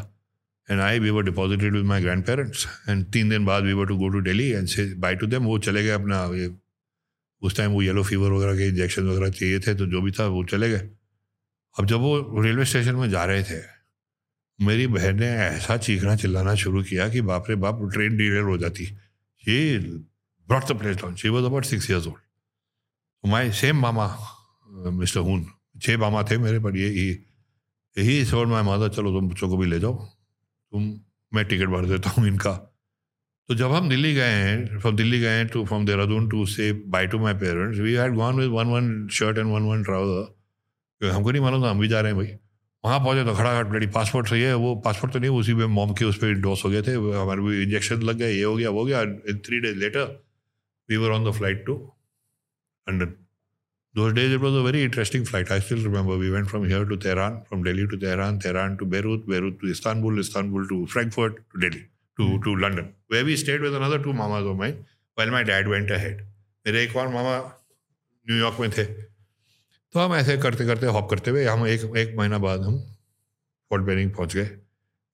and 0.69 0.79
I 0.81 0.99
we 0.99 1.09
were 1.09 1.23
deposited 1.23 1.73
with 1.73 1.85
my 1.85 2.01
grandparents 2.25 2.67
and 2.89 3.05
तीन 3.13 3.29
दिन 3.29 3.45
बाद 3.45 3.63
we 3.63 3.73
were 3.73 3.87
to 3.87 3.97
go 3.97 4.09
to 4.09 4.19
Delhi 4.27 4.49
and 4.49 4.67
say 4.67 4.85
bye 4.99 5.15
to 5.15 5.27
them 5.27 5.43
वो 5.45 5.57
चले 5.59 5.83
गए 5.83 5.91
अपना 5.91 6.23
ये 6.35 6.47
उस 7.45 7.55
टाइम 7.57 7.71
वो 7.71 7.81
येलो 7.81 8.03
फीवर 8.03 8.31
वगैरह 8.31 8.57
के 8.57 8.67
इंजेक्शन 8.67 9.07
वगैरह 9.09 9.29
चाहिए 9.29 9.59
थे 9.59 9.75
तो 9.75 9.85
जो 9.93 10.01
भी 10.01 10.11
था 10.11 10.27
वो 10.35 10.43
चले 10.51 10.69
गए 10.69 10.89
अब 11.75 11.85
जब 11.85 11.99
वो 11.99 12.41
रेलवे 12.41 12.65
स्टेशन 12.65 12.95
में 12.95 13.09
जा 13.09 13.23
रहे 13.25 13.43
थे 13.43 13.61
मेरी 14.59 14.87
बहन 14.87 15.19
ने 15.19 15.29
ऐसा 15.37 15.77
चीखना 15.77 16.15
चिल्लाना 16.15 16.55
शुरू 16.55 16.83
किया 16.83 17.09
कि 17.09 17.21
बाप 17.29 17.49
रे 17.49 17.55
बाप 17.63 17.79
ट्रेन 17.93 18.17
डीलर 18.17 18.41
हो 18.51 18.57
जाती 18.57 18.83
ये 19.43 20.03
place 20.47 20.95
down. 20.97 21.15
She 21.15 21.29
was 21.29 21.45
about 21.45 21.65
six 21.65 21.89
years 21.89 22.07
old. 22.07 22.19
So 23.23 23.29
my 23.29 23.51
same 23.51 23.77
mama, 23.77 24.17
uh, 24.67 24.91
Mr. 24.91 25.23
Hoon, 25.23 25.45
छह 25.81 25.97
मामा 25.97 26.23
थे 26.23 26.37
मेरे 26.37 26.59
पर 26.59 26.77
ये 26.77 26.89
यही 27.97 28.23
सोड 28.25 28.47
माई 28.47 28.63
मदर 28.63 28.89
चलो 28.95 29.11
तुम 29.11 29.29
बच्चों 29.29 29.49
को 29.49 29.57
भी 29.57 29.65
ले 29.67 29.79
जाओ 29.79 29.93
तुम 29.93 30.83
मैं 31.31 31.43
टिकट 31.45 31.67
भर 31.67 31.85
देता 31.85 32.09
हूँ 32.09 32.27
इनका 32.27 32.53
तो 33.49 33.55
जब 33.55 33.71
हम 33.71 33.89
दिल्ली 33.89 34.13
गए 34.13 34.29
हैं 34.29 34.79
फ्रॉम 34.79 34.95
दिल्ली 34.95 35.19
गए 35.19 35.37
हैं 35.37 35.47
to 35.47 35.63
from 35.65 35.85
Dehradun 35.85 36.29
to 36.29 36.45
say 36.45 36.71
bye 36.93 37.07
to 37.07 37.19
my 37.19 37.33
parents 37.41 37.79
we 37.79 37.93
had 37.93 38.13
gone 38.15 38.39
with 38.39 38.49
one 38.51 38.67
one 38.67 39.07
shirt 39.17 39.37
and 39.37 39.51
one 39.53 39.63
one 39.71 39.83
trouser 39.83 40.23
क्योंकि 40.23 41.15
हमको 41.15 41.31
नहीं 41.31 41.41
मालूम 41.41 41.63
था 41.63 41.69
हम 41.69 41.79
भी 41.79 41.87
जा 41.87 42.01
रहे 42.01 42.11
हैं 42.11 42.21
भाई। 42.21 42.31
वहाँ 42.83 42.99
पहुँचे 42.99 43.25
तो 43.25 43.35
खड़ा 43.35 43.51
खड़ा 43.61 43.75
लड़ी 43.75 43.87
पासपोर्ट 43.97 44.27
सही 44.29 44.41
है 44.41 44.55
वो 44.63 44.75
पासपोर्ट 44.85 45.13
तो 45.13 45.19
नहीं 45.19 45.29
उसी 45.39 45.53
में 45.53 45.65
मॉम 45.75 45.93
के 45.99 46.05
उस 46.05 46.17
पर 46.17 46.33
डोस 46.47 46.65
हो 46.65 46.69
गए 46.69 46.81
थे 46.81 46.93
हमारे 46.93 47.41
भी 47.41 47.61
इंजेक्शन 47.63 48.01
लग 48.01 48.17
गए 48.17 48.31
ये 48.31 48.43
हो 48.43 48.55
गया 48.55 48.69
वो 48.69 48.79
हो 48.79 48.85
गया 48.85 49.01
in 49.01 49.41
three 49.45 49.59
days 49.59 49.77
later 49.77 50.11
we 50.89 50.97
were 50.97 51.11
on 51.11 51.29
the 51.29 51.33
flight 51.35 51.65
to 51.65 51.77
London 52.87 53.13
Those 53.95 54.13
days 54.15 54.33
it 54.35 54.41
was 54.43 54.55
a 54.59 54.61
very 54.63 54.81
interesting 54.83 55.25
flight 55.25 55.51
I 55.51 55.59
still 55.59 55.83
remember 55.83 56.15
we 56.21 56.29
went 56.29 56.47
from 56.47 56.63
here 56.71 56.87
to 56.89 56.95
Tehran, 57.03 57.35
from 57.49 57.61
Delhi 57.67 57.89
to 57.91 57.97
Tehran 57.97 58.39
Tehran 58.39 58.77
to 58.79 58.85
Beirut, 58.85 59.21
Beirut 59.29 59.59
to 59.61 59.67
Istanbul 59.67 60.19
Istanbul 60.19 60.67
to 60.67 60.85
Frankfurt 60.85 61.37
to 61.53 61.61
Delhi. 61.61 61.83
To, 62.19 62.25
to 62.45 62.55
London, 62.63 62.93
where 63.07 63.25
we 63.25 63.35
stayed 63.35 63.61
with 63.61 63.75
another 63.75 63.99
two 64.03 64.13
mamas 64.13 64.45
of 64.51 64.57
mine 64.57 64.77
while 65.17 65.31
my 65.31 65.43
dad 65.49 65.67
went 65.73 65.91
ahead. 65.97 66.21
मेरे 66.65 66.83
एक 66.83 66.95
और 66.95 67.07
मामा 67.13 67.37
New York 68.29 68.59
में 68.59 68.69
थे। 68.77 68.85
तो 68.85 69.99
हम 69.99 70.13
ऐसे 70.15 70.37
करते 70.45 70.65
करते 70.67 70.85
हॉप 70.95 71.09
करते 71.09 71.31
हुए 71.31 71.45
हम 71.45 71.65
एक 71.67 71.83
एक 71.97 72.15
महीना 72.17 72.37
बाद 72.45 72.61
हम 72.61 72.79
फोर्ट 73.69 73.83
बेरिंग 73.83 74.11
पहुँच 74.15 74.35
गए 74.35 74.45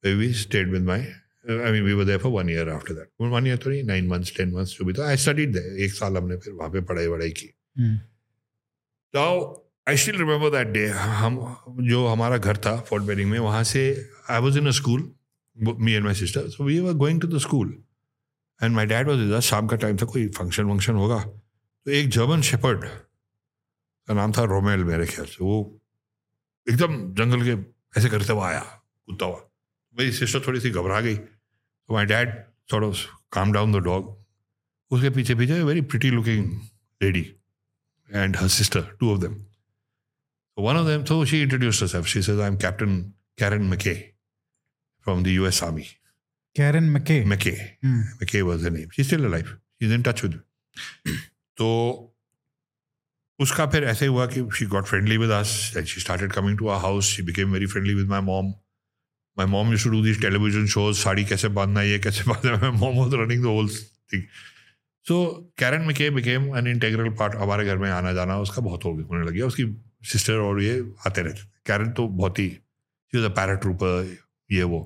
वे 0.03 0.13
we 0.15 0.31
stayed 0.43 0.71
with 0.71 0.83
my 0.83 1.01
I 1.01 1.71
mean 1.71 1.83
we 1.83 1.93
were 1.93 2.05
there 2.05 2.19
for 2.19 2.31
one 2.31 2.49
year 2.49 2.69
after 2.69 2.93
that 2.93 3.09
one 3.33 3.47
year 3.47 3.57
तो 3.57 3.69
नहीं 3.69 3.83
नाइन 3.83 4.07
मंथ्स 4.07 4.35
टेन 4.37 4.51
मंथ्स 4.53 4.77
जो 4.77 4.85
भी 4.85 4.93
था। 4.93 5.07
आई 5.07 5.17
स्टडीड 5.17 5.57
एक 5.57 5.93
साल 5.93 6.17
हमने 6.17 6.37
फिर 6.37 6.53
वहाँ 6.53 6.69
पे 6.71 6.81
पढ़ाई 6.81 7.07
वढ़ाई 7.07 7.29
की। 7.41 7.53
Now, 9.13 9.31
I 9.91 9.95
still 9.95 10.17
remember 10.19 10.49
that 10.51 10.69
day. 10.75 10.87
हम 11.21 11.37
जो 11.87 12.05
हमारा 12.07 12.37
घर 12.37 12.57
था 12.65 12.75
फोर्ट 12.89 13.03
बेरिंग 13.03 13.29
में 13.31 13.39
वहाँ 13.39 13.63
से 13.63 13.81
I 14.29 14.41
was 14.41 14.57
in 14.57 14.67
a 14.67 14.71
school 14.79 15.01
me 15.57 15.93
and 15.93 16.05
my 16.05 16.13
sister 16.15 16.47
so 16.49 16.63
we 16.63 16.79
were 16.79 16.93
going 16.93 17.21
to 17.21 17.27
the 17.27 17.37
school 17.41 17.83
and 18.63 18.75
my 18.75 18.85
dad 18.85 19.07
was 19.07 19.19
इधर 19.21 19.39
शाम 19.39 19.67
का 19.67 19.75
टाइम 19.75 19.97
था 19.97 20.05
कोई 20.05 20.27
फ़ंक्शन 20.37 20.63
वंक्शन 20.63 20.93
होगा। 20.93 21.19
तो 21.85 21.91
एक 21.91 22.09
जर्मन 22.09 22.41
शेपर्ड 22.41 22.85
का 22.85 24.13
नाम 24.13 24.31
था 24.31 24.43
रोमेल 24.43 24.83
मेरे 24.83 25.05
ख्याल 25.05 25.27
से। 25.27 25.43
वो 25.43 25.81
एकदम 26.69 27.13
जंगल 27.13 27.43
के 27.43 27.55
ऐसे 27.99 28.09
करते 28.09 28.33
हुआ 28.33 28.47
आया 28.49 28.59
कुत्ता 29.05 29.25
हुआ। 29.25 29.41
मेरी 29.99 30.11
सिस्टर 30.11 30.39
थोड़ी 30.47 30.59
सी 30.59 30.69
घबरा 30.69 30.99
गई। 31.01 31.15
तो 31.15 31.93
माई 31.93 32.05
डैड 32.05 32.33
थोड़ा 32.73 32.91
काम 33.33 33.51
डाउन 33.51 33.79
द 33.79 33.83
डॉग 33.83 34.17
उसके 34.91 35.09
पीछे 35.09 35.35
पीछे 35.35 35.63
very 35.63 35.81
pretty 35.81 36.09
looking 36.09 36.59
lady 37.03 37.25
and 38.11 38.37
her 38.37 38.47
sister 38.47 38.97
two 38.99 39.13
of 39.13 39.21
them. 39.21 39.35
One 40.57 40.77
of 40.77 40.87
them, 40.87 41.03
so 41.09 41.15
she 41.25 41.37
introduced 41.43 41.81
herself. 41.81 42.07
She 42.07 42.21
says, 42.21 42.39
I'm 42.39 42.57
Captain 42.57 43.13
Karen 43.37 43.69
McKay. 43.69 43.99
From 45.05 45.23
the 45.23 45.35
US 45.41 45.61
Army. 45.63 45.87
Karen 46.55 46.83
McKay 46.83 47.23
McKay. 47.25 47.57
Hmm, 47.83 48.03
McKay 48.21 48.43
was 48.43 48.63
her 48.63 48.71
name. 48.77 48.89
She's 48.95 49.07
still 49.07 49.25
alive. 49.25 49.51
She's 49.79 49.93
in 49.97 50.03
touch 50.03 50.23
with 50.23 50.33
me. 50.33 51.17
तो 51.57 51.69
उसका 53.39 53.65
फिर 53.65 53.83
ऐसे 53.83 54.05
हुआ 54.05 54.25
कि 54.33 54.41
she 54.57 54.67
got 54.73 54.89
friendly 54.91 55.17
with 55.17 55.31
us 55.37 55.53
and 55.75 55.87
she 55.93 56.03
started 56.05 56.33
coming 56.37 56.57
to 56.57 56.69
our 56.69 56.79
house. 56.79 57.13
She 57.15 57.25
became 57.31 57.57
very 57.57 57.71
friendly 57.75 57.95
with 57.95 58.09
my 58.13 58.21
mom. 58.21 58.53
My 59.37 59.45
mom 59.45 59.71
used 59.71 59.83
to 59.83 59.91
do 59.91 60.01
these 60.07 60.21
television 60.21 60.67
shows, 60.67 61.03
sari 61.03 61.25
कैसे 61.25 61.47
बांधना 61.57 61.79
है, 61.79 61.89
ये 61.89 61.99
कैसे 61.99 62.23
बांधना 62.29 62.51
है. 62.51 62.71
My 62.71 62.79
mom 62.79 62.97
was 63.01 63.13
running 63.21 63.41
the 63.41 63.53
whole 63.55 63.69
thing. 64.13 64.25
So 65.07 65.15
Karen 65.57 65.81
McKay 65.81 66.09
became 66.15 66.43
an 66.57 66.67
integral 66.67 67.09
part 67.19 67.35
हमारे 67.35 67.65
घर 67.65 67.77
में 67.77 67.89
आना 67.91 68.11
जाना 68.13 68.37
उसका 68.39 68.61
बहुत 68.61 68.83
हो 68.85 68.91
होने 69.11 69.25
लग 69.25 69.33
गया 69.33 69.45
उसकी 69.45 69.63
सिस्टर 70.11 70.33
और 70.33 70.61
ये 70.61 70.75
आते 71.07 71.21
रहते 71.21 71.41
कैरन 71.67 71.91
तो 71.99 72.07
बहुत 72.07 72.39
ही 72.39 72.49
शी 72.49 73.17
वाज 73.17 73.31
अ 73.31 73.33
पैराट्रूपर 73.35 74.17
ये 74.51 74.63
वो। 74.63 74.79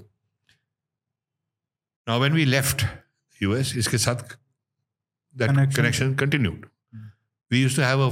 Now 2.07 2.19
when 2.19 2.33
we 2.33 2.45
left 2.45 2.85
US 3.41 3.75
इसके 3.77 3.97
साथ 3.97 4.37
that 5.35 5.75
connection 5.75 6.15
continued 6.15 6.65
we 7.51 7.61
used 7.61 7.77
to 7.77 7.83
have 7.83 8.01
a 8.01 8.11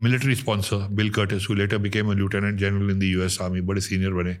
military 0.00 0.34
sponsor 0.36 0.88
Bill 0.96 1.10
Curtis 1.12 1.46
who 1.50 1.54
later 1.54 1.78
became 1.78 2.10
a 2.10 2.14
lieutenant 2.14 2.58
general 2.60 2.90
in 2.90 2.98
the 2.98 3.02
US 3.02 3.38
army 3.42 3.60
बड़े 3.70 3.80
senior 3.80 4.12
बने। 4.12 4.36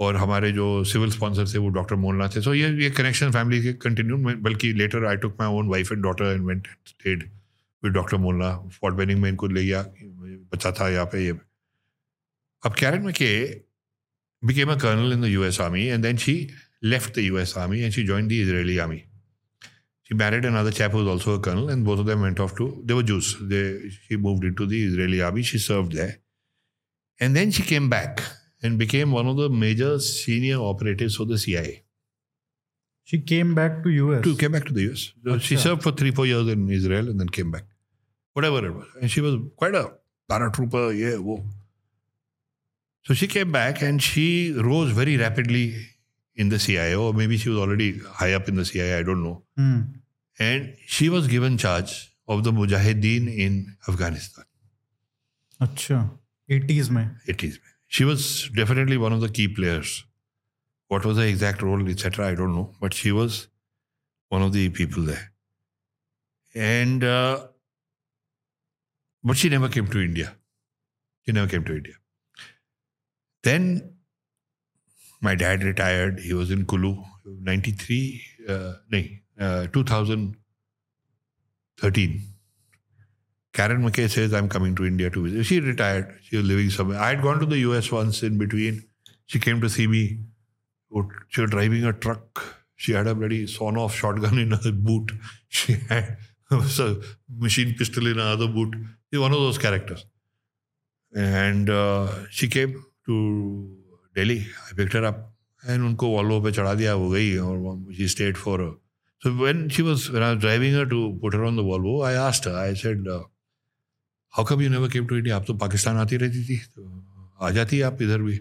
और 0.00 0.16
हमारे 0.16 0.50
जो 0.52 0.66
civil 0.84 1.10
sponsor 1.10 1.46
थे 1.48 1.58
वो 1.58 1.68
डॉक्टर 1.68 1.96
मोहनला 2.02 2.28
थे। 2.34 2.40
सो 2.42 2.52
ये 2.54 2.68
ये 2.82 2.90
कनेक्शन 2.90 3.30
फैमिली 3.32 3.62
के 3.62 3.72
कंटिन्यू 3.82 4.16
बल्कि 4.42 4.72
later 4.72 5.04
I 5.06 5.16
took 5.24 5.36
my 5.40 5.48
own 5.58 5.68
wife 5.68 5.92
and 5.92 6.02
daughter 6.02 6.24
and 6.24 6.46
went 6.46 6.68
stayed 6.88 7.24
with 7.82 7.92
doctor 7.92 8.16
मोहनला 8.16 8.56
फॉर्ट 8.80 8.94
बेनिंग 8.96 9.20
में 9.22 9.28
इनको 9.28 9.46
ले 9.48 9.64
गया 9.66 9.82
बच्चा 10.52 10.72
था 10.72 10.88
यहाँ 10.88 11.06
पे 11.12 11.24
ये। 11.24 11.32
अब 12.62 12.74
कैरन 12.78 13.02
में 13.02 13.12
के 13.14 13.30
became 14.44 14.68
a 14.68 14.76
colonel 14.76 15.12
in 15.12 15.20
the 15.20 15.30
US 15.30 15.60
Army 15.60 15.90
and 15.90 16.02
then 16.02 16.16
she 16.16 16.50
left 16.82 17.14
the 17.14 17.22
US 17.22 17.56
Army 17.56 17.84
and 17.84 17.92
she 17.92 18.04
joined 18.04 18.30
the 18.30 18.40
Israeli 18.40 18.80
Army. 18.80 19.06
She 20.02 20.14
married 20.14 20.44
another 20.44 20.70
chap 20.70 20.92
who 20.92 20.98
was 20.98 21.08
also 21.08 21.34
a 21.34 21.38
colonel 21.38 21.68
and 21.70 21.84
both 21.84 22.00
of 22.00 22.06
them 22.06 22.22
went 22.22 22.40
off 22.40 22.56
to, 22.56 22.82
they 22.84 22.94
were 22.94 23.02
Jews. 23.02 23.36
They, 23.40 23.90
she 24.08 24.16
moved 24.16 24.44
into 24.44 24.66
the 24.66 24.84
Israeli 24.84 25.22
Army. 25.22 25.42
She 25.42 25.58
served 25.58 25.92
there. 25.92 26.18
And 27.20 27.36
then 27.36 27.50
she 27.50 27.62
came 27.62 27.88
back 27.88 28.22
and 28.62 28.78
became 28.78 29.12
one 29.12 29.26
of 29.28 29.36
the 29.36 29.48
major 29.48 29.98
senior 30.00 30.56
operatives 30.56 31.16
for 31.16 31.26
the 31.26 31.38
CIA. 31.38 31.84
she 33.10 33.18
came 33.18 33.54
back 33.54 33.82
to 33.84 33.90
US 33.90 34.24
She 34.24 34.36
came 34.36 34.52
back 34.52 34.64
to 34.66 34.72
the 34.72 34.82
US. 34.90 35.12
So 35.24 35.38
she 35.38 35.56
served 35.56 35.82
for 35.82 35.92
three, 35.92 36.10
four 36.12 36.26
years 36.26 36.48
in 36.48 36.68
Israel 36.70 37.08
and 37.08 37.20
then 37.20 37.28
came 37.28 37.50
back. 37.50 37.64
Whatever 38.34 38.66
it 38.66 38.74
was. 38.74 38.86
And 39.00 39.10
she 39.10 39.20
was 39.20 39.36
quite 39.56 39.74
a 39.74 39.92
paratrooper, 40.30 40.96
yeah. 40.96 41.16
Whoa. 41.16 41.44
So 43.04 43.14
she 43.14 43.26
came 43.26 43.50
back 43.50 43.82
and 43.82 44.02
she 44.02 44.52
rose 44.52 44.90
very 44.90 45.16
rapidly 45.16 45.74
in 46.36 46.48
the 46.48 46.58
CIO, 46.58 47.08
or 47.08 47.12
maybe 47.12 47.36
she 47.36 47.48
was 47.48 47.58
already 47.58 47.98
high 47.98 48.32
up 48.32 48.48
in 48.48 48.56
the 48.56 48.64
CIA, 48.64 48.98
I 48.98 49.02
don't 49.02 49.22
know. 49.22 49.42
Mm. 49.58 50.00
And 50.38 50.74
she 50.86 51.08
was 51.08 51.26
given 51.26 51.58
charge 51.58 52.14
of 52.26 52.44
the 52.44 52.52
Mujahideen 52.52 53.36
in 53.36 53.76
Afghanistan. 53.88 54.44
Achha. 55.60 56.10
80s 56.48 56.90
mein. 56.90 57.16
80s 57.28 57.58
mein. 57.62 57.74
She 57.86 58.04
was 58.04 58.48
definitely 58.54 58.96
one 58.96 59.12
of 59.12 59.20
the 59.20 59.28
key 59.28 59.48
players. 59.48 60.04
What 60.88 61.04
was 61.04 61.16
the 61.16 61.26
exact 61.26 61.62
role, 61.62 61.88
etc., 61.88 62.28
I 62.28 62.34
don't 62.34 62.54
know. 62.54 62.74
But 62.80 62.94
she 62.94 63.12
was 63.12 63.48
one 64.28 64.42
of 64.42 64.52
the 64.52 64.68
people 64.70 65.02
there. 65.02 65.32
And, 66.54 67.04
uh, 67.04 67.46
but 69.22 69.36
she 69.36 69.48
never 69.48 69.68
came 69.68 69.88
to 69.88 70.00
India. 70.00 70.34
She 71.26 71.32
never 71.32 71.46
came 71.46 71.64
to 71.64 71.76
India. 71.76 71.94
Then 73.42 73.94
my 75.20 75.34
dad 75.34 75.64
retired. 75.64 76.20
He 76.20 76.32
was 76.34 76.50
in 76.50 76.66
Kulu, 76.66 77.02
93, 77.24 78.22
uh, 78.48 78.74
nahi, 78.92 79.20
uh, 79.38 79.66
2013. 79.68 82.26
Karen 83.52 83.82
McKay 83.82 84.08
says, 84.08 84.32
I'm 84.32 84.48
coming 84.48 84.74
to 84.76 84.86
India 84.86 85.10
to 85.10 85.24
visit. 85.24 85.44
She 85.44 85.60
retired. 85.60 86.18
She 86.22 86.36
was 86.36 86.46
living 86.46 86.70
somewhere. 86.70 87.00
I 87.00 87.08
had 87.10 87.22
gone 87.22 87.40
to 87.40 87.46
the 87.46 87.58
US 87.58 87.90
once 87.90 88.22
in 88.22 88.38
between. 88.38 88.84
She 89.26 89.38
came 89.38 89.60
to 89.60 89.68
see 89.68 89.86
me. 89.86 90.20
She 91.28 91.40
was 91.40 91.50
driving 91.50 91.84
a 91.84 91.92
truck. 91.92 92.56
She 92.76 92.92
had 92.92 93.06
a 93.06 93.14
bloody 93.14 93.46
sawn 93.46 93.76
off 93.76 93.94
shotgun 93.94 94.38
in 94.38 94.52
her 94.52 94.72
boot. 94.72 95.12
She 95.48 95.74
had 95.88 96.16
a 96.50 96.96
machine 97.36 97.74
pistol 97.76 98.06
in 98.06 98.16
her 98.16 98.32
other 98.32 98.48
boot. 98.48 98.74
She's 99.10 99.20
one 99.20 99.32
of 99.32 99.40
those 99.40 99.58
characters. 99.58 100.06
And 101.14 101.68
uh, 101.68 102.08
she 102.30 102.48
came 102.48 102.82
to 103.08 103.14
Delhi 104.16 104.44
picked 104.76 104.92
her 104.92 105.04
up. 105.04 105.26
And 105.62 105.84
उनको 105.84 106.08
Volvo 106.08 106.40
पे 106.42 106.52
चढ़ा 106.52 106.74
दिया 106.74 106.94
वो 106.94 107.10
गई 107.10 107.36
और 107.38 107.58
when 109.22 109.68
she 109.68 109.82
was 109.82 110.10
when 110.10 110.22
I 110.22 110.32
was 110.32 110.40
driving 110.40 110.72
her 110.74 110.86
to 110.86 111.18
put 111.22 111.34
her 111.34 111.44
on 111.44 111.56
the 111.56 111.62
Volvo, 111.62 112.02
I 112.02 112.12
asked 112.14 112.46
her. 112.46 112.54
I 112.56 112.72
said, 112.74 113.06
uh, 113.06 113.24
how 114.34 114.44
come 114.46 114.60
you 114.62 114.68
never 114.70 114.88
came 114.88 115.06
to 115.06 115.16
India 115.16 115.36
आप 115.36 115.44
तो 115.46 115.54
पाकिस्तान 115.58 115.96
आती 115.98 116.16
रहती 116.16 116.44
थी 116.48 116.56
तो 116.74 116.82
आ 117.42 117.50
जाती 117.50 117.80
आप 117.82 118.02
इधर 118.02 118.22
भी 118.22 118.36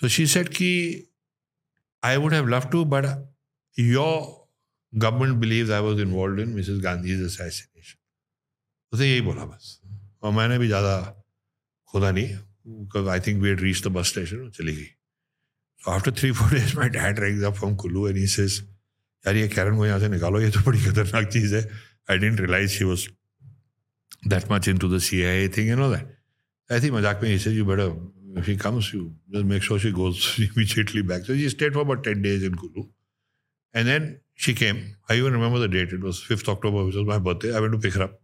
तो 0.00 0.08
शी 0.14 0.26
सेट 0.26 0.48
कि 0.56 0.68
I 2.02 2.16
would 2.16 2.34
have 2.34 2.48
love 2.48 2.68
to 2.72 2.84
but 2.94 3.06
your 3.78 4.18
government 4.92 5.36
believe 5.40 5.72
I 5.74 5.80
was 5.82 6.00
involve 6.00 6.40
in 6.42 6.48
Mrs 6.54 6.80
Gandhi 6.84 7.14
assassination 7.26 7.98
उसे 8.92 9.10
यही 9.10 9.20
बोला 9.30 9.44
बस 9.44 9.80
और 10.22 10.32
मैंने 10.32 10.58
भी 10.58 10.66
ज़्यादा 10.66 10.94
खुदा 11.94 12.10
नहीं 12.10 12.36
because 12.66 13.08
I 13.08 13.20
think 13.26 13.42
we 13.42 13.50
had 13.50 13.60
reach 13.62 13.84
the 13.86 13.88
bus 13.98 14.08
station 14.08 14.50
चली 14.58 14.74
गई 14.74 14.88
So 15.84 15.90
after 15.90 16.12
three, 16.12 16.32
four 16.32 16.48
days, 16.50 16.76
my 16.76 16.88
dad 16.88 17.18
rings 17.18 17.42
up 17.42 17.56
from 17.56 17.76
Kulu 17.76 18.06
and 18.08 18.16
he 18.16 18.26
says, 18.26 18.62
यार 19.26 19.36
ये 19.36 19.48
कैरन 19.48 19.76
को 19.76 19.86
यहाँ 19.86 19.98
से 20.00 20.08
निकालो 20.08 20.40
ये 20.40 20.50
तो 20.50 20.60
बड़ी 20.66 20.78
खतरनाक 20.82 21.28
चीज़ 21.32 21.54
है 21.54 21.62
I 22.10 22.18
didn't 22.18 22.40
realise 22.40 22.70
she 22.70 22.84
was 22.84 23.06
that 24.28 24.50
much 24.52 24.68
into 24.78 24.88
the 24.94 24.98
see 25.06 25.22
I 25.24 25.48
think 25.56 25.68
you 25.68 25.76
know 25.76 25.90
that 25.90 26.16
ऐसी 26.72 26.90
मज़ाक 26.90 27.20
में 27.22 27.28
he 27.30 27.38
says 27.44 27.58
you 27.58 27.66
better 27.68 27.86
if 28.40 28.48
she 28.50 28.56
comes 28.64 28.88
you 28.94 29.02
just 29.36 29.48
make 29.52 29.66
sure 29.68 29.78
she 29.84 29.92
goes 29.98 30.24
immediately 30.46 31.02
back 31.12 31.28
so 31.28 31.36
she 31.40 31.48
stayed 31.54 31.78
for 31.78 31.84
about 31.86 32.04
10 32.08 32.22
days 32.26 32.46
in 32.48 32.58
Kulu 32.62 32.84
and 33.74 33.92
then 33.92 34.08
she 34.46 34.54
came 34.62 34.82
I 35.08 35.20
even 35.22 35.38
remember 35.38 35.62
the 35.64 35.70
date 35.76 35.96
it 35.98 36.08
was 36.10 36.24
5th 36.30 36.52
October 36.56 36.84
which 36.88 37.00
was 37.00 37.08
my 37.12 37.20
birthday 37.30 37.54
I 37.56 37.64
went 37.66 37.78
to 37.78 37.82
pick 37.86 38.00
her 38.00 38.04
up 38.08 38.18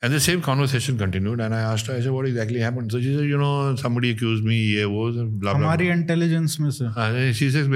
And 0.00 0.12
the 0.12 0.20
same 0.20 0.40
conversation 0.40 0.96
continued, 0.96 1.40
and 1.40 1.52
I 1.52 1.60
asked 1.60 1.88
her, 1.88 1.94
I 1.96 2.00
said, 2.00 2.12
what 2.12 2.24
exactly 2.24 2.60
happened? 2.60 2.92
So 2.92 3.00
she 3.00 3.16
said, 3.16 3.24
you 3.24 3.36
know, 3.36 3.74
somebody 3.74 4.10
accused 4.10 4.44
me, 4.44 4.54
yeah, 4.54 4.86
was, 4.86 5.16
blah, 5.16 5.54
blah, 5.54 5.76
blah. 5.76 5.86
intelligence 5.86 6.60
mein, 6.60 6.70
sir. 6.70 6.92
Uh, 6.94 7.32
she 7.32 7.50
says, 7.50 7.66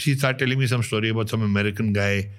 she 0.00 0.14
started 0.14 0.38
telling 0.38 0.58
me 0.58 0.66
some 0.66 0.82
story 0.82 1.10
about 1.10 1.28
some 1.28 1.42
American 1.42 1.92
guy 1.92 2.30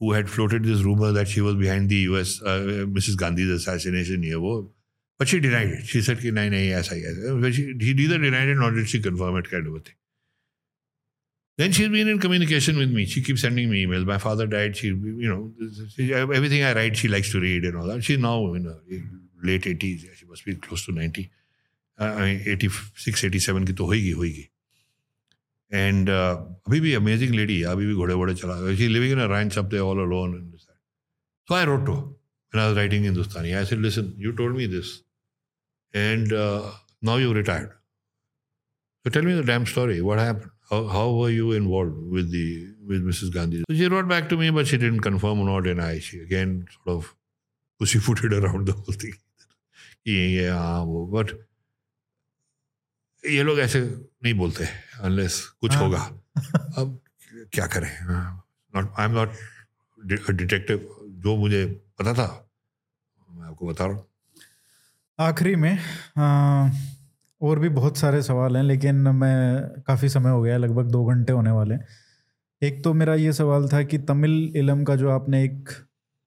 who 0.00 0.12
had 0.12 0.30
floated 0.30 0.64
this 0.64 0.82
rumor 0.82 1.12
that 1.12 1.28
she 1.28 1.42
was 1.42 1.54
behind 1.54 1.90
the 1.90 1.96
US, 2.12 2.40
uh, 2.42 2.86
Mrs. 2.88 3.16
Gandhi's 3.18 3.50
assassination, 3.50 4.22
ye 4.22 4.36
wo. 4.36 4.70
But 5.18 5.28
she 5.28 5.38
denied 5.40 5.68
it. 5.68 5.84
She 5.84 6.00
said, 6.00 6.20
ki, 6.20 6.30
nahi, 6.30 6.50
nahi, 6.50 6.70
aisa 6.70 7.40
But 7.40 7.54
She, 7.54 7.74
he 7.78 7.90
either 7.90 8.18
denied 8.18 8.48
it 8.48 8.58
or 8.58 8.70
did 8.70 8.88
she 8.88 9.00
confirm 9.00 9.36
it, 9.36 9.50
kind 9.50 9.66
of 9.66 9.74
a 9.74 9.80
thing. 9.80 9.94
then 11.57 11.71
she's 11.71 11.89
been 11.89 12.07
in 12.07 12.19
communication 12.19 12.77
with 12.77 12.91
me 12.91 13.05
she 13.05 13.21
keeps 13.21 13.41
sending 13.41 13.69
me 13.69 13.85
emails 13.85 14.05
my 14.05 14.17
father 14.17 14.47
died 14.47 14.75
she 14.75 14.87
you 14.87 15.29
know 15.31 15.51
she, 15.95 16.13
everything 16.13 16.63
I 16.63 16.73
write 16.73 16.97
she 16.97 17.07
likes 17.07 17.31
to 17.31 17.39
read 17.39 17.65
and 17.65 17.77
all 17.77 17.87
that 17.87 18.03
she's 18.03 18.19
now 18.19 18.53
in 18.53 18.65
her 18.65 18.79
late 19.43 19.63
80s 19.63 20.07
she 20.15 20.25
must 20.25 20.45
be 20.45 20.55
close 20.55 20.85
to 20.85 20.91
90 20.91 21.29
uh, 21.99 22.03
I 22.03 22.21
mean, 22.21 22.41
86 22.47 23.25
87 23.25 23.67
की 23.67 23.73
तो 23.73 23.85
होएगी 23.85 24.11
होएगी 24.21 24.47
and 25.73 26.09
अभी 26.09 26.79
भी 26.79 26.93
amazing 26.93 27.35
lady 27.35 27.61
अभी 27.73 27.85
भी 27.87 27.93
घोड़े 27.93 28.13
वोड़े 28.13 28.33
चला 28.35 28.55
she 28.75 28.87
living 28.87 29.11
in 29.11 29.19
a 29.19 29.27
ranch 29.33 29.57
up 29.57 29.65
there 29.73 29.79
all 29.89 29.99
alone 30.05 30.33
so 30.57 31.55
I 31.55 31.65
wrote 31.65 31.85
to 31.85 31.99
when 32.51 32.63
I 32.63 32.67
was 32.67 32.77
writing 32.77 33.03
Hindustani. 33.03 33.55
I 33.55 33.63
said, 33.63 33.79
listen, 33.79 34.15
you 34.17 34.35
told 34.35 34.55
me 34.55 34.65
this, 34.65 35.03
and 35.93 36.31
uh, 36.33 36.71
now 37.01 37.15
you've 37.15 37.35
retired. 37.35 37.71
So 39.03 39.09
tell 39.09 39.23
me 39.23 39.33
the 39.33 39.43
damn 39.43 39.65
story. 39.65 40.01
What 40.01 40.19
happened? 40.19 40.51
How, 40.70 40.86
how 40.88 41.10
were 41.12 41.30
you 41.30 41.52
involved 41.52 41.96
with 42.10 42.30
the 42.30 42.74
with 42.86 43.04
Mrs. 43.04 43.32
Gandhi? 43.32 43.62
So 43.68 43.76
she 43.76 43.86
wrote 43.88 44.08
back 44.08 44.28
to 44.30 44.36
me, 44.36 44.50
but 44.50 44.66
she 44.66 44.78
didn't 44.78 45.00
confirm 45.00 45.40
or 45.40 45.46
not 45.46 45.64
deny. 45.64 45.98
She 46.00 46.20
again 46.20 46.66
sort 46.74 46.96
of 46.96 47.14
pussyfooted 47.80 48.32
around 48.32 48.66
the 48.66 48.72
whole 48.72 48.98
thing. 49.04 49.14
ये 50.06 50.26
ये 50.32 50.48
हाँ 50.48 50.82
वो 50.86 51.06
but 51.12 51.30
ये 53.24 53.42
लोग 53.42 53.58
ऐसे 53.60 53.80
नहीं 54.22 54.34
बोलते 54.38 54.64
unless 55.04 55.38
कुछ 55.60 55.72
हाँ। 55.72 55.82
होगा 55.82 56.02
अब 56.78 57.00
क्या 57.52 57.66
करें 57.74 57.90
not 58.10 58.92
I 58.98 59.04
am 59.04 59.12
not 59.12 59.32
detective 60.30 60.86
जो 61.24 61.36
मुझे 61.36 61.64
पता 61.98 62.12
था 62.14 62.26
मैं 63.30 63.46
आपको 63.48 63.66
बता 63.66 63.86
रहा 63.86 63.94
हूँ 63.94 64.06
आखिरी 65.18 65.54
में 65.56 65.72
आ, 65.74 66.68
और 67.42 67.58
भी 67.58 67.68
बहुत 67.68 67.96
सारे 67.96 68.22
सवाल 68.22 68.56
हैं 68.56 68.64
लेकिन 68.64 68.94
मैं 68.94 69.58
काफ़ी 69.82 70.08
समय 70.08 70.30
हो 70.30 70.42
गया 70.42 70.56
लगभग 70.56 70.84
दो 70.84 71.04
घंटे 71.04 71.32
होने 71.32 71.50
वाले 71.50 71.74
हैं। 71.74 71.86
एक 72.62 72.84
तो 72.84 72.92
मेरा 72.94 73.14
ये 73.14 73.32
सवाल 73.32 73.68
था 73.68 73.82
कि 73.82 73.98
तमिल 73.98 74.52
इलम 74.56 74.84
का 74.84 74.96
जो 74.96 75.10
आपने 75.10 75.44
एक 75.44 75.68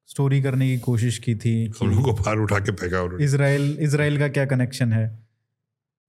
स्टोरी 0.07 0.41
करने 0.41 0.67
की 0.67 0.79
कोशिश 0.79 1.17
की 1.17 1.35
थी 1.35 1.73
हम 1.81 1.89
लोग 1.89 2.03
को 2.03 2.13
बाहर 2.13 2.37
उठा 2.37 2.59
के 2.59 2.71
फेंका 2.71 3.23
इसराइल 3.23 3.77
इसराइल 3.81 4.19
का 4.19 4.27
क्या 4.27 4.45
कनेक्शन 4.45 4.93
है? 4.93 5.27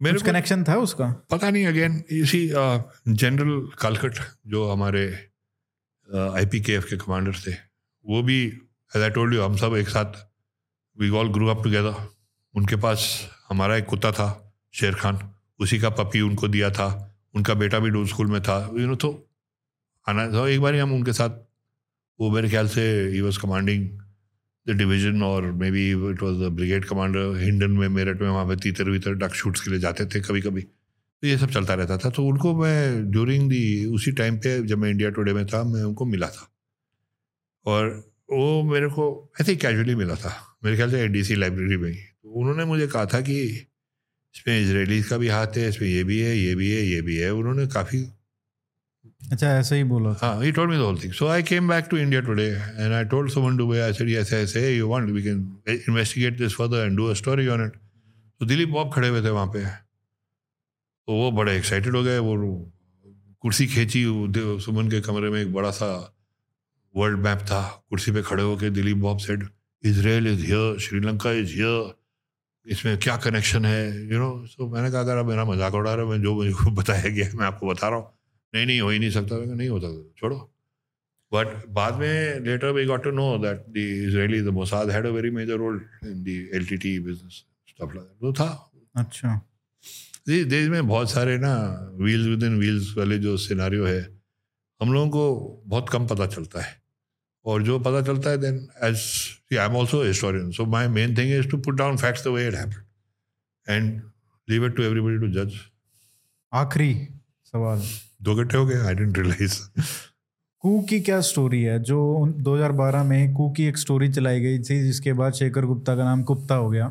मेरे 0.03 0.17
कुछ 0.17 0.27
कनेक्शन 0.27 0.65
था 0.65 0.75
उसका? 0.75 1.27
पता 1.31 1.51
नहीं 1.51 1.67
अगेन 1.67 2.03
इसी 2.11 2.49
जनरल 3.09 3.69
कालकट 3.81 4.13
जो 4.47 4.71
हमारे 4.71 5.31
आई 6.17 6.47
पी 6.47 6.61
के 6.61 6.73
एफ़ 6.73 6.91
के 6.91 6.97
कमांडर 6.97 7.33
थे 7.33 7.53
वो 8.07 8.23
भी 8.23 8.45
एज 8.97 9.03
आई 9.03 9.11
टोल्ड 9.11 9.35
यू 9.35 9.43
हम 9.43 9.57
सब 9.57 9.75
एक 9.77 9.89
साथ 9.89 10.13
we 11.01 11.11
all 11.11 11.33
grew 11.33 11.47
up 11.47 11.65
together 11.65 12.09
उनके 12.57 12.77
पास 12.77 13.29
हमारा 13.49 13.77
एक 13.77 13.87
कुत्ता 13.87 14.13
था। 14.13 14.50
शेर 14.73 14.95
खान, 14.95 15.19
उसी 15.61 15.79
का 15.79 15.91
पपी 15.91 16.21
उनको 16.21 16.49
दिया 16.49 16.71
था, 16.71 16.89
उनका 17.35 17.55
बेटा 17.55 17.79
भी 17.79 17.91
डूब 17.91 18.07
स्कूल 18.07 18.27
में 18.27 18.41
था। 18.43 18.59
यू 18.79 18.87
नो 18.87 18.95
तो 18.95 19.29
आना 20.09 20.27
तो 20.27 20.47
एक 20.49 20.61
बार 20.61 20.75
हम 20.75 20.93
उनके 20.93 21.13
साथ, 21.13 21.31
वो 22.21 22.31
मेरे 22.31 22.49
ख्याल 22.49 22.69
से 22.69 22.83
ही 23.09 23.21
वॉज़ 23.21 23.39
कमांडिंग 23.39 23.89
द 24.69 24.71
डिवीज़न 24.71 25.23
और 25.23 25.53
may 25.53 25.71
be 25.71 25.91
it 25.91 26.23
was 26.23 26.37
the 26.37 26.49
brigade 26.53 26.85
commander 26.85 27.37
Hindon 27.37 27.71
में, 27.71 27.89
मेरठ 27.89 28.21
में, 28.21 28.29
वहाँ 28.29 28.47
पे 28.49 28.57
तीतर 28.57 28.91
वीतर 28.91 29.15
डक 29.15 29.35
शूट्स 29.35 29.61
के 29.61 29.71
लिए 29.71 29.81
जाते 29.81 30.07
थे 30.07 30.21
कभी 30.21 30.41
कभी 30.41 30.63
तो 30.63 31.27
ये 31.27 31.39
सब 31.39 31.51
चलता 31.51 31.75
रहता 31.75 31.97
था। 31.99 32.11
तो 32.11 32.25
उनको 32.25 32.55
मैं 32.63 33.11
ड्यूरिंग 33.11 33.49
दी 33.51 33.87
उसी 33.87 34.13
टाइम 34.13 34.37
पे 34.37 34.63
जब 34.67 34.79
मैं 34.79 34.91
इंडिया 34.91 35.11
टुडे 35.11 35.33
में 35.33 35.47
था, 35.47 35.63
मैं 35.65 35.83
उनको 35.83 36.05
मिला 36.07 36.29
था। 36.29 36.49
और 37.67 37.89
वो 38.33 38.63
मेरे 38.63 38.89
को 38.89 39.33
ऐसे 39.41 39.53
ही 39.53 39.59
कैजुअली 39.59 39.95
मिला 39.95 40.15
था। 40.15 40.59
मेरे 40.65 40.77
ख्याल 40.77 40.91
से 40.91 41.09
डी 41.09 41.35
लाइब्रेरी 41.35 41.77
में 41.77 41.91
ही। 41.91 41.97
तो 41.97 42.29
उन्होंने 42.31 42.65
मुझे 42.65 42.87
कहा 42.87 43.07
था 43.07 43.21
कि 43.21 43.67
इसमें 44.37 44.61
इसराइलीज 44.61 45.07
का 45.09 45.17
भी 45.19 45.29
हाथ 45.29 45.57
है 45.57 45.69
इसमें 45.69 45.89
ये 45.89 46.03
भी 46.05 46.19
है 46.21 46.37
ये 46.37 46.55
भी 46.55 46.71
है 46.71 46.83
ये 46.87 47.01
भी 47.03 47.17
है। 47.17 47.31
उन्होंने 47.35 47.67
काफ़ी 47.75 48.03
अच्छा 49.33 49.49
ऐसे 49.59 49.77
ही 49.77 49.85
बोला 49.85 50.11
हाँ 50.21 50.53
told 50.53 50.71
me 50.71 50.77
the 50.77 50.85
whole 50.85 50.97
thing. 50.97 51.13
So 51.13 51.29
I 51.29 51.43
came 51.43 51.67
back 51.69 51.89
to 51.91 51.99
India 51.99 52.23
today 52.23 52.51
and 52.79 52.95
I 52.95 53.05
told 53.05 53.31
someone 53.33 53.57
Dubai 53.59 53.83
I 53.83 53.93
said 53.93 54.09
yes 54.09 54.33
yes 54.33 54.55
hey 54.55 54.75
you 54.77 54.89
want 54.89 55.13
we 55.13 55.23
can 55.23 55.41
investigate 55.89 56.39
this 56.39 56.53
further 56.53 56.85
and 56.87 56.97
do 56.97 57.11
a 57.11 57.17
story 57.21 57.49
on 57.55 57.61
it. 57.67 57.77
तो 58.41 58.47
Dilip 58.47 58.69
Bob 58.69 58.93
खड़े 58.95 59.09
हुए 59.09 59.23
थे 59.23 59.31
वहाँ 59.31 59.47
पे। 59.55 59.65
तो 59.65 61.13
वो 61.13 61.31
बड़े 61.33 61.57
excited 61.57 61.97
हो 61.97 62.03
गए। 62.03 62.19
वो 62.19 62.35
कुर्सी 63.43 63.67
खींची 63.67 64.05
सुमन 64.65 64.89
के 64.91 65.01
कमरे 65.01 65.31
में 65.31 65.41
एक 65.41 65.53
बड़ा 65.53 65.71
सा 65.71 65.89
वर्ल्ड 66.95 67.19
मैप 67.25 67.39
था। 67.51 67.63
कुर्सी 67.91 68.13
पे 68.13 68.23
खड़े 68.23 68.43
होके 68.43 68.71
Dilip 68.71 68.97
Bob 68.97 69.19
said 69.19 69.47
Israel 69.85 70.27
is 70.27 70.45
here 70.47 70.79
Sri Lanka 70.87 71.33
is 71.33 71.55
here 71.55 71.93
इसमें 72.71 72.97
क्या 72.99 73.17
कनेक्शन 73.17 73.65
है? 73.65 74.09
यू 74.13 74.19
नो 74.19 74.47
सो 74.47 74.69
मैंने 74.69 74.91
कहा 74.91 75.01
अगर 75.01 75.19
आप 75.19 75.27
मेरा 75.27 75.45
मज़ाक 75.45 75.75
उड़ा 75.75 75.95
रहे 75.95 76.05
हो 76.05 76.11
मैं 76.11 76.21
जो 76.23 76.35
मुझे 76.35 76.53
को 76.53 76.71
बताया 76.71 77.09
गया 77.09 77.29
मैं 77.35 77.47
आपको 77.47 77.67
बता 77.67 77.89
रहा 77.89 77.99
हूँ। 77.99 78.13
नहीं 78.55 78.67
नहीं 78.67 78.81
हो 78.81 78.89
ही 78.91 78.99
नहीं 78.99 79.11
सकता। 79.11 79.37
नहीं 79.55 79.69
होता 79.69 79.89
छोड़ो। 80.19 80.37
बट 81.33 81.67
बाद 81.69 81.95
में 81.97 82.41
later 82.41 82.71
we 82.73 82.85
got 82.87 83.05
to 83.05 83.11
know 83.11 83.27
that 83.39 83.65
the 83.69 83.77
Israeli 83.77 84.41
the 84.43 84.49
Mossad 84.55 84.91
had 84.91 85.07
a 85.07 85.11
very 85.11 85.31
major 85.31 85.57
role 85.57 85.81
in 86.05 86.23
the 86.25 86.29
LTT 86.55 86.99
business 87.01 87.45
stuff 87.69 87.97
तो 87.97 88.33
था। 88.33 88.49
अच्छा। 88.95 89.41
जी 90.29 90.45
देश 90.45 90.69
में 90.69 90.87
बहुत 90.89 91.11
सारे 91.11 91.39
ना 91.39 91.55
व्हील्स 91.95 92.27
विद 92.27 92.43
इन 92.43 92.59
व्हील्स 92.59 92.95
वाले 92.99 93.19
जो 93.19 93.37
सिनारियो 93.37 93.87
है 93.87 94.01
हम 94.81 94.93
लोगों 94.93 95.09
को 95.11 95.63
बहुत 95.67 95.89
कम 95.89 96.07
पता 96.07 96.27
चलता 96.27 96.61
है। 96.61 96.80
और 97.45 97.63
जो 97.63 97.79
पता 97.79 98.03
चलता 98.03 98.31
है 98.31 98.39
then 98.39 98.69
as 98.85 99.05
I 99.59 99.67
am 99.67 99.77
also 99.77 100.03
historian 100.03 100.51
so 100.51 100.67
my 100.67 100.89
main 100.89 101.17
thing 101.17 101.41
is 101.41 101.49
to 101.49 101.57
put 101.57 101.75
down 101.75 101.97
facts 101.97 102.25
the 102.25 102.27
way 102.27 102.49
it 102.49 102.55
happened 102.55 102.75
and 103.71 104.03
leave 104.51 104.67
it 104.67 104.77
to 104.77 104.83
everybody 104.83 105.19
to 105.19 105.45
जज 105.45 105.53
आखिरी 106.55 107.09
सवाल। 107.45 107.83
दो 108.23 108.35
घंटे 108.35 108.57
हो 108.57 108.67
गए 108.67 108.77
आई 108.77 108.95
डेंट 108.95 109.19
रियलाइज़ 109.19 109.61
कू 110.59 110.81
की 110.81 111.01
क्या 111.01 111.21
स्टोरी 111.21 111.63
है? 111.63 111.83
जो 111.83 112.27
2012 112.39 113.05
में 113.05 113.35
कू 113.35 113.51
की 113.51 113.65
एक 113.65 113.79
स्टोरी 113.79 114.13
चलाई 114.13 114.41
गई 114.41 114.59
थी 114.59 114.83
जिसके 114.83 115.13
बाद 115.13 115.33
शेखर 115.33 115.65
गुप्ता 115.65 115.97
का 115.97 116.05
नाम 116.05 116.23
गुप्ता 116.23 116.55
हो 116.55 116.71
गया। 116.71 116.89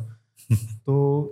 तो 0.56 1.24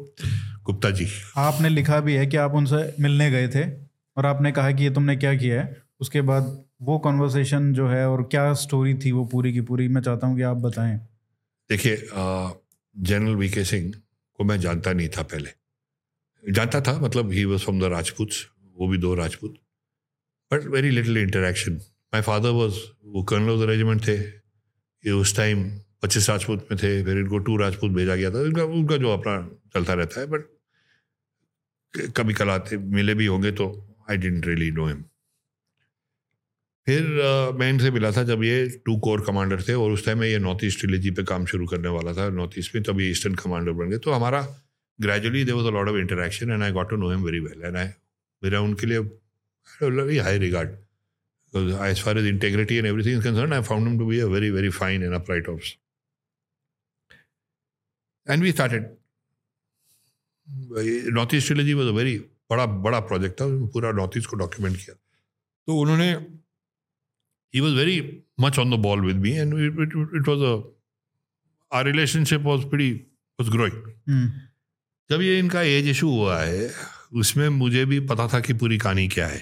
गुप्ता 0.64 0.89
जी। 0.89 1.07
आपने 1.38 1.69
लिखा 1.69 1.99
भी 1.99 2.14
है 2.14 2.27
कि 2.27 2.38
आप 2.38 2.52
उनसे 2.52 2.95
मिलने 2.99 3.31
गए 3.31 3.48
थे 3.48 3.72
और 4.18 4.26
आपने 4.26 4.52
कहा 4.52 4.72
कि 4.72 4.84
ये 4.84 4.89
तुमने 4.89 5.15
क्या 5.15 5.35
किया 5.35 5.61
है? 5.61 5.81
उसके 5.99 6.22
बाद 6.22 6.64
वो 6.82 6.98
कॉन्वर्सेशन 6.99 7.72
जो 7.74 7.88
है 7.88 8.08
और 8.10 8.22
क्या 8.32 8.52
स्टोरी 8.56 8.94
थी 8.95 9.12
वो 9.12 9.26
पूरी 9.26 9.54
की 9.54 9.62
पूरी, 9.62 9.88
मैं 9.88 10.02
चाहता 10.02 10.28
हूँ 10.28 10.36
कि 10.38 10.41
आप 10.44 10.58
बताएँ। 10.60 10.98
देखिए 11.70 11.95
जनरल 12.06 13.36
वी 13.36 13.49
के 13.49 13.64
सिंह 13.66 13.91
को 14.40 14.44
मैं 14.44 14.60
जानता 14.60 14.94
नहीं 14.94 15.10
था 15.18 15.22
पहले। 15.24 15.49
जानता 16.44 16.82
था 16.82 16.98
मतलब 16.99 17.32
he 17.32 17.45
was 17.45 17.64
from 17.64 17.80
the 17.80 17.91
Rajput 17.94 18.30
वो 18.76 18.88
भी 18.88 18.98
दो 18.98 19.14
Rajput 19.16 19.56
but 20.52 20.66
very 20.74 20.90
little 20.90 21.18
interaction 21.18 21.74
my 22.14 22.22
father 22.22 22.49
was 22.52 22.76
वो 23.06 23.24
कर्नल 23.24 23.49
ऑफ़ 23.49 23.60
द 23.60 23.70
रेजिमेंट 23.70 24.08
थे, 24.08 24.18
ये 24.18 25.12
उस 25.14 25.36
टाइम 25.38 25.70
पच्चीस 26.04 26.30
राजपूत 26.30 26.68
में 26.72 26.78
थे, 26.78 27.04
फिर 27.04 27.18
इनको 27.18 27.38
टू 27.40 27.58
राजपूत 27.58 27.91
भेजा 27.91 28.16
गया 28.16 28.32
था 28.32 28.40
उनका 28.41 28.64
उनका 28.64 28.98
जो 28.98 29.12
अपना 29.14 29.36
चलता 29.74 29.94
रहता 29.94 30.20
है 30.22 30.28
बट 30.28 30.45
कभी 32.16 32.34
कल 32.34 32.49
आते 32.49 32.78
मिले 32.78 33.14
भी 33.16 33.26
होंगे 33.26 33.52
तो 33.52 33.66
I 34.10 34.18
didn't 34.18 34.45
really 34.48 34.72
know 34.72 34.88
him 34.88 35.04
फिर 36.88 37.03
मैं 37.59 37.69
इनसे 37.69 37.89
मिला 37.91 38.11
था 38.11 38.23
जब 38.23 38.43
ये 38.43 38.65
टू 38.85 38.95
कोर 39.05 39.22
कमांडर 39.26 39.61
थे 39.68 39.73
और 39.76 39.91
उस 39.91 40.05
टाइम 40.05 40.19
में 40.19 40.27
ये 40.27 40.38
नॉर्थ 40.39 40.64
ईस्ट 40.64 40.80
ट्रिलेजी 40.80 41.11
पे 41.11 41.23
काम 41.31 41.45
शुरू 41.45 41.65
करने 41.68 41.89
वाला 41.95 42.14
था 42.14 42.27
नॉर्थ 42.35 42.57
ईस्ट 42.59 42.76
में 42.76 42.84
तब 42.84 42.99
ये 43.01 43.09
ईस्टर्न 43.11 43.35
कमांडर 43.35 43.72
बन 43.80 43.89
गए 43.89 43.97
तो 44.05 44.11
हमारा 44.11 44.41
gradually 44.99 45.43
there 45.45 45.55
was 45.55 45.68
a 45.68 45.72
lot 45.72 45.89
of 45.89 45.97
interaction 45.97 46.51
and 46.51 46.64
I 46.64 46.72
got 46.77 46.89
to 46.89 46.97
know 46.97 47.09
him 47.11 47.23
very 47.23 47.39
well 47.39 47.65
and 47.65 47.77
I 47.77 47.88
मेरा 48.43 48.61
उनके 48.68 48.88
लिए 48.88 48.99
very 49.81 50.18
high 50.18 50.38
regard 50.38 50.69
as 51.89 52.03
far 52.03 52.18
as 52.18 52.26
integrity 52.27 52.77
and 52.77 53.22
concerned, 53.23 53.53
I 53.53 53.61
found 53.64 53.88
him 53.88 53.99
to 53.99 54.07
be 54.07 54.22
a 54.22 54.30
very, 54.30 54.49
very 54.51 54.72
fine 54.80 55.03
and 55.03 55.19
upright 55.19 55.51
officer. 55.55 55.77
And 58.27 58.41
we 58.41 58.55
started. 58.59 58.89
North 61.14 61.34
East 61.35 61.47
trilogy 61.47 61.73
was 61.73 61.88
a 61.88 61.91
very 61.91 62.18
बड़ा 62.49 62.65
बड़ा 62.84 62.99
project 63.07 63.39
था 63.39 63.45
पूरा 63.72 63.91
north 63.91 64.18
east 64.18 64.30
को 64.30 64.35
document 64.38 64.76
किया 64.77 64.95
तो 65.68 65.77
उन्होंने 65.80 66.11
he 67.53 67.60
was 67.60 67.74
very 67.74 68.02
much 68.40 68.60
on 68.60 68.72
the 68.72 68.80
ball 68.80 69.06
with 69.06 69.15
me 69.18 69.32
and 69.32 69.53
it 69.53 70.28
was 70.28 70.44
a 70.44 70.56
our 71.72 71.86
relationship 71.86 72.41
was 72.41 72.65
pretty 72.65 73.06
was 73.40 73.49
growing 73.52 74.32
जब 75.10 75.22
ये 75.22 75.38
इनका 75.40 75.61
एज 75.61 75.88
इशू 75.88 76.10
हुआ 76.10 76.40
है 76.41 76.72
उसमें 77.14 77.48
मुझे 77.49 77.86
भी 77.86 77.99
पता 78.07 78.28
था 78.28 78.40
कि 78.40 78.53
पूरी 78.53 78.78
कहानी 78.78 79.07
क्या 79.07 79.28
है। 79.28 79.38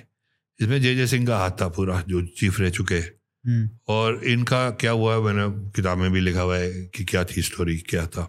इसमें 0.59 0.81
जय 0.81 0.95
जय 0.95 1.07
सिंह 1.07 1.25
का 1.27 1.37
हाथ 1.37 1.51
था 1.61 1.67
पूरा 1.67 2.01
जो 2.07 2.21
चीफ 2.39 2.59
रह 2.59 2.69
चुके। 2.69 2.95
हैं 2.95 3.79
और 3.87 4.23
इनका 4.25 4.69
क्या 4.71 4.91
हुआ 4.91 5.15
है 5.15 5.21
मैंने 5.21 5.47
किताब 5.71 5.97
में 5.97 6.11
भी 6.11 6.19
लिखा 6.19 6.41
हुआ 6.41 6.57
है 6.57 6.71
कि 6.95 7.03
क्या 7.05 7.23
थी 7.25 7.41
स्टोरी 7.41 7.77
क्या 7.89 8.05
था। 8.07 8.23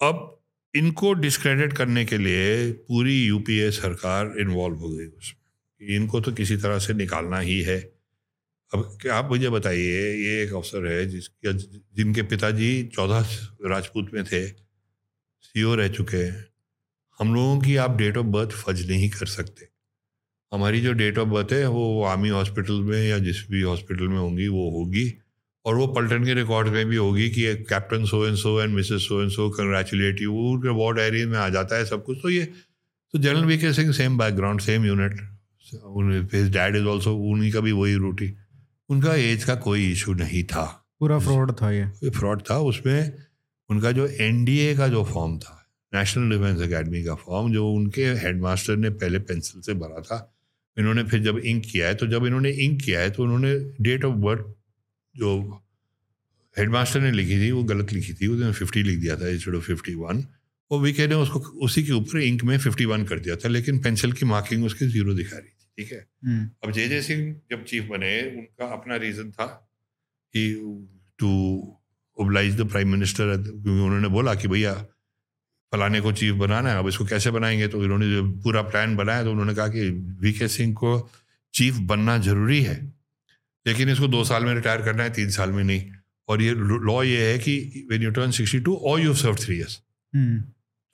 अब 0.00 0.40
इनको 0.74 1.12
डिस्क्रेडिट 1.14 1.72
करने 1.72 2.04
के 2.04 2.18
लिए 2.18 2.72
पूरी 2.88 3.22
यूपीए 3.26 3.70
सरकार 3.70 4.34
इन्वॉल्व 4.40 4.76
हो 4.76 4.88
गई 4.88 5.06
उसमें। 5.06 5.96
इनको 5.96 6.20
तो 6.20 6.32
किसी 6.32 6.56
तरह 6.56 6.78
से 6.78 6.94
निकालना 6.94 7.38
ही 7.38 7.60
है। 7.62 7.78
अब 8.72 8.98
क्या 9.02 9.14
आप 9.14 9.28
मुझे 9.30 9.48
बताइए, 9.50 10.00
ये 10.14 10.42
एक 10.42 10.52
अवसर 10.54 10.86
है 10.86 11.04
जिसके 11.06 11.52
जिनके 11.52 12.22
पिताजी 12.22 12.82
चौदह 12.94 13.28
राजपूत 13.66 14.10
में 14.14 14.24
थे 14.24 14.46
सीओ 14.48 15.74
रह 15.74 15.88
चुके 15.88 16.16
हैं। 16.16 16.44
हम 17.20 17.34
लोगों 17.34 17.58
की 17.60 17.76
आप 17.76 17.96
डेट 17.96 18.16
ऑफ़ 18.16 18.26
बर्थ 18.26 18.50
फ़र्ज़ 18.54 18.86
नहीं 18.88 19.08
कर 19.10 19.26
सकते। 19.26 19.68
हमारी 20.52 20.80
जो 20.80 20.92
डेट 20.92 21.18
ऑफ़ 21.18 21.28
बर्थ 21.28 21.52
है, 21.52 21.66
वो 21.68 22.02
आर्मी 22.04 22.28
हॉस्पिटल 22.28 22.80
में 22.82 23.08
या 23.08 23.18
जिस 23.20 23.44
भी 23.50 23.62
हॉस्पिटल 23.62 24.08
में 24.08 24.18
होंगी, 24.18 24.48
वो 24.48 24.70
होगी। 24.70 25.12
और 25.64 25.74
वो 25.74 25.86
पल्टन 25.94 26.24
के 26.24 26.34
रिकॉर्ड 26.34 26.68
में 26.68 26.84
भी 26.86 26.96
होगी 26.96 27.28
कि 27.30 27.54
captain 27.64 28.04
so 28.06 28.26
and 28.26 28.36
so 28.36 28.60
and 28.62 28.74
missus 28.74 29.06
so 29.08 29.20
and 29.22 29.30
so 29.30 29.48
congratulate 29.50 30.20
you 30.22 30.34
उनके 30.50 30.74
वार्ड 30.78 30.98
एरिया 30.98 31.26
में 31.26 31.38
आ 31.38 31.48
जाता 31.48 31.76
है 31.76 31.84
सब 31.84 32.04
कुछ। 32.04 32.18
तो 32.22 32.30
ये 32.30 32.44
तो 33.14 33.18
general 33.18 33.44
V 33.44 33.58
K 33.58 33.72
Singh 33.72 33.92
same 33.92 34.18
background 34.18 34.60
same 34.60 34.84
unit 34.86 35.20
his 36.34 36.52
dad 36.52 36.76
is 36.76 36.84
also 36.86 37.14
उन्हीं 37.32 37.52
का 37.52 37.60
भी 37.60 37.72
वही 37.72 37.94
रूटी 37.96 38.28
उनका 38.88 39.14
एज 39.14 39.44
का 39.44 39.54
कोई 39.54 39.92
इशू 39.92 40.14
नहीं 40.14 40.44
था। 40.44 40.84
पूरा 41.00 41.18
फ्रॉड 41.18 41.52
था 41.52 41.72
ये। 41.72 42.10
फ्रॉड 42.10 42.42
था 42.50 42.58
उसमें 42.58 43.18
उनका 43.70 43.92
जो 43.92 44.06
एनडीए 44.06 44.76
का 44.76 44.88
जो 44.88 45.04
फॉर्म 45.04 45.38
था 45.38 45.54
नेशनल 45.94 46.30
डिफेंस 46.30 46.60
अकेडमी 46.60 47.04
का 47.04 47.14
फॉर्म 47.14 47.52
जो 47.52 47.70
उनके 47.70 48.04
हेडमास्टर 48.04 48.76
ने 48.76 48.90
पहले 48.90 49.18
पेंसिल 49.18 49.60
से 49.60 49.74
भरा 49.74 50.00
था 50.00 50.34
इन्होंने 50.78 51.04
फिर 51.04 51.20
जब 51.20 51.38
इंक 51.38 51.64
किया 51.72 51.88
है 51.88 51.94
तो 51.94 52.06
जब 52.06 52.26
इन्होंने 52.26 52.50
इंक 52.50 52.82
किया 52.82 53.00
है 53.00 53.10
तो 53.10 53.22
उन्होंने 53.22 53.74
डेट 53.80 54.04
ऑफ़ 54.04 54.14
बर्थ 54.14 54.44
जो 55.16 55.62
हेडमास्टर 56.58 57.00
ने 57.00 57.12
लिखी 57.12 57.38
थी 57.38 57.50
वो 57.50 57.64
गलत 57.64 57.92
लिखी 57.92 58.14
थी 58.14 58.26
उसने 58.26 58.52
फिफ्टी 58.52 58.82
लिख 58.82 58.98
दिया 58.98 59.16
था 59.16 59.28
इंस्टेड 59.28 59.54
ऑफ़ 59.54 59.64
फिफ्टी 59.64 59.94
वन 59.94 60.24
और 60.70 60.80
वीके 60.80 61.06
ने 61.06 61.14
उसको 61.14 61.38
उसी 61.40 61.84
के 61.84 61.92
ऊपर 61.92 62.18
इंक 62.18 62.44
में 62.44 62.58
फिफ्टी 62.58 62.84
वन 62.84 63.04
कर 63.04 63.18
दिया 63.18 63.36
था 63.36 63.48
लेकिन 63.48 63.78
पेंसिल 63.78 64.12
की 64.12 64.26
मार्किंग 64.26 64.64
उसकी 64.64 64.88
ज़ीरो 64.88 65.14
दिखा 65.14 65.36
रही 65.36 65.57
ठीक 65.78 65.92
है? 65.92 65.98
हम्म, 66.24 66.48
अब 66.64 66.70
जे 66.72 66.88
जे 66.88 67.00
सिंह 67.02 67.34
जब 67.50 67.64
चीफ 67.64 67.84
बने 67.90 68.12
उनका 68.30 68.66
अपना 68.74 68.96
रीज़न 68.96 69.30
था 69.30 69.46
कि 70.34 70.44
to 71.18 71.28
oblige 72.18 72.60
the 72.60 72.68
prime 72.68 72.88
minister 72.92 73.36
क्योंकि 73.36 73.70
उन्होंने 73.70 74.08
बोला 74.08 74.34
कि 74.34 74.48
भैया 74.48 74.72
फलाने 75.72 76.00
को 76.00 76.12
चीफ 76.12 76.34
बनाना 76.34 76.70
है 76.70 76.78
अब 76.78 76.88
इसको 76.88 77.04
कैसे 77.06 77.30
बनाएँगे? 77.30 77.68
तो 77.68 77.84
इन्होंने 77.84 78.10
जो 78.10 78.22
पूरा 78.42 78.62
प्लान 78.62 78.96
बनाया 78.96 79.22
तो 79.24 79.30
उन्होंने 79.30 79.54
कहा 79.54 79.68
कि 79.68 79.88
वी 80.22 80.32
के 80.32 80.48
सिंह 80.48 80.74
को 80.74 80.92
चीफ 81.54 81.78
बनना 81.90 82.16
ज़रूरी 82.18 82.62
है। 82.62 82.76
लेकिन 83.66 83.88
इसको 83.90 84.08
दो 84.08 84.24
साल 84.24 84.44
में 84.44 84.54
रिटायर 84.54 84.82
करना 84.82 85.02
है 85.02 85.10
तीन 85.12 85.30
साल 85.30 85.50
में 85.52 85.62
नहीं। 85.64 85.90
और 86.28 86.42
ये 86.42 86.54
लॉ 86.86 87.02
ये 87.02 87.30
है 87.30 87.38
कि 87.38 87.86
when 87.90 88.02
you 88.02 88.10
turn 88.10 88.30
sixty 88.30 88.60
two 88.60 88.74
और 88.74 89.00
यू 89.00 89.14
सर्व 89.14 89.36
थ्री 89.44 89.56
ईयर्स 89.56 89.80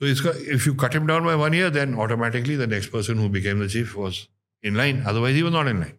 तो 0.01 0.07
इसका 0.07 0.31
if 0.53 0.67
you 0.67 0.73
cut 0.75 0.95
him 0.95 1.07
down 1.07 1.25
by 1.25 1.35
one 1.35 1.53
year 1.53 1.69
then 1.69 1.95
automatically 2.05 2.57
the 2.57 2.69
next 2.69 2.91
person 2.91 3.17
who 3.17 3.29
became 3.29 3.65
the 3.65 3.69
chief 3.69 3.97
was 3.97 4.19
in 4.65 4.77
line 4.77 5.01
otherwise 5.03 5.35
he 5.35 5.41
was 5.41 5.53
not 5.53 5.67
in 5.67 5.79
line 5.79 5.93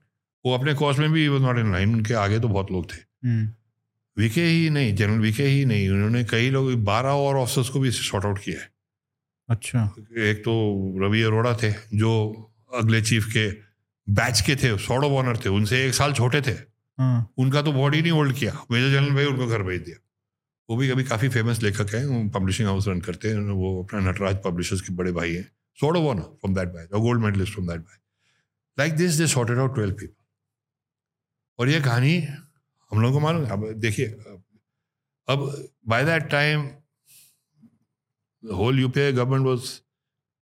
वो 0.45 0.55
अपने 0.55 0.75
cost 0.75 1.01
में 1.01 1.11
भी 1.13 1.27
was 1.29 1.43
not 1.43 1.59
in 1.59 1.73
line 1.73 1.95
उनके 1.95 2.15
आगे 2.17 2.39
तो 2.41 2.49
बहुत 2.49 2.71
लोग 2.73 2.91
थे। 2.93 2.97
हम्म, 3.25 3.49
वीके 4.17 4.43
ही 4.43 4.71
नहीं 4.71 4.95
जनरल 4.97 5.19
वीके 5.21 5.45
ही 5.45 5.65
नहीं 5.65 5.89
उन्होंने 5.91 6.25
कई 6.27 6.51
लोग 6.51 6.73
बारह 6.85 7.23
और 7.23 7.37
ऑफिसर्स 7.37 7.69
को 7.69 7.81
भी 7.81 7.91
शॉर्ट 7.93 8.25
आउट 8.25 8.39
किया 8.39 8.61
है। 8.61 8.71
अच्छा। 9.49 9.83
एक 10.23 10.39
तो 10.39 10.55
रवि 11.03 11.23
अरोड़ा 11.23 11.53
थे 11.55 11.71
जो 11.95 12.13
अगले 12.75 13.03
चीफ 13.03 13.27
के 13.27 13.49
बैच 14.09 14.41
के 14.41 14.57
थे 14.57 14.77
सॉर्ड 14.79 15.05
ऑफ़ 15.05 15.13
ऑनर 15.15 15.37
थे 15.37 15.49
उनसे 15.51 15.85
एक 15.87 15.95
साल 15.95 16.13
छोटे 16.13 16.41
थे। 16.41 16.53
हाँ। 16.99 17.35
उनका 17.39 17.63
तो 17.63 17.73
बॉडी 17.73 18.01
नहीं 18.01 18.13
होल्ड 18.13 18.35
किया 18.35 18.53
मेजर 18.71 18.91
जनरल 18.91 19.15
भाई 19.15 19.25
उनको 19.25 19.47
घर 19.47 19.63
भेज 19.63 19.81
दिया। 19.81 19.97
वो 20.69 20.77
भी 20.77 20.89
अभी 20.91 21.05
काफ़ी 21.05 21.29
फ़ेमस 21.29 21.63
लेखक 21.63 21.95
हैं 21.95 22.29
पब्लिशिंग 22.31 22.69
हाउस 22.69 22.89
रन 22.89 23.01
करते 23.01 23.29
हैं 23.29 23.39
वो 23.53 23.83
अपना 23.83 24.01
नटराज 24.11 24.37
पब्लिशर्स 24.45 24.81
के 24.81 24.95
बड़े 24.95 25.13
भाई 25.13 25.35
हैं 25.35 25.45
sword 25.79 25.97
of 25.97 26.05
honour 26.05 26.23
from 26.41 26.55
that 26.55 26.69
batch 26.69 26.93
और 26.93 27.01
gold 27.01 27.23
medalist 27.23 27.53
from 27.53 27.67
that 27.69 27.81
batch 27.81 27.99
like 28.79 28.95
this 28.97 29.15
they 29.19 29.27
sorted 29.35 29.59
out 29.59 29.75
twelve 29.75 29.95
people 30.01 30.15
और 31.59 31.69
ये 31.69 31.81
कहानी 31.81 32.17
हम 32.21 33.01
लोगों 33.03 33.13
को 33.13 33.21
मालूम 33.21 33.45
है 33.45 33.51
अब 33.53 33.73
देखिए 33.85 34.07
अब 35.29 35.47
by 35.89 36.05
that 36.05 36.29
time 36.31 36.69
the 38.45 38.57
whole 38.57 38.77
UPA 38.81 39.05
government 39.15 39.47
was 39.49 39.69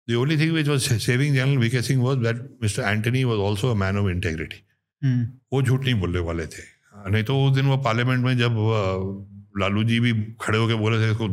the 0.07 0.15
only 0.21 0.35
thing 0.39 0.49
which 0.53 0.69
was 0.71 0.85
saving 1.03 1.35
General 1.35 1.59
VK 1.63 1.81
Singh 1.87 2.01
was 2.05 2.17
that 2.23 2.39
Mr. 2.63 2.81
Antony 2.87 3.21
was 3.25 3.39
also 3.49 3.69
a 3.73 3.75
man 3.81 3.99
of 4.01 4.07
integrity. 4.13 4.57
Hmm, 5.01 5.25
वो 5.53 5.61
झूठ 5.61 5.83
नहीं 5.83 5.93
बोलने 5.99 6.19
वाले 6.29 6.45
थे 6.55 6.63
नहीं 7.11 7.23
तो 7.29 7.37
उस 7.45 7.53
दिन 7.55 7.65
वो 7.67 7.77
पार्लियामेंट 7.85 8.23
में 8.25 8.37
जब 8.37 8.57
लालू 9.61 9.83
जी 9.91 9.99
भी 9.99 10.11
खड़े 10.41 10.57
होकर 10.57 10.75
बोले 10.83 10.97
थे 10.99 11.09
इसको 11.11 11.27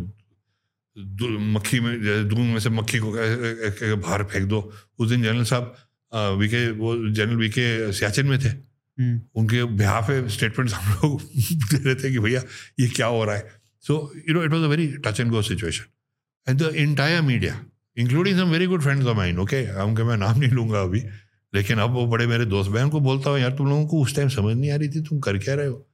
मक्खी 1.56 1.80
में 1.80 1.92
दूध 2.28 2.38
में 2.38 2.58
से 2.60 2.70
मक्खी 2.78 2.98
क- 3.02 3.98
बाहर 4.04 4.24
फेंक 4.32 4.48
दो 4.48 4.60
उस 4.98 5.08
दिन 5.08 5.22
जनरल 5.22 5.44
साहब 5.52 5.74
वीके 6.14 6.70
वो 6.70 6.94
जनरल 7.10 7.36
वीके 7.36 7.92
सियाचिन 7.92 8.26
में 8.26 8.38
थे। 8.40 8.48
हम्म, 8.48 9.20
उनके 9.34 9.64
बिहार 9.64 10.02
पे 10.02 10.28
स्टेटमेंट्स 10.28 10.74
हम 10.74 10.92
लोग 10.94 11.22
दे 11.72 11.78
रहे 11.84 11.94
थे 11.94 12.12
कि 12.12 12.18
भैया 12.18 12.42
ये 12.80 12.88
क्या 12.88 13.06
हो 13.06 13.24
रहा 13.24 13.36
है? 13.36 13.50
So 13.80 14.12
you 14.28 14.34
know 14.34 14.44
it 14.44 14.50
was 14.50 14.62
a 14.62 14.66
very 14.66 14.86
touch 14.86 15.20
and 15.20 15.30
go 15.30 15.42
situation 15.42 15.84
and 16.48 16.62
the 16.62 16.74
entire 16.76 17.22
media 17.22 17.64
including 17.98 18.38
some 18.38 18.50
very 18.50 18.66
good 18.66 18.82
friends 18.82 19.06
of 19.06 19.16
mine 19.16 19.38
okay 19.38 19.82
उनके 19.82 20.02
मैं 20.02 20.16
नाम 20.16 20.38
नहीं 20.40 20.50
लूँगा 20.50 20.80
अभी 20.80 21.00
लेकिन 21.54 21.78
अब 21.78 21.90
वो 21.90 22.06
बड़े 22.06 22.26
मेरे 22.26 22.44
दोस्त 22.46 22.70
बहन 22.70 22.88
को 22.88 23.00
बोलता 23.00 23.30
हूँ 23.30 23.38
यार 23.38 23.50
तुम 23.50 23.68
लोगों 23.68 23.86
को 23.86 24.02
उस 24.02 24.16
टाइम 24.16 24.28
समझ 24.28 24.56
नहीं 24.56 24.70
आ 24.70 24.76
रही 24.76 24.88
थी 24.88 25.00
तुम 25.00 25.20
कर 25.20 25.38
क्या 25.38 25.54
रहे 25.54 25.66
हो? 25.66 25.88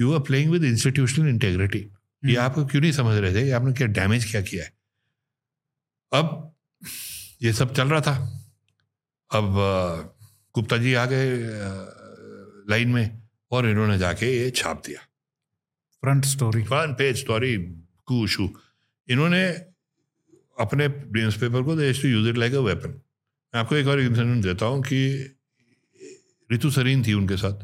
You 0.00 0.12
are 0.12 0.20
playing 0.20 0.50
with 0.52 0.64
institutional 0.64 1.28
integrity 1.28 1.90
ये 2.26 2.36
आपको 2.36 2.66
क्यों 2.66 2.82
नहीं 2.82 2.92
समझ 2.92 3.16
रहे 3.18 3.34
थे? 3.34 3.44
कि 3.44 3.50
आपने 3.50 3.72
क्या 3.72 3.86
डैमेज 3.86 4.30
क्या 4.30 4.40
किया 4.40 4.64
है? 4.64 4.72
अब 6.12 6.54
ये 7.42 7.52
सब 7.52 7.74
चल 7.74 7.88
रहा 7.88 8.00
था। 8.00 8.41
अब 9.32 9.54
गुप्ता 10.54 10.76
जी 10.76 10.94
आ 10.94 11.04
गए 11.06 11.26
लाइन 12.70 12.88
में 12.88 13.22
और 13.52 13.68
इन्होंने 13.68 13.98
जाके 13.98 14.26
ये 14.28 14.50
छाप 14.52 14.82
दिया। 14.86 15.00
Front 16.02 16.24
story 16.24 16.62
front 16.64 16.96
page 16.98 17.16
story 17.16 17.56
कूशू 18.06 18.48
इन्होंने 19.08 19.42
अपने 20.56 20.88
न्यूज़पेपर 20.88 21.62
को 21.62 21.76
they 21.76 21.92
to 21.92 22.08
use 22.08 22.28
it 22.28 22.38
like 22.38 22.54
a 22.54 22.60
weapon 22.60 22.90
मैं 23.54 23.60
आपको 23.60 23.76
एक 23.76 23.86
और 23.86 24.00
इंसिडेंट 24.00 24.42
देता 24.44 24.66
हूँ 24.66 24.82
कि 24.82 25.00
रितु 26.50 26.70
सरीन 26.70 27.02
थी 27.06 27.12
उनके 27.14 27.36
साथ। 27.36 27.62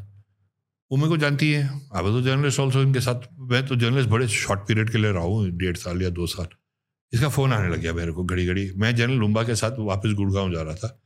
वो 0.91 0.97
मेरे 0.97 1.09
को 1.09 1.17
जानती 1.17 1.51
है। 1.51 1.63
अब 1.67 2.05
तो 2.05 2.21
जर्नलिस्ट 2.21 2.59
ऑल्सो 2.59 2.81
इनके 2.81 2.99
साथ। 2.99 3.27
मैं 3.51 3.65
तो 3.67 3.75
जर्नलिस्ट 3.75 4.09
बड़े 4.09 4.27
शॉर्ट 4.27 4.59
पीरियड 4.67 4.89
के 4.91 4.97
लिए 4.97 5.11
रहा 5.11 5.23
हूँ 5.23 5.49
डेढ़ 5.57 5.75
साल 5.77 6.01
या 6.01 6.09
दो 6.09 6.25
साल। 6.27 6.47
इसका 7.13 7.29
फ़ोन 7.29 7.53
आने 7.53 7.69
लग 7.69 7.79
गया 7.81 7.93
मेरे 7.93 8.11
को 8.11 8.23
घड़ी 8.23 8.45
घड़ी 8.45 8.71
मैं 8.75 8.95
जनरल 8.95 9.17
लुम्बा 9.17 9.43
के 9.43 9.55
साथ 9.55 9.79
वापस 9.79 10.13
गुड़गांव 10.17 10.53
जा 10.53 10.61
रहा 10.61 10.75
था। 10.75 10.99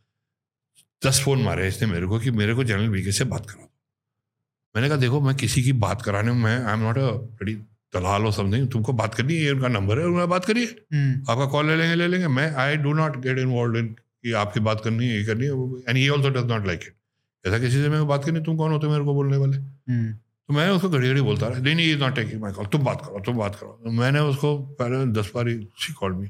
दस 1.06 1.22
फ़ोन 1.26 1.44
मारे 1.44 1.68
इसने 1.68 1.88
मेरे 1.88 2.08
को 2.08 2.20
कि 2.20 2.32
मेरे 2.32 2.54
को 2.56 2.64
जनरल 2.64 2.90
वीके 2.90 3.12
से 3.12 3.24
बात 3.24 3.50
करा 3.50 3.68
मैंने 4.76 4.90
कहा 4.90 4.98
देखो 4.98 5.22
मैं 5.22 5.36
किसी 5.36 5.64
की 5.64 5.74
बात 5.74 6.02
कराने 6.02 6.32
में 6.32 6.40
मैं 6.40 6.66
आई 6.66 6.74
एम 6.74 6.80
नॉट 6.80 6.98
अ 6.98 7.12
बड़ी 7.12 7.54
दलाल 7.96 8.26
और 8.26 8.32
समथिंग 8.34 8.72
तुमको 8.72 8.94
बात 8.94 9.16
करनी 9.16 9.34
है 9.34 9.42
ये 9.42 9.52
उनका 9.52 9.68
नंबर 9.68 10.00
है 10.00 10.06
उन्हें 10.06 10.30
बात 10.30 10.46
करिए 10.46 10.66
हम्म, 10.66 11.32
आपका 11.32 11.46
कॉल 11.46 11.68
ले 11.68 11.76
लेंगे 11.76 11.96
ले 11.96 12.08
लेंगे। 12.08 12.28
मैं 12.28 12.56
I 12.56 12.76
do 12.76 12.94
not 12.94 13.18
get 13.18 13.38
involve 13.38 13.78
in 13.78 13.88
कि 13.88 14.32
आपकी 14.32 14.60
बात 14.60 14.82
करनी 14.84 15.08
है 15.08 15.18
ये 15.18 15.26
करनी 15.26 15.46
है 15.46 15.52
and 15.90 15.98
he 15.98 16.10
also 16.10 16.30
does 16.30 16.46
not 16.52 16.68
like 16.68 16.80
it 16.84 17.48
ऐसा 17.48 17.60
किसी 17.60 17.72
से 17.72 17.90
मेरे 17.90 18.00
को 18.00 18.06
बात 18.06 18.26
करनी 18.26 18.40
तुम 18.40 18.58
कौन 18.58 18.72
होते 18.72 18.88
हो 18.88 18.94
मेरे 18.94 19.06
को 19.06 19.14
बोलने 19.14 19.38
वाले? 19.38 19.58
हम्म, 19.58 20.14
तो 20.14 20.54
मैंने 20.54 20.72
उसको 20.72 20.90
घड़ी 20.90 21.10
घड़ी 21.10 21.22
बोलता 21.22 21.48
रहा 21.48 21.60
नहीं 21.60 21.76
नहीं 21.76 21.92
is 21.92 22.00
not 22.00 22.16
taking 22.16 22.42
my 22.42 22.52
call 22.52 22.66
तुम 22.66 22.84
बात 22.84 23.02
करो 23.06 23.20
तुम 23.20 23.38
बात 23.38 23.56
करो। 23.56 23.82
तो 23.84 23.92
मैंने 23.92 24.20
उसको 24.20 24.58
पहले 24.58 25.06
दस 25.06 25.32
बार 25.36 25.66
she 25.80 25.94
call 25.94 26.14
me 26.14 26.28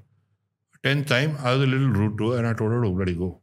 tenth 0.84 1.06
time 1.06 1.32
I 1.32 1.58
was 1.58 1.68
little 1.68 1.90
rude 1.90 2.18
to 2.18 2.36
and 2.36 2.46
I 2.46 2.54
her 2.54 3.14
go 3.14 3.43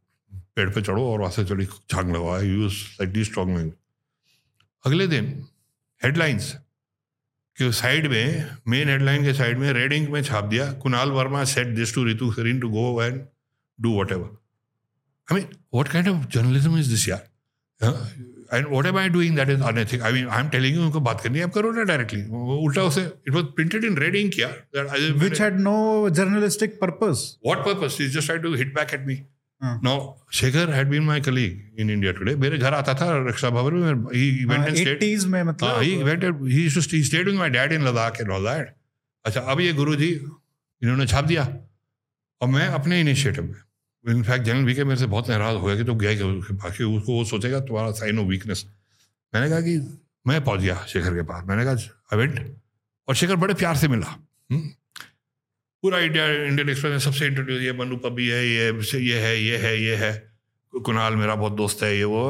पेड़ 0.60 0.70
पे 0.70 0.82
चढ़ो 0.82 1.10
और 1.12 1.20
वहाँ 1.20 1.32
से 1.32 1.44
चढ़ी 1.44 1.66
छांग 1.66 2.16
लगवाया 2.16 2.42
यूज़ 2.54 2.72
स्लाइटली 2.72 3.24
स्ट्रॉन्ग 3.24 3.72
अगले 4.84 5.06
दिन 5.06 5.26
हेडलाइंस 6.04 6.52
कि 7.58 7.70
साइड 7.72 8.06
में 8.10 8.56
मेन 8.68 8.88
हेडलाइन 8.88 9.24
के 9.24 9.32
साइड 9.34 9.58
में 9.58 9.72
रेड 9.72 9.92
इंक 9.92 10.08
में 10.10 10.22
छाप 10.24 10.44
दिया। 10.44 10.70
Kunal 10.82 11.10
Verma 11.10 11.44
sent 11.44 11.66
this 11.76 11.94
to 11.94 12.04
Ritu 12.04 12.30
Sarin 12.32 12.60
to 12.60 12.68
go 12.68 13.02
and 13.02 13.20
do 13.78 13.90
whatever 14.12 14.28
I 15.32 15.40
mean 15.40 15.46
what 15.74 15.88
kind 15.88 16.08
of 16.08 16.26
journalism 16.34 16.78
is 16.78 16.90
this 16.90 17.08
यार 17.08 17.28
and 18.54 18.66
what 18.70 18.86
am 18.86 18.98
I 18.98 19.08
doing 19.08 19.36
that 19.36 19.48
is 19.48 19.62
unethic 19.62 20.02
I 20.02 20.12
mean 20.12 20.28
I 20.28 20.40
am 20.42 20.48
telling 20.48 20.76
you 20.76 20.82
उनको 20.82 21.00
बात 21.00 21.20
करनी 21.20 21.38
है। 21.38 21.44
आप 21.44 21.52
करो 21.54 21.72
ना 21.72 21.82
directly 21.90 22.22
उल्टा 22.66 22.82
उसे 22.82 23.04
it 23.04 23.34
was 23.34 23.44
printed 23.58 23.84
in 23.84 23.98
red 23.98 24.16
ink 24.16 24.38
यार 24.38 24.54
which 25.24 25.42
had 25.44 25.60
no 25.66 25.76
journalistic 26.20 26.80
purpose. 26.84 27.26
What 27.50 27.66
purpose? 27.68 28.00
He 28.02 28.08
just 28.16 28.32
tried 28.32 28.48
to 28.48 28.54
hit 28.62 28.74
back 28.80 28.96
at 28.98 29.06
me. 29.10 29.18
हाँ. 29.18 29.39
Now 29.64 30.14
Shekhar 30.32 30.68
had 30.68 30.90
been 30.90 31.06
my 31.08 31.20
colleague 31.20 31.56
in 31.78 31.90
India 31.90 32.12
today. 32.18 32.36
मेरे 32.36 32.58
घर 32.58 32.74
आता 32.74 32.94
था 32.94 33.28
रक्षा 33.28 33.50
भवन 33.50 33.74
में 33.74 33.92
he 33.92 34.48
went 34.50 34.68
and 34.68 34.78
stayed 34.78 35.02
80s 35.02 35.24
में 35.24 35.42
हाँ, 35.42 35.52
मतलब 35.52 35.80
he 35.80 35.96
went 35.96 36.24
and 36.24 36.34
he 36.34 36.68
used 36.68 36.76
to 36.76 36.84
stay, 36.86 37.02
he 37.02 37.10
stayed 37.10 37.28
with 37.28 37.38
my 37.38 37.48
dad 37.56 37.78
in 37.78 37.84
Ladakh 37.88 38.20
and 38.20 38.30
all 38.30 38.44
that. 38.46 38.64
अच्छा 39.24 39.40
अब 39.40 39.60
ये 39.60 39.72
गुरु 39.72 39.96
जी 39.96 40.08
इन्होंने 40.82 41.06
छाप 41.06 41.24
दिया। 41.24 41.58
और 42.40 42.48
मैं 42.48 42.66
अपने 42.66 43.00
इनिशिएटिव 43.00 43.44
में। 43.44 43.54
इनफैक्ट 44.14 44.44
जनरल 44.44 44.64
वीके 44.64 44.84
मेरे 44.84 45.00
से 45.00 45.06
बहुत 45.06 45.30
नाराज़ 45.30 45.56
हो 45.56 45.66
गया 45.66 45.76
कि 45.76 45.84
तो 45.84 45.94
गया 45.94 46.14
कि 46.14 46.22
उसके 46.22 46.84
वो 46.84 47.24
सोचेगा 47.24 47.60
तुम्हारा 47.60 47.90
साइन 47.90 48.18
ऑफ़ 48.18 48.26
वीकनेस 48.26 48.66
मैंने 49.34 49.50
कहा 49.50 49.60
कि 49.60 49.98
मैं 50.26 50.44
पहुँच 50.44 50.60
गया 50.60 50.86
शेखर 50.88 51.14
के 51.14 51.22
पास। 51.22 51.44
मैंने 51.46 51.64
कहा 51.64 51.72
आई 51.72 52.16
वेंट 52.16 52.56
और 53.08 53.14
शेखर 53.14 53.36
बड़े 53.36 53.54
प्यार 53.54 53.76
से 53.76 53.88
मिला। 53.88 54.26
हम्म। 54.52 54.70
पूरा 55.82 55.98
इंडिया 55.98 56.24
इंडियन 56.26 56.68
एक्सप्रेस 56.68 56.92
ने 56.92 56.98
सबसे 57.00 57.26
इंट्रोड्यूस 57.26 57.60
ये 57.62 57.72
मनु 57.72 57.96
पबी 57.98 58.26
है, 58.28 58.46
ये 58.46 58.64
ये 59.02 59.20
है 59.20 59.36
ये 59.40 59.56
है 59.58 59.76
ये 59.82 59.94
है। 59.96 60.12
कुणाल 60.72 61.14
मेरा 61.16 61.34
बहुत 61.34 61.52
दोस्त 61.52 61.82
है, 61.82 61.96
ये 61.96 62.04
वो। 62.04 62.20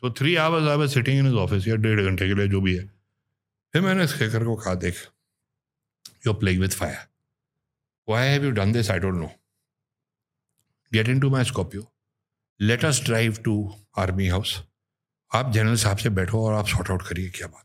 तो 0.00 0.10
three 0.18 0.34
hours 0.38 0.68
I 0.70 0.76
was 0.76 0.92
sitting 0.94 1.18
in 1.18 1.26
his 1.26 1.34
office 1.36 1.68
या 1.68 1.76
डेढ़ 1.76 2.00
घंटे 2.02 2.28
के 2.28 2.34
लिए 2.34 2.48
जो 2.48 2.60
भी 2.60 2.74
है। 2.76 2.84
फिर 3.74 3.82
मैंने 3.82 4.06
शेखर 4.08 4.44
को 4.44 4.54
कहा, 4.56 4.74
देख 4.76 4.94
you 6.26 6.32
playing 6.34 6.60
with 6.62 6.76
fire 6.78 6.96
why 8.08 8.28
have 8.28 8.44
you 8.44 8.50
done 8.52 8.72
this 8.72 8.90
I 8.90 8.98
don't 8.98 9.14
know 9.14 9.30
get 10.92 11.08
into 11.20 11.30
my 11.30 11.44
Scorpio 11.44 11.90
let 12.60 12.84
us 12.84 13.02
drive 13.04 13.36
to 13.44 13.56
army 13.98 14.28
house 14.28 14.58
आप 15.30 15.52
जनरल 15.52 15.76
साहब 15.78 15.98
से 15.98 16.10
बैठो 16.10 16.46
और 16.46 16.54
आप 16.54 16.66
सॉर्ट 16.68 16.90
आउट 16.90 17.02
करिए, 17.02 17.30
क्या 17.30 17.46
बात 17.46 17.64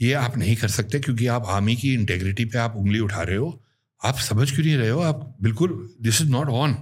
ये 0.00 0.12
आप 0.16 0.36
नहीं 0.38 0.56
कर 0.56 0.68
सकते 0.70 1.00
क्योंकि 1.00 1.26
आप 1.28 1.46
आर्मी 1.48 1.76
की 1.76 1.92
इंटेग्रिटी 1.94 2.44
पे 2.44 2.58
आप 2.58 2.76
उंगली 2.76 2.98
उठा 3.00 3.22
रहे 3.22 3.36
हो। 3.36 3.50
आप 4.02 4.18
समझ 4.18 4.50
क्यों 4.54 4.64
नहीं 4.64 4.76
रहे 4.76 4.88
हो? 4.88 5.00
आप 5.00 5.36
बिल्कुल 5.42 5.70
दिस 6.00 6.20
इज़ 6.20 6.28
नॉट 6.30 6.48
ऑन 6.48 6.76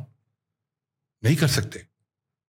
नहीं 1.22 1.36
कर 1.36 1.48
सकते। 1.48 1.86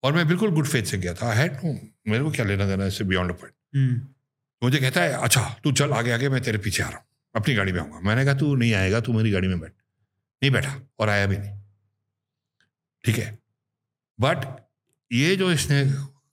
और 0.03 0.13
मैं 0.13 0.27
बिल्कुल 0.29 0.51
गुड 0.51 0.67
फेथ 0.67 0.85
से 0.85 0.99
गया 0.99 1.15
था। 1.15 1.33
हैड 1.35 1.55
नो 1.55 1.73
मेरे 2.09 2.25
को 2.25 2.31
क्या 2.31 2.45
लेना 2.47 2.67
देना 2.67 2.87
इससे 2.87 3.05
बियॉन्ड 3.05 3.33
अ 3.33 3.35
पॉइंट 3.35 3.55
हम्म, 3.77 4.09
मुझे 4.63 4.79
कहता 4.79 5.01
है 5.01 5.13
अच्छा 5.13 5.43
तू 5.65 5.73
चल 5.73 5.93
आगे 5.93 6.13
आगे 6.13 6.29
मैं 6.29 6.43
तेरे 6.43 6.59
पीछे 6.59 6.83
आ 6.83 6.89
रहा 6.89 6.99
हूँ। 6.99 7.05
अपनी 7.35 7.55
गाड़ी 7.55 7.73
में 7.73 7.81
आऊँगा। 7.81 8.01
मैंने 8.01 8.25
कहा 8.25 8.35
तू 8.35 8.55
नहीं 8.57 8.73
आएगा 8.75 9.01
तू 9.01 9.13
मेरी 9.13 9.31
गाड़ी 9.31 9.49
में 9.49 9.59
बैठ। 9.61 9.73
नहीं 10.43 10.51
बैठा 10.51 10.81
और 10.99 11.09
आया 11.09 11.27
भी 11.27 11.37
नहीं। 11.37 11.59
ठीक 13.05 13.19
है। 13.19 13.39
बट 14.19 14.45
ये 15.13 15.37
जो 15.37 15.51
इसने 15.53 15.85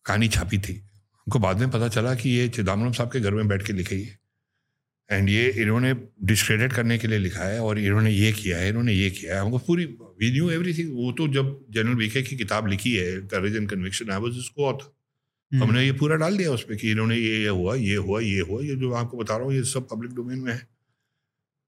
कहानी 0.06 0.28
छापी 0.28 0.58
थी 0.58 0.74
हमको 0.74 1.40
बाद 1.40 1.60
में 1.60 1.70
पता 1.72 1.88
चला 1.88 2.14
कि 2.16 2.30
ये 2.30 2.48
चिदम्बरम 2.50 2.92
साहब 2.92 3.12
के 3.12 3.20
घर 3.20 3.34
में 3.34 3.48
बैठ 3.48 3.66
के 3.68 3.74
लिखी 3.74 4.04
है। 4.04 4.18
एंड 5.10 5.30
ये 5.30 5.48
इन्होंने 5.62 5.94
डिस्क्रेडिट 6.24 6.74
करने 6.74 6.98
के 6.98 7.08
लिए 7.08 7.20
लिखा 7.20 7.44
है 7.44 7.60
और 7.62 7.80
इन्होंने 7.80 8.12
ये 8.12 8.32
किया 8.34 8.58
है 8.58 8.70
इन्होंने 8.70 8.94
ये 8.94 9.10
किया 9.10 9.36
है। 9.36 9.42
हमको 9.42 9.58
पूरी 9.68 9.86
वी 10.20 10.32
न्यू 10.32 10.50
एवरीथिंग 10.52 10.94
वो 10.96 11.12
तो 11.12 11.28
जब 11.34 11.52
जनरल 11.70 11.96
वीके 11.96 12.22
की 12.24 12.38
किताब 12.38 12.68
लिखी 12.68 12.96
है 12.96 13.12
courage 13.34 13.56
and 13.56 13.70
conviction 13.70 14.12
I 14.12 14.20
was 14.20 14.38
इसको 14.40 14.70
हम्म, 15.52 15.64
हमने 15.64 15.84
ये 15.86 15.92
पूरा 15.94 16.16
डाल 16.16 16.38
दिया 16.38 16.52
उसमें 16.52 16.78
कि 16.78 16.92
इन्होंने 16.92 17.16
ये 17.16 17.38
ये 17.42 17.50
हुआ 17.50 17.76
ये 17.76 17.96
हुआ 17.98 18.20
ये 18.22 18.40
हुआ 18.42 18.62
ये 18.64 18.76
जो 18.76 18.92
आपको 18.94 19.18
बता 19.18 19.36
रहा 19.38 19.46
हूँ 19.46 19.54
ये 19.54 19.64
सब 19.64 19.88
पब्लिक 19.92 20.14
डोमेन 20.16 20.40
में 20.40 20.52
है। 20.54 20.60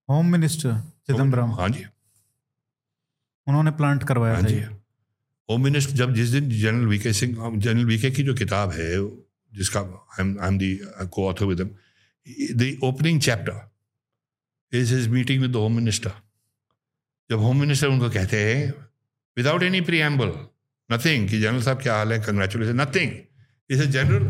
होम 0.09 0.31
मिनिस्टर 0.31 0.73
चिदम्बरम 1.07 1.51
हाँ 1.51 1.69
जी। 1.69 1.85
उन्होंने 3.47 3.71
प्लांट 3.71 4.03
करवाया 4.03 4.33
हाँ 4.33 4.41
जी। 4.43 4.59
होम 5.49 5.63
मिनिस्टर 5.63 5.93
जब 5.95 6.13
जिस 6.13 6.29
दिन 6.29 6.49
general 6.59 6.85
VK 6.85 7.13
Singh 7.13 7.35
general 7.57 7.85
VK 7.85 8.11
की 8.11 8.23
जो 8.23 8.33
किताब 8.33 8.71
है 8.71 8.89
जिसका 9.53 9.81
I 10.19 10.47
am 10.47 10.57
the 10.57 10.73
coauthor 11.27 11.45
with 11.45 11.61
the 12.55 12.75
opening 12.83 13.21
chapter 13.21 14.77
is 14.77 14.93
his 14.95 15.07
meeting 15.07 15.41
with 15.41 15.51
the 15.51 15.55
home 15.55 15.75
minister 15.75 16.11
जब 17.29 17.39
होम 17.39 17.59
मिनिस्टर 17.59 17.87
उनको 17.87 18.09
कहते 18.09 18.43
हैं 18.43 18.69
विदाउट 19.37 19.63
एनी 19.63 19.81
प्रीएम्बल 19.89 20.33
नथिंग 20.89 21.27
कि 21.29 21.39
जनरल 21.39 21.61
साहब 21.61 21.81
क्या 21.81 21.95
हाल 21.95 22.13
है 22.13 22.19
congratulation 22.25 22.81
nothing 22.81 23.11
is 23.69 23.83
a 23.83 23.87
general 23.97 24.29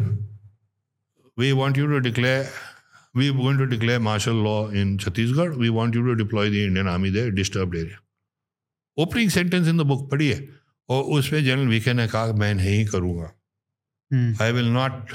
we 1.38 1.54
want 1.54 1.78
you 1.78 1.88
to 1.88 1.98
declare 2.02 2.46
we 3.16 3.30
are 3.30 3.34
going 3.34 3.58
to 3.58 3.66
declare 3.68 4.00
martial 4.00 4.34
law 4.36 4.70
in 4.70 4.98
Chhattisgarh. 4.98 5.56
We 5.56 5.70
want 5.70 5.96
you 5.96 6.04
to 6.06 6.16
deploy 6.16 6.50
the 6.50 6.66
Indian 6.66 6.88
army 6.88 7.10
there, 7.10 7.32
disturbed 7.32 7.76
area. 7.76 8.00
Opening 8.98 9.30
sentence 9.30 9.68
in 9.68 9.78
the 9.78 9.86
book 9.86 10.10
पढ़िए 10.12 10.48
और 10.90 11.04
उसमें 11.18 11.44
general 11.46 11.68
VK 11.68 11.94
ने 11.94 12.08
कहा 12.08 12.34
मैं 12.34 12.54
नहीं 12.56 12.86
करूँगा 12.86 13.32
हम्म, 14.12 14.34
I 14.42 14.52
will 14.52 14.72
not 14.72 15.14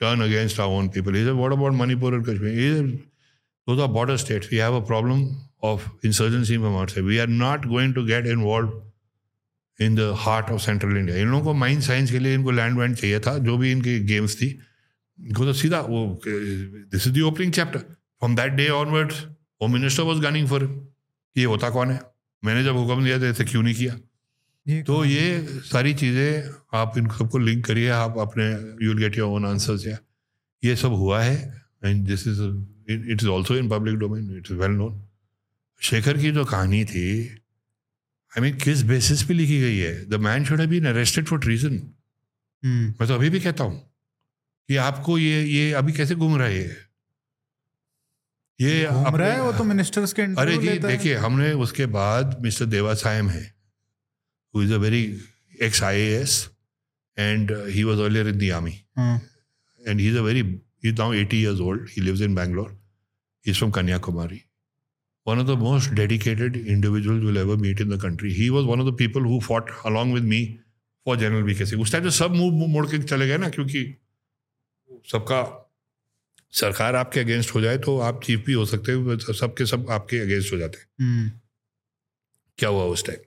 turn 0.00 0.20
against 0.20 0.58
our 0.60 0.68
own 0.68 0.88
people. 0.90 1.12
He 1.12 1.24
said, 1.24 1.34
what 1.34 1.52
about 1.52 1.74
Manipur 1.74 2.14
and 2.14 2.24
Kashmir? 2.24 2.52
He 2.52 2.74
said, 2.74 2.98
those 3.68 3.80
are 3.80 3.88
border 3.88 4.18
states. 4.18 4.50
We 4.50 4.58
have 4.58 4.74
a 4.74 4.80
problem 4.80 5.36
of 5.62 5.88
insurgency 6.02 6.56
from 6.56 6.76
outside. 6.76 7.04
We 7.04 7.20
are 7.20 7.26
not 7.26 7.68
going 7.68 7.94
to 7.94 8.06
get 8.06 8.26
involved 8.26 8.72
in 9.78 9.94
the 9.94 10.14
heart 10.14 10.50
of 10.50 10.62
central 10.62 10.96
India. 10.96 11.16
इन 11.16 11.28
लोगों 11.30 11.44
को 11.44 11.54
mind 11.54 11.80
science 11.82 12.10
के 12.10 12.18
लिए 12.18 12.34
इनको 12.34 12.50
land 12.50 12.78
wand 12.78 12.96
चाहिए 12.96 13.18
था 13.20 13.36
जो 13.46 13.56
भी 13.58 13.70
इनकी 13.72 13.98
गेम्स 14.10 14.36
थी 14.42 14.46
इनको 15.18 15.44
तो 15.44 15.52
सीधा 15.52 15.80
वो 15.80 16.04
this 16.26 17.06
is 17.06 17.12
the 17.18 17.22
opening 17.30 17.52
chapter 17.52 17.78
from 17.78 18.36
that 18.36 18.52
day 18.52 18.68
onwards 18.78 19.22
home 19.62 19.72
minister 19.72 20.02
was 20.02 20.20
gunning 20.20 20.48
for 20.48 20.64
ये 21.36 21.44
होता 21.44 21.70
कौन 21.70 21.90
है 21.90 22.00
मैंने 22.42 22.64
जब 22.64 22.76
हुक्म 22.76 23.04
दिया 23.04 23.18
तो 23.18 23.26
ऐसे 23.26 23.44
क्यों 23.44 23.62
नहीं 23.62 23.74
किया 23.74 23.98
तो 24.66 25.04
ये 25.04 25.46
सारी 25.48 25.94
चीज़ें 25.94 26.54
आप 26.74 26.98
इन 26.98 27.08
सबको 27.08 27.38
लिंक 27.38 27.66
करिए 27.66 27.88
आप 27.88 28.18
अपने 28.18 28.44
you 28.86 28.92
will 28.92 28.98
get 28.98 29.18
your 29.18 29.28
own 29.28 29.46
answers 29.46 29.86
या 29.86 29.98
ये 30.64 30.76
सब 30.76 30.88
हुआ 30.88 31.22
है 31.22 31.62
and 31.84 32.06
this 32.06 32.26
is 32.26 32.42
it 32.90 33.22
is 33.22 33.28
also 33.28 33.56
in 33.56 33.68
public 33.70 33.94
domain 33.94 34.36
it 34.36 34.46
is 34.50 34.58
well 34.58 34.70
known 34.70 35.08
Shekhar 35.80 36.18
की 36.18 36.32
जो 36.32 36.44
कहानी 36.44 36.84
थी 36.84 37.28
आई 37.28 38.40
मीन 38.40 38.56
किस 38.56 38.82
बेसिस 38.82 39.22
पे 39.22 39.34
लिखी 39.34 39.60
गई 39.60 39.78
है? 39.78 40.08
The 40.10 40.14
man 40.14 40.44
should 40.44 40.60
have 40.60 40.70
been 40.70 40.86
arrested 40.86 41.24
for 41.24 41.38
treason 41.38 41.80
मैं 42.64 43.08
तो 43.08 43.14
अभी 43.14 43.30
भी 43.30 43.40
कहता 43.40 43.64
हूँ 43.64 43.90
कि 44.68 44.76
आपको 44.76 45.18
ये 45.18 45.44
ये 45.44 45.72
अभी 45.72 45.92
कैसे 45.92 46.14
घूम 46.14 46.36
रहा 46.36 46.46
है 46.46 46.58
ये? 46.58 46.76
ये 48.60 48.86
घूम 48.86 49.16
रहा 49.16 49.32
है 49.32 49.42
वो 49.42 49.52
तो 49.52 49.64
मिनिस्टर्स 49.64 50.12
के 50.12 50.22
अरे 50.22 50.58
जी 50.58 50.68
देखिए 50.68 51.14
हमने 51.14 51.52
उसके 51.52 51.86
बाद 51.86 52.38
मिस्टर 52.42 52.64
देवासायम 52.64 53.28
है। 53.28 53.55
Who 54.56 54.62
is 54.66 54.70
a 54.70 54.78
very 54.78 55.00
ex 55.60 55.80
IAS 55.86 56.34
and 57.18 57.50
uh, 57.52 57.64
he 57.76 57.84
was 57.84 58.00
earlier 58.00 58.26
in 58.28 58.38
the 58.38 58.50
army 58.52 58.74
हाँ, 58.98 59.20
and 59.80 60.00
he's 60.00 60.16
a 60.16 60.22
very 60.22 60.42
he's 60.82 60.96
now 61.00 61.08
80 61.12 61.36
years 61.36 61.60
old 61.60 61.88
he 61.94 62.04
lives 62.08 62.22
in 62.26 62.34
Bangalore 62.34 62.70
he's 63.46 63.58
from 63.62 63.72
Kanyakumari 63.72 64.40
one 65.26 65.42
of 65.42 65.46
the 65.50 65.56
most 65.56 65.94
dedicated 66.00 66.56
individuals 66.76 67.22
you'll 67.26 67.42
ever 67.42 67.56
meet 67.66 67.80
in 67.84 67.92
the 67.94 67.98
country 68.06 68.32
he 68.32 68.48
was 68.56 68.70
one 68.72 68.84
of 68.84 68.86
the 68.90 68.96
people 69.02 69.28
who 69.32 69.40
fought 69.50 69.70
along 69.92 70.16
with 70.18 70.24
me 70.32 70.40
for 71.06 71.16
General 71.24 71.46
VK 71.50 71.68
Singh 71.72 71.82
उस 71.86 71.92
time 71.92 72.04
तो 72.04 72.10
सब 72.22 72.34
मुँह 72.40 72.66
मोड़ 72.72 72.86
के 72.90 73.02
चले 73.04 73.28
गए 73.28 73.38
ना 73.44 73.48
क्योंकि 73.56 73.84
सबका 75.12 75.40
सरकार 76.62 76.96
आपके 76.96 77.20
अगेंस्ट 77.20 77.54
हो 77.54 77.60
जाए 77.60 77.78
तो 77.86 77.98
आप 78.08 78.20
चीफ 78.24 78.44
भी 78.46 78.52
हो 78.52 78.64
सकते 78.66 78.92
हो 78.92 79.16
सबके 79.42 79.66
सब 79.66 79.90
आपके 79.98 80.20
अगेंस्ट 80.26 80.52
हो 80.52 80.58
जाते 80.58 80.78
हैं 80.78 80.86
हम्म, 81.00 81.30
क्या 82.58 82.68
हुआ 82.68 82.84
उस 82.96 83.06
time 83.06 83.25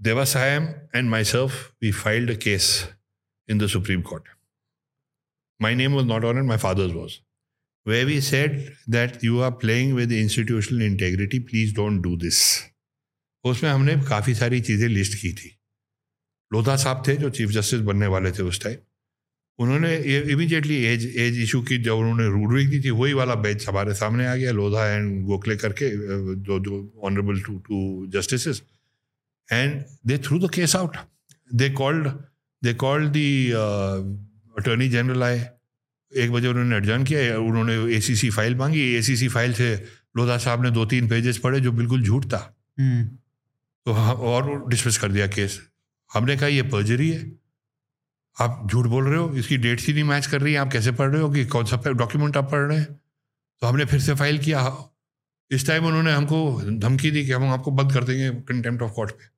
Devasayam 0.00 0.88
and 0.94 1.10
myself, 1.10 1.72
we 1.80 1.90
filed 1.90 2.30
a 2.30 2.36
case 2.36 2.86
in 3.48 3.58
the 3.58 3.68
Supreme 3.68 4.02
Court. 4.02 4.22
My 5.60 5.74
name 5.74 5.92
was 5.92 6.04
not 6.04 6.24
on 6.24 6.38
it, 6.38 6.44
my 6.44 6.56
father's 6.56 6.92
was. 6.92 7.20
Where 7.86 8.06
we 8.06 8.20
said 8.20 8.76
that 8.86 9.22
you 9.24 9.40
are 9.42 9.50
playing 9.50 9.94
with 9.94 10.12
institutional 10.12 10.82
integrity, 10.82 11.40
please 11.40 11.72
don't 11.72 12.00
do 12.00 12.16
this. 12.16 12.64
उसमें 13.44 13.68
हमने 13.70 13.94
काफ़ी 14.08 14.34
सारी 14.34 14.60
चीज़ें 14.60 14.88
list 14.88 15.14
की 15.20 15.32
थी 15.32 15.50
लोधा 16.52 16.74
साहब 16.76 17.02
थे 17.06 17.16
जो 17.16 17.30
चीफ 17.38 17.50
जस्टिस 17.50 17.80
बनने 17.90 18.06
वाले 18.14 18.32
थे 18.38 18.42
उस 18.42 18.60
टाइम 18.62 18.78
उन्होंने 19.58 19.90
ये 19.96 20.20
इमीडिएटली 20.32 20.76
एज 20.86 21.06
एज 21.26 21.38
इशू 21.42 21.60
की 21.68 21.78
जब 21.82 21.94
उन्होंने 22.02 22.26
रूलिंग 22.34 22.70
की 22.70 22.80
थी 22.84 22.90
वही 23.02 23.12
वाला 23.20 23.34
बेंच 23.46 23.68
हमारे 23.68 23.94
सामने 24.00 24.26
आ 24.26 24.34
गया 24.36 24.52
लोधा 24.58 24.86
एंड 24.94 25.24
गोखले 25.26 25.56
करके 25.56 25.90
जो 26.48 26.58
जो 26.66 26.82
honourable 27.10 27.40
two 27.46 27.58
two 27.68 27.78
justices 28.16 28.62
and 29.48 29.84
they 30.06 30.16
threw 30.24 30.38
the 30.40 30.48
case 30.48 30.74
out. 30.78 30.96
They 31.50 31.68
called 31.74 32.08
they 32.62 32.74
called 32.74 33.12
the 33.12 33.28
uh, 33.54 33.98
attorney 34.60 34.88
general 34.92 35.22
आए। 35.22 35.38
एक 36.16 36.32
बजे 36.32 36.48
उन्होंने 36.48 36.76
एडजर्न 36.76 37.04
किया। 37.04 37.38
उन्होंने 37.38 37.74
एसीसी 37.96 38.30
फ़ाइल 38.30 38.54
मांगी। 38.54 38.82
एसीसी 38.94 39.28
फ़ाइल 39.28 39.52
से 39.54 39.88
लोधा 40.16 40.38
साहब 40.38 40.62
ने 40.62 40.70
दो 40.70 40.84
तीन 40.86 41.08
पेजेस 41.08 41.38
पढ़े 41.38 41.60
जो 41.60 41.72
बिल्कुल 41.72 42.02
झूठ 42.02 42.26
था। 42.26 42.56
हम्म, 42.80 43.04
तो 43.84 43.92
हाँ 43.92 44.14
और 44.14 44.68
डिसमिस 44.68 44.98
कर 44.98 45.12
दिया 45.12 45.26
केस 45.26 45.60
हमने 46.12 46.36
कहा 46.36 46.46
ये 46.46 46.62
पर्जरी 46.62 47.10
है। 47.10 47.32
आप 48.40 48.68
झूठ 48.70 48.86
बोल 48.86 49.04
रहे 49.04 49.18
हो। 49.18 49.34
इसकी 49.34 49.56
डेट 49.56 49.80
ही 49.80 49.92
नहीं 49.92 50.04
मैच 50.04 50.26
कर 50.26 50.40
रही। 50.40 50.52
है 50.52 50.58
आप 50.58 50.72
कैसे 50.72 50.92
पढ़ 50.92 51.10
रहे 51.10 51.22
हो 51.22 51.30
कि 51.30 51.44
कौन 51.46 51.64
सा 51.64 51.82
डॉक्यूमेंट 51.86 52.36
आप 52.36 52.50
पढ़ 52.50 52.60
रहे 52.60 52.78
हैं? 52.78 53.00
तो 53.60 53.66
हमने 53.66 53.84
फिर 53.84 54.00
से 54.00 54.14
फ़ाइल 54.14 54.38
किया। 54.38 54.88
इस 55.50 55.66
टाइम 55.66 55.86
उन्होंने 55.86 56.12
हमको 56.12 56.62
धमकी 56.78 57.10
दी 57.10 57.26
कि 57.26 57.32
हम 57.32 57.44
आपको 57.44 57.70
बंद 57.70 57.92
कर 57.92 58.04
देंगे 58.04 58.30
कंटेम्प्ट 58.40 58.82
ऑफ़ 58.82 58.92
कोर्ट 58.92 59.10
पे। 59.10 59.37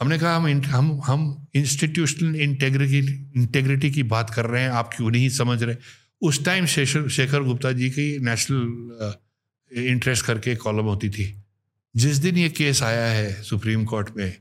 हमने 0.00 0.18
कहा, 0.18 0.36
हम 0.36 0.62
हम 0.66 1.00
हम 1.04 1.46
इंस्टीट्यूशनल 1.54 2.36
इंटेग्रिटी 2.36 2.98
इंटेग्रिटी 3.36 3.90
की 3.90 4.02
बात 4.04 4.30
कर 4.30 4.46
रहे 4.46 4.62
हैं, 4.62 4.70
आप 4.70 4.90
क्यों 4.94 5.10
नहीं 5.10 5.28
समझ 5.28 5.62
रहे? 5.62 5.76
उस 6.22 6.44
टाइम 6.44 6.66
शेखर 6.66 7.08
शेखर 7.08 7.42
गुप्ता 7.42 7.72
जी 7.72 7.90
की 7.90 8.18
नेशनल 8.18 9.14
इंटरेस्ट 9.70 10.24
करके 10.26 10.54
कॉलम 10.56 10.84
होती 10.84 11.10
थी। 11.10 11.26
जिस 11.94 12.16
दिन 12.16 12.38
ये 12.38 12.48
केस 12.50 12.82
आया 12.82 13.06
है 13.06 13.42
सुप्रीम 13.42 13.84
कोर्ट 13.84 14.10
में, 14.16 14.36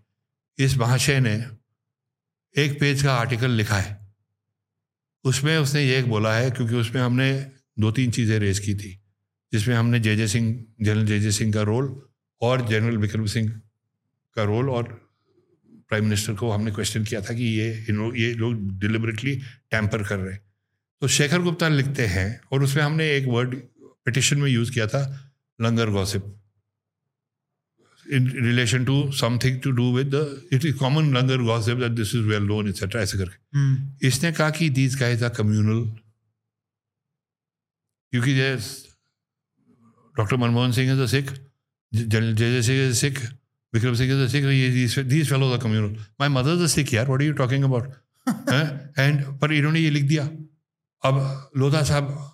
इस 0.60 0.78
महाशय 0.78 1.20
ने 1.20 1.34
एक 2.56 2.80
पेज 2.80 3.04
का 3.04 3.14
आर्टिकल 3.14 3.52
लिखा 3.52 3.78
है। 3.78 3.98
उसमें 5.26 5.58
उसने 5.58 5.84
ये 5.84 6.02
बोला 6.04 6.34
है, 6.36 6.50
क्योंकि 6.52 6.76
उसमें 6.76 7.02
हमने 7.02 7.32
दो 7.80 7.92
तीन 7.92 8.12
चीज़ें 8.12 8.38
रेज 8.40 8.60
की 8.60 8.76
थी, 8.76 9.00
जिसमें 9.54 9.76
हमने 9.76 10.00
J 10.00 10.16
J 10.16 10.28
Singh 10.28 10.48
general 10.82 11.06
J 11.06 11.20
J 11.20 11.32
Singh 11.32 11.54
का 11.54 11.62
रोल 11.64 12.02
और 12.42 12.68
जनरल 12.68 12.98
विक्रम 12.98 13.26
सिंह 13.26 13.50
का 14.38 14.44
रोल 14.44 14.70
और 14.70 15.09
प्राइम 15.90 16.04
मिनिस्टर 16.04 16.34
को 16.34 16.52
हमने 16.52 16.72
क्वेश्चन 16.72 17.04
किया 17.06 17.22
था 17.22 17.34
कि 17.34 17.44
ये 17.44 17.70
ये 18.22 18.34
लोग 18.34 18.80
डिलिबरेटली 18.80 19.36
टैंपर 19.72 20.04
कर 20.04 20.18
रहे 20.18 20.34
हैं। 20.34 20.42
तो 21.02 21.08
शेखर 21.08 21.42
गुप्ता 21.42 21.68
लिखते 21.68 22.06
हैं 22.08 22.42
और 22.52 22.64
उसमें 22.64 22.84
हमने 22.84 23.12
एक 23.12 23.26
वर्ड 23.28 23.56
पिटिशन 24.06 24.38
में 24.38 24.52
यूज़ 24.52 24.72
किया 24.72 24.88
था 24.88 25.02
langar 25.62 25.90
gossip 25.90 26.36
in 28.14 28.30
relation 28.46 28.86
to 28.86 29.12
to 29.64 29.72
do 29.80 29.88
with 29.96 30.12
the 30.14 30.24
it 30.54 30.64
is 30.66 30.76
common 30.82 31.12
langar 31.16 31.38
gossip 31.50 31.80
that 31.80 31.96
this 31.96 32.14
is 32.14 32.24
well 32.30 32.46
known 32.52 32.72
etc 32.74 32.96
ऐसे 32.96 33.18
करके। 33.18 33.58
हम्म, 33.58 34.08
इसने 34.08 34.32
कहा 34.32 34.50
कि 34.50 34.70
these 34.70 34.96
guys 35.02 35.24
are 35.24 35.36
communal 35.42 35.84
क्योंकि 38.12 38.34
doctor 40.18 40.36
Manmohan 40.36 40.72
Singh 40.72 40.94
is 40.94 41.00
a 41.00 41.06
Sikh 41.06 41.32
general 41.94 42.36
J 42.36 42.52
J 42.52 42.62
Singh 42.62 42.88
is 42.88 42.96
Sikh 42.96 43.39
Vikram 43.74 43.94
Singh 43.94 44.10
is 44.12 44.20
a 44.20 44.28
Sikh 44.28 45.06
these 45.06 45.30
fellows 45.30 45.58
are 45.58 45.66
communal. 45.66 45.96
My 46.22 46.38
mother 46.38 46.58
is 46.58 46.72
a 46.72 46.78
sikh 46.78 46.94
यार 46.94 47.06
what 47.06 47.20
are 47.20 47.32
you 47.32 47.42
talking 47.42 47.72
about? 47.72 47.92
And 49.00 49.40
पर 49.40 49.54
इन्होंने 49.54 49.80
ये 49.80 49.90
लिख 49.90 50.04
दिया। 50.04 50.24
अब 51.06 51.50
लोधा 51.58 51.84
साहब, 51.84 52.32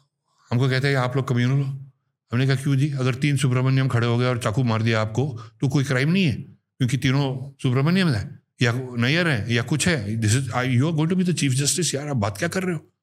हमको 0.52 0.70
कहते 0.70 0.88
हैं, 0.88 0.95
आप 0.95 1.16
लोग 1.16 1.28
कम्युनल 1.28 1.62
हो? 1.62 1.91
हमने 2.32 2.48
कहा, 2.48 2.56
क्यों 2.56 2.76
जी? 2.76 2.91
अगर 2.91 3.16
तीन 3.16 3.38
सुब्रमण्यम 3.38 3.88
खड़े 3.88 4.07
हो 4.07 4.18
गए 4.18 4.26
और 4.26 4.38
चाकू 4.38 4.64
मार 4.64 4.82
दिया 4.82 5.02
आपको 5.02 5.41
तो 5.62 5.70
कोई 5.70 5.84
क्राइम 5.84 6.12
नहीं 6.12 6.24
है। 6.24 6.34
क्योंकि 6.78 6.98
तीनों 6.98 7.57
सुब्रमण्यम 7.64 8.10
है। 8.10 8.40
या 8.62 8.74
नैयर 8.76 9.28
है 9.28 9.53
या 9.53 9.62
कुछ 9.62 9.88
है। 9.88 10.16
This 10.16 10.36
is 10.36 10.52
I 10.52 10.70
you 10.70 10.88
are 10.88 10.94
going 10.94 11.10
to 11.10 11.16
be 11.16 11.24
the 11.24 11.36
chief 11.36 11.52
justice 11.52 11.95
यार। 11.95 12.07
आप 12.07 12.16
बात 12.16 12.38
क्या 12.38 12.49
कर 12.49 12.64
रहे 12.64 12.76
हो? 12.76 12.94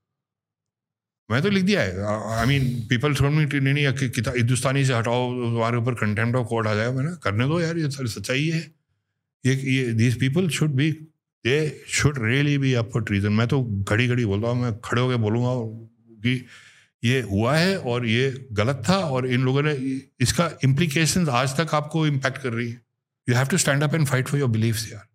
मैं 1.32 1.42
तो 1.42 1.48
लिख 1.48 1.64
दिया 1.64 1.80
है। 1.80 2.04
I 2.38 2.46
mean 2.46 2.86
people 2.90 3.14
thrown 3.14 3.32
me 3.32 3.44
नहीं 3.44 3.74
नहीं, 3.74 4.10
कि- 4.10 4.28
हिंदुस्तानी 4.28 4.84
से 4.84 4.94
हटाओ, 4.94 5.32
तुम्हारे 5.32 5.76
ऊपर 5.76 5.94
कंटेम्प्ट 5.94 6.36
ऑफ़ 6.36 6.46
कोर्ट 6.46 6.66
आ 6.66 6.74
जाएगा। 6.74 6.92
मैंने 6.92 7.10
करने 7.22 7.46
दो 7.46 7.60
यार, 7.60 7.78
ये 7.78 7.90
सारी 7.90 8.08
सच्चाई 8.08 8.48
है। 8.48 8.82
ये 9.46 9.54
ये 9.54 9.92
these 9.92 10.20
people 10.20 10.48
should 10.48 10.70
be 10.70 10.92
they 11.46 11.84
should 11.88 12.14
really 12.18 12.58
be 12.58 12.72
up 12.72 12.90
for 12.92 13.02
treason 13.02 13.32
मैं 13.32 13.48
तो 13.48 13.84
घड़ी 13.88 14.08
घड़ी 14.08 14.24
बोलता 14.24 14.48
हूँ, 14.48 14.62
मैं 14.62 14.80
खड़े 14.84 15.02
होकर 15.02 15.16
बोलूँगा 15.16 15.50
कि 16.10 16.46
ये 17.04 17.20
हुआ 17.20 17.56
है 17.56 17.78
और 17.78 18.06
ये 18.06 18.48
गलत 18.52 18.82
था 18.88 18.96
और 18.96 19.26
इन 19.26 19.42
लोगों 19.42 19.62
ने, 19.62 19.72
इसका 20.20 20.58
इम्प्लीकेशन 20.64 21.28
आज 21.28 21.60
तक 21.60 21.74
आपको 21.74 22.06
इम्पैक्ट 22.06 22.38
कर 22.38 22.52
रही 22.52 22.70
है। 22.70 22.82
You 23.28 23.34
have 23.34 23.46
to 23.46 23.56
stand 23.56 23.82
up 23.82 23.94
and 23.94 24.06
fight 24.06 24.28
for 24.28 24.40
your 24.40 24.48
believes 24.48 24.92
यार। 24.92 25.06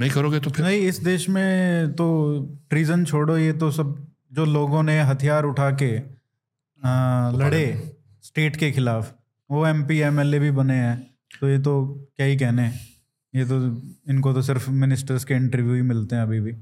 नहीं 0.00 0.10
करोगे 0.10 0.40
तो 0.40 0.50
फिर 0.50 0.66
नहीं, 0.66 0.80
इस 0.80 0.98
देश 0.98 1.28
में 1.28 1.92
तो 1.92 2.40
ट्रीजन 2.70 3.04
छोड़ो, 3.04 3.38
ये 3.38 3.52
तो 3.52 3.70
सब 3.70 4.13
जो 4.34 4.44
लोगों 4.44 4.82
ने 4.82 5.00
हथियार 5.00 5.44
उठा 5.44 5.70
के 5.72 5.96
आ, 6.82 7.30
लड़े 7.30 7.66
स्टेट 8.22 8.56
के 8.56 8.70
खिलाफ 8.72 9.14
वो 9.50 9.66
M 9.66 9.82
P 9.86 9.98
M 9.98 10.20
L 10.20 10.34
A 10.34 10.38
भी 10.38 10.50
बने 10.50 10.74
हैं 10.74 10.96
तो 11.40 11.48
ये 11.48 11.58
तो 11.58 11.74
क्या 12.16 12.26
ही 12.26 12.36
कहने 12.36 12.66
ये 13.34 13.44
तो 13.44 13.58
इनको 14.10 14.32
तो 14.32 14.42
सिर्फ़ 14.42 14.70
मिनिस्टर्स 14.70 15.24
के 15.24 15.34
इंटरव्यू 15.34 15.74
ही 15.74 15.82
मिलते 15.82 16.16
हैं 16.16 16.22
अभी 16.22 16.40
भी। 16.40 16.52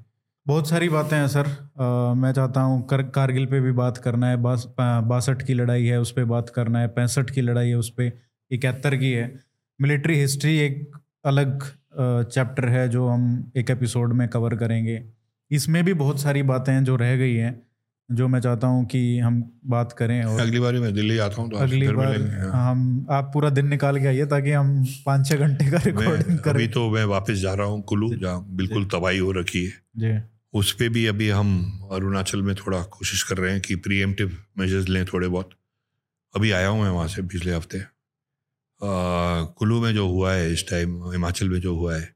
बहुत 0.47 0.69
सारी 0.69 0.89
बातें 0.89 1.17
हैं 1.17 1.27
सर। 1.29 1.47
आ, 1.81 2.15
मैं 2.15 2.33
चाहता 2.33 2.61
हूँ 2.61 2.87
कर 2.87 3.03
कारगिल 3.11 3.47
पे 3.47 3.61
भी 3.61 3.73
बात 3.73 3.99
करना 3.99 4.29
है 4.29 4.37
बास 4.37 4.67
बासठ 4.79 5.43
की 5.43 5.55
लड़ाई 5.55 5.85
है 5.85 6.01
उस 6.01 6.13
पर 6.13 6.25
बात 6.25 6.49
करना 6.49 6.79
है 6.79 6.89
पैंसठ 6.89 7.31
की 7.31 7.41
लड़ाई 7.41 7.69
है 7.69 7.75
उस 7.75 7.91
पर 7.91 8.11
इकहत्तर 8.51 8.97
की 8.97 9.13
है। 9.13 9.33
मिलिट्री 9.81 10.19
हिस्ट्री 10.21 10.57
एक 10.59 10.97
अलग 11.25 11.63
चैप्टर 12.29 12.69
है 12.69 12.89
जो 12.89 13.07
हम 13.09 13.53
एक 13.57 13.71
एपिसोड 13.71 14.13
में 14.13 14.29
कवर 14.29 14.57
करेंगे। 14.57 14.97
इसमें 15.53 15.85
भी 15.85 15.95
बहुत 15.95 16.21
सारी 16.21 16.43
बातें 16.43 16.73
हैं 16.73 16.85
जो 16.85 16.97
रह 16.97 17.17
गई 17.17 17.35
हैं 17.35 17.61
जो 18.09 18.29
मैं 18.29 18.41
चाहता 18.41 18.67
हूँ 18.67 18.85
कि 18.87 19.19
हम 19.19 19.43
बात 19.67 19.93
करें 19.93 20.23
और 20.25 20.41
अगली 20.41 20.61
बार 20.61 20.75
मैं 20.75 20.93
दिल्ली 20.95 21.19
आता 21.19 21.43
हूँ 21.43 21.51
तो 21.51 21.57
अगली 21.57 21.89
बार 21.89 22.21
हाँ। 22.33 22.71
हम 22.71 23.07
आप 23.11 23.31
पूरा 23.35 23.51
दिन 23.51 23.69
निकाल 23.69 24.01
के 24.01 24.07
आइए 24.07 24.27
ताकि 24.27 24.51
हम 24.51 24.85
पाँच 25.07 25.29
छः 25.29 25.37
घंटे 25.37 25.71
का 25.71 25.79
रिकॉर्डिंग 25.87 26.39
करें। 26.39 26.55
अभी 26.55 26.67
तो 26.69 26.89
मैं 26.91 27.05
वापस 27.05 27.39
जा 27.39 27.55
रहा 27.55 27.67
हूँ 27.67 27.83
कुल्लू 27.83 28.15
जहाँ 28.15 28.45
बिल्कुल 28.57 28.85
तबाही 28.85 29.19
हो 29.19 29.33
रखी 29.33 29.65
है। 29.65 29.73
जी। 29.97 30.19
उस 30.59 30.73
पर 30.73 30.89
भी 30.89 31.07
अभी 31.07 31.29
हम 31.31 31.89
अरुणाचल 31.93 32.43
में 32.43 32.55
थोड़ा 32.55 32.83
कोशिश 32.93 33.23
कर 33.23 33.39
रहे 33.39 33.53
हैं 33.53 33.61
कि 33.61 33.77
प्रीएम्प्टिव 33.77 34.37
मेजर्स 34.59 34.89
लें 34.89 35.05
थोड़े 35.05 35.29
बहुत। 35.29 35.51
अभी 36.35 36.51
आया 36.51 36.69
हूँ 36.69 36.83
मैं 36.83 36.91
वहाँ 36.91 37.09
से 37.09 37.23
पिछले 37.23 37.55
हफ़्ते। 37.55 37.81
कुल्लू 38.81 39.81
में 39.81 39.93
जो 39.95 40.09
हुआ 40.09 40.33
है 40.33 40.53
इस 40.53 40.69
टाइम 40.71 41.01
हिमाचल 41.13 41.49
में 41.49 41.61
जो 41.61 41.75
हुआ 41.77 41.97
है। 41.97 42.09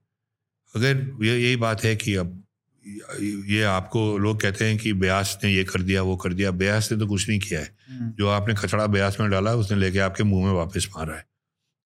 अगर 0.75 1.25
ये 1.25 1.39
यही 1.39 1.57
बात 1.57 1.85
है 1.85 1.95
कि 1.97 2.15
अब 2.17 2.43
ये 2.87 3.63
आपको 3.63 4.19
लोग 4.19 4.41
कहते 4.41 4.65
हैं 4.65 4.77
कि 4.79 4.93
ब्यास 4.93 5.39
ने 5.45 5.51
ये 5.53 5.65
कर 5.65 5.83
दिया 5.83 6.03
वो 6.03 6.17
कर 6.17 6.33
दिया। 6.33 6.51
ब्यास 6.51 6.91
ने 6.93 6.99
तो 6.99 7.07
कुछ 7.07 7.29
नहीं 7.29 7.39
किया 7.41 7.61
है। 7.61 7.77
हम्म, 7.91 8.11
जो 8.11 8.29
आपने 8.29 8.55
खचड़ा 8.55 8.87
ब्यास 8.87 9.17
में 9.21 9.31
डाला 9.31 9.51
है 9.51 9.57
उसने 9.57 9.77
लेके 9.79 9.99
आपके 9.99 10.25
मुँह 10.25 10.47
में 10.47 10.53
वापस 10.53 10.89
मारा 10.97 11.17
है। 11.17 11.25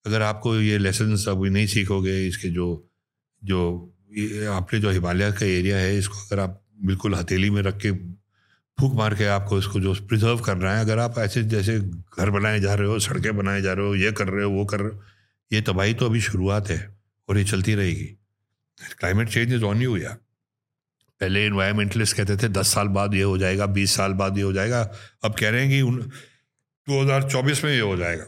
अगर 0.06 0.22
आपको 0.22 0.54
ये 0.56 0.78
लेसन 0.78 1.16
अभी 1.28 1.50
नहीं 1.50 1.66
सीखोगे 1.66 2.26
इसके 2.28 2.48
जो 2.48 2.68
जो 3.42 3.60
आपने 4.50 4.78
जो 4.80 4.90
हिमालय 4.90 5.32
का 5.32 5.46
एरिया 5.46 5.76
है 5.76 5.96
इसको 5.98 6.18
अगर 6.18 6.40
आप 6.40 6.60
बिल्कुल 6.84 7.14
हथेली 7.14 7.50
में 7.50 7.62
रख 7.62 7.76
के 7.76 7.92
फूक 8.78 8.94
मार 8.94 9.14
के 9.14 9.24
आपको 9.26 9.58
इसको 9.58 9.80
जो 9.80 9.94
प्रिजर्व 10.08 10.38
करना 10.38 10.72
है 10.72 10.80
अगर 10.80 10.98
आप 10.98 11.18
ऐसे 11.18 11.42
जैसे 11.44 11.78
घर 11.78 12.30
बनाए 12.30 12.60
जा 12.60 12.74
रहे 12.74 12.88
हो 12.88 12.98
सड़कें 12.98 13.36
बनाए 13.36 13.62
जा 13.62 13.72
रहे 13.72 13.86
हो 13.86 13.94
ये 13.94 14.12
कर 14.12 14.28
रहे 14.28 14.44
हो 14.44 14.50
वो 14.50 14.64
कर 14.64 14.80
रहे 14.80 14.90
हो 14.90 15.02
ये 15.52 15.60
तबाही 15.60 15.94
तो 15.94 16.06
अभी 16.06 16.20
शुरुआत 16.20 16.70
है 16.70 16.78
और 17.28 17.38
ये 17.38 17.44
चलती 17.44 17.74
रहेगी। 17.74 18.06
Climate 18.98 19.28
change 19.28 19.52
is 19.54 19.64
on 19.64 19.82
you 19.82 19.96
यार 19.96 20.18
पहले 21.20 21.44
इन्वायरमेंटलिस्ट 21.46 22.16
कहते 22.16 22.36
थे 22.36 22.48
दस 22.50 22.74
साल 22.74 22.88
बाद 22.90 23.14
ये 23.14 23.22
हो 23.22 23.36
जाएगा 23.38 23.66
बीस 23.68 23.96
साल 23.96 24.12
बाद 24.14 24.38
ये 24.38 24.42
हो 24.42 24.52
जाएगा। 24.52 24.80
अब 25.24 25.34
कह 25.40 25.50
रहे 25.50 25.66
हैं 25.66 25.70
कि 25.70 26.08
दो 26.86 27.02
हज़ार 27.02 27.28
चौबीस 27.30 27.64
में 27.64 27.72
ये 27.72 27.80
हो 27.80 27.96
जाएगा। 27.96 28.26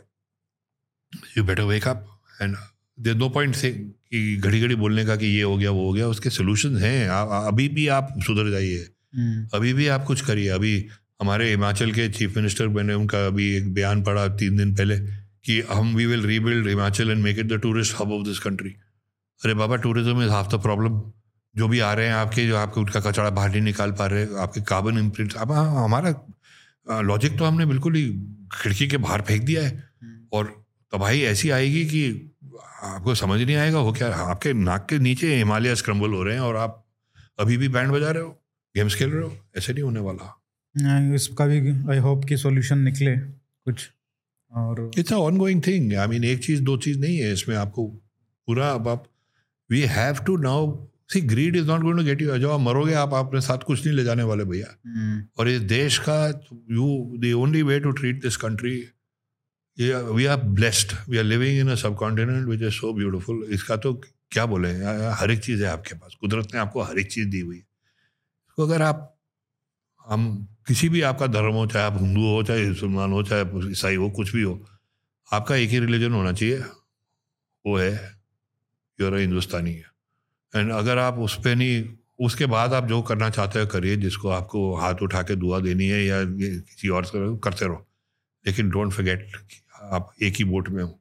You 1.39 1.44
better 1.44 1.62
wake 1.64 1.89
up 1.89 2.06
and 2.43 2.56
there 2.98 3.14
no 3.16 3.28
point 3.31 3.55
से 3.56 3.70
कि 3.70 4.36
घड़ी 4.36 4.60
घड़ी 4.60 4.74
बोलने 4.77 5.05
का 5.05 5.16
कि 5.16 5.27
ये 5.27 5.43
हो 5.43 5.56
गया 5.56 5.70
वो 5.70 5.86
हो 5.86 5.93
गया 5.93 6.09
उसके 6.09 6.31
सोल्यूशन 6.31 6.77
हैं। 6.78 7.09
अभी 7.47 7.69
भी 7.69 7.86
आप 7.98 8.14
सुधर 8.27 8.51
जाइए। 8.51 8.89
हम्म, 9.16 9.47
अभी 9.55 9.73
भी 9.73 9.86
आप 9.89 10.05
कुछ 10.06 10.20
करिए। 10.27 10.48
अभी 10.51 10.74
हमारे 11.20 11.48
हिमाचल 11.51 11.93
के 11.93 12.09
चीफ 12.10 12.36
मिनिस्टर 12.36 12.69
मैंने 12.69 12.94
उनका 12.94 13.27
अभी 13.27 13.52
एक 13.56 13.73
बयान 13.74 14.02
पढ़ा 14.02 14.27
तीन 14.36 14.56
दिन 14.56 14.74
पहले 14.74 14.98
कि 15.44 15.60
हम 15.70 15.94
we 15.97 16.06
will 16.06 16.27
rebuild 16.27 16.69
Himachal 16.69 17.10
and 17.10 17.23
make 17.24 17.39
it 17.39 17.47
the 17.47 17.60
tourist 17.62 17.97
hub 18.01 18.12
of 18.12 18.24
this 18.27 18.39
country 18.39 18.70
अरे 19.40 19.55
बाबा 19.55 19.77
tourism 19.85 20.23
is 20.23 20.31
half 20.31 20.48
the 20.56 20.60
problem 20.62 21.01
जो 21.55 21.69
भी 21.69 21.79
आ 21.81 21.93
रहे 21.93 22.07
हैं 22.07 22.15
आपके 22.15 22.47
जो 22.47 22.57
आपके 22.57 22.81
उनका 22.81 23.01
कचरा 23.01 23.31
बाहर 23.31 23.51
नहीं 23.51 23.61
निकाल 23.62 23.93
पा 23.93 24.07
रहे 24.07 24.27
आपके 24.41 24.61
कार्बन 24.69 24.99
इम्प्रिंट 24.99 25.35
अब 25.35 25.53
हाँ, 25.53 25.85
हमारा 25.85 27.01
लॉजिक 27.03 27.39
तो 27.39 27.45
हमने 27.45 27.66
बिल्कुल 27.66 27.97
ही 27.97 28.05
खिड़की 28.53 28.87
के 28.89 28.97
बाहर 28.97 29.23
फेंक 29.23 29.43
दिया 29.43 29.62
है। 29.62 29.70
हम्म, 29.70 30.27
और 30.33 30.65
तबाही 30.93 31.23
ऐसी 31.24 31.51
आएगी 31.51 31.85
कि 31.87 32.03
आपको 32.83 33.15
समझ 33.15 33.41
नहीं 33.41 33.57
आएगा 33.57 33.81
वो 33.81 33.93
क्या 33.93 34.15
आपके 34.27 34.53
नाक 34.53 34.87
के 34.91 34.99
नीचे 34.99 35.35
हिमालय 35.37 35.74
स्क्रम्बल 35.77 36.12
हो 36.12 36.23
रहे 36.23 36.35
हैं 36.35 36.43
और 36.43 36.57
आप 36.57 36.85
अभी 37.41 37.57
भी 37.57 37.69
बैंड 37.69 37.91
बजा 37.93 38.11
रहे 38.11 38.23
हो 38.23 38.31
गेम्स 38.74 38.95
खेल 38.95 39.11
रहे 39.11 39.23
हो 39.23 39.37
ऐसे 39.59 39.73
नहीं 39.73 39.83
होने 39.83 40.01
वाला। 40.01 40.37
नहीं, 40.74 41.15
इसका 41.15 41.47
भी 41.47 41.59
आई 41.93 41.99
होप 41.99 42.24
कि 42.24 42.37
सॉल्यूशन 42.37 42.79
निकले 42.79 43.16
कुछ 43.16 43.89
और 44.53 44.91
it's 44.99 45.12
a 45.12 45.16
ongoing 45.39 45.62
thing 45.66 45.95
I 45.95 46.07
mean 46.07 46.24
एक 46.24 46.45
चीज़ 46.45 46.62
दो 46.62 46.77
चीज़ 46.77 46.99
नहीं 46.99 47.19
है 47.19 47.33
इसमें 47.33 47.57
आपको 47.57 47.87
पूरा 48.49 48.70
अब 48.70 48.89
आप 48.89 49.05
we 49.70 49.81
have 49.91 50.24
to 50.27 50.37
now 50.37 50.66
see 51.13 51.21
greed 51.21 51.57
is 51.57 51.67
not 51.67 51.81
going 51.81 51.99
to 51.99 52.05
get 52.05 52.23
you 52.23 52.39
जब 52.39 52.51
आप 52.51 52.61
मरोगे 52.61 52.95
आप 52.95 53.15
अपने 53.15 53.41
साथ 53.41 53.59
कुछ 53.67 53.85
नहीं 53.87 53.97
ले 53.97 54.05
जाने 54.05 54.23
वाले 54.23 54.45
भैया। 54.45 54.75
हम्म, 54.87 55.25
और 55.39 55.49
इस 55.49 55.61
देश 55.63 55.99
का 55.99 56.17
you 56.71 57.19
the 57.19 57.33
only 57.37 57.63
way 57.63 57.79
to 57.81 57.91
treat 57.93 58.23
this 58.23 58.37
country 58.37 58.75
we 59.79 60.25
are 60.25 60.37
blessed 60.37 60.93
we 61.09 61.19
are 61.19 61.25
living 61.25 61.59
in 61.59 61.71
a 61.71 61.75
subcontinent 61.97 62.47
which 62.49 62.63
is 62.63 62.71
so 62.71 62.93
beautiful 62.95 63.45
इसका 63.51 63.77
तो 63.77 63.93
क्या 64.31 64.45
बोले? 64.47 64.69
हर 65.13 65.31
एक 65.31 65.41
चीज़ 65.45 65.63
है 65.65 65.71
आपके 65.71 65.95
पास। 65.95 66.15
कुदरत 66.21 66.55
ने 66.55 66.61
आपको 66.61 66.83
हर 66.83 66.99
एक 66.99 67.11
चीज़ 67.13 67.29
दी 67.29 67.41
हुई 67.41 67.57
है। 67.57 67.63
इसको 67.63 68.67
अगर 68.67 68.83
आप 68.83 69.09
हम 70.07 70.49
किसी 70.69 70.89
भी 70.89 71.01
आपका 71.03 71.27
धर्म 71.27 71.55
हो 71.55 71.67
चाहे 71.67 71.85
आप 71.87 71.97
हिंदू 72.01 72.27
हो 72.27 72.43
चाहे 72.43 72.69
मुसलमान 72.69 73.13
हो 73.13 73.23
चाहे 73.23 73.71
ईसाई 73.71 73.97
हो 73.97 74.11
कुछ 74.11 74.35
भी 74.35 74.43
हो 74.43 74.55
आपका 75.33 75.57
एक 75.57 75.71
ही 75.71 75.79
रिलीजन 75.79 76.13
होना 76.13 76.33
चाहिए। 76.33 76.59
वो 77.65 77.77
है 77.79 77.93
यूर 78.99 79.19
हिंदुस्तानी 79.19 79.75
है। 79.75 79.91
एंड 80.55 80.73
अगर 80.73 80.99
आप 80.99 81.19
उस 81.19 81.37
पर 81.45 81.57
नहीं 81.57 81.85
उसके 82.20 82.47
बाद 82.47 82.73
आप 82.74 82.87
जो 82.87 83.01
करना 83.03 83.29
चाहते 83.31 83.61
हो 83.61 83.66
करिए 83.66 83.97
जिसको 83.97 84.29
आपको 84.31 84.74
हाथ 84.77 85.03
उठा 85.03 85.23
के 85.23 85.37
दुआ 85.37 85.59
देनी 85.61 85.87
है 85.89 86.05
या 86.05 86.23
किसी 86.24 86.89
और 86.89 87.05
से 87.05 87.12
करते 87.45 87.66
रहो। 87.66 87.87
लेकिन 88.45 88.70
डोंट 88.70 88.93
फर्गेट 88.93 89.31
आप 89.93 90.12
एक 90.23 90.35
ही 90.37 90.45
बोट 90.45 90.69
में 90.69 90.83
हो। 90.83 90.99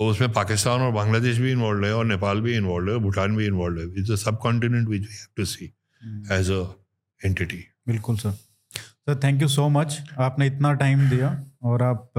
और 0.00 0.10
उसमें 0.10 0.32
पाकिस्तान 0.32 0.80
और 0.80 0.92
बांग्लादेश 0.92 1.38
भी 1.38 1.52
इन्वॉल्व 1.52 1.86
है 1.86 1.92
और 1.94 2.04
नेपाल 2.06 2.40
भी 2.40 2.56
इन्वॉल्व 2.56 2.92
है 2.92 2.98
भूटान 2.98 3.36
भी 3.36 3.46
इन्वॉल्व 3.46 3.80
है। 3.80 3.86
It's 4.00 4.10
a 4.10 4.16
subcontinent 4.38 4.88
which 4.88 5.00
we 5.00 5.06
have 5.06 5.26
to 5.36 5.44
see 5.44 5.64
as 6.32 6.50
a 6.50 6.62
entity 7.20 7.64
बिल्कुल 7.88 8.16
sir 8.16 8.30
sir 8.30 9.20
thank 9.24 9.42
you 9.42 9.48
so 9.48 9.68
much 9.68 9.98
आपने 10.18 10.46
इतना 10.46 10.72
टाइम 10.74 11.08
दिया 11.10 11.30
और 11.62 11.82
आप 11.82 12.12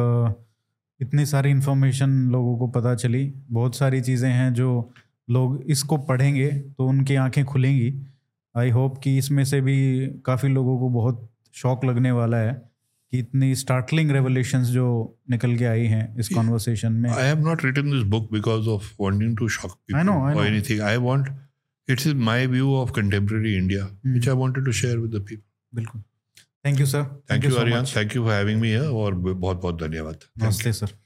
इतनी 1.00 1.26
सारी 1.26 1.50
इन्फॉर्मेशन 1.50 2.10
लोगों 2.32 2.58
को 2.58 2.68
पता 2.72 2.96
चली। 2.96 3.26
बहुत 3.50 3.76
सारी 3.76 4.02
चीज़ें 4.02 4.30
हैं 4.30 4.54
जो 4.54 4.70
लोग 5.30 5.64
इसको 5.72 5.98
पढ़ेंगे 6.06 6.48
तो 6.50 6.88
उनकी 6.88 7.16
आँखें 7.18 7.44
खुलेंगी। 7.46 7.94
आई 8.56 8.70
होप 8.70 8.98
कि 9.04 9.18
इसमें 9.18 9.44
से 9.46 9.62
भी 9.62 9.76
काफ़ी 10.26 10.50
लोगों 10.50 10.78
को 10.80 10.90
बहुत 10.90 11.28
शौक 11.56 11.86
लगने 11.86 12.12
वाला 12.12 12.38
है 12.38 12.54
कि 13.14 13.20
इतनी 13.20 13.54
स्टार्टलिंग 13.56 14.12
रेवोल्यूशन 14.12 14.64
जो 14.64 14.88
निकल 15.32 15.56
के 15.58 15.66
आई 15.66 15.86
हैं 15.88 16.18
इस 16.20 16.30
कॉन्वर्सेशन 16.30 16.94
में। 16.94 17.10
I 17.10 17.26
have 17.28 17.40
not 17.48 17.66
written 17.66 17.92
this 17.92 18.04
book 18.10 18.32
because 18.34 18.68
of 18.70 18.92
wanting 19.00 19.38
to 19.38 19.48
shock 19.50 19.96
I 19.96 20.04
know 20.04 20.22
I 20.26 20.62
thing 20.70 20.82
I 20.82 20.98
want 21.08 21.30
it's 21.88 22.08
is 22.08 22.16
my 22.28 22.48
view 22.48 22.74
of 22.76 22.92
contemporary 22.96 23.56
India 23.58 23.88
which 24.08 24.30
I 24.30 24.36
wanted 24.36 24.66
to 24.66 24.72
share 24.82 24.98
with 24.98 25.16
the 25.16 25.26
people 25.30 25.44
बिल्कुल। 25.74 26.02
Thank 26.66 26.80
you 26.80 26.86
sir 26.86 27.04
thank 27.32 27.46
you 27.46 27.52
thank 27.96 28.16
you 28.16 28.24
for 28.24 28.34
having 28.34 28.62
me 28.62 28.76
और 28.76 29.16
बहुत 29.16 29.62
बहुत 29.62 29.82
धन्यवाद 29.82 30.24
नमस्ते 30.44 30.74
sir 30.74 31.00